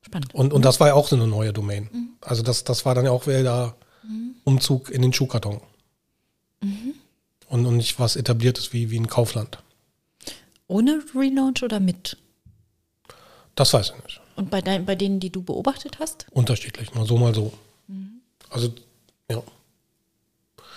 Spannend. 0.00 0.34
Und, 0.34 0.52
und 0.52 0.64
das 0.64 0.80
war 0.80 0.88
ja 0.88 0.94
auch 0.94 1.08
so 1.08 1.16
eine 1.16 1.26
neue 1.26 1.52
Domain. 1.52 1.90
Also 2.20 2.42
das, 2.42 2.64
das 2.64 2.84
war 2.86 2.94
dann 2.94 3.04
ja 3.04 3.10
auch 3.10 3.26
wieder 3.26 3.76
Umzug 4.44 4.90
in 4.90 5.02
den 5.02 5.12
Schuhkarton. 5.12 5.60
Und, 7.48 7.66
und 7.66 7.76
nicht 7.76 7.98
was 7.98 8.16
etabliertes 8.16 8.72
wie, 8.72 8.90
wie 8.90 8.98
ein 8.98 9.08
Kaufland. 9.08 9.58
Ohne 10.68 11.02
Relaunch 11.14 11.62
oder 11.62 11.80
mit? 11.80 12.16
Das 13.54 13.72
weiß 13.72 13.92
ich 13.96 14.04
nicht. 14.04 14.20
Und 14.36 14.50
bei, 14.50 14.60
dein, 14.60 14.84
bei 14.84 14.94
denen, 14.94 15.18
die 15.18 15.30
du 15.30 15.42
beobachtet 15.42 15.98
hast? 15.98 16.26
Unterschiedlich, 16.30 16.94
mal 16.94 17.06
so, 17.06 17.16
mal 17.16 17.34
so. 17.34 17.52
Also, 18.50 18.72
ja. 19.30 19.42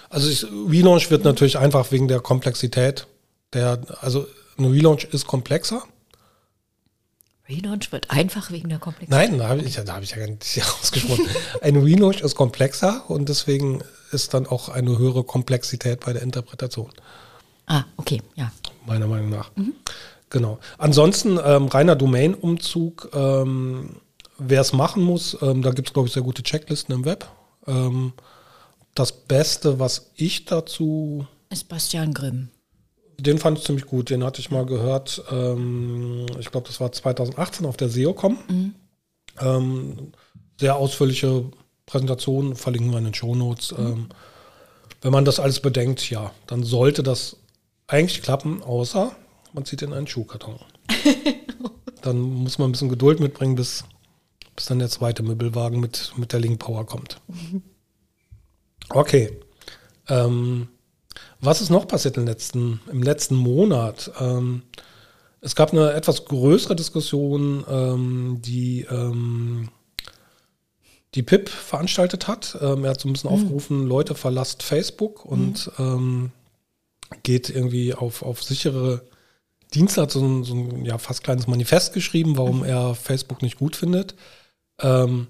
Also 0.10 0.30
ich, 0.30 0.44
Relaunch 0.44 1.12
wird 1.12 1.24
natürlich 1.24 1.58
einfach 1.58 1.92
wegen 1.92 2.08
der 2.08 2.20
Komplexität 2.20 3.06
der, 3.54 3.82
also 4.02 4.28
ein 4.58 4.66
Relaunch 4.66 5.06
ist 5.06 5.28
komplexer. 5.28 5.84
Relaunch 7.50 7.92
wird 7.92 8.12
einfach 8.12 8.52
wegen 8.52 8.70
der 8.70 8.80
Komplexität. 8.80 9.30
Nein, 9.32 9.40
da 9.40 9.50
habe 9.50 9.62
ich, 9.62 9.76
da 9.76 9.94
habe 9.94 10.04
ich 10.04 10.12
ja 10.12 10.18
gar 10.18 10.28
nicht 10.28 10.62
ausgesprochen. 10.82 11.28
ein 11.62 11.76
Relaunch 11.76 12.22
ist 12.22 12.36
komplexer 12.36 13.04
und 13.10 13.28
deswegen 13.30 13.82
ist 14.12 14.34
dann 14.34 14.46
auch 14.48 14.70
eine 14.70 14.98
höhere 14.98 15.24
Komplexität 15.24 16.00
bei 16.02 16.14
der 16.14 16.22
Interpretation, 16.22 16.92
Ah, 17.68 17.84
okay, 17.98 18.22
ja. 18.36 18.52
meiner 18.88 19.06
Meinung 19.06 19.30
nach. 19.30 19.52
Genau. 20.32 20.58
Ansonsten 20.80 21.40
ähm, 21.44 21.68
reiner 21.68 21.96
Domain-Umzug, 21.96 23.10
ähm, 23.14 23.98
wer 24.40 24.62
es 24.62 24.74
machen 24.74 25.04
muss, 25.04 25.38
ähm, 25.42 25.62
da 25.62 25.72
gibt 25.72 25.90
es, 25.90 25.94
glaube 25.94 26.08
ich, 26.08 26.14
sehr 26.14 26.24
gute 26.24 26.42
Checklisten 26.44 26.96
im 26.96 27.06
Web. 27.06 27.28
Ähm, 27.68 28.14
das 28.96 29.12
Beste, 29.12 29.80
was 29.80 30.12
ich 30.16 30.46
dazu 30.46 31.28
Ist 31.52 31.68
Bastian 31.70 32.14
Grimm. 32.14 32.50
Den 33.20 33.38
fand 33.38 33.58
ich 33.58 33.66
ziemlich 33.66 33.86
gut. 33.86 34.10
Den 34.10 34.24
hatte 34.24 34.40
ich 34.42 34.52
mal 34.52 34.66
gehört. 34.66 35.24
Ähm, 35.32 36.26
ich 36.40 36.52
glaube, 36.52 36.68
das 36.68 36.80
war 36.80 36.92
2018 36.92 37.66
auf 37.66 37.78
der 37.78 37.90
SEOCom. 37.90 38.38
Ähm, 39.42 40.12
sehr 40.60 40.76
ausführliche 40.76 41.46
Präsentation, 41.86 42.56
verlinken 42.56 42.92
wir 42.92 43.00
in 43.00 43.06
den 43.06 43.14
Shownotes. 43.14 43.74
Ähm, 43.78 44.10
wenn 45.02 45.12
man 45.12 45.26
das 45.26 45.40
alles 45.40 45.60
bedenkt, 45.60 46.10
ja, 46.10 46.32
dann 46.48 46.64
sollte 46.64 47.04
das 47.04 47.38
eigentlich 47.88 48.22
klappen, 48.22 48.62
außer 48.62 49.12
man 49.54 49.66
zieht 49.66 49.82
in 49.82 49.94
einen 49.94 50.08
Schuhkarton. 50.08 50.60
dann 52.02 52.20
muss 52.20 52.58
man 52.60 52.70
ein 52.70 52.72
bisschen 52.74 52.90
Geduld 52.90 53.20
mitbringen, 53.20 53.56
bis, 53.56 53.86
bis 54.56 54.66
dann 54.66 54.80
der 54.80 54.90
zweite 54.90 55.24
Möbelwagen 55.24 55.80
mit, 55.80 56.14
mit 56.18 56.34
der 56.34 56.40
Link 56.40 56.60
Power 56.60 56.86
kommt. 56.86 57.20
Okay. 58.90 59.40
Ähm, 60.08 60.68
was 61.42 61.62
ist 61.62 61.70
noch 61.70 61.88
passiert 61.88 62.18
im 62.18 62.26
letzten, 62.26 62.82
im 62.92 63.02
letzten 63.04 63.36
Monat? 63.36 64.12
Ähm, 64.20 64.64
es 65.42 65.56
gab 65.56 65.72
eine 65.72 65.94
etwas 65.94 66.26
größere 66.26 66.76
Diskussion, 66.76 67.66
ähm, 67.70 68.42
die 68.42 68.82
ähm, 68.90 69.70
die 71.16 71.24
PIP 71.24 71.50
veranstaltet 71.50 72.28
hat. 72.28 72.58
Ähm, 72.62 72.84
er 72.84 72.92
hat 72.92 73.02
so 73.02 73.10
ein 73.10 73.14
bisschen 73.14 73.30
aufgerufen, 73.30 73.88
Leute 73.88 74.16
verlasst 74.16 74.64
Facebook 74.64 75.26
und 75.26 75.72
ähm, 75.80 76.32
geht 77.24 77.50
irgendwie 77.50 77.94
auf, 77.94 78.22
auf 78.22 78.44
sichere 78.44 79.02
Dienste, 79.74 80.02
hat 80.02 80.12
so 80.12 80.24
ein, 80.24 80.44
so 80.44 80.54
ein 80.54 80.86
ja, 80.86 80.98
fast 80.98 81.24
kleines 81.24 81.48
Manifest 81.48 81.94
geschrieben, 81.94 82.38
warum 82.38 82.64
er 82.64 82.96
Facebook 82.96 83.42
nicht 83.42 83.58
gut 83.58 83.76
findet. 83.76 84.16
Ähm, 84.80 85.28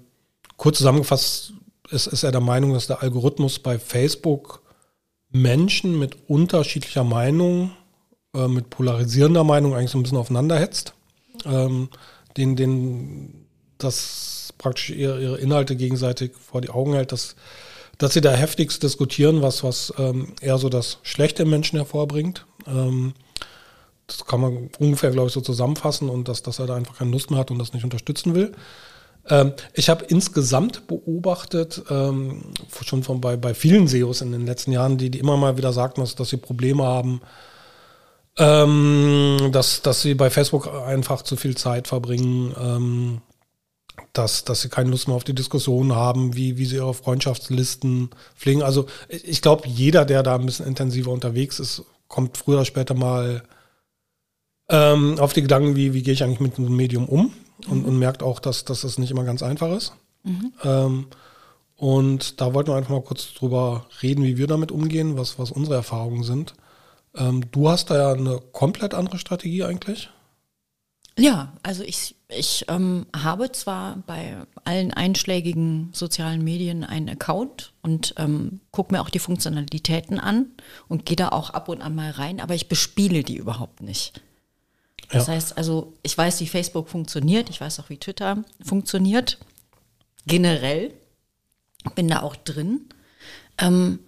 kurz 0.56 0.78
zusammengefasst 0.78 1.54
ist, 1.90 2.06
ist 2.06 2.22
er 2.22 2.32
der 2.32 2.40
Meinung, 2.40 2.74
dass 2.74 2.86
der 2.86 3.02
Algorithmus 3.02 3.58
bei 3.58 3.78
Facebook 3.78 4.62
Menschen 5.30 5.98
mit 5.98 6.28
unterschiedlicher 6.28 7.04
Meinung, 7.04 7.70
äh, 8.34 8.48
mit 8.48 8.70
polarisierender 8.70 9.44
Meinung 9.44 9.74
eigentlich 9.74 9.90
so 9.90 9.98
ein 9.98 10.02
bisschen 10.02 10.18
aufeinander 10.18 10.58
hetzt. 10.58 10.94
Ähm, 11.44 11.88
den, 12.36 12.56
den, 12.56 13.46
das 13.78 14.52
praktisch 14.58 14.90
ihre, 14.90 15.20
ihre 15.20 15.38
Inhalte 15.38 15.76
gegenseitig 15.76 16.32
vor 16.36 16.60
die 16.60 16.70
Augen 16.70 16.92
hält, 16.94 17.12
dass, 17.12 17.34
dass 17.98 18.12
sie 18.12 18.20
da 18.20 18.32
heftigst 18.32 18.82
diskutieren, 18.82 19.42
was, 19.42 19.64
was 19.64 19.92
ähm, 19.98 20.34
eher 20.40 20.58
so 20.58 20.68
das 20.68 20.98
Schlechte 21.02 21.42
im 21.42 21.50
Menschen 21.50 21.76
hervorbringt. 21.76 22.46
Ähm, 22.66 23.14
das 24.06 24.24
kann 24.26 24.40
man 24.40 24.70
ungefähr, 24.78 25.10
glaube 25.10 25.28
ich, 25.28 25.34
so 25.34 25.40
zusammenfassen 25.40 26.08
und 26.08 26.28
dass, 26.28 26.42
dass 26.42 26.58
er 26.58 26.66
da 26.66 26.74
einfach 26.74 26.98
keine 26.98 27.12
Lust 27.12 27.30
mehr 27.30 27.38
hat 27.38 27.50
und 27.50 27.58
das 27.58 27.72
nicht 27.72 27.84
unterstützen 27.84 28.34
will. 28.34 28.52
Ähm, 29.28 29.52
ich 29.74 29.88
habe 29.88 30.04
insgesamt 30.06 30.86
beobachtet, 30.86 31.82
ähm, 31.90 32.52
schon 32.84 33.02
von 33.02 33.20
bei, 33.20 33.36
bei 33.36 33.54
vielen 33.54 33.86
SEOs 33.86 34.22
in 34.22 34.32
den 34.32 34.46
letzten 34.46 34.72
Jahren, 34.72 34.98
die, 34.98 35.10
die 35.10 35.18
immer 35.18 35.36
mal 35.36 35.56
wieder 35.56 35.72
sagten, 35.72 36.00
dass, 36.00 36.14
dass 36.14 36.30
sie 36.30 36.36
Probleme 36.36 36.84
haben, 36.84 37.20
ähm, 38.38 39.50
dass, 39.52 39.82
dass 39.82 40.02
sie 40.02 40.14
bei 40.14 40.30
Facebook 40.30 40.68
einfach 40.68 41.22
zu 41.22 41.36
viel 41.36 41.56
Zeit 41.56 41.88
verbringen, 41.88 43.20
dass, 44.12 44.44
dass 44.44 44.62
sie 44.62 44.68
keine 44.68 44.90
Lust 44.90 45.08
mehr 45.08 45.16
auf 45.16 45.24
die 45.24 45.34
Diskussion 45.34 45.94
haben, 45.94 46.34
wie, 46.34 46.56
wie 46.56 46.64
sie 46.64 46.76
ihre 46.76 46.94
Freundschaftslisten 46.94 48.10
pflegen. 48.34 48.62
Also 48.62 48.86
ich 49.08 49.42
glaube, 49.42 49.68
jeder, 49.68 50.04
der 50.04 50.22
da 50.22 50.36
ein 50.36 50.46
bisschen 50.46 50.66
intensiver 50.66 51.10
unterwegs 51.12 51.60
ist, 51.60 51.84
kommt 52.08 52.36
früher 52.36 52.56
oder 52.56 52.64
später 52.64 52.94
mal 52.94 53.42
auf 54.68 55.32
die 55.32 55.42
Gedanken, 55.42 55.74
wie, 55.74 55.94
wie 55.94 56.02
gehe 56.04 56.14
ich 56.14 56.22
eigentlich 56.22 56.38
mit 56.38 56.56
einem 56.56 56.76
Medium 56.76 57.08
um 57.08 57.32
und, 57.68 57.84
und 57.84 57.98
merkt 57.98 58.22
auch, 58.22 58.40
dass, 58.40 58.64
dass 58.64 58.82
das 58.82 58.98
nicht 58.98 59.10
immer 59.10 59.24
ganz 59.24 59.42
einfach 59.42 59.74
ist. 59.74 59.92
Mhm. 60.22 60.52
Ähm, 60.64 61.06
und 61.76 62.40
da 62.40 62.52
wollten 62.52 62.70
wir 62.70 62.76
einfach 62.76 62.90
mal 62.90 63.02
kurz 63.02 63.32
drüber 63.32 63.86
reden, 64.02 64.24
wie 64.24 64.36
wir 64.36 64.46
damit 64.46 64.70
umgehen, 64.70 65.16
was, 65.16 65.38
was 65.38 65.50
unsere 65.50 65.76
Erfahrungen 65.76 66.22
sind. 66.22 66.54
Ähm, 67.16 67.50
du 67.50 67.70
hast 67.70 67.90
da 67.90 67.96
ja 67.96 68.12
eine 68.12 68.40
komplett 68.52 68.94
andere 68.94 69.18
Strategie 69.18 69.64
eigentlich. 69.64 70.10
Ja, 71.18 71.52
also 71.62 71.82
ich, 71.82 72.16
ich 72.28 72.64
ähm, 72.68 73.06
habe 73.14 73.50
zwar 73.52 73.96
bei 74.06 74.36
allen 74.64 74.92
einschlägigen 74.92 75.90
sozialen 75.92 76.42
Medien 76.42 76.84
einen 76.84 77.08
Account 77.08 77.72
und 77.82 78.14
ähm, 78.16 78.60
gucke 78.70 78.94
mir 78.94 79.00
auch 79.02 79.10
die 79.10 79.18
Funktionalitäten 79.18 80.18
an 80.18 80.46
und 80.88 81.04
gehe 81.04 81.16
da 81.16 81.28
auch 81.30 81.50
ab 81.50 81.68
und 81.68 81.82
an 81.82 81.94
mal 81.94 82.10
rein, 82.10 82.40
aber 82.40 82.54
ich 82.54 82.68
bespiele 82.68 83.22
die 83.22 83.36
überhaupt 83.36 83.82
nicht. 83.82 84.22
Das 85.10 85.26
ja. 85.26 85.34
heißt 85.34 85.58
also, 85.58 85.92
ich 86.02 86.16
weiß, 86.16 86.40
wie 86.40 86.46
Facebook 86.46 86.88
funktioniert, 86.88 87.50
ich 87.50 87.60
weiß 87.60 87.80
auch, 87.80 87.90
wie 87.90 87.98
Twitter 87.98 88.44
funktioniert, 88.64 89.38
generell, 90.26 90.94
bin 91.94 92.08
da 92.08 92.22
auch 92.22 92.36
drin. 92.36 92.88
Ähm, 93.58 93.98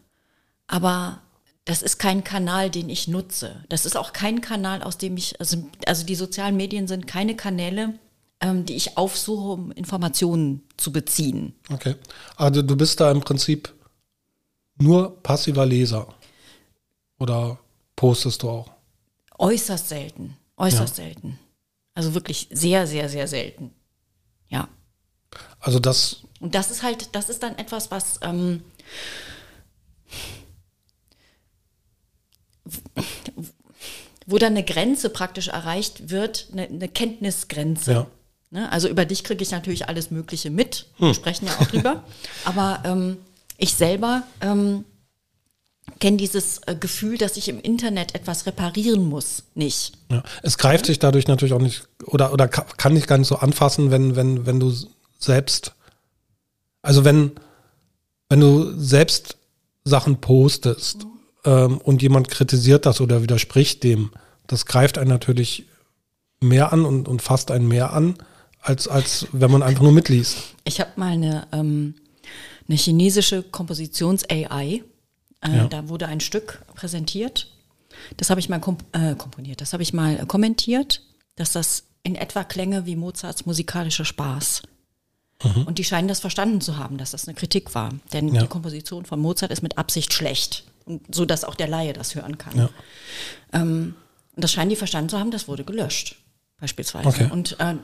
aber 0.67 1.21
das 1.65 1.83
ist 1.83 1.99
kein 1.99 2.25
Kanal, 2.25 2.71
den 2.71 2.89
ich 2.89 3.09
nutze. 3.09 3.65
Das 3.69 3.85
ist 3.85 3.97
auch 3.97 4.13
kein 4.13 4.41
Kanal, 4.41 4.83
aus 4.83 4.99
dem 4.99 5.17
ich, 5.17 5.39
also, 5.41 5.59
also 5.87 6.05
die 6.05 6.15
sozialen 6.15 6.57
Medien 6.57 6.89
sind 6.89 7.07
keine 7.07 7.37
Kanäle, 7.37 7.99
ähm, 8.41 8.65
die 8.65 8.75
ich 8.75 8.97
aufsuche, 8.97 9.53
um 9.53 9.73
Informationen 9.73 10.63
zu 10.77 10.93
beziehen. 10.93 11.55
Okay. 11.73 11.97
Also 12.37 12.63
du 12.63 12.77
bist 12.77 13.01
da 13.01 13.11
im 13.11 13.21
Prinzip 13.21 13.73
nur 14.79 15.23
passiver 15.23 15.67
Leser. 15.67 16.09
Oder 17.19 17.59
postest 17.95 18.43
du 18.43 18.51
auch? 18.51 18.71
Äußerst 19.39 19.89
selten. 19.89 20.37
Äußerst 20.57 20.99
ja. 20.99 21.05
selten. 21.05 21.39
Also 21.95 22.15
wirklich 22.15 22.49
sehr, 22.51 22.87
sehr, 22.87 23.09
sehr 23.09 23.29
selten. 23.29 23.73
Ja. 24.49 24.69
Also 25.61 25.79
das. 25.79 26.23
Und 26.41 26.55
das 26.55 26.71
ist 26.71 26.83
halt, 26.83 27.15
das 27.15 27.29
ist 27.29 27.43
dann 27.43 27.57
etwas, 27.57 27.91
was 27.91 28.19
ähm, 28.23 28.63
wo 34.27 34.39
dann 34.39 34.53
eine 34.53 34.65
Grenze 34.65 35.11
praktisch 35.11 35.49
erreicht 35.49 36.11
wird, 36.11 36.49
eine, 36.53 36.63
eine 36.65 36.89
Kenntnisgrenze. 36.89 37.93
Ja. 37.93 38.07
Ne? 38.51 38.71
Also 38.71 38.89
über 38.89 39.05
dich 39.05 39.25
kriege 39.25 39.43
ich 39.43 39.51
natürlich 39.51 39.89
alles 39.89 40.11
Mögliche 40.11 40.51
mit. 40.51 40.87
Hm. 40.97 41.09
Wir 41.09 41.15
sprechen 41.15 41.47
ja 41.47 41.57
auch 41.59 41.67
drüber. 41.67 42.05
Aber 42.45 42.83
ähm, 42.85 43.19
ich 43.57 43.75
selber 43.75 44.23
ähm, 44.41 44.85
kenne 45.99 46.17
dieses 46.17 46.59
äh, 46.67 46.75
Gefühl, 46.75 47.19
dass 47.19 47.37
ich 47.37 47.49
im 47.49 47.61
Internet 47.61 48.15
etwas 48.15 48.47
reparieren 48.47 49.09
muss, 49.09 49.45
nicht. 49.55 49.93
Ja. 50.11 50.23
Es 50.43 50.59
greift 50.59 50.87
sich 50.87 50.99
dadurch 50.99 51.29
natürlich 51.29 51.53
auch 51.53 51.61
nicht 51.61 51.89
oder, 52.07 52.33
oder 52.33 52.49
kann 52.49 52.95
nicht 52.95 53.09
so 53.25 53.37
anfassen, 53.37 53.91
wenn, 53.91 54.17
wenn, 54.17 54.47
wenn 54.47 54.61
du 54.61 54.73
selbst, 55.19 55.75
also 56.83 57.05
wenn, 57.05 57.33
wenn 58.29 58.41
du 58.41 58.79
selbst 58.79 59.37
Sachen 59.85 60.21
postest 60.21 61.05
mhm. 61.05 61.11
ähm, 61.45 61.79
und 61.79 62.03
jemand 62.03 62.29
kritisiert 62.29 62.87
das 62.87 63.01
oder 63.01 63.23
widerspricht 63.23 63.83
dem, 63.83 64.11
das 64.47 64.67
greift 64.67 64.99
einen 64.99 65.11
natürlich 65.11 65.67
mehr 66.41 66.73
an 66.73 66.85
und, 66.85 67.09
und 67.09 67.23
fasst 67.23 67.51
einen 67.51 67.69
mehr 67.69 67.93
an, 67.93 68.17
als, 68.61 68.89
als 68.89 69.27
wenn 69.33 69.51
man 69.51 69.63
einfach 69.63 69.83
nur 69.83 69.93
mitliest. 69.93 70.37
Ich 70.65 70.81
habe 70.81 70.91
mal 70.97 71.13
eine, 71.13 71.47
ähm, 71.53 71.95
eine 72.69 72.77
chinesische 72.77 73.43
Kompositions-AI 73.43 74.83
äh, 75.43 75.57
ja. 75.57 75.67
Da 75.67 75.89
wurde 75.89 76.07
ein 76.07 76.21
Stück 76.21 76.63
präsentiert. 76.75 77.49
Das 78.17 78.31
habe 78.31 78.41
ich 78.41 78.49
mal 78.49 78.59
komp 78.59 78.85
äh, 78.93 79.15
komponiert, 79.15 79.61
das 79.61 79.73
habe 79.73 79.83
ich 79.83 79.93
mal 79.93 80.25
kommentiert, 80.27 81.03
dass 81.37 81.53
das 81.53 81.85
in 82.03 82.17
etwa 82.17 82.43
klänge 82.43 82.87
wie 82.87 82.97
Mozarts 82.97 83.47
musikalischer 83.47 84.05
Spaß. 84.05 84.63
Mhm. 85.45 85.65
Und 85.65 85.79
die 85.79 85.85
scheinen 85.85 86.09
das 86.09 86.21
verstanden 86.21 86.61
zu 86.61 86.79
haben, 86.79 86.99
dass 86.99 87.11
das 87.11 87.29
eine 87.29 87.35
Kritik 87.35 87.75
war. 87.75 87.91
Denn 88.13 88.29
ja. 88.29 88.43
die 88.43 88.49
Komposition 88.49 89.05
von 89.05 89.21
Mozart 89.21 89.53
ist 89.53 89.63
mit 89.63 89.79
Absicht 89.79 90.13
schlecht. 90.13 90.65
Und 90.85 91.15
so 91.15 91.25
dass 91.25 91.45
auch 91.45 91.55
der 91.55 91.69
Laie 91.69 91.93
das 91.93 92.15
hören 92.15 92.39
kann. 92.39 92.57
Ja. 92.57 92.71
Ähm, 93.53 93.95
und 94.35 94.45
das 94.45 94.53
scheinen 94.53 94.71
die 94.71 94.77
verstanden 94.77 95.11
zu 95.11 95.19
haben, 95.19 95.31
das 95.31 95.47
wurde 95.47 95.65
gelöscht, 95.65 96.17
beispielsweise. 96.59 97.09
Okay. 97.09 97.29
Und 97.31 97.61
äh, 97.61 97.75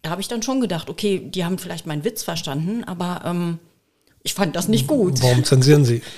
da 0.00 0.10
habe 0.10 0.20
ich 0.20 0.28
dann 0.28 0.42
schon 0.42 0.60
gedacht, 0.60 0.88
okay, 0.88 1.20
die 1.20 1.44
haben 1.44 1.58
vielleicht 1.58 1.86
meinen 1.86 2.04
Witz 2.04 2.22
verstanden, 2.22 2.82
aber 2.84 3.22
ähm, 3.24 3.58
ich 4.22 4.34
fand 4.34 4.56
das 4.56 4.68
nicht 4.68 4.86
gut. 4.86 5.22
Warum 5.22 5.44
zensieren 5.44 5.84
sie? 5.84 6.02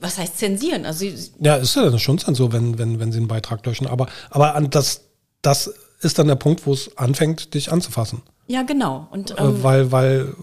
was 0.00 0.18
heißt 0.18 0.38
zensieren? 0.38 0.84
Also 0.84 1.06
ja, 1.40 1.56
ist 1.56 1.76
ja 1.76 1.98
schon 1.98 2.18
Zensur, 2.18 2.52
wenn, 2.52 2.78
wenn, 2.78 3.00
wenn 3.00 3.12
sie 3.12 3.18
einen 3.18 3.28
Beitrag 3.28 3.64
löschen. 3.64 3.86
Aber, 3.86 4.06
aber 4.30 4.54
an 4.54 4.70
das, 4.70 5.02
das 5.42 5.72
ist 6.00 6.18
dann 6.18 6.28
der 6.28 6.36
Punkt, 6.36 6.66
wo 6.66 6.72
es 6.72 6.96
anfängt, 6.96 7.54
dich 7.54 7.72
anzufassen. 7.72 8.22
Ja, 8.46 8.62
genau. 8.62 9.08
Und, 9.10 9.32
äh, 9.32 9.42
ähm, 9.42 9.62
weil, 9.62 9.92
weil, 9.92 10.34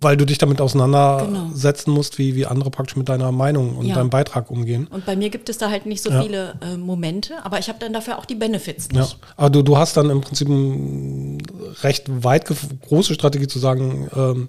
weil 0.00 0.16
du 0.16 0.24
dich 0.26 0.38
damit 0.38 0.60
auseinandersetzen 0.60 1.86
genau. 1.86 1.96
musst, 1.96 2.18
wie, 2.18 2.34
wie 2.34 2.46
andere 2.46 2.70
praktisch 2.70 2.96
mit 2.96 3.08
deiner 3.08 3.32
Meinung 3.32 3.76
und 3.76 3.86
ja. 3.86 3.94
deinem 3.94 4.10
Beitrag 4.10 4.50
umgehen. 4.50 4.86
Und 4.88 5.06
bei 5.06 5.16
mir 5.16 5.30
gibt 5.30 5.48
es 5.48 5.58
da 5.58 5.70
halt 5.70 5.86
nicht 5.86 6.02
so 6.02 6.10
ja. 6.10 6.22
viele 6.22 6.58
äh, 6.60 6.76
Momente, 6.76 7.34
aber 7.44 7.58
ich 7.58 7.68
habe 7.68 7.78
dann 7.78 7.92
dafür 7.92 8.18
auch 8.18 8.26
die 8.26 8.34
Benefits 8.34 8.90
nicht. 8.90 9.12
Ja. 9.12 9.28
Aber 9.36 9.50
du, 9.50 9.62
du 9.62 9.76
hast 9.76 9.96
dann 9.96 10.10
im 10.10 10.20
Prinzip 10.20 10.48
eine 10.48 11.38
recht 11.82 12.04
weit 12.24 12.44
große 12.82 13.14
Strategie 13.14 13.48
zu 13.48 13.58
sagen, 13.58 14.08
ähm, 14.14 14.48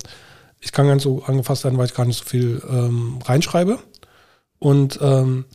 ich 0.61 0.71
kann 0.71 0.87
ganz 0.87 1.03
so 1.03 1.23
angefasst 1.23 1.61
sein, 1.61 1.77
weil 1.77 1.85
ich 1.85 1.93
gar 1.93 2.05
nicht 2.05 2.19
so 2.19 2.25
viel 2.25 2.61
ähm, 2.69 3.19
reinschreibe. 3.23 3.79
Und 4.59 4.99
ähm, 5.01 5.45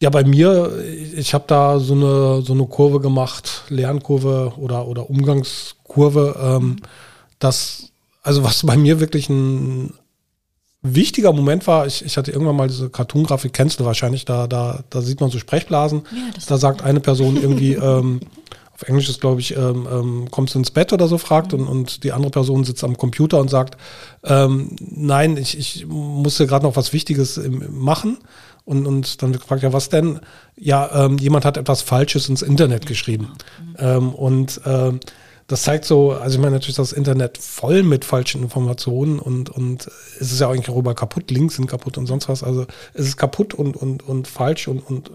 ja, 0.00 0.10
bei 0.10 0.24
mir, 0.24 0.72
ich 1.14 1.34
habe 1.34 1.44
da 1.46 1.78
so 1.80 1.94
eine, 1.94 2.42
so 2.42 2.52
eine 2.52 2.66
Kurve 2.66 3.00
gemacht, 3.00 3.64
Lernkurve 3.68 4.52
oder, 4.56 4.86
oder 4.86 5.10
Umgangskurve, 5.10 6.36
ähm, 6.40 6.76
das, 7.38 7.90
also 8.22 8.44
was 8.44 8.64
bei 8.64 8.76
mir 8.76 9.00
wirklich 9.00 9.28
ein 9.28 9.92
wichtiger 10.82 11.32
Moment 11.32 11.66
war, 11.66 11.86
ich, 11.86 12.04
ich 12.04 12.16
hatte 12.16 12.30
irgendwann 12.30 12.56
mal 12.56 12.68
diese 12.68 12.90
Cartoon-Grafik, 12.90 13.52
kennst 13.52 13.80
du 13.80 13.84
wahrscheinlich, 13.84 14.24
da, 14.24 14.46
da, 14.46 14.84
da 14.90 15.00
sieht 15.00 15.20
man 15.20 15.30
so 15.30 15.38
Sprechblasen. 15.38 16.02
Ja, 16.12 16.40
da 16.46 16.58
sagt 16.58 16.82
eine 16.82 17.00
Person 17.00 17.36
irgendwie, 17.36 17.72
ähm, 17.74 18.20
auf 18.80 18.88
Englisch 18.88 19.08
ist, 19.08 19.20
glaube 19.20 19.40
ich, 19.40 19.56
ähm, 19.56 19.88
ähm, 19.90 20.28
kommst 20.30 20.54
du 20.54 20.60
ins 20.60 20.70
Bett 20.70 20.92
oder 20.92 21.08
so 21.08 21.18
fragt 21.18 21.52
und, 21.52 21.66
und 21.66 22.04
die 22.04 22.12
andere 22.12 22.30
Person 22.30 22.62
sitzt 22.62 22.84
am 22.84 22.96
Computer 22.96 23.40
und 23.40 23.50
sagt, 23.50 23.76
ähm, 24.22 24.76
nein, 24.78 25.36
ich, 25.36 25.58
ich 25.58 25.86
musste 25.88 26.46
gerade 26.46 26.64
noch 26.64 26.76
was 26.76 26.92
Wichtiges 26.92 27.40
machen. 27.70 28.18
Und, 28.64 28.86
und 28.86 29.22
dann 29.22 29.34
fragt 29.34 29.64
er, 29.64 29.72
was 29.72 29.88
denn? 29.88 30.20
Ja, 30.54 31.06
ähm, 31.06 31.18
jemand 31.18 31.44
hat 31.44 31.56
etwas 31.56 31.82
Falsches 31.82 32.28
ins 32.28 32.42
Internet 32.42 32.86
geschrieben. 32.86 33.32
Mhm. 33.80 34.10
Und 34.10 34.60
ähm, 34.64 35.00
das 35.48 35.62
zeigt 35.62 35.86
so, 35.86 36.12
also 36.12 36.36
ich 36.36 36.40
meine 36.40 36.54
natürlich 36.54 36.76
das 36.76 36.92
Internet 36.92 37.38
voll 37.38 37.82
mit 37.82 38.04
falschen 38.04 38.42
Informationen 38.42 39.18
und, 39.18 39.48
und 39.48 39.86
es 40.20 40.30
ist 40.30 40.40
ja 40.40 40.50
eigentlich 40.50 40.68
auch 40.68 40.76
über 40.76 40.94
kaputt, 40.94 41.30
Links 41.30 41.56
sind 41.56 41.66
kaputt 41.66 41.96
und 41.96 42.06
sonst 42.06 42.28
was. 42.28 42.44
Also 42.44 42.66
es 42.92 43.06
ist 43.06 43.16
kaputt 43.16 43.54
und, 43.54 43.74
und, 43.74 44.06
und 44.06 44.28
falsch 44.28 44.68
und, 44.68 44.80
und 44.80 45.10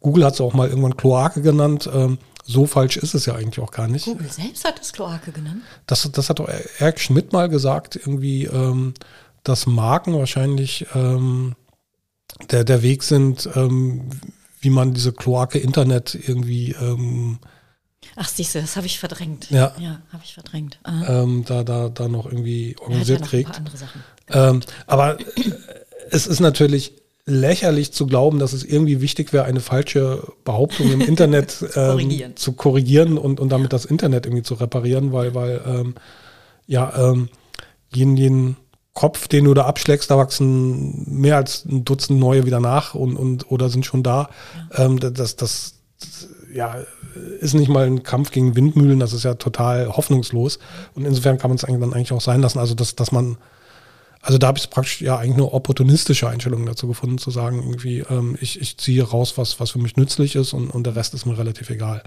Google 0.00 0.24
hat 0.24 0.34
es 0.34 0.40
auch 0.40 0.54
mal 0.54 0.68
irgendwann 0.68 0.96
Kloake 0.96 1.40
genannt. 1.40 1.88
Ähm, 1.94 2.18
so 2.46 2.66
falsch 2.66 2.96
ist 2.96 3.14
es 3.14 3.26
ja 3.26 3.34
eigentlich 3.34 3.60
auch 3.64 3.72
gar 3.72 3.88
nicht. 3.88 4.04
Google 4.04 4.30
selbst 4.30 4.64
hat 4.64 4.80
es 4.80 4.92
Kloake 4.92 5.32
genannt. 5.32 5.62
Das, 5.86 6.08
das 6.12 6.30
hat 6.30 6.38
doch 6.38 6.48
Eric 6.78 7.00
Schmidt 7.00 7.32
mal 7.32 7.48
gesagt, 7.48 7.96
irgendwie, 7.96 8.44
ähm, 8.44 8.94
dass 9.42 9.66
Marken 9.66 10.14
wahrscheinlich 10.16 10.86
ähm, 10.94 11.56
der, 12.50 12.64
der 12.64 12.82
Weg 12.82 13.02
sind, 13.02 13.48
ähm, 13.54 14.08
wie 14.60 14.70
man 14.70 14.94
diese 14.94 15.12
Kloake 15.12 15.58
Internet 15.58 16.14
irgendwie 16.14 16.72
ähm, 16.80 17.38
Ach, 18.14 18.28
siehst 18.28 18.54
du, 18.54 18.60
das 18.60 18.76
habe 18.76 18.86
ich 18.86 18.98
verdrängt. 18.98 19.50
Ja. 19.50 19.74
Ja, 19.78 20.00
habe 20.12 20.22
ich 20.24 20.34
verdrängt. 20.34 20.78
ähm, 20.86 21.44
da, 21.44 21.64
da, 21.64 21.88
da 21.88 22.08
noch 22.08 22.26
irgendwie 22.26 22.70
Er 22.70 22.74
hat 22.74 22.78
ja 22.80 22.84
organisiert 22.86 23.22
ein 23.22 23.28
kriegt. 23.28 23.48
paar 23.50 23.58
andere 23.58 23.76
Sachen. 23.76 24.04
Ähm, 24.28 24.60
aber 24.86 25.18
äh, 25.20 25.24
es 26.10 26.26
ist 26.26 26.40
natürlich 26.40 26.92
lächerlich 27.26 27.92
zu 27.92 28.06
glauben, 28.06 28.38
dass 28.38 28.52
es 28.52 28.64
irgendwie 28.64 29.00
wichtig 29.00 29.32
wäre, 29.32 29.44
eine 29.44 29.60
falsche 29.60 30.22
Behauptung 30.44 30.92
im 30.92 31.00
Internet 31.00 31.58
ähm, 31.74 31.90
korrigieren. 31.90 32.36
zu 32.36 32.52
korrigieren 32.52 33.18
und, 33.18 33.40
und 33.40 33.50
damit 33.50 33.72
das 33.72 33.84
Internet 33.84 34.26
irgendwie 34.26 34.44
zu 34.44 34.54
reparieren, 34.54 35.12
weil, 35.12 35.34
weil 35.34 35.60
ähm, 35.66 35.94
ja, 36.66 36.92
ähm, 36.96 37.28
jeden, 37.92 38.16
jeden 38.16 38.56
Kopf, 38.94 39.28
den 39.28 39.44
du 39.44 39.54
da 39.54 39.66
abschlägst, 39.66 40.10
da 40.10 40.16
wachsen 40.16 41.04
mehr 41.20 41.36
als 41.36 41.64
ein 41.66 41.84
Dutzend 41.84 42.18
neue 42.18 42.46
wieder 42.46 42.60
nach 42.60 42.94
und, 42.94 43.16
und 43.16 43.50
oder 43.50 43.68
sind 43.68 43.84
schon 43.84 44.02
da. 44.02 44.30
Ähm, 44.74 44.98
das, 44.98 45.36
das, 45.36 45.36
das 45.36 46.28
ja, 46.52 46.76
ist 47.40 47.54
nicht 47.54 47.68
mal 47.68 47.86
ein 47.86 48.02
Kampf 48.04 48.30
gegen 48.30 48.56
Windmühlen, 48.56 49.00
das 49.00 49.12
ist 49.12 49.24
ja 49.24 49.34
total 49.34 49.88
hoffnungslos. 49.88 50.58
Und 50.94 51.04
insofern 51.04 51.38
kann 51.38 51.50
man 51.50 51.56
es 51.56 51.64
eigentlich 51.64 51.80
dann 51.80 51.92
eigentlich 51.92 52.12
auch 52.12 52.20
sein 52.20 52.40
lassen. 52.40 52.58
Also, 52.58 52.74
dass, 52.74 52.94
dass 52.94 53.12
man, 53.12 53.36
also 54.26 54.38
da 54.38 54.48
habe 54.48 54.58
ich 54.58 54.68
praktisch 54.70 55.00
ja 55.02 55.18
eigentlich 55.18 55.36
nur 55.36 55.54
opportunistische 55.54 56.28
Einstellungen 56.28 56.66
dazu 56.66 56.88
gefunden, 56.88 57.16
zu 57.16 57.30
sagen, 57.30 57.62
irgendwie, 57.62 58.00
ähm, 58.10 58.36
ich, 58.40 58.60
ich 58.60 58.76
ziehe 58.76 59.04
raus, 59.04 59.34
was, 59.38 59.60
was 59.60 59.70
für 59.70 59.78
mich 59.78 59.96
nützlich 59.96 60.34
ist 60.34 60.52
und, 60.52 60.68
und 60.70 60.84
der 60.84 60.96
Rest 60.96 61.14
ist 61.14 61.26
mir 61.26 61.38
relativ 61.38 61.70
egal. 61.70 62.02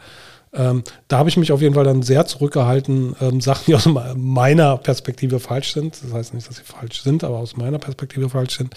Ähm, 0.51 0.83
da 1.07 1.19
habe 1.19 1.29
ich 1.29 1.37
mich 1.37 1.53
auf 1.53 1.61
jeden 1.61 1.75
Fall 1.75 1.85
dann 1.85 2.01
sehr 2.01 2.25
zurückgehalten, 2.25 3.15
ähm, 3.21 3.39
Sachen, 3.39 3.63
die 3.67 3.75
aus 3.75 3.85
me- 3.85 4.15
meiner 4.17 4.75
Perspektive 4.75 5.39
falsch 5.39 5.71
sind, 5.71 5.97
das 6.03 6.11
heißt 6.11 6.33
nicht, 6.33 6.49
dass 6.49 6.57
sie 6.57 6.63
falsch 6.63 7.03
sind, 7.03 7.23
aber 7.23 7.37
aus 7.37 7.55
meiner 7.55 7.79
Perspektive 7.79 8.29
falsch 8.29 8.57
sind, 8.57 8.75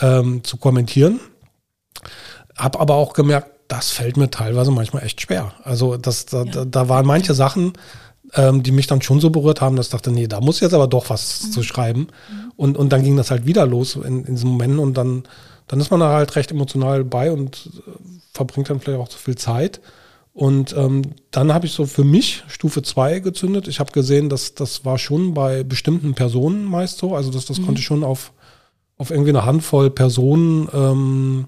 ähm, 0.00 0.44
zu 0.44 0.56
kommentieren. 0.56 1.18
Hab 2.56 2.80
aber 2.80 2.94
auch 2.94 3.14
gemerkt, 3.14 3.50
das 3.66 3.90
fällt 3.90 4.16
mir 4.16 4.30
teilweise 4.30 4.70
manchmal 4.70 5.02
echt 5.02 5.20
schwer. 5.22 5.54
Also 5.64 5.96
das, 5.96 6.26
da, 6.26 6.44
da, 6.44 6.64
da 6.64 6.88
waren 6.88 7.04
manche 7.04 7.34
Sachen, 7.34 7.72
ähm, 8.34 8.62
die 8.62 8.72
mich 8.72 8.86
dann 8.86 9.02
schon 9.02 9.20
so 9.20 9.30
berührt 9.30 9.60
haben, 9.60 9.76
dass 9.76 9.86
ich 9.86 9.92
dachte, 9.92 10.10
nee, 10.10 10.26
da 10.26 10.40
muss 10.40 10.60
jetzt 10.60 10.74
aber 10.74 10.88
doch 10.88 11.10
was 11.10 11.50
zu 11.50 11.62
schreiben. 11.62 12.08
Und, 12.56 12.76
und 12.76 12.92
dann 12.92 13.02
ging 13.02 13.16
das 13.16 13.30
halt 13.30 13.46
wieder 13.46 13.66
los 13.66 13.96
in, 13.96 14.24
in 14.24 14.34
diesen 14.34 14.50
Momenten 14.50 14.78
und 14.78 14.94
dann, 14.94 15.24
dann 15.68 15.80
ist 15.80 15.90
man 15.90 16.00
da 16.00 16.12
halt 16.12 16.34
recht 16.36 16.50
emotional 16.50 17.04
bei 17.04 17.30
und 17.30 17.70
äh, 17.86 17.90
verbringt 18.32 18.70
dann 18.70 18.80
vielleicht 18.80 19.00
auch 19.00 19.08
zu 19.08 19.18
viel 19.18 19.36
Zeit. 19.36 19.80
Und 20.32 20.76
ähm, 20.76 21.02
dann 21.30 21.54
habe 21.54 21.64
ich 21.64 21.72
so 21.72 21.86
für 21.86 22.04
mich 22.04 22.44
Stufe 22.46 22.82
2 22.82 23.20
gezündet. 23.20 23.68
Ich 23.68 23.80
habe 23.80 23.92
gesehen, 23.92 24.28
dass 24.28 24.54
das 24.54 24.84
war 24.84 24.98
schon 24.98 25.32
bei 25.32 25.62
bestimmten 25.62 26.12
Personen 26.14 26.64
meist 26.64 26.98
so. 26.98 27.14
Also 27.14 27.30
das, 27.30 27.46
das 27.46 27.62
konnte 27.62 27.80
ich 27.80 27.86
schon 27.86 28.04
auf, 28.04 28.32
auf 28.98 29.10
irgendwie 29.10 29.30
eine 29.30 29.46
Handvoll 29.46 29.88
Personen 29.88 30.68
ähm, 30.74 31.46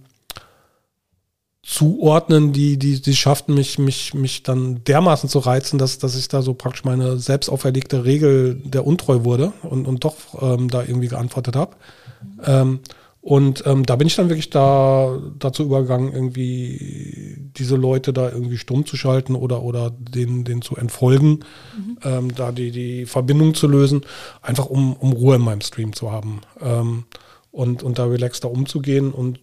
zuordnen, 1.69 2.55
die, 2.55 2.78
die, 2.78 3.03
die 3.03 3.15
schafften 3.15 3.53
mich, 3.53 3.78
mich, 3.78 4.15
mich 4.15 4.43
dann 4.43 4.82
dermaßen 4.85 5.28
zu 5.28 5.39
reizen, 5.39 5.78
dass, 5.78 5.99
dass 5.99 6.16
ich 6.16 6.27
da 6.28 6.40
so 6.40 6.55
praktisch 6.55 6.85
meine 6.85 7.19
selbst 7.19 7.51
auferlegte 7.51 8.07
Regel 8.07 8.55
der 8.65 8.86
Untreu 8.86 9.24
wurde 9.24 9.53
und, 9.62 9.86
und 9.86 10.03
doch 10.03 10.15
ähm, 10.40 10.70
da 10.70 10.81
irgendwie 10.81 11.09
geantwortet 11.09 11.57
habe. 11.57 11.77
Ähm, 12.43 12.81
und 13.20 13.65
ähm, 13.66 13.85
da 13.85 13.97
bin 13.97 14.07
ich 14.07 14.16
dann 14.16 14.31
wirklich 14.31 14.49
da 14.49 15.19
dazu 15.39 15.65
übergegangen, 15.65 16.11
irgendwie 16.11 17.36
diese 17.59 17.77
Leute 17.77 18.15
da 18.15 18.31
irgendwie 18.31 18.57
stumm 18.57 18.86
zu 18.86 18.97
schalten 18.97 19.35
oder, 19.35 19.62
oder 19.62 19.90
denen, 19.90 20.45
denen 20.45 20.62
zu 20.62 20.74
entfolgen, 20.74 21.40
ähm, 22.03 22.35
da 22.35 22.51
die, 22.51 22.70
die 22.70 23.05
Verbindung 23.05 23.53
zu 23.53 23.66
lösen, 23.66 24.07
einfach 24.40 24.66
um, 24.66 24.95
um 24.95 25.12
Ruhe 25.12 25.36
in 25.36 25.43
meinem 25.43 25.61
Stream 25.61 25.93
zu 25.93 26.11
haben 26.11 26.40
ähm, 26.62 27.05
und, 27.51 27.82
und 27.82 27.99
da 27.99 28.07
relaxter 28.07 28.51
umzugehen. 28.51 29.12
Und 29.12 29.40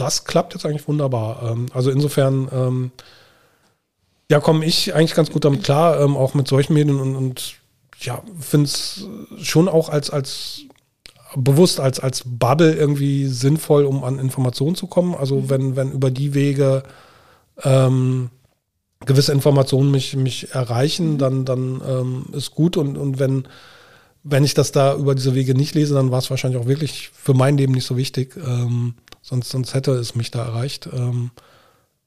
das 0.00 0.24
klappt 0.24 0.54
jetzt 0.54 0.64
eigentlich 0.64 0.88
wunderbar. 0.88 1.50
Ähm, 1.50 1.66
also 1.72 1.90
insofern, 1.90 2.48
ähm, 2.52 2.90
ja, 4.30 4.40
komme 4.40 4.64
ich 4.64 4.94
eigentlich 4.94 5.14
ganz 5.14 5.30
gut 5.30 5.44
damit 5.44 5.64
klar, 5.64 6.00
ähm, 6.00 6.16
auch 6.16 6.34
mit 6.34 6.48
solchen 6.48 6.74
Medien 6.74 7.00
und, 7.00 7.16
und 7.16 7.54
ja, 8.00 8.22
finde 8.38 8.66
es 8.66 9.06
schon 9.42 9.68
auch 9.68 9.88
als, 9.88 10.10
als 10.10 10.62
bewusst 11.36 11.80
als, 11.80 12.00
als 12.00 12.22
Bubble 12.24 12.74
irgendwie 12.74 13.26
sinnvoll, 13.26 13.84
um 13.84 14.04
an 14.04 14.18
Informationen 14.18 14.74
zu 14.74 14.86
kommen. 14.86 15.14
Also 15.14 15.48
wenn, 15.48 15.76
wenn 15.76 15.92
über 15.92 16.10
die 16.10 16.34
Wege 16.34 16.82
ähm, 17.62 18.30
gewisse 19.06 19.32
Informationen 19.32 19.90
mich, 19.90 20.16
mich 20.16 20.54
erreichen, 20.54 21.18
dann, 21.18 21.44
dann 21.44 21.80
ähm, 21.86 22.26
ist 22.32 22.52
gut. 22.52 22.76
Und, 22.76 22.96
und 22.98 23.18
wenn, 23.18 23.44
wenn 24.22 24.44
ich 24.44 24.54
das 24.54 24.72
da 24.72 24.94
über 24.96 25.14
diese 25.14 25.34
Wege 25.34 25.54
nicht 25.54 25.74
lese, 25.74 25.94
dann 25.94 26.10
war 26.10 26.18
es 26.18 26.30
wahrscheinlich 26.30 26.60
auch 26.60 26.66
wirklich 26.66 27.10
für 27.14 27.34
mein 27.34 27.56
Leben 27.56 27.74
nicht 27.74 27.86
so 27.86 27.96
wichtig. 27.96 28.36
Ähm, 28.36 28.94
sonst, 29.22 29.50
sonst 29.50 29.74
hätte 29.74 29.92
es 29.92 30.14
mich 30.14 30.30
da 30.30 30.44
erreicht. 30.44 30.88
Ähm, 30.92 31.30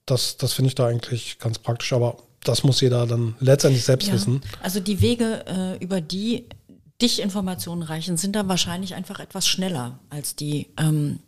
das 0.05 0.37
das 0.37 0.53
finde 0.53 0.67
ich 0.69 0.75
da 0.75 0.87
eigentlich 0.87 1.39
ganz 1.39 1.59
praktisch. 1.59 1.93
Aber 1.93 2.17
das 2.43 2.63
muss 2.63 2.81
jeder 2.81 3.05
dann 3.07 3.35
letztendlich 3.39 3.83
selbst 3.85 4.07
Ja. 4.07 4.13
wissen. 4.13 4.41
Also 4.61 4.79
die 4.79 4.99
Wege, 5.01 5.45
äh, 5.47 5.83
über 5.83 6.01
die 6.01 6.45
dich 7.01 7.21
Informationen 7.21 7.83
reichen, 7.83 8.17
sind 8.17 8.35
dann 8.35 8.47
wahrscheinlich 8.49 8.95
einfach 8.95 9.19
etwas 9.19 9.47
schneller 9.47 9.99
als 10.09 10.35
die, 10.35 10.69
ähm, 10.79 11.19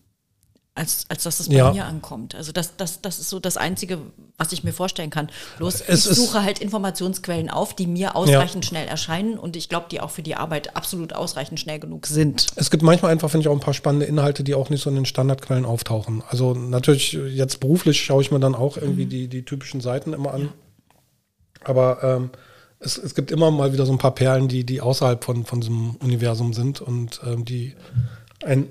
als, 0.76 1.06
als 1.08 1.24
dass 1.24 1.40
es 1.40 1.48
bei 1.48 1.56
Ja. 1.56 1.72
mir 1.72 1.86
ankommt. 1.86 2.36
Also 2.36 2.52
das, 2.52 2.76
das, 2.76 3.02
das 3.02 3.18
ist 3.20 3.30
so 3.30 3.40
das 3.40 3.56
Einzige, 3.56 3.98
was 4.38 4.52
ich 4.52 4.66
mir 4.66 4.74
vorstellen 4.74 5.10
kann. 5.10 5.30
Bloß 5.58 5.82
Es 5.88 6.06
ich 6.06 6.16
suche 6.18 6.44
halt 6.44 6.60
Informationsquellen 6.60 7.50
auf, 7.50 7.74
die 7.74 7.88
mir 7.88 8.18
ausreichend 8.18 8.66
schnell 8.66 8.86
erscheinen 8.86 9.40
und 9.40 9.56
ich 9.56 9.70
glaube, 9.70 9.86
die 9.90 10.02
auch 10.02 10.10
für 10.12 10.22
die 10.22 10.36
Arbeit 10.36 10.76
absolut 10.76 11.14
ausreichend 11.14 11.62
schnell 11.62 11.80
genug 11.80 12.08
sind. 12.08 12.48
Es 12.58 12.70
gibt 12.70 12.84
manchmal 12.84 13.14
einfach, 13.14 13.30
finde 13.32 13.44
ich, 13.44 13.48
auch 13.48 13.54
ein 13.54 13.62
paar 13.62 13.74
spannende 13.74 14.06
Inhalte, 14.06 14.44
die 14.44 14.54
auch 14.54 14.70
nicht 14.70 14.84
so 14.84 14.90
in 14.90 14.98
den 14.98 15.06
Standardquellen 15.06 15.64
auftauchen. 15.66 16.24
Also 16.28 16.54
natürlich, 16.54 17.14
jetzt 17.14 17.62
beruflich 17.62 18.04
schaue 18.04 18.22
ich 18.22 18.32
mir 18.32 18.42
dann 18.42 18.54
auch 18.54 18.76
irgendwie 18.76 19.06
die, 19.06 19.30
die 19.30 19.46
typischen 19.46 19.80
Seiten 19.80 20.12
immer 20.12 20.34
an. 20.34 20.50
Aber 21.64 22.04
ähm, 22.04 22.30
es, 22.80 22.98
es 22.98 23.16
gibt 23.16 23.32
immer 23.32 23.50
mal 23.50 23.72
wieder 23.72 23.86
so 23.86 23.94
ein 23.94 23.98
paar 23.98 24.14
Perlen, 24.14 24.50
die, 24.50 24.66
die 24.66 24.82
außerhalb 24.82 25.24
von, 25.24 25.46
von 25.46 25.62
diesem 25.62 25.96
Universum 25.96 26.54
sind 26.54 26.82
und 26.82 27.22
ähm, 27.26 27.46
die 27.46 27.76
ein 28.44 28.68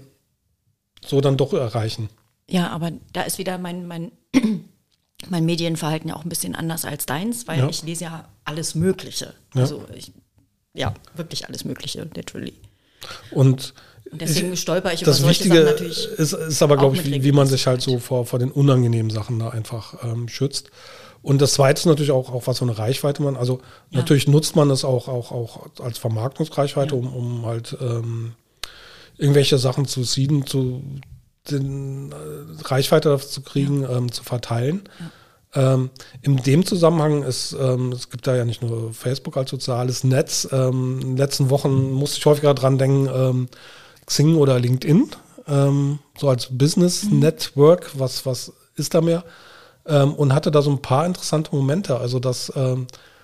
so 1.07 1.21
dann 1.21 1.37
doch 1.37 1.53
erreichen. 1.53 2.09
Ja, 2.49 2.69
aber 2.71 2.93
da 3.13 3.23
ist 3.23 3.39
wieder 3.39 3.59
mein, 3.59 3.87
mein, 3.87 4.13
mein 5.29 5.45
Medienverhalten 5.45 6.09
ja 6.11 6.17
auch 6.17 6.25
ein 6.25 6.29
bisschen 6.29 6.55
anders 6.55 6.85
als 6.85 7.07
deins, 7.07 7.47
weil 7.49 7.59
Ja. 7.61 7.69
ich 7.69 7.83
lese 7.83 8.05
ja 8.05 8.29
alles 8.45 8.75
Mögliche. 8.75 9.35
Ja. 9.55 9.63
Also 9.63 9.85
ich, 9.95 10.13
ja, 10.75 10.95
wirklich 11.17 11.47
alles 11.49 11.65
Mögliche, 11.65 12.09
literally. 12.15 12.55
Und 13.31 13.75
Und 14.11 14.21
deswegen 14.21 14.57
stolper 14.57 14.93
ich 14.93 15.03
über 15.03 15.11
das 15.11 15.19
solche 15.21 15.45
Wichtige 15.45 15.55
Sachen 15.65 15.67
natürlich. 15.67 16.07
ist, 16.19 16.33
ist 16.33 16.63
aber, 16.63 16.77
glaube 16.77 16.97
ich, 16.97 17.05
wie, 17.07 17.23
wie 17.23 17.33
man 17.33 17.47
sich 17.47 17.67
halt 17.67 17.81
so 17.81 17.99
vor, 17.99 18.27
vor 18.27 18.39
den 18.39 18.51
unangenehmen 18.51 19.11
Sachen 19.11 19.39
da 19.39 19.51
einfach 19.51 20.03
ähm, 20.05 20.29
schützt. 20.29 20.71
Und 21.23 21.41
das 21.41 21.55
Zweite 21.55 21.79
ist 21.81 21.87
natürlich 21.87 22.11
auch, 22.11 22.31
auch 22.31 22.47
was 22.47 22.59
für 22.59 22.65
eine 22.67 22.77
Reichweite 22.77 23.23
man, 23.23 23.37
also 23.37 23.61
Ja. 23.91 24.01
natürlich 24.01 24.29
nutzt 24.29 24.57
man 24.57 24.71
es 24.71 24.85
auch, 24.85 25.09
auch, 25.09 25.33
auch 25.33 25.67
als 25.81 25.97
Vermarktungsreichweite, 25.97 26.95
um, 26.95 27.07
um 27.15 27.47
halt 27.47 27.75
ähm, 27.81 28.35
irgendwelche 29.17 29.59
Sachen 29.59 29.87
zu 29.87 30.05
sieden, 30.05 30.47
zu 30.47 30.83
den, 31.51 32.13
äh, 32.13 32.63
Reichweite 32.65 33.19
zu 33.19 33.43
kriegen, 33.43 33.85
ähm, 33.89 34.11
zu 34.11 34.25
verteilen. 34.25 34.89
Ähm, 35.55 35.91
in 36.23 36.37
dem 36.39 36.67
Zusammenhang 36.67 37.23
ist, 37.23 37.57
ähm, 37.59 37.93
es 37.93 38.11
gibt 38.11 38.27
da 38.27 38.35
ja 38.35 38.45
nicht 38.45 38.63
nur 38.63 38.93
Facebook 38.93 39.37
als 39.37 39.51
soziales 39.51 40.03
Netz. 40.03 40.49
Ähm, 40.51 40.99
in 41.01 41.09
den 41.11 41.17
letzten 41.17 41.51
Wochen 41.51 41.93
musste 41.93 42.19
ich 42.19 42.27
häufiger 42.27 42.55
dran 42.55 42.79
denken, 42.79 43.09
ähm, 43.15 43.49
Xing 44.07 44.37
oder 44.37 44.59
LinkedIn, 44.59 45.11
ähm, 45.47 45.99
so 46.19 46.29
als 46.29 46.49
Business 46.51 47.05
Network, 47.05 47.91
was, 47.95 48.27
was 48.27 48.53
ist 48.77 48.95
da 48.95 49.01
mehr? 49.01 49.25
Und 49.85 50.33
hatte 50.33 50.51
da 50.51 50.63
so 50.63 50.71
ein 50.71 50.81
paar 50.81 51.05
interessante 51.05 51.55
Momente. 51.55 51.99
Also 51.99 52.19
das, 52.19 52.51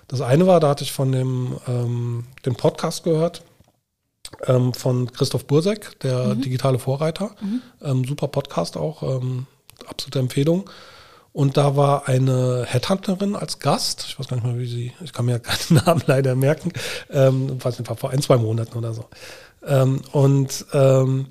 das 0.07 0.21
eine 0.21 0.45
war, 0.45 0.59
da 0.59 0.69
hatte 0.69 0.83
ich 0.83 0.91
von 0.91 1.11
dem 1.11 1.57
den 2.45 2.55
Podcast 2.55 3.03
gehört 3.03 3.41
ähm, 4.47 4.73
von 4.73 5.11
Christoph 5.11 5.45
Bursek, 5.45 5.99
der 6.01 6.35
digitale 6.35 6.79
Vorreiter. 6.79 7.31
Ähm, 7.81 8.05
super 8.05 8.27
Podcast 8.27 8.77
auch, 8.77 9.03
ähm, 9.03 9.45
absolute 9.87 10.19
Empfehlung. 10.19 10.69
Und 11.33 11.55
da 11.55 11.77
war 11.77 12.09
eine 12.09 12.65
Headhunterin 12.67 13.35
als 13.35 13.59
Gast. 13.59 14.05
Ich 14.07 14.19
weiß 14.19 14.27
gar 14.27 14.35
nicht 14.35 14.45
mal, 14.45 14.59
wie 14.59 14.67
sie, 14.67 14.93
ich 15.01 15.13
kann 15.13 15.25
mir 15.25 15.39
keinen 15.39 15.81
Namen 15.85 16.03
leider 16.05 16.35
merken. 16.35 16.73
Ähm, 17.09 17.63
weiß 17.63 17.79
nicht, 17.79 17.89
war 17.89 17.97
vor 17.97 18.09
ein, 18.09 18.21
zwei 18.21 18.37
Monaten 18.37 18.77
oder 18.77 18.93
so. 18.93 19.05
Ähm, 19.65 20.01
und 20.11 20.65
ähm, 20.73 21.27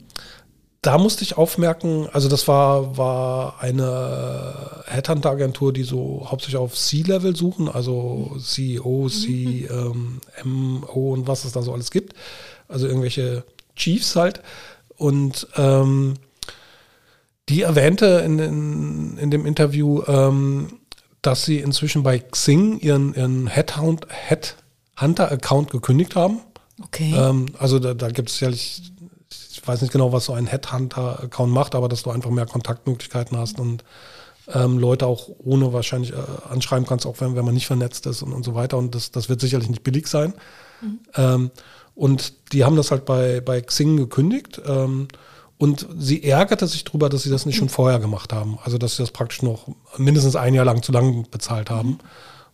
da 0.82 0.96
musste 0.96 1.24
ich 1.24 1.36
aufmerken, 1.36 2.08
also 2.10 2.30
das 2.30 2.48
war, 2.48 2.96
war 2.96 3.60
eine 3.60 4.82
Headhunter-Agentur, 4.86 5.74
die 5.74 5.82
so 5.82 6.26
hauptsächlich 6.30 6.56
auf 6.56 6.74
C-Level 6.74 7.36
suchen, 7.36 7.68
also 7.68 8.36
CEO, 8.40 9.10
C, 9.10 9.68
ähm, 9.70 10.20
MO 10.42 11.12
und 11.12 11.28
was 11.28 11.44
es 11.44 11.52
da 11.52 11.60
so 11.60 11.74
alles 11.74 11.90
gibt. 11.90 12.14
Also 12.70 12.86
irgendwelche 12.86 13.44
Chiefs 13.76 14.16
halt. 14.16 14.42
Und 14.96 15.46
ähm, 15.56 16.14
die 17.48 17.62
erwähnte 17.62 18.22
in, 18.24 18.38
in, 18.38 19.18
in 19.18 19.30
dem 19.30 19.46
Interview, 19.46 20.02
ähm, 20.06 20.78
dass 21.22 21.44
sie 21.44 21.58
inzwischen 21.58 22.02
bei 22.02 22.18
Xing 22.18 22.78
ihren, 22.78 23.14
ihren 23.14 23.48
Headhunt- 23.48 24.06
Headhunter-Account 24.08 25.70
gekündigt 25.70 26.16
haben. 26.16 26.40
Okay. 26.82 27.12
Ähm, 27.14 27.46
also 27.58 27.78
da, 27.78 27.94
da 27.94 28.10
gibt 28.10 28.30
es 28.30 28.40
ja, 28.40 28.48
ich, 28.48 28.92
ich 29.50 29.66
weiß 29.66 29.82
nicht 29.82 29.92
genau, 29.92 30.12
was 30.12 30.26
so 30.26 30.32
ein 30.32 30.46
Headhunter-Account 30.46 31.52
macht, 31.52 31.74
aber 31.74 31.88
dass 31.88 32.02
du 32.02 32.10
einfach 32.10 32.30
mehr 32.30 32.46
Kontaktmöglichkeiten 32.46 33.36
hast 33.36 33.58
und 33.58 33.84
ähm, 34.52 34.78
Leute 34.78 35.06
auch 35.06 35.28
ohne 35.38 35.72
wahrscheinlich 35.72 36.12
äh, 36.12 36.16
anschreiben 36.48 36.86
kannst, 36.86 37.06
auch 37.06 37.20
wenn, 37.20 37.36
wenn 37.36 37.44
man 37.44 37.54
nicht 37.54 37.66
vernetzt 37.66 38.06
ist 38.06 38.22
und, 38.22 38.32
und 38.32 38.44
so 38.44 38.54
weiter. 38.54 38.78
Und 38.78 38.94
das, 38.94 39.10
das 39.10 39.28
wird 39.28 39.40
sicherlich 39.40 39.68
nicht 39.68 39.82
billig 39.82 40.06
sein. 40.06 40.34
Mhm. 40.80 40.98
Ähm, 41.14 41.50
und 42.00 42.54
die 42.54 42.64
haben 42.64 42.76
das 42.76 42.90
halt 42.90 43.04
bei, 43.04 43.42
bei 43.42 43.60
Xing 43.60 43.98
gekündigt. 43.98 44.58
Ähm, 44.66 45.08
und 45.58 45.86
sie 45.98 46.24
ärgerte 46.24 46.66
sich 46.66 46.82
darüber, 46.82 47.10
dass 47.10 47.24
sie 47.24 47.30
das 47.30 47.44
nicht 47.44 47.56
schon 47.56 47.68
vorher 47.68 47.98
gemacht 47.98 48.32
haben. 48.32 48.58
Also, 48.64 48.78
dass 48.78 48.96
sie 48.96 49.02
das 49.02 49.10
praktisch 49.10 49.42
noch 49.42 49.68
mindestens 49.98 50.34
ein 50.34 50.54
Jahr 50.54 50.64
lang 50.64 50.82
zu 50.82 50.92
lang 50.92 51.26
bezahlt 51.30 51.68
haben. 51.68 51.98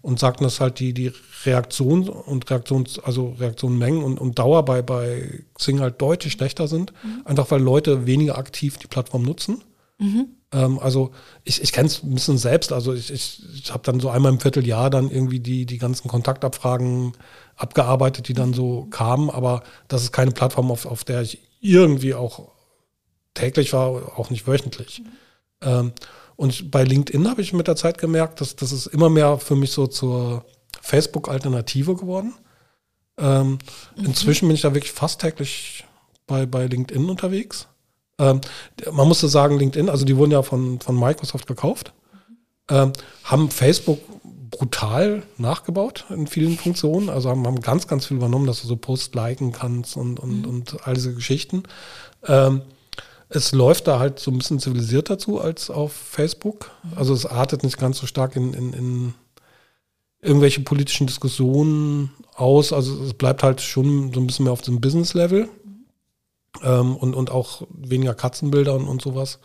Und 0.02 0.18
sagten, 0.18 0.43
dass 0.43 0.59
halt 0.59 0.81
die, 0.81 0.93
die 0.93 1.12
Reaktion 1.44 2.09
und 2.09 2.51
Reaktions, 2.51 2.98
also 2.98 3.36
Reaktionmengen 3.39 4.02
und, 4.02 4.18
und 4.18 4.36
Dauer 4.36 4.64
bei, 4.64 4.82
bei 4.82 5.44
Xing 5.55 5.78
halt 5.78 6.02
deutlich 6.02 6.32
schlechter 6.32 6.66
sind. 6.66 6.93
Mhm. 7.05 7.23
Einfach 7.24 7.48
weil 7.52 7.62
Leute 7.62 8.05
weniger 8.05 8.39
aktiv 8.39 8.78
die 8.78 8.89
Plattform 8.89 9.23
nutzen. 9.23 9.62
Mhm. 9.98 10.27
Ähm, 10.52 10.78
also 10.78 11.10
ich, 11.44 11.62
ich 11.62 11.73
kenne 11.73 11.89
es 11.89 12.02
ein 12.02 12.14
bisschen 12.14 12.39
selbst. 12.39 12.73
Also 12.73 12.94
ich, 12.94 13.12
ich, 13.12 13.43
ich 13.55 13.73
habe 13.73 13.82
dann 13.85 14.01
so 14.01 14.10
einmal 14.10 14.32
im 14.32 14.40
Vierteljahr 14.40 14.90
dann 14.90 15.10
irgendwie 15.10 15.40
die, 15.40 15.66
die 15.66 15.78
ganzen 15.78 16.09
Kontaktabfragen 16.09 17.12
abgearbeitet, 17.56 18.28
die 18.28 18.35
dann 18.35 18.55
so 18.55 18.86
kamen. 18.86 19.31
Aber 19.31 19.62
das 19.89 20.02
ist 20.02 20.12
keine 20.12 20.32
Plattform, 20.32 20.70
auf, 20.70 20.86
auf 20.86 21.05
der 21.05 21.23
ich 21.23 21.40
irgendwie 21.60 22.14
auch 22.14 22.52
täglich 23.35 23.73
war, 23.73 24.18
auch 24.18 24.31
nicht 24.31 24.47
wöchentlich. 24.47 25.01
Mhm. 25.01 25.12
Ähm, 25.62 25.93
und 26.36 26.70
bei 26.70 26.85
LinkedIn 26.85 27.28
habe 27.28 27.40
ich 27.40 27.52
mit 27.52 27.66
der 27.66 27.77
Zeit 27.77 27.98
gemerkt, 27.98 28.40
dass 28.40 28.56
das 28.56 28.73
ist 28.73 28.86
immer 28.86 29.09
mehr 29.09 29.39
für 29.39 29.56
mich 29.56 29.70
so 29.70 29.86
zur 29.86 30.44
Facebook-Alternative 30.82 31.97
geworden. 31.97 32.35
Ähm, 33.18 33.59
mhm. 33.97 34.05
Inzwischen 34.05 34.47
bin 34.47 34.55
ich 34.55 34.62
da 34.62 34.74
wirklich 34.74 34.93
fast 34.93 35.20
täglich 35.20 35.85
bei, 36.27 36.44
bei 36.44 36.66
LinkedIn 36.66 37.09
unterwegs. 37.09 37.68
Ähm, 38.18 38.40
man 38.93 39.09
musste 39.09 39.28
sagen, 39.28 39.59
LinkedIn, 39.59 39.88
also 39.88 40.05
die 40.05 40.16
wurden 40.16 40.32
ja 40.32 40.43
von, 40.43 40.80
von 40.80 40.98
Microsoft 40.98 41.47
gekauft, 41.47 41.93
ähm, 42.70 42.93
haben 43.24 43.51
Facebook 43.51 44.01
brutal 44.51 45.22
nachgebaut 45.38 46.06
in 46.10 46.26
vielen 46.26 46.56
Funktionen. 46.56 47.10
Also 47.10 47.28
haben, 47.28 47.47
haben 47.47 47.60
ganz, 47.60 47.86
ganz 47.86 48.06
viel 48.06 48.16
übernommen, 48.16 48.47
dass 48.47 48.62
du 48.62 48.68
so 48.68 48.76
Post 48.76 49.14
liken 49.14 49.52
kannst 49.52 49.97
und, 49.97 50.20
und, 50.20 50.43
mhm. 50.43 50.48
und 50.48 50.86
all 50.86 50.94
diese 50.94 51.14
Geschichten. 51.14 51.64
Ähm, 52.26 52.62
es 53.28 53.52
läuft 53.52 53.88
da 53.88 53.98
halt 53.98 54.18
so 54.20 54.30
ein 54.30 54.38
bisschen 54.38 54.60
zivilisierter 54.60 55.18
zu 55.18 55.40
als 55.40 55.68
auf 55.68 55.93
Facebook. 55.93 56.70
Mhm. 56.82 56.98
Also 56.98 57.14
es 57.14 57.26
artet 57.26 57.64
nicht 57.64 57.78
ganz 57.78 57.98
so 57.98 58.06
stark 58.06 58.36
in, 58.36 58.55
in, 58.55 58.72
in 58.72 59.14
irgendwelche 60.22 60.60
politischen 60.60 61.06
Diskussionen 61.06 62.10
aus. 62.34 62.72
Also 62.72 63.02
es 63.02 63.14
bleibt 63.14 63.43
halt 63.43 63.60
schon 63.60 64.12
so 64.12 64.20
ein 64.20 64.26
bisschen 64.26 64.44
mehr 64.44 64.52
auf 64.52 64.62
dem 64.62 64.80
Business-Level 64.80 65.48
ähm, 66.62 66.97
und, 66.97 67.15
und 67.15 67.31
auch 67.31 67.62
weniger 67.70 68.15
Katzenbilder 68.15 68.74
und, 68.74 68.89
und 68.89 69.03
sowas. 69.03 69.39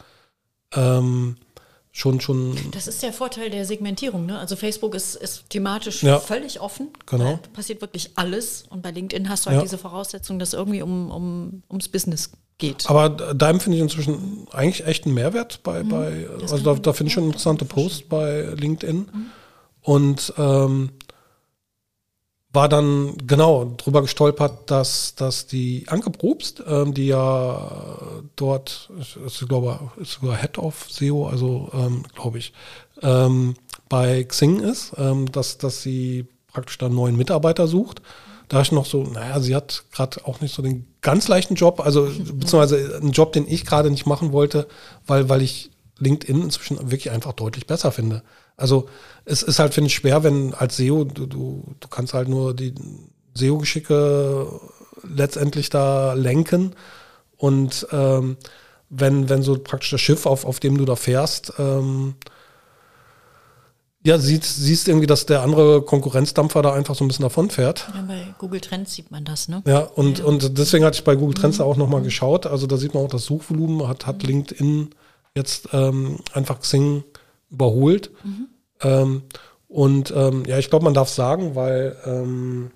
Ähm, 0.74 1.38
schon, 1.92 2.22
schon. 2.22 2.58
Das 2.72 2.88
ist 2.88 3.04
der 3.04 3.14
Vorteil 3.14 3.50
der 3.50 3.66
Segmentierung. 3.66 4.26
Ne? 4.26 4.40
Also 4.40 4.56
Facebook 4.56 4.96
ist, 4.96 5.16
ist 5.16 5.50
thematisch 5.50 6.04
ja, 6.04 6.20
völlig 6.20 6.62
offen. 6.62 6.90
Genau. 7.06 7.40
Da 7.42 7.50
passiert 7.54 7.82
wirklich 7.82 8.12
alles. 8.16 8.64
Und 8.70 8.82
bei 8.82 8.92
LinkedIn 8.92 9.30
hast 9.30 9.46
du 9.46 9.50
halt 9.50 9.58
ja. 9.58 9.64
diese 9.64 9.78
Voraussetzung, 9.78 10.40
dass 10.40 10.54
irgendwie 10.54 10.82
um, 10.82 11.12
um, 11.12 11.64
ums 11.70 11.90
Business 11.90 12.32
geht. 12.58 12.90
Aber 12.90 13.10
da 13.10 13.50
empfinde 13.50 13.78
ich 13.78 13.84
inzwischen 13.84 14.48
eigentlich 14.52 14.86
echt 14.86 15.06
einen 15.06 15.16
Mehrwert 15.16 15.64
bei, 15.64 15.84
mhm, 15.84 15.90
bei 15.90 16.28
also 16.42 16.58
da, 16.60 16.76
da 16.76 16.94
finde 16.94 17.10
ich 17.10 17.14
schon 17.14 17.26
interessante 17.26 17.66
Posts 17.66 18.04
bei 18.04 18.44
LinkedIn. 18.56 18.98
Mhm. 18.98 19.26
Und 19.82 20.34
ähm, 20.38 20.92
war 22.54 22.68
dann 22.68 23.16
genau 23.26 23.74
drüber 23.78 24.02
gestolpert, 24.02 24.70
dass, 24.70 25.16
dass 25.16 25.48
die 25.48 25.86
Anke 25.88 26.10
Probst, 26.10 26.62
ähm, 26.68 26.94
die 26.94 27.08
ja 27.08 27.98
dort, 28.36 28.90
ist, 29.00 29.48
glaube 29.48 29.80
ist 29.98 30.14
sogar 30.14 30.38
Head 30.38 30.58
of 30.58 30.88
SEO, 30.90 31.28
also 31.28 31.70
ähm, 31.74 32.04
glaube 32.14 32.40
ich, 32.40 32.54
ähm, 33.02 33.56
bei 33.88 34.24
Xing 34.24 34.60
ist, 34.60 34.94
ähm, 34.98 35.32
dass, 35.32 35.58
dass 35.58 35.82
sie 35.82 36.28
praktisch 36.52 36.78
da 36.78 36.88
einen 36.88 36.96
neuen 36.96 37.16
Mitarbeiter 37.16 37.68
sucht. 37.68 38.02
Da 38.50 38.62
ich 38.62 38.74
noch 38.74 38.86
so, 38.86 39.04
naja, 39.04 39.40
sie 39.40 39.56
hat 39.56 39.86
gerade 39.94 40.26
auch 40.26 40.42
nicht 40.42 40.54
so 40.54 40.62
den 40.62 40.86
ganz 41.00 41.30
leichten 41.30 41.56
Job, 41.56 41.80
also 41.80 42.04
beziehungsweise 42.34 42.98
einen 43.02 43.12
Job, 43.12 43.32
den 43.32 43.48
ich 43.48 43.66
gerade 43.66 43.90
nicht 43.90 44.06
machen 44.06 44.34
wollte, 44.34 44.68
weil, 45.08 45.30
weil 45.30 45.42
ich 45.42 45.72
LinkedIn 46.00 46.42
inzwischen 46.42 46.78
wirklich 46.80 47.12
einfach 47.12 47.32
deutlich 47.32 47.66
besser 47.66 47.94
finde. 47.94 48.24
Also 48.62 48.88
es 49.26 49.44
ist 49.44 49.60
halt, 49.60 49.74
finde 49.74 49.88
ich, 49.88 49.96
schwer, 49.96 50.24
wenn 50.24 50.54
als 50.54 50.78
SEO, 50.78 51.04
du, 51.04 51.26
du, 51.26 51.76
du 51.80 51.88
kannst 51.88 52.14
halt 52.14 52.28
nur 52.28 52.54
die 52.54 52.74
SEO-Geschicke 53.34 54.48
letztendlich 55.04 55.70
da 55.70 56.14
lenken. 56.14 56.76
Und 57.38 57.88
ähm, 57.92 58.38
wenn, 58.90 59.30
wenn 59.30 59.42
so 59.42 59.58
praktisch 59.58 59.92
das 59.92 60.02
Schiff, 60.02 60.26
auf, 60.26 60.46
auf 60.46 60.60
dem 60.60 60.78
du 60.78 60.86
da 60.86 60.96
fährst, 60.96 61.54
ähm, 61.58 62.16
ja, 64.04 64.18
siehst, 64.18 64.56
siehst 64.56 64.88
irgendwie, 64.88 65.08
dass 65.08 65.28
der 65.28 65.44
andere 65.44 65.84
Konkurrenzdampfer 65.84 66.62
da 66.64 66.74
einfach 66.74 66.96
so 66.96 67.06
ein 67.06 67.08
bisschen 67.08 67.24
davon 67.24 67.52
fährt. 67.52 67.88
Ja, 67.94 68.02
bei 68.02 68.34
Google 68.40 68.60
Trends 68.60 68.96
sieht 68.96 69.12
man 69.12 69.24
das, 69.24 69.48
ne? 69.48 69.62
Ja, 69.66 69.80
und, 69.80 70.20
ja. 70.20 70.26
und 70.26 70.58
deswegen 70.58 70.84
hatte 70.84 70.98
ich 70.98 71.04
bei 71.04 71.16
Google 71.16 71.36
Trends 71.36 71.60
mhm. 71.60 71.66
auch 71.66 71.78
nochmal 71.78 72.02
geschaut. 72.02 72.48
Also 72.48 72.66
da 72.66 72.78
sieht 72.78 72.96
man 72.96 73.04
auch 73.04 73.10
das 73.10 73.26
Suchvolumen, 73.26 73.88
hat, 73.88 74.08
hat 74.08 74.24
LinkedIn 74.24 74.90
jetzt 75.36 75.70
ähm, 75.72 76.18
einfach 76.34 76.60
Xing 76.60 77.04
überholt. 77.52 78.12
Mhm. 78.24 78.48
Ähm, 78.84 79.24
und 79.68 80.12
ähm, 80.16 80.44
ja, 80.46 80.58
ich 80.58 80.70
glaube, 80.70 80.86
man 80.86 80.94
darf 80.94 81.10
sagen, 81.10 81.56
weil 81.56 81.96
ähm, 82.06 82.72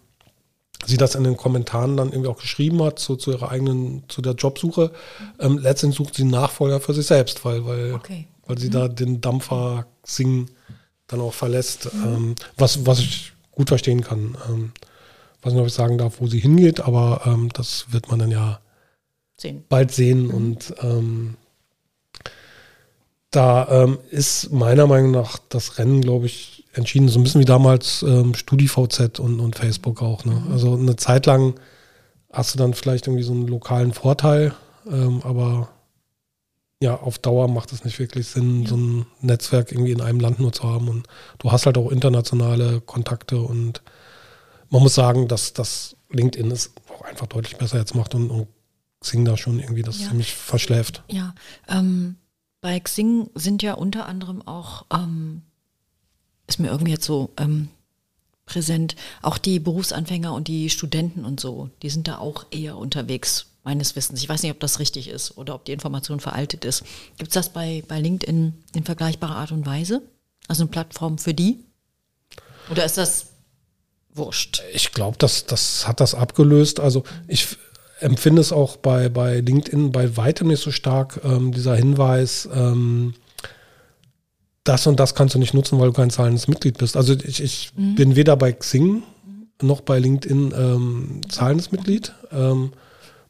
sie 0.86 0.98
das 0.98 1.16
in 1.16 1.24
den 1.24 1.38
Kommentaren 1.38 1.98
dann 1.98 2.10
irgendwie 2.12 2.30
auch 2.30 2.40
geschrieben 2.40 2.82
hat 2.84 3.00
zu, 3.00 3.16
zu 3.16 3.32
ihrer 3.32 3.50
eigenen, 3.50 4.04
zu 4.08 4.22
der 4.22 4.34
Jobsuche. 4.34 4.92
Ähm, 5.40 5.58
letztendlich 5.58 5.98
sucht 5.98 6.16
sie 6.16 6.22
einen 6.24 6.32
Nachfolger 6.32 6.80
für 6.80 6.94
sich 6.94 7.06
selbst, 7.06 7.44
weil, 7.44 7.66
weil, 7.66 7.94
okay. 7.94 8.28
weil 8.46 8.58
sie 8.58 8.68
mhm. 8.68 8.72
da 8.72 8.88
den 8.88 9.22
Dampfer 9.22 9.88
Xing 10.04 10.50
dann 11.08 11.22
auch 11.22 11.34
verlässt, 11.34 11.94
mhm. 11.94 12.04
ähm, 12.04 12.36
was, 12.58 12.86
was 12.86 13.00
ich 13.00 13.34
gut 13.52 13.70
verstehen 13.70 14.02
kann. 14.02 14.38
Ähm, 14.50 14.72
weiß 15.42 15.54
nicht, 15.54 15.62
ob 15.62 15.68
ich 15.68 15.74
sagen 15.74 15.98
darf, 15.98 16.20
wo 16.20 16.28
sie 16.28 16.40
hingeht, 16.40 16.82
aber 16.82 17.22
ähm, 17.26 17.50
das 17.54 17.88
wird 17.90 18.10
man 18.10 18.20
dann 18.20 18.32
ja 18.32 18.60
sehen. 19.38 19.64
bald 19.70 19.92
sehen 19.92 20.28
mhm. 20.28 20.34
und 20.34 20.76
ähm, 20.82 21.36
da 23.36 23.68
ähm, 23.70 24.00
ist 24.12 24.52
meiner 24.52 24.88
Meinung 24.88 25.12
nach 25.12 25.38
das 25.50 25.78
Rennen, 25.78 26.02
glaube 26.02 26.26
ich, 26.26 26.66
entschieden. 26.74 27.08
So 27.08 27.20
ein 27.20 27.24
bisschen 27.24 27.42
wie 27.42 27.46
damals 27.46 28.04
ähm, 28.04 28.34
StudiVZ 28.34 29.20
und, 29.20 29.40
und 29.40 29.56
Facebook 29.56 30.02
auch. 30.02 30.26
Ne? 30.26 30.34
Mhm. 30.34 30.52
Also 30.52 30.74
eine 30.76 30.96
Zeit 30.96 31.26
lang 31.26 31.56
hast 32.32 32.54
du 32.54 32.58
dann 32.58 32.74
vielleicht 32.74 33.08
irgendwie 33.08 33.24
so 33.24 33.34
einen 33.34 33.48
lokalen 33.48 33.94
Vorteil, 33.94 34.54
ähm, 34.92 35.22
aber 35.24 35.70
ja, 36.82 36.96
auf 37.00 37.18
Dauer 37.18 37.48
macht 37.48 37.72
es 37.72 37.86
nicht 37.86 38.00
wirklich 38.00 38.28
Sinn, 38.28 38.64
ja. 38.64 38.70
so 38.70 38.76
ein 38.76 39.06
Netzwerk 39.22 39.72
irgendwie 39.72 39.94
in 39.94 40.02
einem 40.02 40.20
Land 40.20 40.40
nur 40.40 40.52
zu 40.52 40.64
haben. 40.64 40.90
Und 40.90 41.08
du 41.40 41.52
hast 41.52 41.66
halt 41.66 41.78
auch 41.78 41.92
internationale 41.92 42.82
Kontakte 42.82 43.40
und 43.40 43.82
man 44.70 44.82
muss 44.82 44.96
sagen, 44.96 45.28
dass 45.28 45.54
das 45.54 45.96
LinkedIn 46.10 46.52
es 46.52 46.74
auch 46.94 47.02
einfach 47.02 47.28
deutlich 47.28 47.58
besser 47.58 47.78
jetzt 47.78 47.96
macht 47.96 48.14
und, 48.14 48.30
und 48.30 48.48
Xing 49.00 49.24
da 49.24 49.38
schon 49.38 49.60
irgendwie 49.60 49.84
das 49.84 50.02
ja. 50.02 50.10
ziemlich 50.10 50.34
verschläft. 50.34 51.04
Ja, 51.08 51.34
ähm, 51.70 52.18
bei 52.66 52.80
Xing 52.80 53.30
sind 53.36 53.62
ja 53.62 53.76
unter 53.76 54.08
anderem 54.08 54.42
auch, 54.42 54.88
ähm, 54.92 55.44
ist 56.48 56.60
mir 56.60 56.70
irgendwie 56.70 56.94
jetzt 56.94 57.06
so 57.06 57.30
ähm, 57.38 57.68
präsent, 58.48 58.96
auch 59.22 59.38
die 59.38 59.60
Berufsanfänger 59.60 60.34
und 60.34 60.48
die 60.48 60.72
Studenten 60.72 61.26
und 61.26 61.40
so, 61.40 61.70
die 61.84 61.92
sind 61.92 62.08
da 62.08 62.18
auch 62.18 62.48
eher 62.50 62.76
unterwegs, 62.78 63.46
meines 63.64 63.96
Wissens. 63.96 64.24
Ich 64.24 64.28
weiß 64.28 64.42
nicht, 64.42 64.52
ob 64.52 64.60
das 64.60 64.80
richtig 64.80 65.10
ist 65.10 65.38
oder 65.38 65.54
ob 65.54 65.66
die 65.66 65.74
Information 65.74 66.20
veraltet 66.20 66.66
ist. 66.66 66.84
Gibt 67.20 67.30
es 67.30 67.36
das 67.36 67.50
bei, 67.50 67.84
bei 67.88 68.00
LinkedIn 68.00 68.56
in 68.74 68.84
vergleichbarer 68.84 69.36
Art 69.36 69.52
und 69.52 69.68
Weise? 69.68 70.02
Also 70.48 70.64
eine 70.64 70.72
Plattform 70.72 71.20
für 71.20 71.36
die? 71.36 71.64
Oder 72.72 72.84
ist 72.84 72.98
das 72.98 73.28
wurscht? 74.12 74.64
Ich 74.74 74.92
glaube, 74.92 75.20
das, 75.20 75.46
das 75.46 75.88
hat 75.88 76.00
das 76.00 76.16
abgelöst. 76.16 76.80
Also 76.80 77.04
ich 77.28 77.58
empfinde 78.00 78.42
es 78.42 78.52
auch 78.52 78.78
bei, 78.78 79.10
bei 79.10 79.40
LinkedIn 79.40 79.92
bei 79.92 80.18
weitem 80.18 80.48
nicht 80.48 80.62
so 80.62 80.72
stark, 80.72 81.22
ähm, 81.24 81.52
dieser 81.52 81.76
Hinweis, 81.76 82.50
ähm, 82.54 83.14
das 84.64 84.88
und 84.88 85.00
das 85.00 85.16
kannst 85.16 85.36
du 85.36 85.40
nicht 85.40 85.54
nutzen, 85.54 85.80
weil 85.80 85.88
du 85.88 85.94
kein 85.94 86.10
zahlendes 86.10 86.48
Mitglied 86.48 86.78
bist. 86.78 86.98
Also 86.98 87.14
ich, 87.14 87.42
ich 87.42 87.72
mhm. 87.78 87.96
bin 87.96 88.16
weder 88.16 88.36
bei 88.36 88.52
Xing 88.52 89.04
noch 89.62 89.82
bei 89.82 90.00
LinkedIn 90.00 90.54
ähm, 90.58 91.22
zahlendes 91.30 91.72
Mitglied. 91.72 92.14
Ähm, 92.32 92.72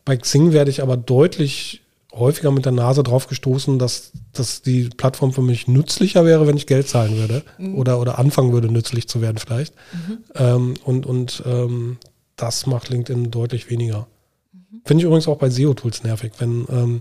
bei 0.05 0.17
Xing 0.17 0.53
werde 0.53 0.71
ich 0.71 0.81
aber 0.81 0.97
deutlich 0.97 1.81
häufiger 2.13 2.51
mit 2.51 2.65
der 2.65 2.71
Nase 2.71 3.03
drauf 3.03 3.27
gestoßen, 3.27 3.77
dass, 3.77 4.13
dass 4.31 4.61
die 4.61 4.89
Plattform 4.89 5.33
für 5.33 5.41
mich 5.41 5.67
nützlicher 5.67 6.25
wäre, 6.25 6.47
wenn 6.47 6.55
ich 6.55 6.67
Geld 6.67 6.87
zahlen 6.87 7.17
würde 7.17 7.43
mhm. 7.57 7.75
oder, 7.75 7.99
oder 7.99 8.17
anfangen 8.17 8.53
würde, 8.53 8.71
nützlich 8.71 9.09
zu 9.09 9.21
werden 9.21 9.37
vielleicht. 9.37 9.73
Mhm. 9.91 10.17
Ähm, 10.35 10.73
und 10.85 11.05
und 11.05 11.43
ähm, 11.45 11.97
das 12.37 12.65
macht 12.65 12.89
LinkedIn 12.89 13.31
deutlich 13.31 13.69
weniger. 13.69 14.07
Finde 14.85 15.01
ich 15.01 15.05
übrigens 15.05 15.27
auch 15.27 15.37
bei 15.37 15.49
SEO-Tools 15.49 16.03
nervig, 16.03 16.33
wenn 16.37 16.65
ähm, 16.69 16.99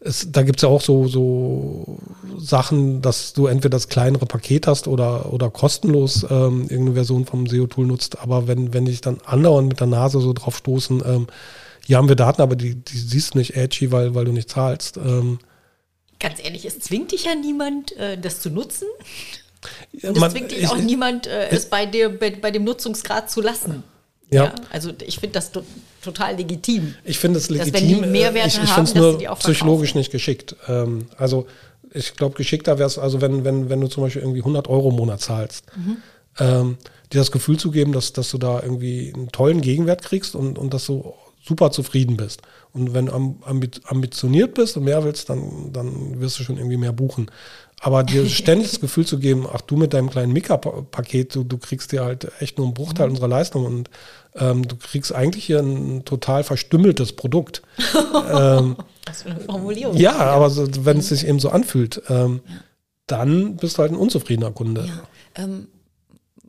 es, 0.00 0.28
da 0.30 0.42
gibt 0.42 0.58
es 0.58 0.62
ja 0.62 0.68
auch 0.68 0.82
so, 0.82 1.08
so 1.08 1.98
Sachen, 2.38 3.00
dass 3.00 3.32
du 3.32 3.46
entweder 3.46 3.70
das 3.70 3.88
kleinere 3.88 4.26
Paket 4.26 4.66
hast 4.66 4.86
oder, 4.86 5.32
oder 5.32 5.48
kostenlos 5.50 6.24
ähm, 6.28 6.62
irgendeine 6.64 6.92
Version 6.94 7.24
vom 7.24 7.46
SEO-Tool 7.46 7.86
nutzt. 7.86 8.18
Aber 8.18 8.46
wenn, 8.46 8.74
wenn 8.74 8.84
dich 8.84 9.00
dann 9.00 9.18
andauernd 9.24 9.68
mit 9.68 9.80
der 9.80 9.86
Nase 9.86 10.20
so 10.20 10.34
drauf 10.34 10.58
stoßen, 10.58 11.02
ähm, 11.06 11.26
hier 11.86 11.96
haben 11.96 12.08
wir 12.08 12.16
Daten, 12.16 12.42
aber 12.42 12.54
die, 12.56 12.74
die 12.74 12.98
siehst 12.98 13.34
du 13.34 13.38
nicht 13.38 13.56
edgy, 13.56 13.90
weil, 13.92 14.14
weil 14.14 14.26
du 14.26 14.32
nicht 14.32 14.50
zahlst. 14.50 14.98
Ähm, 14.98 15.38
Ganz 16.20 16.42
ehrlich, 16.42 16.66
es 16.66 16.78
zwingt 16.80 17.12
dich 17.12 17.24
ja 17.24 17.34
niemand, 17.34 17.96
äh, 17.96 18.18
das 18.18 18.40
zu 18.40 18.50
nutzen. 18.50 18.86
Und 20.02 20.16
es 20.22 20.32
zwingt 20.32 20.50
dich 20.50 20.58
ich- 20.62 20.68
auch 20.68 20.76
niemand, 20.76 21.26
äh, 21.26 21.48
es 21.48 21.66
bei, 21.66 21.86
dir, 21.86 22.10
bei, 22.10 22.30
bei 22.30 22.50
dem 22.50 22.64
Nutzungsgrad 22.64 23.30
zu 23.30 23.40
lassen. 23.40 23.82
Ja. 24.34 24.54
also 24.70 24.90
ich 25.06 25.18
finde 25.18 25.34
das 25.34 25.50
to 25.52 25.62
total 26.02 26.36
legitim. 26.36 26.94
Ich 27.04 27.18
finde 27.18 27.38
es 27.38 27.48
Dass 27.48 27.56
wenn 27.58 27.64
legitim. 27.72 28.02
die 28.02 28.08
Mehrwerte 28.08 28.48
ich 28.58 28.62
ich 28.64 28.76
haben, 28.76 28.86
finde 28.86 28.88
es 28.88 28.92
dass 28.94 29.02
nur 29.02 29.12
sie 29.12 29.18
die 29.18 29.28
auch 29.28 29.38
psychologisch 29.38 29.90
verkaufen. 29.92 29.98
nicht 29.98 30.12
geschickt. 30.12 30.56
Ähm, 30.68 31.06
also 31.16 31.46
ich 31.92 32.14
glaube, 32.16 32.34
geschickter 32.36 32.78
wäre 32.78 32.88
es, 32.88 32.98
also 32.98 33.20
wenn, 33.20 33.44
wenn, 33.44 33.70
wenn 33.70 33.80
du 33.80 33.86
zum 33.86 34.02
Beispiel 34.02 34.20
irgendwie 34.22 34.40
100 34.40 34.68
Euro 34.68 34.90
im 34.90 34.96
Monat 34.96 35.20
zahlst, 35.20 35.64
Mhm. 35.76 35.96
ähm, 36.40 36.76
dir 37.12 37.18
das 37.20 37.30
Gefühl 37.30 37.56
zu 37.58 37.70
geben, 37.70 37.92
dass, 37.92 38.12
dass 38.12 38.30
du 38.30 38.38
da 38.38 38.60
irgendwie 38.62 39.12
einen 39.14 39.28
tollen 39.30 39.60
Gegenwert 39.60 40.02
kriegst 40.02 40.34
und, 40.34 40.58
und 40.58 40.74
dass 40.74 40.86
du 40.86 41.14
super 41.46 41.70
zufrieden 41.70 42.16
bist. 42.16 42.40
Und 42.72 42.92
wenn 42.94 43.06
du 43.06 43.12
am- 43.12 43.36
ambi- 43.46 43.80
ambitioniert 43.86 44.54
bist 44.54 44.76
und 44.76 44.84
mehr 44.84 45.04
willst, 45.04 45.28
dann, 45.30 45.72
dann 45.72 46.18
wirst 46.20 46.38
du 46.38 46.42
schon 46.42 46.56
irgendwie 46.56 46.78
mehr 46.78 46.92
buchen. 46.92 47.30
Aber 47.80 48.02
dir 48.02 48.26
ständig 48.28 48.70
das 48.70 48.80
Gefühl 48.80 49.06
zu 49.06 49.18
geben, 49.18 49.46
ach 49.52 49.60
du 49.60 49.76
mit 49.76 49.92
deinem 49.92 50.10
kleinen 50.10 50.32
Mika-Paket, 50.32 51.34
du, 51.34 51.44
du 51.44 51.58
kriegst 51.58 51.92
dir 51.92 52.04
halt 52.04 52.30
echt 52.40 52.58
nur 52.58 52.66
einen 52.66 52.72
Mhm. 52.72 52.74
Bruchteil 52.74 53.08
unserer 53.10 53.28
Leistung 53.28 53.64
und 53.66 53.90
ähm, 54.36 54.66
du 54.66 54.76
kriegst 54.76 55.14
eigentlich 55.14 55.44
hier 55.44 55.60
ein 55.60 56.04
total 56.04 56.44
verstümmeltes 56.44 57.12
Produkt. 57.12 57.62
ähm, 58.32 58.76
Was 59.06 59.22
für 59.22 59.30
eine 59.30 59.40
Formulierung. 59.40 59.96
ja, 59.96 60.16
aber 60.16 60.50
so, 60.50 60.66
wenn 60.84 60.98
es 60.98 61.08
sich 61.08 61.26
eben 61.26 61.38
so 61.40 61.50
anfühlt, 61.50 62.02
ähm, 62.08 62.40
dann 63.06 63.56
bist 63.56 63.76
du 63.76 63.82
halt 63.82 63.92
ein 63.92 63.98
unzufriedener 63.98 64.50
Kunde. 64.50 64.86
Ja, 64.86 65.42
ähm, 65.44 65.68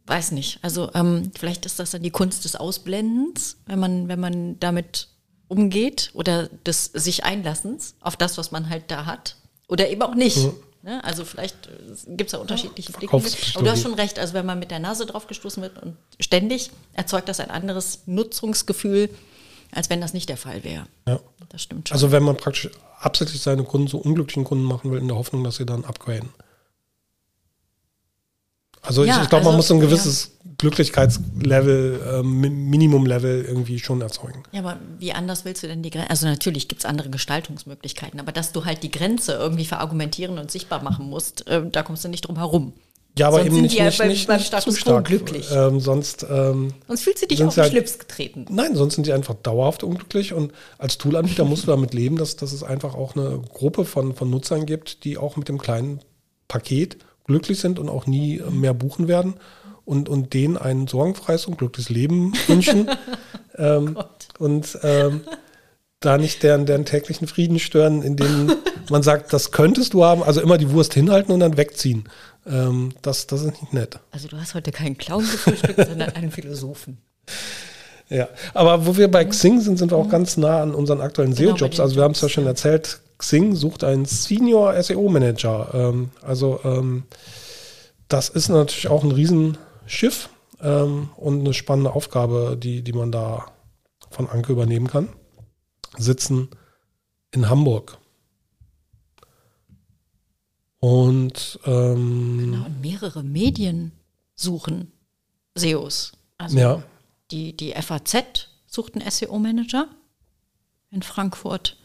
weiß 0.08 0.32
nicht. 0.32 0.60
Also 0.62 0.90
ähm, 0.94 1.32
vielleicht 1.38 1.66
ist 1.66 1.80
das 1.80 1.92
dann 1.92 2.02
die 2.02 2.12
Kunst 2.12 2.46
des 2.46 2.56
Ausblendens, 2.56 3.58
wenn 3.66 3.80
man, 3.80 4.08
wenn 4.08 4.20
man 4.20 4.58
damit 4.60 5.10
umgeht 5.48 6.12
oder 6.14 6.48
des 6.66 6.86
sich 6.94 7.24
Einlassens 7.24 7.96
auf 8.00 8.16
das, 8.16 8.38
was 8.38 8.52
man 8.52 8.70
halt 8.70 8.86
da 8.88 9.06
hat. 9.06 9.36
Oder 9.68 9.90
eben 9.90 10.02
auch 10.02 10.16
nicht. 10.16 10.50
Ne? 10.86 11.04
Also 11.04 11.26
vielleicht 11.26 11.68
gibt 12.06 12.28
es 12.28 12.32
da 12.34 12.38
unterschiedliche 12.38 12.92
Blickwinkel. 12.92 13.20
Verkaufspsychologie. 13.32 13.58
Aber 13.58 13.66
du 13.66 13.72
hast 13.72 13.82
schon 13.82 13.96
recht, 13.96 14.20
also 14.20 14.36
wenn 14.36 14.46
man 14.46 14.60
mit 14.60 14.70
der 14.70 14.78
Nase 14.78 15.08
drauf 15.08 15.26
gestoßen 15.26 15.64
wird 15.64 15.82
und 15.82 15.98
ständig, 16.20 16.70
erzeugt 16.94 17.28
das 17.28 17.40
ein 17.40 17.50
anderes 17.50 18.04
Nutzungsgefühl, 18.06 19.10
als 19.72 19.90
wenn 19.90 20.00
das 20.00 20.14
nicht 20.14 20.30
der 20.30 20.38
Fall 20.38 20.64
wäre. 20.64 20.86
Ja. 21.08 21.20
Das 21.50 21.64
stimmt 21.64 21.90
schon. 21.90 21.96
Also 21.96 22.12
wenn 22.12 22.22
man 22.22 22.38
praktisch 22.38 22.70
absichtlich 23.00 23.42
seine 23.42 23.64
Kunden 23.64 23.88
so 23.88 23.98
unglücklichen 23.98 24.44
Kunden 24.44 24.64
machen 24.64 24.92
will, 24.92 25.00
in 25.00 25.08
der 25.08 25.18
Hoffnung, 25.18 25.44
dass 25.44 25.56
sie 25.56 25.66
dann 25.66 25.86
upgraden. 25.86 26.30
Also 28.86 29.04
Ja, 29.04 29.22
ich, 29.24 29.30
glaube, 29.30 29.46
man 29.46 29.56
also, 29.56 29.58
muss 29.58 29.68
so 29.68 29.74
ein 29.76 29.80
gewisses 29.80 30.32
Glücklichkeitslevel, 30.58 32.00
ähm, 32.20 32.42
Mi- 32.42 32.50
Minimumlevel 32.50 33.44
irgendwie 33.46 33.80
schon 33.80 34.02
erzeugen. 34.02 34.44
Ja, 34.52 34.62
aber 34.62 34.78
wie 35.00 35.12
anders 35.14 35.46
willst 35.46 35.64
du 35.64 35.68
denn 35.68 35.84
die 35.84 35.90
Grenze? 35.90 36.10
Also 36.10 36.28
natürlich 36.28 36.68
gibt 36.68 36.82
es 36.82 36.86
andere 36.86 37.10
Gestaltungsmöglichkeiten, 37.10 38.20
aber 38.20 38.32
dass 38.32 38.52
du 38.52 38.66
halt 38.66 38.84
die 38.84 38.92
Grenze 38.92 39.34
irgendwie 39.34 39.66
verargumentieren 39.66 40.38
und 40.40 40.52
sichtbar 40.52 40.82
machen 40.84 41.10
musst, 41.10 41.48
äh, 41.48 41.62
da 41.70 41.84
kommst 41.84 42.04
du 42.04 42.10
nicht 42.10 42.22
drum 42.28 42.38
herum. 42.38 42.74
Ja, 43.18 43.28
aber 43.28 43.38
Sonst 43.38 43.46
eben 43.48 43.56
sind 43.56 43.62
nicht, 43.64 43.74
die 43.76 43.80
ja 43.80 43.86
nicht, 43.86 43.98
beim- 43.98 44.08
nicht, 44.10 44.28
beim 44.28 44.38
nicht 44.38 44.52
quo 44.52 44.72
stark. 44.72 45.06
glücklich. 45.06 45.48
Ähm, 45.50 45.80
sonst, 45.80 46.26
ähm, 46.30 46.74
Sonst 46.88 47.02
fühlst 47.04 47.24
du 47.24 47.28
dich 47.28 47.42
auf 47.46 47.54
den 47.56 47.62
halt- 47.64 47.72
Schlips 47.72 47.98
getreten. 47.98 48.46
nein, 48.50 48.76
sonst 48.76 48.96
sind 48.96 49.08
die 49.08 49.14
einfach 49.14 49.36
dauerhaft 49.36 49.84
unglücklich 49.84 50.34
und 50.34 50.52
als 50.78 50.98
Toolanbieter 50.98 51.46
musst 51.46 51.64
du 51.64 51.68
damit 51.68 51.94
leben, 51.94 52.18
dass, 52.18 52.36
dass 52.36 52.52
es 52.52 52.62
einfach 52.64 52.94
auch 52.94 53.16
eine 53.16 53.42
Gruppe 53.54 53.86
von, 53.86 54.14
von 54.16 54.30
Nutzern 54.30 54.66
gibt, 54.66 55.06
die 55.06 55.18
auch 55.18 55.38
mit 55.38 55.48
dem 55.48 55.58
kleinen 55.60 56.02
Paket 56.50 56.98
glücklich 57.26 57.60
sind 57.60 57.80
und 57.80 57.90
auch 57.90 58.06
nie 58.06 58.38
äh, 58.38 58.50
mehr 58.50 58.74
buchen 58.74 59.08
werden 59.08 59.36
und, 59.84 60.10
und 60.10 60.34
denen 60.34 60.58
ein 60.58 60.88
sorgenfreies 60.88 61.46
und 61.46 61.58
glückliches 61.58 61.90
Leben 61.90 62.34
wünschen. 62.48 62.90
ähm, 63.58 63.96
Gott. 63.96 64.28
und 64.40 64.78
ähm, 64.84 65.22
da 66.00 66.18
nicht 66.18 66.44
deren, 66.44 66.66
deren 66.66 66.86
täglichen 66.86 67.28
Frieden 67.28 67.60
stören, 67.60 68.02
indem 68.02 68.52
man 68.90 69.04
sagt, 69.04 69.34
das 69.34 69.52
könntest 69.52 69.94
du 69.94 70.04
haben, 70.04 70.24
also 70.24 70.42
immer 70.42 70.58
die 70.58 70.72
Wurst 70.72 70.94
hinhalten 70.94 71.34
und 71.34 71.40
dann 71.40 71.58
wegziehen. 71.58 72.08
Ähm, 72.46 72.94
das, 73.02 73.28
das 73.28 73.42
ist 73.42 73.62
nicht 73.62 73.74
nett. 73.74 74.00
Also 74.12 74.28
du 74.28 74.38
hast 74.38 74.54
heute 74.54 74.72
keinen 74.72 74.98
Clown 74.98 75.22
gefrühstückt, 75.24 75.76
sondern 75.88 76.10
einen 76.10 76.32
Philosophen. 76.32 77.00
Ja, 78.08 78.28
aber 78.54 78.86
wo 78.86 78.98
wir 78.98 79.10
bei 79.10 79.26
Xing 79.26 79.62
sind, 79.62 79.78
sind 79.80 79.92
wir 79.92 79.98
auch 79.98 80.10
ganz 80.10 80.38
nah 80.38 80.62
an 80.62 80.76
unseren 80.76 81.02
aktuellen 81.02 81.34
Genau, 81.34 81.56
SEO-Jobs. 81.56 81.80
Also 81.80 81.96
wir 81.96 82.04
haben 82.04 82.12
es 82.12 82.22
ja 82.22 82.30
schon 82.30 82.46
erzählt, 82.46 83.00
Xing 83.18 83.56
sucht 83.56 83.84
einen 83.84 84.06
Senior 84.06 84.82
SEO-Manager. 84.82 85.70
Ähm, 85.74 86.10
also 86.22 86.60
ähm, 86.64 87.04
das 88.08 88.30
ist 88.30 88.50
natürlich 88.50 88.88
auch 88.88 89.04
ein 89.04 89.12
Riesenschiff 89.12 90.30
ähm, 90.62 91.10
und 91.16 91.40
eine 91.42 91.54
spannende 91.54 91.94
Aufgabe, 91.94 92.58
die, 92.62 92.82
die 92.84 92.94
man 92.94 93.12
da 93.12 93.46
von 94.10 94.28
Anke 94.30 94.52
übernehmen 94.52 94.88
kann. 94.88 95.10
Sitzen 95.98 96.50
in 97.32 97.50
Hamburg. 97.50 97.98
Und 100.80 101.60
ähm, 101.66 102.38
Genau, 102.52 102.66
mehrere 102.82 103.24
Medien 103.24 103.92
suchen 104.36 104.92
SEOs. 105.56 106.12
Also 106.38 106.58
Ja. 106.58 106.84
die, 107.32 107.56
die 107.56 107.72
FAZ 107.74 108.50
sucht 108.68 108.96
einen 108.96 109.10
SEO-Manager 109.10 109.88
in 110.92 111.02
Frankfurt. 111.02 111.78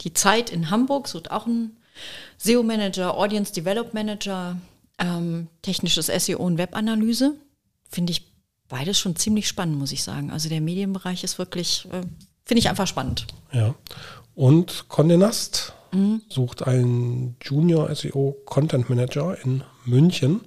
Die 0.00 0.12
Zeit 0.14 0.50
in 0.50 0.70
Hamburg 0.70 1.08
sucht 1.08 1.30
auch 1.30 1.46
einen 1.46 1.76
SEO-Manager, 2.38 3.16
Audience 3.16 3.52
Develop 3.52 3.92
Manager, 3.94 4.56
ähm, 4.98 5.48
technisches 5.62 6.06
SEO 6.06 6.38
und 6.38 6.58
Webanalyse. 6.58 7.34
Finde 7.88 8.12
ich 8.12 8.32
beides 8.68 8.98
schon 8.98 9.16
ziemlich 9.16 9.48
spannend, 9.48 9.78
muss 9.78 9.92
ich 9.92 10.02
sagen. 10.02 10.30
Also 10.30 10.48
der 10.48 10.60
Medienbereich 10.60 11.24
ist 11.24 11.38
wirklich, 11.38 11.86
äh, 11.92 12.02
finde 12.44 12.60
ich 12.60 12.68
einfach 12.68 12.86
spannend. 12.86 13.26
Ja. 13.52 13.74
Und 14.34 14.86
Condé 14.88 15.16
Nast 15.16 15.74
Mhm. 15.92 16.22
sucht 16.28 16.62
einen 16.66 17.36
Junior 17.42 17.92
SEO 17.94 18.36
Content 18.44 18.88
Manager 18.88 19.36
in 19.44 19.64
München. 19.84 20.40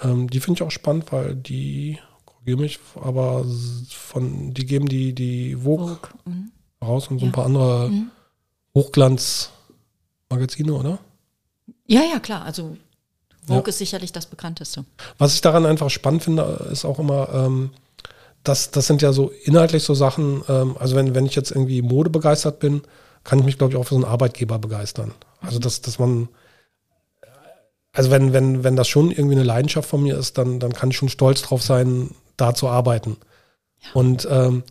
Ähm, 0.00 0.30
die 0.30 0.38
finde 0.40 0.58
ich 0.58 0.62
auch 0.62 0.70
spannend, 0.70 1.10
weil 1.10 1.34
die, 1.34 1.98
korrigiere 2.24 2.60
mich, 2.60 2.78
aber 2.94 3.44
von, 3.90 4.54
die 4.54 4.64
geben 4.64 4.88
die, 4.88 5.14
die 5.14 5.56
Vogue, 5.56 5.96
Vogue. 5.96 6.10
Mhm. 6.26 6.52
raus 6.80 7.08
und 7.08 7.18
so 7.18 7.26
ein 7.26 7.32
paar 7.32 7.46
andere 7.46 7.90
Hochglanzmagazine, 8.74 10.72
oder? 10.72 10.98
Ja, 11.86 12.02
ja, 12.02 12.18
klar. 12.20 12.44
Also 12.44 12.76
Vogue 13.46 13.62
Ja. 13.62 13.68
ist 13.68 13.78
sicherlich 13.78 14.12
das 14.12 14.26
bekannteste. 14.26 14.84
Was 15.18 15.34
ich 15.34 15.40
daran 15.40 15.66
einfach 15.66 15.90
spannend 15.90 16.22
finde, 16.24 16.68
ist 16.70 16.84
auch 16.84 16.98
immer, 16.98 17.28
ähm, 17.32 17.70
das, 18.44 18.70
das 18.70 18.86
sind 18.86 19.02
ja 19.02 19.12
so 19.12 19.30
inhaltlich 19.44 19.82
so 19.84 19.94
Sachen, 19.94 20.42
ähm, 20.48 20.76
also 20.78 20.96
wenn, 20.96 21.14
wenn 21.14 21.26
ich 21.26 21.34
jetzt 21.34 21.50
irgendwie 21.50 21.82
Mode 21.82 22.10
begeistert 22.10 22.58
bin, 22.60 22.82
kann 23.24 23.38
ich 23.38 23.44
mich, 23.44 23.58
glaube 23.58 23.72
ich, 23.72 23.78
auch 23.78 23.84
für 23.84 23.94
so 23.94 23.96
einen 23.96 24.04
Arbeitgeber 24.04 24.58
begeistern. 24.58 25.12
Also 25.40 25.58
dass, 25.58 25.80
dass 25.80 25.98
man, 25.98 26.28
also 27.92 28.10
wenn, 28.10 28.32
wenn, 28.32 28.64
wenn 28.64 28.74
das 28.76 28.88
schon 28.88 29.10
irgendwie 29.10 29.34
eine 29.34 29.44
Leidenschaft 29.44 29.88
von 29.88 30.02
mir 30.02 30.16
ist, 30.16 30.38
dann, 30.38 30.58
dann 30.60 30.72
kann 30.72 30.90
ich 30.90 30.96
schon 30.96 31.08
stolz 31.08 31.42
drauf 31.42 31.62
sein, 31.62 32.14
da 32.36 32.54
zu 32.54 32.68
arbeiten. 32.68 33.16
Und 33.94 34.26
ähm, 34.30 34.62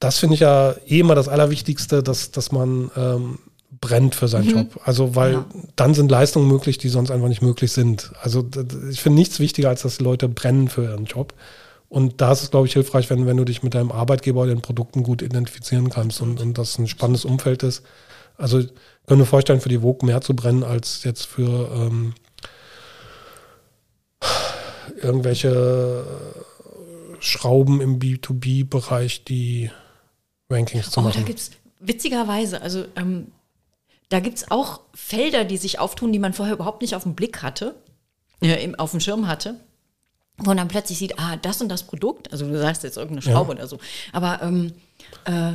das 0.00 0.18
finde 0.18 0.34
ich 0.34 0.40
ja 0.40 0.74
eh 0.86 1.00
immer 1.00 1.14
das 1.14 1.28
Allerwichtigste, 1.28 2.02
dass, 2.02 2.30
dass 2.30 2.52
man 2.52 2.90
ähm, 2.96 3.38
brennt 3.80 4.14
für 4.14 4.28
seinen 4.28 4.48
Job. 4.48 4.80
Also 4.84 5.14
weil 5.16 5.32
Ja. 5.34 5.46
dann 5.76 5.94
sind 5.94 6.10
Leistungen 6.10 6.48
möglich, 6.48 6.78
die 6.78 6.88
sonst 6.88 7.10
einfach 7.10 7.28
nicht 7.28 7.42
möglich 7.42 7.72
sind. 7.72 8.12
Also 8.20 8.48
ich 8.90 9.00
finde 9.00 9.18
nichts 9.18 9.40
wichtiger, 9.40 9.68
als 9.68 9.82
dass 9.82 9.98
die 9.98 10.04
Leute 10.04 10.28
brennen 10.28 10.68
für 10.68 10.84
ihren 10.84 11.04
Job. 11.04 11.34
Und 11.88 12.20
da 12.20 12.32
ist 12.32 12.42
es, 12.42 12.50
glaube 12.50 12.66
ich, 12.66 12.74
hilfreich, 12.74 13.08
wenn, 13.10 13.26
wenn 13.26 13.36
du 13.36 13.44
dich 13.44 13.62
mit 13.62 13.74
deinem 13.74 13.92
Arbeitgeber 13.92 14.42
oder 14.42 14.54
den 14.54 14.60
Produkten 14.62 15.02
gut 15.02 15.22
identifizieren 15.22 15.90
kannst 15.90 16.20
und, 16.20 16.40
und 16.40 16.58
das 16.58 16.78
ein 16.78 16.86
spannendes 16.86 17.24
Umfeld 17.24 17.62
ist. 17.62 17.82
Also 18.36 18.58
ich 18.58 18.68
kann 19.06 19.18
mir 19.18 19.24
vorstellen, 19.26 19.60
für 19.60 19.68
die 19.70 19.78
Vogue 19.80 20.06
mehr 20.06 20.20
zu 20.20 20.34
brennen, 20.36 20.64
als 20.64 21.02
jetzt 21.04 21.24
für 21.26 21.70
ähm, 21.74 22.14
irgendwelche 25.00 26.04
Schrauben 27.20 27.80
im 27.80 27.98
B2B-Bereich, 27.98 29.24
die 29.24 29.70
Rankings 30.50 30.90
zu 30.90 31.00
Oh, 31.00 31.02
da 31.04 31.08
machen. 31.10 31.24
gibt 31.24 31.38
es 31.40 31.50
witzigerweise, 31.80 32.60
also 32.62 32.84
ähm, 32.96 33.32
da 34.08 34.20
gibt 34.20 34.38
es 34.38 34.50
auch 34.50 34.80
Felder, 34.94 35.44
die 35.44 35.58
sich 35.58 35.78
auftun, 35.78 36.12
die 36.12 36.18
man 36.18 36.32
vorher 36.32 36.54
überhaupt 36.54 36.82
nicht 36.82 36.94
auf 36.94 37.02
dem 37.02 37.14
Blick 37.14 37.42
hatte, 37.42 37.74
äh, 38.40 38.62
im, 38.64 38.74
auf 38.76 38.90
dem 38.92 39.00
Schirm 39.00 39.28
hatte. 39.28 39.60
Wo 40.38 40.44
man 40.50 40.56
dann 40.56 40.68
plötzlich 40.68 40.98
sieht, 40.98 41.18
ah, 41.18 41.36
das 41.36 41.60
und 41.60 41.68
das 41.68 41.82
Produkt, 41.82 42.30
also 42.32 42.46
du 42.48 42.56
sagst 42.58 42.84
jetzt 42.84 42.96
irgendeine 42.96 43.22
Schraube 43.22 43.50
oder 43.52 43.66
so, 43.66 43.78
aber 44.12 44.40
ähm, 44.40 44.72
äh, 45.24 45.54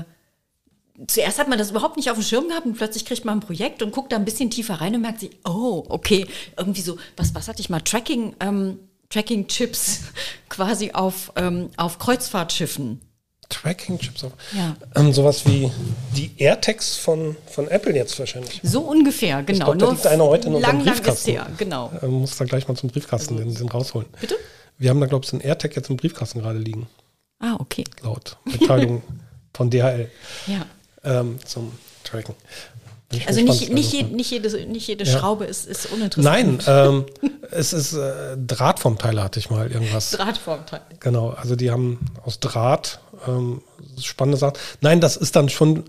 zuerst 1.07 1.39
hat 1.39 1.47
man 1.47 1.57
das 1.57 1.71
überhaupt 1.71 1.95
nicht 1.95 2.11
auf 2.11 2.17
dem 2.17 2.23
Schirm 2.23 2.49
gehabt 2.49 2.65
und 2.65 2.75
plötzlich 2.75 3.05
kriegt 3.05 3.23
man 3.23 3.37
ein 3.37 3.39
Projekt 3.39 3.81
und 3.81 3.91
guckt 3.93 4.11
da 4.11 4.17
ein 4.17 4.25
bisschen 4.25 4.49
tiefer 4.49 4.75
rein 4.81 4.93
und 4.93 5.01
merkt 5.01 5.21
sich, 5.21 5.31
oh, 5.45 5.85
okay, 5.87 6.27
irgendwie 6.57 6.81
so, 6.81 6.97
was, 7.15 7.33
was 7.33 7.47
hatte 7.47 7.61
ich 7.61 7.69
mal, 7.69 7.79
Tracking, 7.79 8.35
ähm, 8.41 8.77
Tracking-Chips 9.09 10.01
quasi 10.49 10.91
auf, 10.91 11.31
ähm, 11.37 11.69
auf 11.77 11.97
Kreuzfahrtschiffen. 11.97 12.99
Tracking-Chips. 13.49 14.23
auf- 14.23 14.33
Ja. 14.55 14.75
Ähm, 14.95 15.13
sowas 15.13 15.45
wie 15.45 15.71
die 16.15 16.31
AirTags 16.37 16.95
von, 16.95 17.35
von 17.47 17.67
Apple 17.67 17.95
jetzt 17.95 18.17
wahrscheinlich. 18.19 18.59
So 18.63 18.81
ungefähr, 18.81 19.43
genau. 19.43 19.65
glaub, 19.73 19.79
da 19.79 19.89
liegt 19.91 20.07
einer 20.07 20.23
heute 20.25 20.47
in 20.47 20.55
unserem 20.55 20.77
lang, 20.77 20.85
lang 20.85 20.95
Briefkasten. 20.95 21.31
her, 21.31 21.47
genau. 21.57 21.91
Ähm, 22.01 22.11
muss 22.11 22.37
da 22.37 22.45
gleich 22.45 22.67
mal 22.67 22.75
zum 22.75 22.89
Briefkasten 22.89 23.37
den, 23.37 23.53
den 23.53 23.69
rausholen. 23.69 24.07
Bitte? 24.19 24.35
Wir 24.77 24.89
haben 24.89 24.99
da, 24.99 25.05
glaube 25.07 25.23
ich, 25.25 25.29
so 25.31 25.37
ein 25.37 25.41
AirTag 25.41 25.75
jetzt 25.75 25.89
im 25.89 25.97
Briefkasten 25.97 26.39
gerade 26.41 26.57
liegen, 26.59 26.87
Ah, 27.39 27.55
okay. 27.59 27.83
laut 28.01 28.37
Mitteilung 28.45 29.03
von 29.53 29.69
DHL 29.69 30.09
Ja. 30.47 30.65
ähm, 31.03 31.37
zum 31.45 31.71
Tracken. 32.03 32.35
Ich 33.11 33.27
Also 33.27 33.41
nicht, 33.41 33.69
nicht, 33.71 33.93
also. 33.93 33.97
je, 33.97 34.03
nicht 34.15 34.31
jede, 34.31 34.49
nicht 34.67 34.87
jede 34.87 35.03
Ja. 35.03 35.19
Schraube 35.19 35.45
ist, 35.45 35.67
ist 35.67 35.85
uninteressant. 35.91 36.23
Nein, 36.25 36.59
ähm, 36.65 37.05
es 37.51 37.71
ist 37.71 37.93
äh, 37.93 38.35
Drahtformteile 38.37 39.21
hatte 39.23 39.37
ich 39.39 39.51
mal 39.51 39.71
irgendwas. 39.71 40.09
Drahtformteil. 40.11 40.81
Genau, 40.99 41.29
also 41.29 41.55
die 41.55 41.69
haben 41.69 41.99
aus 42.25 42.39
Draht 42.39 42.99
ähm, 43.27 43.61
spannende 44.01 44.37
Sachen. 44.37 44.57
Nein, 44.81 45.01
das 45.01 45.15
ist 45.17 45.35
dann 45.35 45.49
schon 45.49 45.83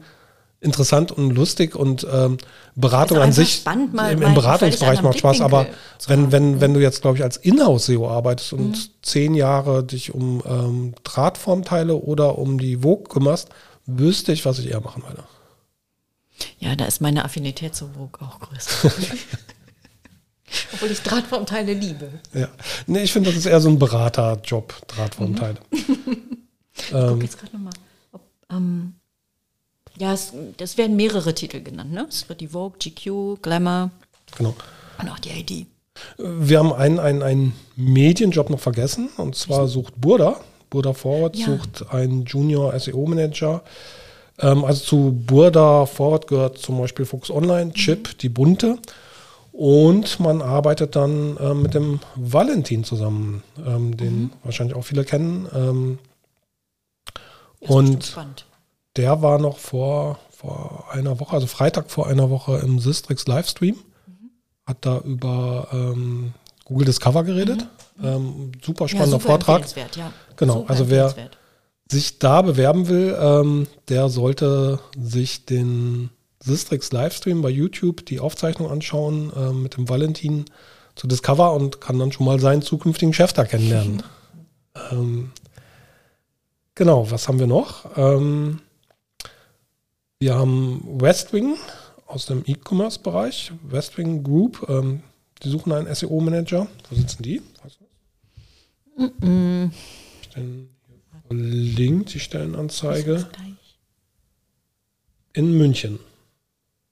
interessant 0.61 1.13
und 1.13 1.31
lustig 1.31 1.77
und 1.77 2.07
ähm, 2.11 2.39
Beratung 2.75 3.19
an 3.19 3.33
sich 3.33 3.57
spannend, 3.57 3.95
im, 3.95 4.23
im 4.23 4.35
Beratungsbereich 4.35 5.03
macht 5.03 5.19
Spaß, 5.19 5.43
aber 5.43 5.67
wenn, 6.07 6.33
wenn, 6.33 6.61
wenn 6.63 6.73
du 6.73 6.81
jetzt, 6.81 7.03
glaube 7.03 7.19
ich, 7.19 7.23
als 7.23 7.37
Inhouse-SEO 7.37 8.09
arbeitest 8.09 8.55
und 8.55 8.71
Mhm. 8.71 8.75
zehn 9.03 9.35
Jahre 9.35 9.85
dich 9.85 10.15
um 10.15 10.43
ähm, 10.47 10.95
Drahtformteile 11.05 11.97
oder 11.97 12.39
um 12.39 12.59
die 12.59 12.79
Vogue 12.79 13.05
kümmerst, 13.09 13.51
wüsste 13.85 14.33
ich, 14.33 14.47
was 14.47 14.59
ich 14.59 14.71
eher 14.71 14.81
machen 14.81 15.03
würde. 15.03 15.25
Ja, 16.59 16.75
da 16.75 16.87
ist 16.87 17.03
meine 17.03 17.25
Affinität 17.27 17.75
zu 17.75 17.89
Vogue 17.89 18.27
auch 18.27 18.41
größer. 18.41 18.91
Obwohl 20.73 20.91
ich 20.91 21.03
Drahtformteile 21.03 21.75
liebe. 21.75 22.09
Ja. 22.33 22.49
Nee, 22.87 23.03
ich 23.03 23.13
finde, 23.13 23.31
das 23.31 23.39
ist 23.39 23.47
eher 23.47 23.61
so 23.61 23.69
ein 23.69 23.79
Beraterjob, 23.79 24.75
Drahtformteile. 24.89 25.59
Ich 26.77 26.91
gucke 26.91 27.23
jetzt 27.23 27.39
gerade 27.39 27.53
nochmal. 27.57 27.73
Ähm, 28.51 28.95
ja, 29.97 30.13
es, 30.13 30.33
das 30.57 30.77
werden 30.77 30.97
mehrere 30.97 31.35
Titel 31.35 31.63
genannt. 31.63 31.93
Ne? 31.93 32.07
Es 32.09 32.29
wird 32.29 32.41
die 32.41 32.49
Vogue, 32.49 32.79
GQ, 32.79 33.41
Glamour 33.43 33.91
Genau. 34.37 34.55
und 34.99 35.09
auch 35.09 35.19
die 35.21 35.31
ID. 35.31 35.67
Wir 36.19 36.59
haben 36.59 36.73
einen, 36.73 36.99
einen, 36.99 37.23
einen 37.23 37.55
Medienjob 37.77 38.51
noch 38.51 38.59
vergessen 38.61 39.09
und 39.17 39.37
zwar 39.37 39.69
sucht 39.69 39.95
Burda. 40.01 40.41
Burda 40.71 40.93
Forward 40.93 41.37
Ja. 41.37 41.47
sucht 41.47 41.89
einen 41.93 42.25
Junior 42.25 42.77
SEO 42.79 43.07
Manager. 43.07 43.63
Ähm, 44.41 44.65
also 44.65 44.83
zu 44.85 45.13
Burda 45.27 45.87
Forward 45.87 46.27
gehört 46.27 46.59
zum 46.59 46.79
Beispiel 46.79 47.07
Focus 47.07 47.31
Online, 47.31 47.73
Chip, 47.73 48.19
die 48.19 48.29
bunte. 48.29 48.79
Und 49.53 50.19
man 50.19 50.43
arbeitet 50.43 50.97
dann 50.97 51.37
ähm, 51.41 51.63
mit 51.63 51.75
dem 51.75 52.01
Valentin 52.17 52.83
zusammen, 52.83 53.45
ähm, 53.65 53.97
den 53.97 54.33
wahrscheinlich 54.43 54.75
auch 54.77 54.83
viele 54.83 55.05
kennen. 55.05 55.49
Ähm, 55.55 55.99
Das 57.05 57.13
ist 57.13 57.13
bestimmt 57.13 57.53
und 57.69 58.17
der 58.97 59.23
war 59.23 59.39
noch 59.39 59.59
vor, 59.59 60.19
vor 60.31 60.87
einer 60.91 61.19
Woche, 61.21 61.35
also 61.35 61.47
Freitag 61.47 61.91
vor 61.91 62.07
einer 62.07 62.31
Woche 62.31 62.59
im 62.59 62.79
Sistrix 62.79 63.27
Livestream. 63.27 63.77
Hat 64.67 64.79
da 64.83 64.99
über 64.99 65.69
ähm, 65.73 66.33
Google 66.65 66.87
Discover 66.87 67.25
geredet. 67.25 67.67
Ähm, 68.03 68.53
super 68.65 68.89
spannender 68.89 69.19
super 69.19 69.33
Vortrag. 69.33 69.65
Ja. 69.97 70.13
Genau, 70.37 70.61
Super 70.61 70.71
also 70.71 70.91
wer-. 70.91 71.15
Sich 71.91 72.19
da 72.19 72.41
bewerben 72.41 72.89
will, 72.89 73.15
ähm, 73.21 73.67
der 73.89 74.09
sollte 74.09 74.81
sich 74.99 75.45
den 75.45 76.09
Sistrix 76.43 76.93
Livestream 76.93 77.43
bei 77.43 77.51
YouTube 77.51 78.07
die 78.07 78.21
Aufzeichnung 78.21 78.71
anschauen 78.71 79.31
ähm, 79.37 79.63
mit 79.63 79.77
dem 79.77 79.89
Valentin 79.89 80.47
zu 80.95 81.07
Discover 81.07 81.53
und 81.53 81.81
kann 81.83 81.99
dann 81.99 82.11
schon 82.11 82.25
mal 82.25 82.41
seinen 82.41 82.63
zukünftigen 82.63 83.13
Chef 83.13 83.35
da 83.35 83.45
kennenlernen. 83.45 84.03
ähm, 84.93 85.33
genau, 86.75 87.11
was 87.11 87.29
haben 87.29 87.39
wir 87.39 87.47
noch? 87.47 87.97
Ähm, 87.97 88.61
wir 90.19 90.35
haben 90.35 91.01
Westwing 91.01 91.57
aus 92.07 92.27
dem 92.27 92.43
E-Commerce-Bereich, 92.47 93.53
Westwing 93.63 94.23
Group. 94.23 94.67
Ähm, 94.69 95.03
die 95.43 95.51
suchen 95.51 95.73
einen 95.73 95.93
SEO-Manager. 95.95 96.67
Wo 96.89 96.97
sitzen 96.97 97.23
die? 97.23 97.43
Weißt 97.63 97.79
du 98.97 99.09
das? 99.09 99.75
Stellen 100.25 100.69
hier 100.87 101.23
verlinkt 101.27 102.15
die 102.15 102.21
Stellenanzeige 102.21 103.27
in 105.33 105.59
München. 105.59 105.99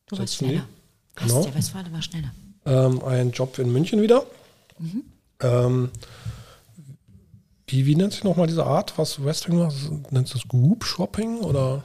Du 0.07 0.19
warst 0.19 0.41
die? 0.41 0.45
schneller. 0.45 0.69
Was? 1.15 1.29
Genau. 1.29 1.55
Westfale 1.55 1.93
war 1.93 2.03
schneller. 2.03 2.35
Ähm, 2.65 3.03
ein 3.05 3.31
Job 3.31 3.59
in 3.59 3.73
München 3.73 4.03
wieder. 4.03 4.27
Ähm, 5.41 5.91
wie, 7.73 7.86
wie 7.86 7.97
nennt 7.97 8.12
sich 8.12 8.23
nochmal 8.23 8.47
diese 8.47 8.66
Art, 8.66 8.99
was 8.99 9.24
Westwing 9.24 9.59
macht? 9.59 9.74
Nennt 10.12 10.28
sich 10.28 10.43
das 10.43 10.49
Group 10.49 10.85
Shopping 10.85 11.39
oder? 11.39 11.82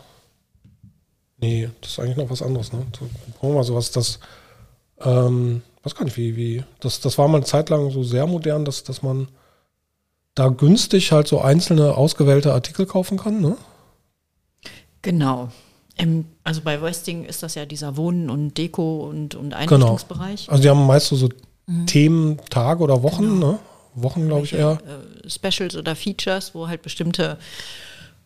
Nee, 1.37 1.69
das 1.81 1.91
ist 1.91 1.99
eigentlich 1.99 2.17
noch 2.17 2.29
was 2.29 2.41
anderes. 2.41 2.73
Ne? 2.73 2.85
So, 2.97 3.05
gucken 3.33 3.49
wir 3.49 3.55
mal 3.55 3.63
so 3.63 3.75
was 3.75 3.91
das. 3.91 4.19
Ähm, 4.99 5.61
weiß 5.83 5.95
gar 5.95 6.03
nicht, 6.03 6.17
wie, 6.17 6.35
wie. 6.35 6.63
Das, 6.79 6.99
das 6.99 7.17
war 7.17 7.27
mal 7.27 7.37
eine 7.37 7.45
Zeit 7.45 7.69
lang 7.69 7.89
so 7.91 8.03
sehr 8.03 8.27
modern, 8.27 8.65
dass, 8.65 8.83
dass 8.83 9.01
man 9.01 9.29
da 10.35 10.49
günstig 10.49 11.11
halt 11.11 11.27
so 11.27 11.39
einzelne 11.39 11.95
ausgewählte 11.95 12.53
Artikel 12.53 12.85
kaufen 12.85 13.17
kann. 13.17 13.39
Ne? 13.39 13.57
Genau. 15.01 15.49
Ähm, 15.97 16.25
also 16.43 16.61
bei 16.61 16.81
Westing 16.81 17.23
ist 17.23 17.43
das 17.43 17.55
ja 17.55 17.65
dieser 17.65 17.95
Wohnen 17.97 18.29
und 18.29 18.57
Deko 18.57 19.07
und, 19.07 19.35
und 19.35 19.53
Einrichtungsbereich. 19.53 20.49
Also 20.49 20.61
die 20.61 20.69
haben 20.69 20.85
meist 20.85 21.07
so, 21.07 21.15
so 21.15 21.29
Themen, 21.85 22.39
Tage 22.49 22.83
oder 22.83 23.03
Wochen, 23.03 23.39
ne? 23.39 23.59
Wochen, 24.03 24.27
glaube 24.27 24.45
ich, 24.45 24.53
eher. 24.53 24.79
äh, 25.25 25.29
Specials 25.29 25.75
oder 25.75 25.95
Features, 25.95 26.53
wo 26.55 26.67
halt 26.67 26.81
bestimmte 26.81 27.37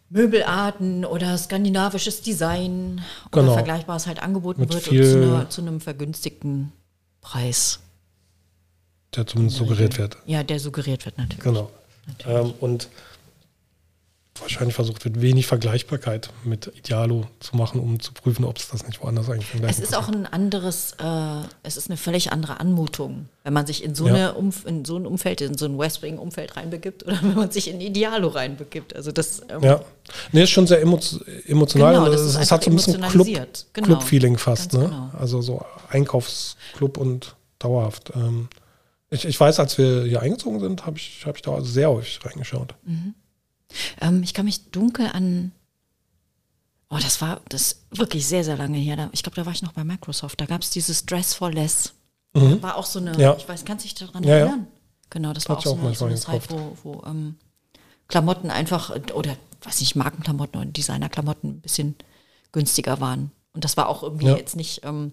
Möbelarten 0.09 1.05
oder 1.05 1.37
skandinavisches 1.37 2.21
Design 2.21 3.01
oder 3.31 3.43
Genau. 3.43 3.53
Vergleichbares 3.53 4.07
halt 4.07 4.21
angeboten 4.21 4.61
Mit 4.61 4.73
wird 4.73 4.83
zu, 4.83 4.91
einer, 4.91 5.49
zu 5.49 5.61
einem 5.61 5.79
vergünstigten 5.79 6.73
Preis. 7.21 7.79
Der 9.15 9.25
zumindest 9.25 9.57
suggeriert 9.57 9.97
wird. 9.97 10.17
Ja, 10.25 10.43
der 10.43 10.59
suggeriert 10.59 11.05
wird 11.05 11.17
natürlich. 11.17 11.43
Genau. 11.43 11.69
Ähm, 12.27 12.53
und 12.59 12.89
wahrscheinlich 14.41 14.75
versucht 14.75 15.05
wird, 15.05 15.21
wenig 15.21 15.47
Vergleichbarkeit 15.47 16.29
mit 16.43 16.71
Idealo 16.75 17.25
zu 17.39 17.55
machen, 17.55 17.79
um 17.79 17.99
zu 17.99 18.13
prüfen, 18.13 18.43
ob 18.45 18.57
es 18.57 18.67
das 18.69 18.85
nicht 18.85 19.01
woanders 19.01 19.29
eigentlich 19.29 19.53
im 19.53 19.63
Es 19.63 19.79
ist 19.79 19.95
auch 19.95 20.07
ein 20.09 20.25
anderes, 20.25 20.93
äh, 20.99 21.45
es 21.63 21.77
ist 21.77 21.89
eine 21.89 21.97
völlig 21.97 22.31
andere 22.31 22.59
Anmutung, 22.59 23.29
wenn 23.43 23.53
man 23.53 23.65
sich 23.65 23.83
in 23.83 23.95
so, 23.95 24.07
Ja. 24.07 24.33
eine 24.33 24.51
in 24.65 24.85
so 24.85 24.97
ein 24.97 25.05
Umfeld, 25.05 25.41
in 25.41 25.57
so 25.57 25.65
ein 25.65 25.77
Westwing-Umfeld 25.77 26.57
reinbegibt 26.57 27.05
oder 27.05 27.17
wenn 27.21 27.35
man 27.35 27.51
sich 27.51 27.69
in 27.69 27.79
Idealo 27.81 28.27
reinbegibt. 28.29 28.95
Also 28.95 29.11
das 29.11 29.41
ähm, 29.49 29.63
Ja. 29.63 29.81
Nee, 30.31 30.43
ist 30.43 30.49
schon 30.49 30.67
sehr 30.67 30.81
emo 30.81 30.99
emotional. 31.45 31.93
Genau, 31.93 32.09
das 32.09 32.21
es, 32.21 32.35
ist 32.35 32.51
hat 32.51 32.63
so 32.63 32.71
ein 32.71 32.75
bisschen. 32.75 33.01
Genau. 33.73 33.87
Club-Feeling 33.87 34.37
fast, 34.37 34.71
Ganz 34.71 34.83
ne? 34.83 34.89
genau. 34.89 35.09
Also 35.17 35.41
so 35.41 35.63
Einkaufsclub 35.89 36.97
und 36.97 37.35
dauerhaft. 37.59 38.11
Ähm, 38.15 38.49
ich, 39.09 39.25
ich 39.25 39.39
weiß, 39.39 39.59
als 39.59 39.77
wir 39.77 40.03
hier 40.03 40.21
eingezogen 40.21 40.59
sind, 40.59 40.85
habe 40.85 40.97
ich, 40.97 41.23
hab 41.25 41.35
ich 41.35 41.41
da 41.41 41.61
sehr 41.61 41.89
häufig 41.89 42.19
reingeschaut. 42.25 42.75
Ähm, 43.99 44.23
ich 44.23 44.33
kann 44.33 44.45
mich 44.45 44.69
dunkel 44.71 45.07
an. 45.13 45.51
Oh, 46.89 46.97
das 47.01 47.21
war 47.21 47.39
das 47.49 47.83
wirklich 47.91 48.27
sehr, 48.27 48.43
sehr 48.43 48.57
lange 48.57 48.77
her. 48.77 48.97
Da, 48.97 49.09
ich 49.13 49.23
glaube, 49.23 49.35
da 49.35 49.45
war 49.45 49.53
ich 49.53 49.61
noch 49.61 49.71
bei 49.73 49.83
Microsoft. 49.83 50.41
Da 50.41 50.45
gab 50.45 50.61
es 50.61 50.69
dieses 50.71 51.05
Dress 51.05 51.33
for 51.33 51.51
Less. 51.51 51.93
War 52.33 52.75
auch 52.77 52.85
so 52.85 52.99
eine, 52.99 53.11
Mhm. 53.13 53.19
Ja. 53.19 53.35
ich 53.37 53.47
weiß, 53.47 53.65
kannst 53.65 53.83
du 53.85 53.89
dich 53.89 53.95
daran 53.95 54.23
Ja, 54.23 54.29
ja. 54.31 54.37
erinnern? 54.45 54.67
Genau, 55.09 55.33
das 55.33 55.47
war 55.49 55.57
Hat 55.57 55.67
auch 55.67 55.71
ich 55.71 55.77
so 55.77 55.81
auch 55.81 55.85
eine, 55.85 55.95
so 55.95 56.05
eine 56.05 56.15
Zeit, 56.15 56.49
wo, 56.49 56.77
wo 56.83 57.03
ähm, 57.05 57.35
Klamotten 58.07 58.49
einfach, 58.49 58.89
oder 59.13 59.35
weiß 59.63 59.81
ich, 59.81 59.95
Markenklamotten 59.95 60.61
oder 60.61 60.69
Designerklamotten 60.71 61.49
ein 61.49 61.61
bisschen 61.61 61.95
günstiger 62.53 62.99
waren. 63.01 63.31
Und 63.53 63.63
das 63.65 63.75
war 63.77 63.87
auch 63.89 64.03
irgendwie 64.03 64.27
Ja. 64.27 64.35
jetzt 64.37 64.55
nicht, 64.55 64.81
ähm, 64.85 65.11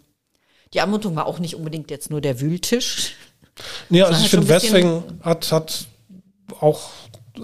die 0.74 0.80
Anmutung 0.80 1.16
war 1.16 1.26
auch 1.26 1.38
nicht 1.40 1.56
unbedingt 1.56 1.90
jetzt 1.90 2.10
nur 2.10 2.20
der 2.20 2.40
Wühltisch. 2.40 3.14
Nee, 3.88 4.02
also 4.02 4.14
war 4.14 4.20
ich 4.24 4.30
finde, 4.30 4.48
Westwing 4.48 5.02
hat, 5.22 5.50
hat 5.50 5.86
auch 6.60 6.90
äh, 7.36 7.40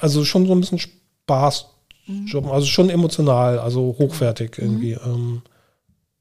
also 0.00 0.24
schon 0.24 0.46
so 0.46 0.52
ein 0.52 0.60
bisschen 0.60 0.78
Spaß, 0.78 1.66
Job, 2.26 2.46
also 2.46 2.66
schon 2.66 2.90
emotional, 2.90 3.58
also 3.58 3.94
hochwertig 3.98 4.58
irgendwie. 4.58 4.92
Ähm, 4.92 5.42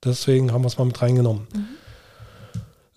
deswegen 0.04 0.52
haben 0.52 0.64
wir 0.64 0.68
es 0.68 0.78
mal 0.78 0.86
mit 0.86 1.02
reingenommen. 1.02 1.48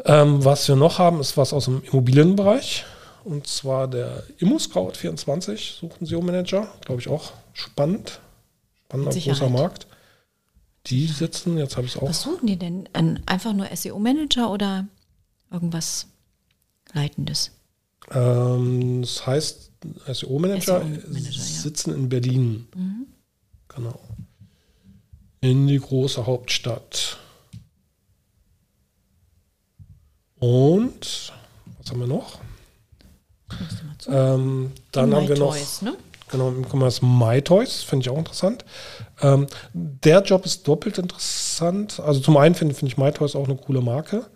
Ähm, 0.05 0.45
was 0.45 0.69
wir 0.69 0.77
noch 0.77 0.99
haben, 0.99 1.21
ist 1.21 1.37
was 1.37 1.53
aus 1.53 1.65
dem 1.65 1.83
Immobilienbereich. 1.83 2.85
Und 3.25 3.47
zwar 3.47 3.89
der 3.89 4.23
ImmoScout24 4.39 5.79
sucht 5.81 5.97
einen 5.99 6.07
SEO-Manager. 6.07 6.69
Glaube 6.85 7.01
ich 7.01 7.09
auch 7.09 7.33
spannend. 7.55 8.21
Spannender 8.85 9.19
großer. 9.19 9.49
Markt. 9.49 9.87
Die 10.87 11.07
sitzen, 11.07 11.57
jetzt 11.57 11.79
habe 11.79 11.87
ich 11.87 11.95
es 11.95 12.01
auch. 12.01 12.09
Was 12.11 12.21
suchen 12.21 12.47
die 12.47 12.59
denn? 12.59 12.87
Ein, 12.93 13.23
einfach 13.25 13.55
nur 13.55 13.67
SEO-Manager 13.75 14.51
oder 14.51 14.87
irgendwas 15.51 16.07
Leitendes? 16.93 17.53
Ähm, 18.11 19.01
das 19.01 19.27
heißt, 19.27 19.71
SEO-Manager 20.07 20.83
ja. 20.83 21.23
sitzen 21.33 21.95
in 21.95 22.09
Berlin. 22.09 22.67
Genau. 23.69 24.01
In 25.41 25.67
die 25.67 25.79
große 25.79 26.27
Hauptstadt. 26.27 27.19
Und 30.39 31.33
was 31.79 31.91
haben 31.91 32.01
wir 32.01 32.07
noch? 32.07 32.39
Ähm, 34.09 34.73
dann 34.93 35.15
haben 35.15 35.29
wir 35.29 35.39
noch 35.39 35.55
MyToys, 35.55 35.83
ne? 35.83 35.97
genau 36.31 36.49
im 36.49 36.67
Commerce 36.69 37.05
MyToys, 37.05 37.83
finde 37.83 38.05
ich 38.05 38.11
auch 38.11 38.19
interessant. 38.19 38.65
Ähm, 39.23 39.47
der 39.73 40.23
Job 40.23 40.45
ist 40.45 40.67
doppelt 40.67 40.99
interessant. 40.99 42.01
Also 42.01 42.21
zum 42.21 42.37
einen 42.37 42.55
finde 42.55 42.75
finde 42.75 42.93
ich 42.93 42.99
MyToys 42.99 43.37
auch 43.37 43.45
eine 43.45 43.57
coole 43.57 43.81
Marke. 43.81 44.27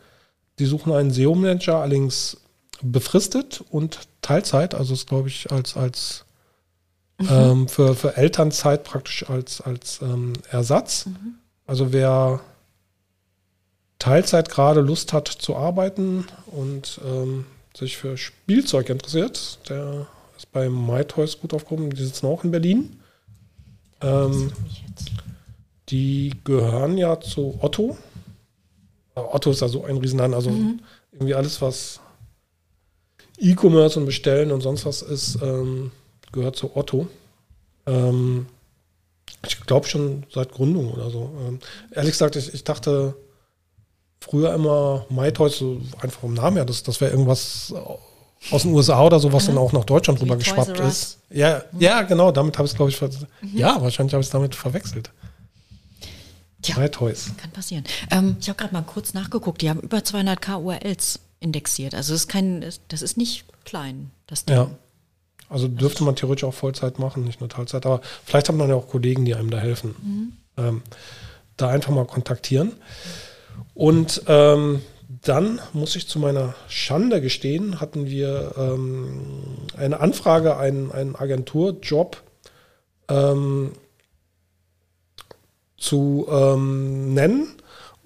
Die 0.59 0.65
suchen 0.65 0.93
einen 0.93 1.11
SEO-Manager, 1.11 1.77
allerdings 1.77 2.39
befristet 2.83 3.65
und 3.71 4.01
Teilzeit, 4.23 4.75
also 4.75 4.95
ist 4.95 5.09
glaube 5.09 5.29
ich 5.29 5.51
als, 5.51 5.77
als 5.77 6.25
ähm, 7.29 7.69
für, 7.69 7.95
für 7.95 8.17
Elternzeit 8.17 8.85
praktisch 8.85 9.29
als, 9.29 9.61
als 9.61 10.01
ähm, 10.03 10.35
Ersatz. 10.51 11.07
Also 11.67 11.93
wer 11.93 12.41
Teilzeit 13.99 14.49
gerade 14.49 14.81
Lust 14.81 15.13
hat 15.13 15.29
zu 15.29 15.57
arbeiten 15.57 16.27
und 16.47 17.01
ähm, 17.05 17.47
sich 17.77 17.97
für 17.97 18.17
Spielzeug 18.17 18.89
interessiert, 18.89 19.59
der 19.69 20.07
ist 20.37 20.51
bei 20.53 20.69
MyToys 20.69 21.41
gut 21.41 21.53
aufgehoben. 21.53 21.91
Die 21.91 22.05
sitzen 22.05 22.27
auch 22.27 22.45
in 22.45 22.53
Berlin. 22.53 23.01
Ähm, 24.01 24.53
die 25.89 26.35
gehören 26.45 26.97
ja 26.97 27.21
zu 27.21 27.59
Otto. 27.61 27.97
Otto 29.15 29.51
ist 29.51 29.63
ja 29.63 29.69
so 29.69 29.85
ein 29.85 29.97
Riesenladen, 29.97 30.35
also 30.35 30.51
mhm. 30.51 30.81
irgendwie 31.13 31.35
alles, 31.35 31.61
was 31.61 32.01
E-Commerce 33.39 33.99
und 33.99 34.07
Bestellen 34.07 34.51
und 34.53 34.61
sonst 34.61 34.85
was 34.87 35.03
ist, 35.03 35.39
ähm, 35.43 35.91
gehört 36.33 36.57
zu 36.57 36.77
Otto. 36.77 37.09
Ähm, 37.87 38.47
ich 39.47 39.61
glaube 39.61 39.87
schon 39.87 40.25
seit 40.33 40.53
Gründung 40.53 40.93
oder 40.93 41.11
so. 41.11 41.31
Ähm, 41.47 41.61
ehrlich 41.93 42.13
gesagt, 42.13 42.37
ich, 42.37 42.53
ich 42.53 42.65
dachte 42.65 43.15
früher 44.21 44.53
immer 44.55 45.07
MyToys, 45.11 45.59
so 45.59 45.81
einfach 46.01 46.21
vom 46.21 46.35
Namen 46.35 46.57
her, 46.57 46.65
das, 46.65 46.83
das 46.83 47.01
wäre 47.01 47.13
irgendwas 47.13 47.73
aus 48.51 48.63
den 48.63 48.73
USA 48.73 49.03
oder 49.03 49.21
so, 49.21 49.33
was 49.33 49.45
mhm. 49.45 49.49
dann 49.49 49.59
auch 49.59 49.73
nach 49.73 49.85
Deutschland 49.85 50.21
rüber 50.21 50.37
geschwappt 50.37 50.79
ist. 50.81 51.19
Ja, 51.31 51.63
mhm. 51.73 51.81
ja, 51.81 52.03
genau, 52.03 52.33
damit 52.33 52.57
habe 52.59 52.67
ich 52.67 52.73
es, 52.73 52.77
glaube 52.77 52.91
ich, 52.91 53.01
mhm. 53.01 53.57
ja, 53.57 53.81
wahrscheinlich 53.81 54.13
habe 54.15 54.21
ich 54.21 54.27
es 54.27 54.33
damit 54.33 54.55
verwechselt. 54.55 55.11
Tja, 56.63 56.77
MyToys. 56.77 57.33
Kann 57.37 57.51
passieren. 57.53 57.85
Ähm, 58.11 58.37
ich 58.41 58.49
habe 58.49 58.57
gerade 58.57 58.75
mal 58.75 58.83
kurz 58.83 59.15
nachgeguckt, 59.15 59.63
die 59.63 59.71
haben 59.71 59.81
über 59.81 59.99
200k 59.99 60.61
URLs 60.61 61.21
indexiert. 61.41 61.95
Also 61.95 62.13
das 62.13 62.23
ist 62.23 62.29
kein, 62.29 62.65
das 62.89 63.03
ist 63.03 63.17
nicht 63.17 63.45
klein, 63.65 64.11
das 64.27 64.45
Ding. 64.45 64.57
Ja. 64.57 64.71
Also 65.49 65.67
dürfte 65.67 66.05
man 66.05 66.15
theoretisch 66.15 66.45
auch 66.45 66.55
Vollzeit 66.55 66.99
machen, 66.99 67.25
nicht 67.25 67.41
nur 67.41 67.49
Teilzeit. 67.49 67.87
Aber 67.87 68.01
vielleicht 68.25 68.49
hat 68.49 68.57
man 68.57 68.69
ja 68.69 68.75
auch 68.75 68.89
Kollegen, 68.89 69.25
die 69.25 69.35
einem 69.35 69.51
da 69.51 69.59
helfen. 69.59 69.95
Mhm. 70.03 70.33
Ähm, 70.63 70.83
da 71.57 71.69
einfach 71.69 71.93
mal 71.93 72.05
kontaktieren. 72.05 72.73
Und 73.75 74.23
ähm, 74.27 74.83
dann 75.09 75.61
muss 75.73 75.97
ich 75.97 76.07
zu 76.07 76.19
meiner 76.19 76.55
Schande 76.69 77.21
gestehen, 77.21 77.81
hatten 77.81 78.07
wir 78.07 78.55
ähm, 78.57 79.23
eine 79.77 80.01
Anfrage, 80.01 80.59
einen, 80.59 80.93
einen 80.93 81.17
Agenturjob 81.17 82.23
ähm, 83.09 83.73
zu 85.79 86.27
ähm, 86.31 87.15
nennen. 87.15 87.55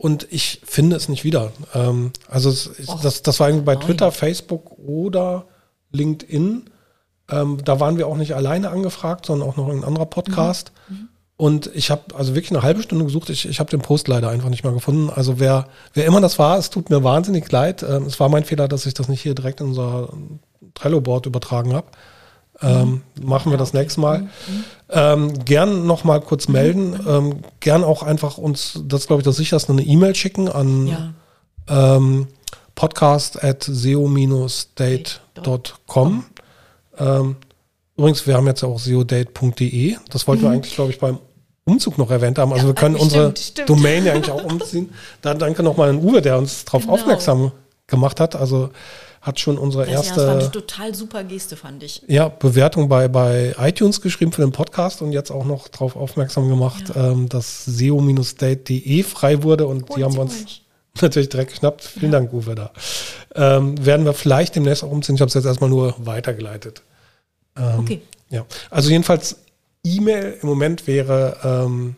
Und 0.02 0.26
ich 0.32 0.60
finde 0.64 0.96
es 0.96 1.08
nicht 1.08 1.22
wieder. 1.22 1.52
Ähm, 1.74 2.10
also 2.28 2.50
es, 2.50 2.70
oh, 2.88 2.98
das, 3.00 3.22
das 3.22 3.38
war 3.38 3.48
irgendwie 3.48 3.66
bei 3.66 3.76
Twitter, 3.76 4.10
Facebook 4.10 4.76
oder 4.76 5.44
LinkedIn. 5.92 6.64
Ähm, 7.30 7.58
da 7.64 7.78
waren 7.78 7.98
wir 7.98 8.08
auch 8.08 8.16
nicht 8.16 8.34
alleine 8.34 8.70
angefragt, 8.70 9.26
sondern 9.26 9.48
auch 9.48 9.56
noch 9.56 9.68
ein 9.68 9.84
anderer 9.84 10.06
Podcast. 10.06 10.72
Mhm. 10.88 10.96
mhm. 10.96 11.08
Und 11.36 11.70
ich 11.74 11.92
habe 11.92 12.16
also 12.16 12.34
wirklich 12.34 12.50
eine 12.50 12.64
halbe 12.64 12.82
Stunde 12.82 13.04
gesucht. 13.04 13.30
Ich, 13.30 13.48
ich 13.48 13.60
habe 13.60 13.70
den 13.70 13.80
Post 13.80 14.08
leider 14.08 14.28
einfach 14.28 14.48
nicht 14.48 14.64
mehr 14.64 14.72
gefunden. 14.72 15.08
Also 15.08 15.38
wer, 15.38 15.68
wer 15.94 16.04
immer 16.04 16.20
das 16.20 16.36
war, 16.38 16.58
es 16.58 16.70
tut 16.70 16.90
mir 16.90 17.04
wahnsinnig 17.04 17.50
leid. 17.52 17.84
Ähm, 17.84 18.06
es 18.06 18.18
war 18.18 18.28
mein 18.28 18.44
Fehler, 18.44 18.66
dass 18.66 18.86
ich 18.86 18.94
das 18.94 19.08
nicht 19.08 19.22
hier 19.22 19.36
direkt 19.36 19.60
in 19.60 19.68
unser 19.68 20.08
Trello-Board 20.74 21.26
übertragen 21.26 21.74
habe. 21.74 21.86
Ähm. 22.62 23.02
Machen 23.20 23.50
wir 23.50 23.58
das 23.58 23.72
nächste 23.72 24.00
Mal. 24.00 24.28
Ähm, 24.88 25.44
gern 25.44 25.86
noch 25.86 26.04
mal 26.04 26.20
kurz 26.20 26.48
melden. 26.48 26.98
Ähm, 27.06 27.40
gern 27.60 27.84
auch 27.84 28.02
einfach 28.02 28.38
uns, 28.38 28.80
das 28.84 29.06
glaube 29.06 29.22
ich 29.22 29.24
das 29.24 29.36
sicherste, 29.36 29.72
eine 29.72 29.82
E-Mail 29.82 30.14
schicken 30.14 30.48
an 30.48 30.86
ja. 30.86 31.14
ähm, 31.68 32.28
podcast 32.74 33.42
at 33.42 33.64
seo-date.com. 33.64 36.24
Ähm, 36.98 37.36
übrigens, 37.96 38.26
wir 38.26 38.34
haben 38.34 38.46
jetzt 38.46 38.64
auch 38.64 38.78
seodate.de. 38.78 39.96
Das 40.10 40.26
wollten 40.26 40.42
mhm. 40.42 40.46
wir 40.46 40.52
eigentlich, 40.52 40.74
glaube 40.74 40.90
ich, 40.90 40.98
beim 40.98 41.18
Umzug 41.64 41.96
noch 41.96 42.10
erwähnt 42.10 42.38
haben. 42.38 42.52
Also 42.52 42.66
ja, 42.66 42.68
wir 42.68 42.74
können 42.74 42.96
stimmt, 42.96 43.12
unsere 43.12 43.36
stimmt. 43.36 43.68
Domain 43.68 44.04
ja 44.04 44.14
eigentlich 44.14 44.30
auch 44.30 44.44
umziehen. 44.44 44.92
Da 45.20 45.34
danke 45.34 45.62
nochmal 45.62 45.90
an 45.90 45.98
Uwe, 45.98 46.20
der 46.20 46.38
uns 46.38 46.64
darauf 46.64 46.82
genau. 46.82 46.94
aufmerksam 46.94 47.52
gemacht 47.86 48.20
hat. 48.20 48.34
Also 48.34 48.70
hat 49.22 49.38
schon 49.38 49.56
unsere 49.56 49.86
das 49.86 49.94
erste. 49.94 50.08
Ja, 50.10 50.16
das 50.16 50.26
war 50.26 50.40
eine 50.40 50.50
total 50.50 50.94
super 50.94 51.22
Geste, 51.22 51.56
fand 51.56 51.82
ich. 51.84 52.02
Ja, 52.08 52.28
Bewertung 52.28 52.88
bei, 52.88 53.06
bei 53.06 53.54
iTunes 53.56 54.00
geschrieben 54.00 54.32
für 54.32 54.42
den 54.42 54.50
Podcast 54.50 55.00
und 55.00 55.12
jetzt 55.12 55.30
auch 55.30 55.44
noch 55.44 55.68
darauf 55.68 55.94
aufmerksam 55.94 56.48
gemacht, 56.48 56.92
ja. 56.94 57.12
ähm, 57.12 57.28
dass 57.28 57.64
seo-date.de 57.64 59.02
frei 59.04 59.44
wurde 59.44 59.66
und 59.68 59.84
oh, 59.88 59.94
die 59.94 60.02
haben 60.02 60.14
wir 60.14 60.22
uns 60.22 60.62
natürlich 61.00 61.28
direkt 61.28 61.52
geschnappt. 61.52 61.84
Vielen 61.84 62.12
ja. 62.12 62.18
Dank, 62.18 62.32
Uwe, 62.32 62.56
da. 62.56 62.72
Ähm, 63.36 63.86
werden 63.86 64.04
wir 64.04 64.12
vielleicht 64.12 64.56
demnächst 64.56 64.82
auch 64.82 64.90
umziehen. 64.90 65.14
Ich 65.14 65.20
habe 65.20 65.28
es 65.28 65.34
jetzt 65.34 65.46
erstmal 65.46 65.70
nur 65.70 65.94
weitergeleitet. 66.04 66.82
Ähm, 67.56 67.78
okay. 67.78 68.02
Ja, 68.28 68.44
also 68.70 68.90
jedenfalls 68.90 69.36
E-Mail 69.84 70.38
im 70.42 70.48
Moment 70.48 70.88
wäre 70.88 71.36
ähm, 71.44 71.94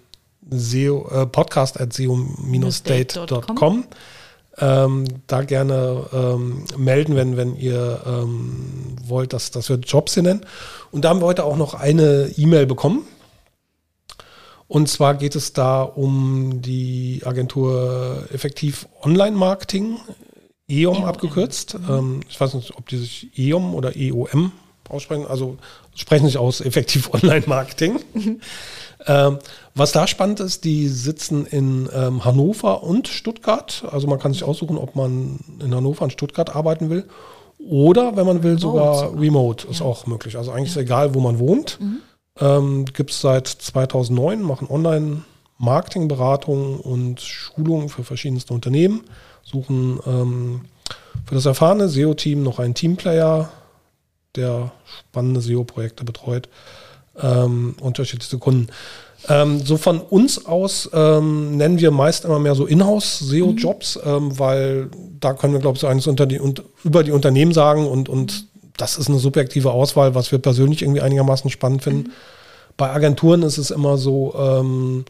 SEO, 0.51 1.09
äh, 1.10 1.26
podcast 1.26 1.80
at 1.80 1.94
seo-date.com. 1.94 3.84
Ähm, 4.59 5.05
da 5.26 5.43
gerne 5.43 6.06
ähm, 6.12 6.64
melden, 6.76 7.16
wenn, 7.16 7.36
wenn 7.36 7.56
ihr 7.56 8.01
ähm, 8.06 8.97
wollt, 9.05 9.32
dass, 9.32 9.51
dass 9.51 9.68
wir 9.68 9.76
Jobs 9.78 10.14
hier 10.14 10.22
nennen. 10.22 10.47
Und 10.93 11.05
da 11.05 11.09
haben 11.09 11.20
wir 11.20 11.26
heute 11.26 11.44
auch 11.44 11.56
noch 11.56 11.74
eine 11.74 12.31
E-Mail 12.36 12.66
bekommen. 12.66 13.05
Und 14.68 14.89
zwar 14.89 15.14
geht 15.14 15.36
es 15.36 15.52
da 15.52 15.82
um 15.82 16.62
die 16.62 17.22
Agentur 17.24 18.26
Effektiv 18.32 18.89
Online 19.02 19.36
Marketing, 19.36 19.98
EOM, 20.68 20.97
EOM. 20.97 21.05
abgekürzt. 21.05 21.78
Mhm. 21.78 21.94
Ähm, 21.94 22.20
ich 22.28 22.40
weiß 22.40 22.55
nicht, 22.55 22.76
ob 22.76 22.89
die 22.89 22.98
sich 22.98 23.31
EOM 23.36 23.74
oder 23.74 23.97
EOM 23.97 24.52
aussprechen. 24.89 25.26
Also 25.26 25.59
sprechen 25.94 26.26
sich 26.26 26.39
aus 26.39 26.60
Effektiv 26.60 27.12
Online 27.12 27.44
Marketing. 27.47 28.01
Mhm. 28.14 28.40
Was 29.76 29.90
da 29.90 30.06
spannend 30.06 30.38
ist, 30.38 30.62
die 30.64 30.86
sitzen 30.86 31.46
in 31.46 31.88
ähm, 31.92 32.24
Hannover 32.24 32.84
und 32.84 33.09
Stuttgart. 33.09 33.84
Also 33.90 34.06
man 34.06 34.20
kann 34.20 34.32
sich 34.32 34.44
aussuchen, 34.44 34.78
ob 34.78 34.94
man 34.94 35.40
in 35.60 35.74
Hannover 35.74 36.05
und 36.05 36.12
Stuttgart 36.12 36.55
arbeiten 36.55 36.90
will. 36.90 37.09
Oder, 37.59 38.16
wenn 38.16 38.26
man 38.26 38.44
will, 38.44 38.59
sogar 38.59 39.10
remote, 39.10 39.20
remote 39.20 39.66
ist 39.68 39.80
ja. 39.80 39.86
auch 39.86 40.06
möglich. 40.06 40.36
Also 40.36 40.52
eigentlich 40.52 40.74
ja. 40.74 40.80
ist 40.80 40.86
egal, 40.86 41.14
wo 41.14 41.20
man 41.20 41.40
wohnt. 41.40 41.80
Mhm. 41.80 41.98
Ähm, 42.38 42.84
Gibt 42.86 43.10
es 43.10 43.20
seit 43.20 43.48
2009, 43.48 44.42
machen 44.42 44.68
Online-Marketing-Beratungen 44.68 46.78
und 46.78 47.20
Schulungen 47.20 47.88
für 47.88 48.05
verschiedenste 48.05 48.55
Unternehmen, 48.55 49.02
suchen 49.42 49.98
ähm, 50.06 50.66
für 51.26 51.34
das 51.34 51.46
erfahrene 51.46 51.88
SEO-Team 51.88 52.42
noch 52.42 52.59
einen 52.59 52.74
Teamplayer, 52.74 53.51
der 54.36 54.72
spannende 54.84 55.40
SEO-Projekte 55.40 56.05
betreut 56.05 56.48
ähm, 57.20 57.74
unterschiedlichste 57.80 58.38
Kunden. 58.38 58.68
Ähm, 59.28 59.64
so 59.64 59.76
von 59.76 60.01
uns 60.01 60.46
aus 60.46 60.90
ähm, 60.92 61.56
nennen 61.56 61.78
wir 61.78 61.90
meist 61.90 62.24
immer 62.24 62.38
mehr 62.38 62.55
so 62.55 62.66
Inhouse-SEO-Jobs, 62.66 63.96
mhm. 63.96 64.10
ähm, 64.10 64.38
weil 64.38 64.90
da 65.20 65.32
können 65.32 65.55
wir, 65.55 65.60
glaube 65.60 65.76
ich, 65.76 65.80
so 65.80 65.86
eines 65.86 66.06
unter 66.06 66.26
die, 66.26 66.38
und, 66.38 66.62
über 66.82 67.02
die 67.02 67.12
Unternehmen 67.12 67.52
sagen 67.52 67.86
und, 67.86 68.09
und 68.09 68.46
das 68.76 68.98
ist 68.98 69.09
eine 69.09 69.18
subjektive 69.18 69.70
Auswahl, 69.70 70.14
was 70.14 70.32
wir 70.32 70.38
persönlich 70.38 70.82
irgendwie 70.82 71.01
einigermaßen 71.01 71.51
spannend 71.51 71.82
finden. 71.82 72.09
Mhm. 72.09 72.12
Bei 72.76 72.90
Agenturen 72.90 73.42
ist 73.42 73.59
es 73.59 73.70
immer 73.70 73.96
so, 73.98 74.34
ähm, 74.36 75.05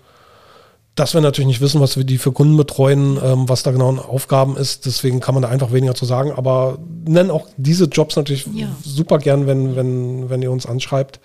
dass 0.95 1.13
wir 1.13 1.21
natürlich 1.21 1.49
nicht 1.49 1.61
wissen, 1.61 1.81
was 1.81 1.97
wir 1.97 2.05
die 2.05 2.19
für 2.19 2.31
Kunden 2.31 2.57
betreuen, 2.57 3.19
ähm, 3.23 3.49
was 3.49 3.65
da 3.65 3.73
genau 3.73 3.89
an 3.89 3.99
Aufgaben 3.99 4.57
ist. 4.57 4.87
Deswegen 4.87 5.19
kann 5.19 5.35
man 5.35 5.43
da 5.43 5.49
einfach 5.49 5.73
weniger 5.73 5.95
zu 5.95 6.05
sagen. 6.05 6.31
Aber 6.31 6.79
nennen 7.05 7.31
auch 7.31 7.49
diese 7.57 7.87
Jobs 7.87 8.15
natürlich 8.15 8.47
ja. 8.55 8.69
super 8.85 9.19
gern, 9.19 9.47
wenn, 9.47 9.75
wenn, 9.75 10.31
wenn 10.31 10.43
ihr 10.43 10.53
uns 10.53 10.67
anschreibt. 10.67 11.19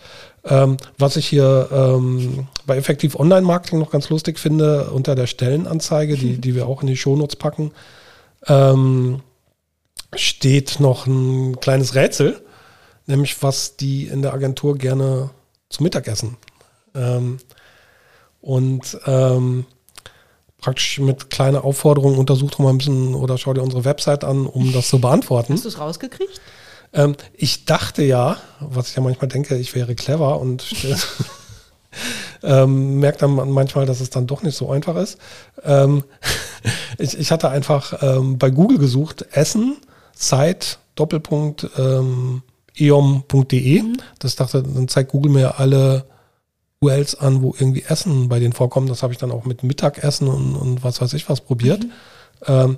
Ähm, 0.45 0.77
was 0.97 1.17
ich 1.17 1.27
hier 1.27 1.69
ähm, 1.71 2.47
bei 2.65 2.77
Effektiv 2.77 3.15
Online-Marketing 3.15 3.79
noch 3.79 3.91
ganz 3.91 4.09
lustig 4.09 4.39
finde, 4.39 4.91
unter 4.91 5.15
der 5.15 5.27
Stellenanzeige, 5.27 6.15
die, 6.15 6.39
die 6.39 6.55
wir 6.55 6.67
auch 6.67 6.81
in 6.81 6.87
die 6.87 6.97
Shownotes 6.97 7.35
packen, 7.35 7.71
ähm, 8.47 9.21
steht 10.15 10.79
noch 10.79 11.05
ein 11.05 11.59
kleines 11.59 11.95
Rätsel, 11.95 12.41
nämlich 13.05 13.41
was 13.43 13.75
die 13.75 14.07
in 14.07 14.21
der 14.21 14.33
Agentur 14.33 14.77
gerne 14.77 15.29
zum 15.69 15.83
Mittagessen. 15.83 16.37
Ähm, 16.95 17.37
und 18.41 18.97
ähm, 19.05 19.65
praktisch 20.61 20.99
mit 20.99 21.29
kleiner 21.29 21.63
Aufforderung 21.63 22.17
untersucht 22.17 22.53
doch 22.53 22.59
mal 22.59 22.69
ein 22.69 22.77
bisschen 22.77 23.15
oder 23.15 23.37
schau 23.37 23.53
dir 23.53 23.61
unsere 23.61 23.85
Website 23.85 24.23
an, 24.23 24.45
um 24.45 24.71
das 24.71 24.89
zu 24.89 24.99
beantworten. 24.99 25.53
Hast 25.53 25.65
du 25.65 25.69
es 25.69 25.79
rausgekriegt? 25.79 26.41
Ähm, 26.93 27.15
ich 27.33 27.65
dachte 27.65 28.03
ja, 28.03 28.37
was 28.59 28.89
ich 28.89 28.95
ja 28.95 29.01
manchmal 29.01 29.27
denke, 29.27 29.55
ich 29.57 29.75
wäre 29.75 29.95
clever 29.95 30.39
und 30.39 30.65
ähm, 32.43 32.99
merke 32.99 33.19
dann 33.19 33.35
manchmal, 33.51 33.85
dass 33.85 33.99
es 33.99 34.09
dann 34.09 34.27
doch 34.27 34.43
nicht 34.43 34.55
so 34.55 34.71
einfach 34.71 34.95
ist. 34.95 35.17
Ähm, 35.63 36.03
ich, 36.97 37.17
ich, 37.17 37.31
hatte 37.31 37.49
einfach 37.49 38.01
ähm, 38.01 38.37
bei 38.37 38.49
Google 38.49 38.79
gesucht, 38.79 39.25
Essen, 39.31 39.77
Zeit, 40.13 40.79
Doppelpunkt, 40.95 41.69
ähm, 41.77 42.41
eom.de. 42.75 43.81
Mhm. 43.81 43.97
Das 44.19 44.35
dachte, 44.35 44.63
dann 44.63 44.87
zeigt 44.87 45.11
Google 45.11 45.31
mir 45.31 45.59
alle 45.59 46.05
URLs 46.81 47.15
an, 47.15 47.41
wo 47.41 47.53
irgendwie 47.57 47.83
Essen 47.83 48.29
bei 48.29 48.39
denen 48.39 48.53
vorkommt. 48.53 48.89
Das 48.89 49.03
habe 49.03 49.13
ich 49.13 49.19
dann 49.19 49.31
auch 49.31 49.45
mit 49.45 49.63
Mittagessen 49.63 50.27
und, 50.27 50.55
und 50.55 50.83
was 50.83 51.01
weiß 51.01 51.13
ich 51.13 51.29
was 51.29 51.41
probiert. 51.41 51.83
Mhm. 52.47 52.77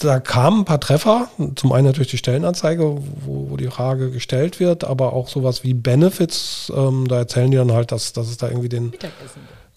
Da 0.00 0.18
kamen 0.18 0.60
ein 0.60 0.64
paar 0.64 0.80
Treffer. 0.80 1.28
Zum 1.56 1.72
einen 1.72 1.86
natürlich 1.86 2.10
die 2.10 2.18
Stellenanzeige, 2.18 2.96
wo, 3.24 3.50
wo 3.50 3.56
die 3.56 3.66
Frage 3.68 4.10
gestellt 4.10 4.58
wird, 4.58 4.84
aber 4.84 5.12
auch 5.12 5.28
sowas 5.28 5.62
wie 5.62 5.74
Benefits. 5.74 6.72
Ähm, 6.74 7.06
da 7.06 7.18
erzählen 7.18 7.50
die 7.50 7.56
dann 7.58 7.72
halt, 7.72 7.92
dass, 7.92 8.12
dass 8.12 8.28
es 8.28 8.36
da 8.38 8.48
irgendwie 8.48 8.68
den 8.68 8.92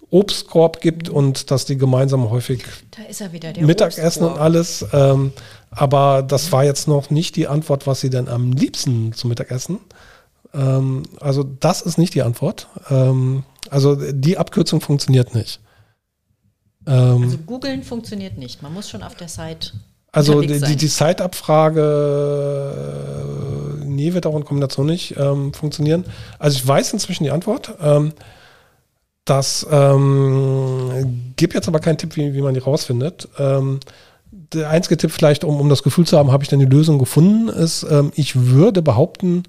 Obstkorb 0.10 0.80
gibt 0.80 1.10
und 1.10 1.52
dass 1.52 1.66
die 1.66 1.78
gemeinsam 1.78 2.30
häufig 2.30 2.64
er 3.20 3.34
wieder, 3.34 3.52
der 3.52 3.64
Mittagessen 3.66 4.24
und 4.24 4.30
Obstkorb. 4.30 4.42
alles. 4.42 4.86
Ähm, 4.94 5.34
aber 5.72 6.22
das 6.22 6.52
war 6.52 6.64
jetzt 6.64 6.88
noch 6.88 7.10
nicht 7.10 7.36
die 7.36 7.48
Antwort, 7.48 7.88
was 7.88 8.00
sie 8.00 8.10
denn 8.10 8.28
am 8.30 8.52
liebsten 8.52 9.14
zum 9.14 9.30
Mittagessen. 9.30 9.80
Ähm, 10.54 11.04
also 11.20 11.44
das 11.44 11.82
ist 11.82 11.98
nicht 11.98 12.14
die 12.14 12.22
Antwort. 12.22 12.68
Ähm, 12.90 13.44
also 13.70 13.96
die 13.96 14.38
Abkürzung 14.38 14.82
funktioniert 14.82 15.34
nicht. 15.34 15.60
Ähm, 16.86 17.24
Also 17.24 17.38
googeln 17.40 17.84
funktioniert 17.84 18.38
nicht. 18.38 18.62
Man 18.62 18.74
muss 18.74 18.90
schon 18.90 19.04
auf 19.04 19.16
der 19.16 19.30
Site 19.30 19.72
Also 20.14 20.42
die, 20.42 20.62
die, 20.62 20.76
die 20.76 20.88
Zeitabfrage, 20.88 21.82
äh, 23.82 23.86
nee, 23.86 24.14
wird 24.14 24.28
auch 24.28 24.36
in 24.38 24.46
Kombination 24.46 24.86
nicht 24.86 25.18
ähm, 25.18 25.54
funktionieren. 25.54 26.06
Also 26.38 26.56
ich 26.56 26.68
weiß 26.68 26.94
inzwischen 26.94 27.24
die 27.24 27.32
Antwort. 27.32 27.74
Ähm, 27.82 28.14
das 29.26 29.66
ähm, 29.72 31.34
gibt 31.36 31.56
jetzt 31.56 31.68
aber 31.68 31.80
keinen 31.80 31.98
Tipp, 31.98 32.16
wie, 32.16 32.36
wie 32.36 32.42
man 32.42 32.54
die 32.54 32.60
rausfindet. 32.60 33.28
Ähm, 33.40 33.80
der 34.32 34.70
einzige 34.70 34.98
Tipp 34.98 35.12
vielleicht, 35.12 35.44
um, 35.44 35.60
um 35.60 35.68
das 35.68 35.82
Gefühl 35.82 36.06
zu 36.06 36.18
haben, 36.18 36.32
habe 36.32 36.44
ich 36.44 36.50
denn 36.50 36.60
die 36.60 36.66
Lösung 36.66 37.00
gefunden, 37.00 37.50
ist, 37.50 37.84
ähm, 37.90 38.12
ich 38.16 38.36
würde 38.36 38.84
behaupten, 38.84 39.44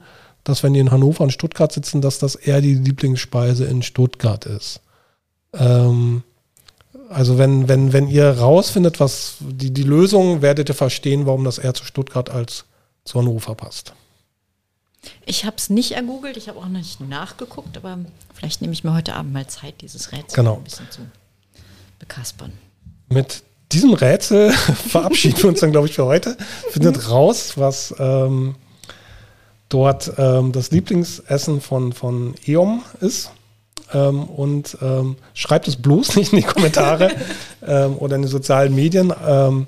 dass 0.44 0.62
wenn 0.62 0.72
die 0.72 0.80
in 0.80 0.90
Hannover 0.90 1.24
und 1.24 1.32
Stuttgart 1.32 1.72
sitzen, 1.72 2.00
dass 2.00 2.18
das 2.18 2.36
eher 2.36 2.62
die 2.62 2.74
Lieblingsspeise 2.74 3.66
in 3.66 3.82
Stuttgart 3.82 4.46
ist. 4.46 4.80
Ähm, 5.52 6.22
also 7.10 7.39
wenn, 7.39 7.68
wenn, 7.68 7.93
wenn 7.93 8.09
ihr 8.09 8.28
rausfindet, 8.31 9.01
was 9.01 9.36
die, 9.40 9.72
die 9.72 9.82
Lösung, 9.82 10.43
werdet 10.43 10.68
ihr 10.68 10.74
verstehen, 10.74 11.26
warum 11.26 11.44
das 11.44 11.59
eher 11.59 11.74
zu 11.74 11.85
Stuttgart 11.85 12.31
als 12.31 12.64
zu 13.05 13.18
Hannover 13.18 13.55
passt. 13.55 13.93
Ich 15.26 15.44
habe 15.44 15.56
es 15.56 15.68
nicht 15.70 15.93
ergoogelt, 15.93 16.36
ich 16.36 16.48
habe 16.48 16.59
auch 16.59 16.68
nicht 16.68 17.01
nachgeguckt, 17.01 17.76
aber 17.76 17.98
vielleicht 18.32 18.62
nehme 18.62 18.72
ich 18.72 18.85
mir 18.85 18.94
heute 18.94 19.14
Abend 19.14 19.32
mal 19.32 19.47
Zeit, 19.47 19.81
dieses 19.82 20.12
Rätsel 20.12 20.36
Genau. 20.36 20.56
ein 20.56 20.64
bisschen 20.64 20.90
zu 20.90 21.02
bekaspern. 21.98 22.52
Mit 23.09 23.43
diesem 23.72 23.93
Rätsel 23.93 24.51
verabschieden 24.89 25.43
wir 25.43 25.48
uns 25.51 25.60
dann, 25.60 25.72
glaube 25.72 25.89
ich, 25.89 25.94
für 25.94 26.06
heute. 26.06 26.36
Findet 26.70 27.10
raus, 27.10 27.52
was 27.56 27.94
ähm, 27.98 28.55
dort 29.68 30.12
ähm, 30.16 30.52
das 30.52 30.70
Lieblingsessen 30.70 31.60
von, 31.60 31.93
von 31.93 32.35
EOM 32.47 32.82
ist. 33.01 33.31
Ähm, 33.94 34.24
und 34.24 34.76
ähm, 34.82 35.16
schreibt 35.32 35.68
es 35.68 35.76
bloß 35.76 36.16
nicht 36.16 36.32
in 36.32 36.40
die 36.40 36.46
Kommentare 36.46 37.10
ähm, 37.66 37.96
oder 37.98 38.16
in 38.16 38.22
die 38.22 38.28
sozialen 38.28 38.74
Medien. 38.74 39.12
Ähm, 39.26 39.66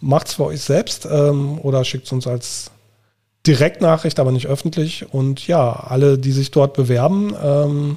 Macht 0.00 0.28
es 0.28 0.34
für 0.34 0.44
euch 0.44 0.60
selbst 0.60 1.08
ähm, 1.10 1.58
oder 1.60 1.84
schickt 1.84 2.06
es 2.06 2.12
uns 2.12 2.28
als 2.28 2.70
Direktnachricht, 3.46 4.20
aber 4.20 4.30
nicht 4.30 4.46
öffentlich. 4.46 5.12
Und 5.12 5.46
ja, 5.48 5.72
alle, 5.72 6.18
die 6.18 6.30
sich 6.30 6.52
dort 6.52 6.74
bewerben, 6.74 7.34
ähm, 7.42 7.96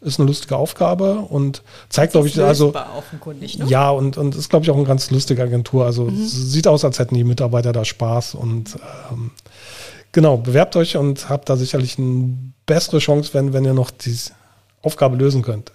ist 0.00 0.18
eine 0.18 0.26
lustige 0.26 0.56
Aufgabe 0.56 1.14
und 1.16 1.62
zeigt, 1.88 2.12
glaube 2.12 2.28
ich, 2.28 2.40
also 2.40 2.74
offenkundig, 2.96 3.58
ne? 3.58 3.66
ja, 3.66 3.90
und, 3.90 4.16
und 4.16 4.34
ist, 4.34 4.50
glaube 4.50 4.64
ich, 4.64 4.70
auch 4.70 4.76
eine 4.76 4.84
ganz 4.84 5.10
lustige 5.10 5.42
Agentur. 5.42 5.84
Also 5.84 6.08
es 6.08 6.52
sieht 6.52 6.66
aus, 6.66 6.84
als 6.84 6.98
hätten 6.98 7.14
die 7.14 7.24
Mitarbeiter 7.24 7.72
da 7.72 7.84
Spaß. 7.84 8.34
Und 8.34 8.76
ähm, 9.10 9.30
genau, 10.12 10.36
bewerbt 10.36 10.76
euch 10.76 10.96
und 10.96 11.28
habt 11.28 11.48
da 11.48 11.56
sicherlich 11.56 11.98
eine 11.98 12.36
bessere 12.66 12.98
Chance, 12.98 13.34
wenn, 13.34 13.52
wenn 13.52 13.64
ihr 13.64 13.74
noch 13.74 13.90
die 13.90 14.16
Aufgabe 14.86 15.16
lösen 15.16 15.42
könnt. 15.42 15.72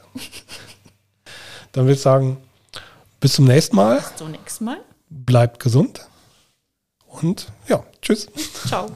Dann 1.74 1.86
würde 1.86 1.94
ich 1.94 2.02
sagen, 2.02 2.38
bis 3.20 3.34
zum 3.34 3.46
nächsten 3.46 3.76
Mal. 3.76 4.02
So, 4.16 4.28
nächstes 4.28 4.62
Mal. 4.62 4.78
Bleibt 5.10 5.60
gesund. 5.60 6.08
Und 7.08 7.52
ja, 7.68 7.84
tschüss. 8.02 8.28
Ciao. 8.68 8.90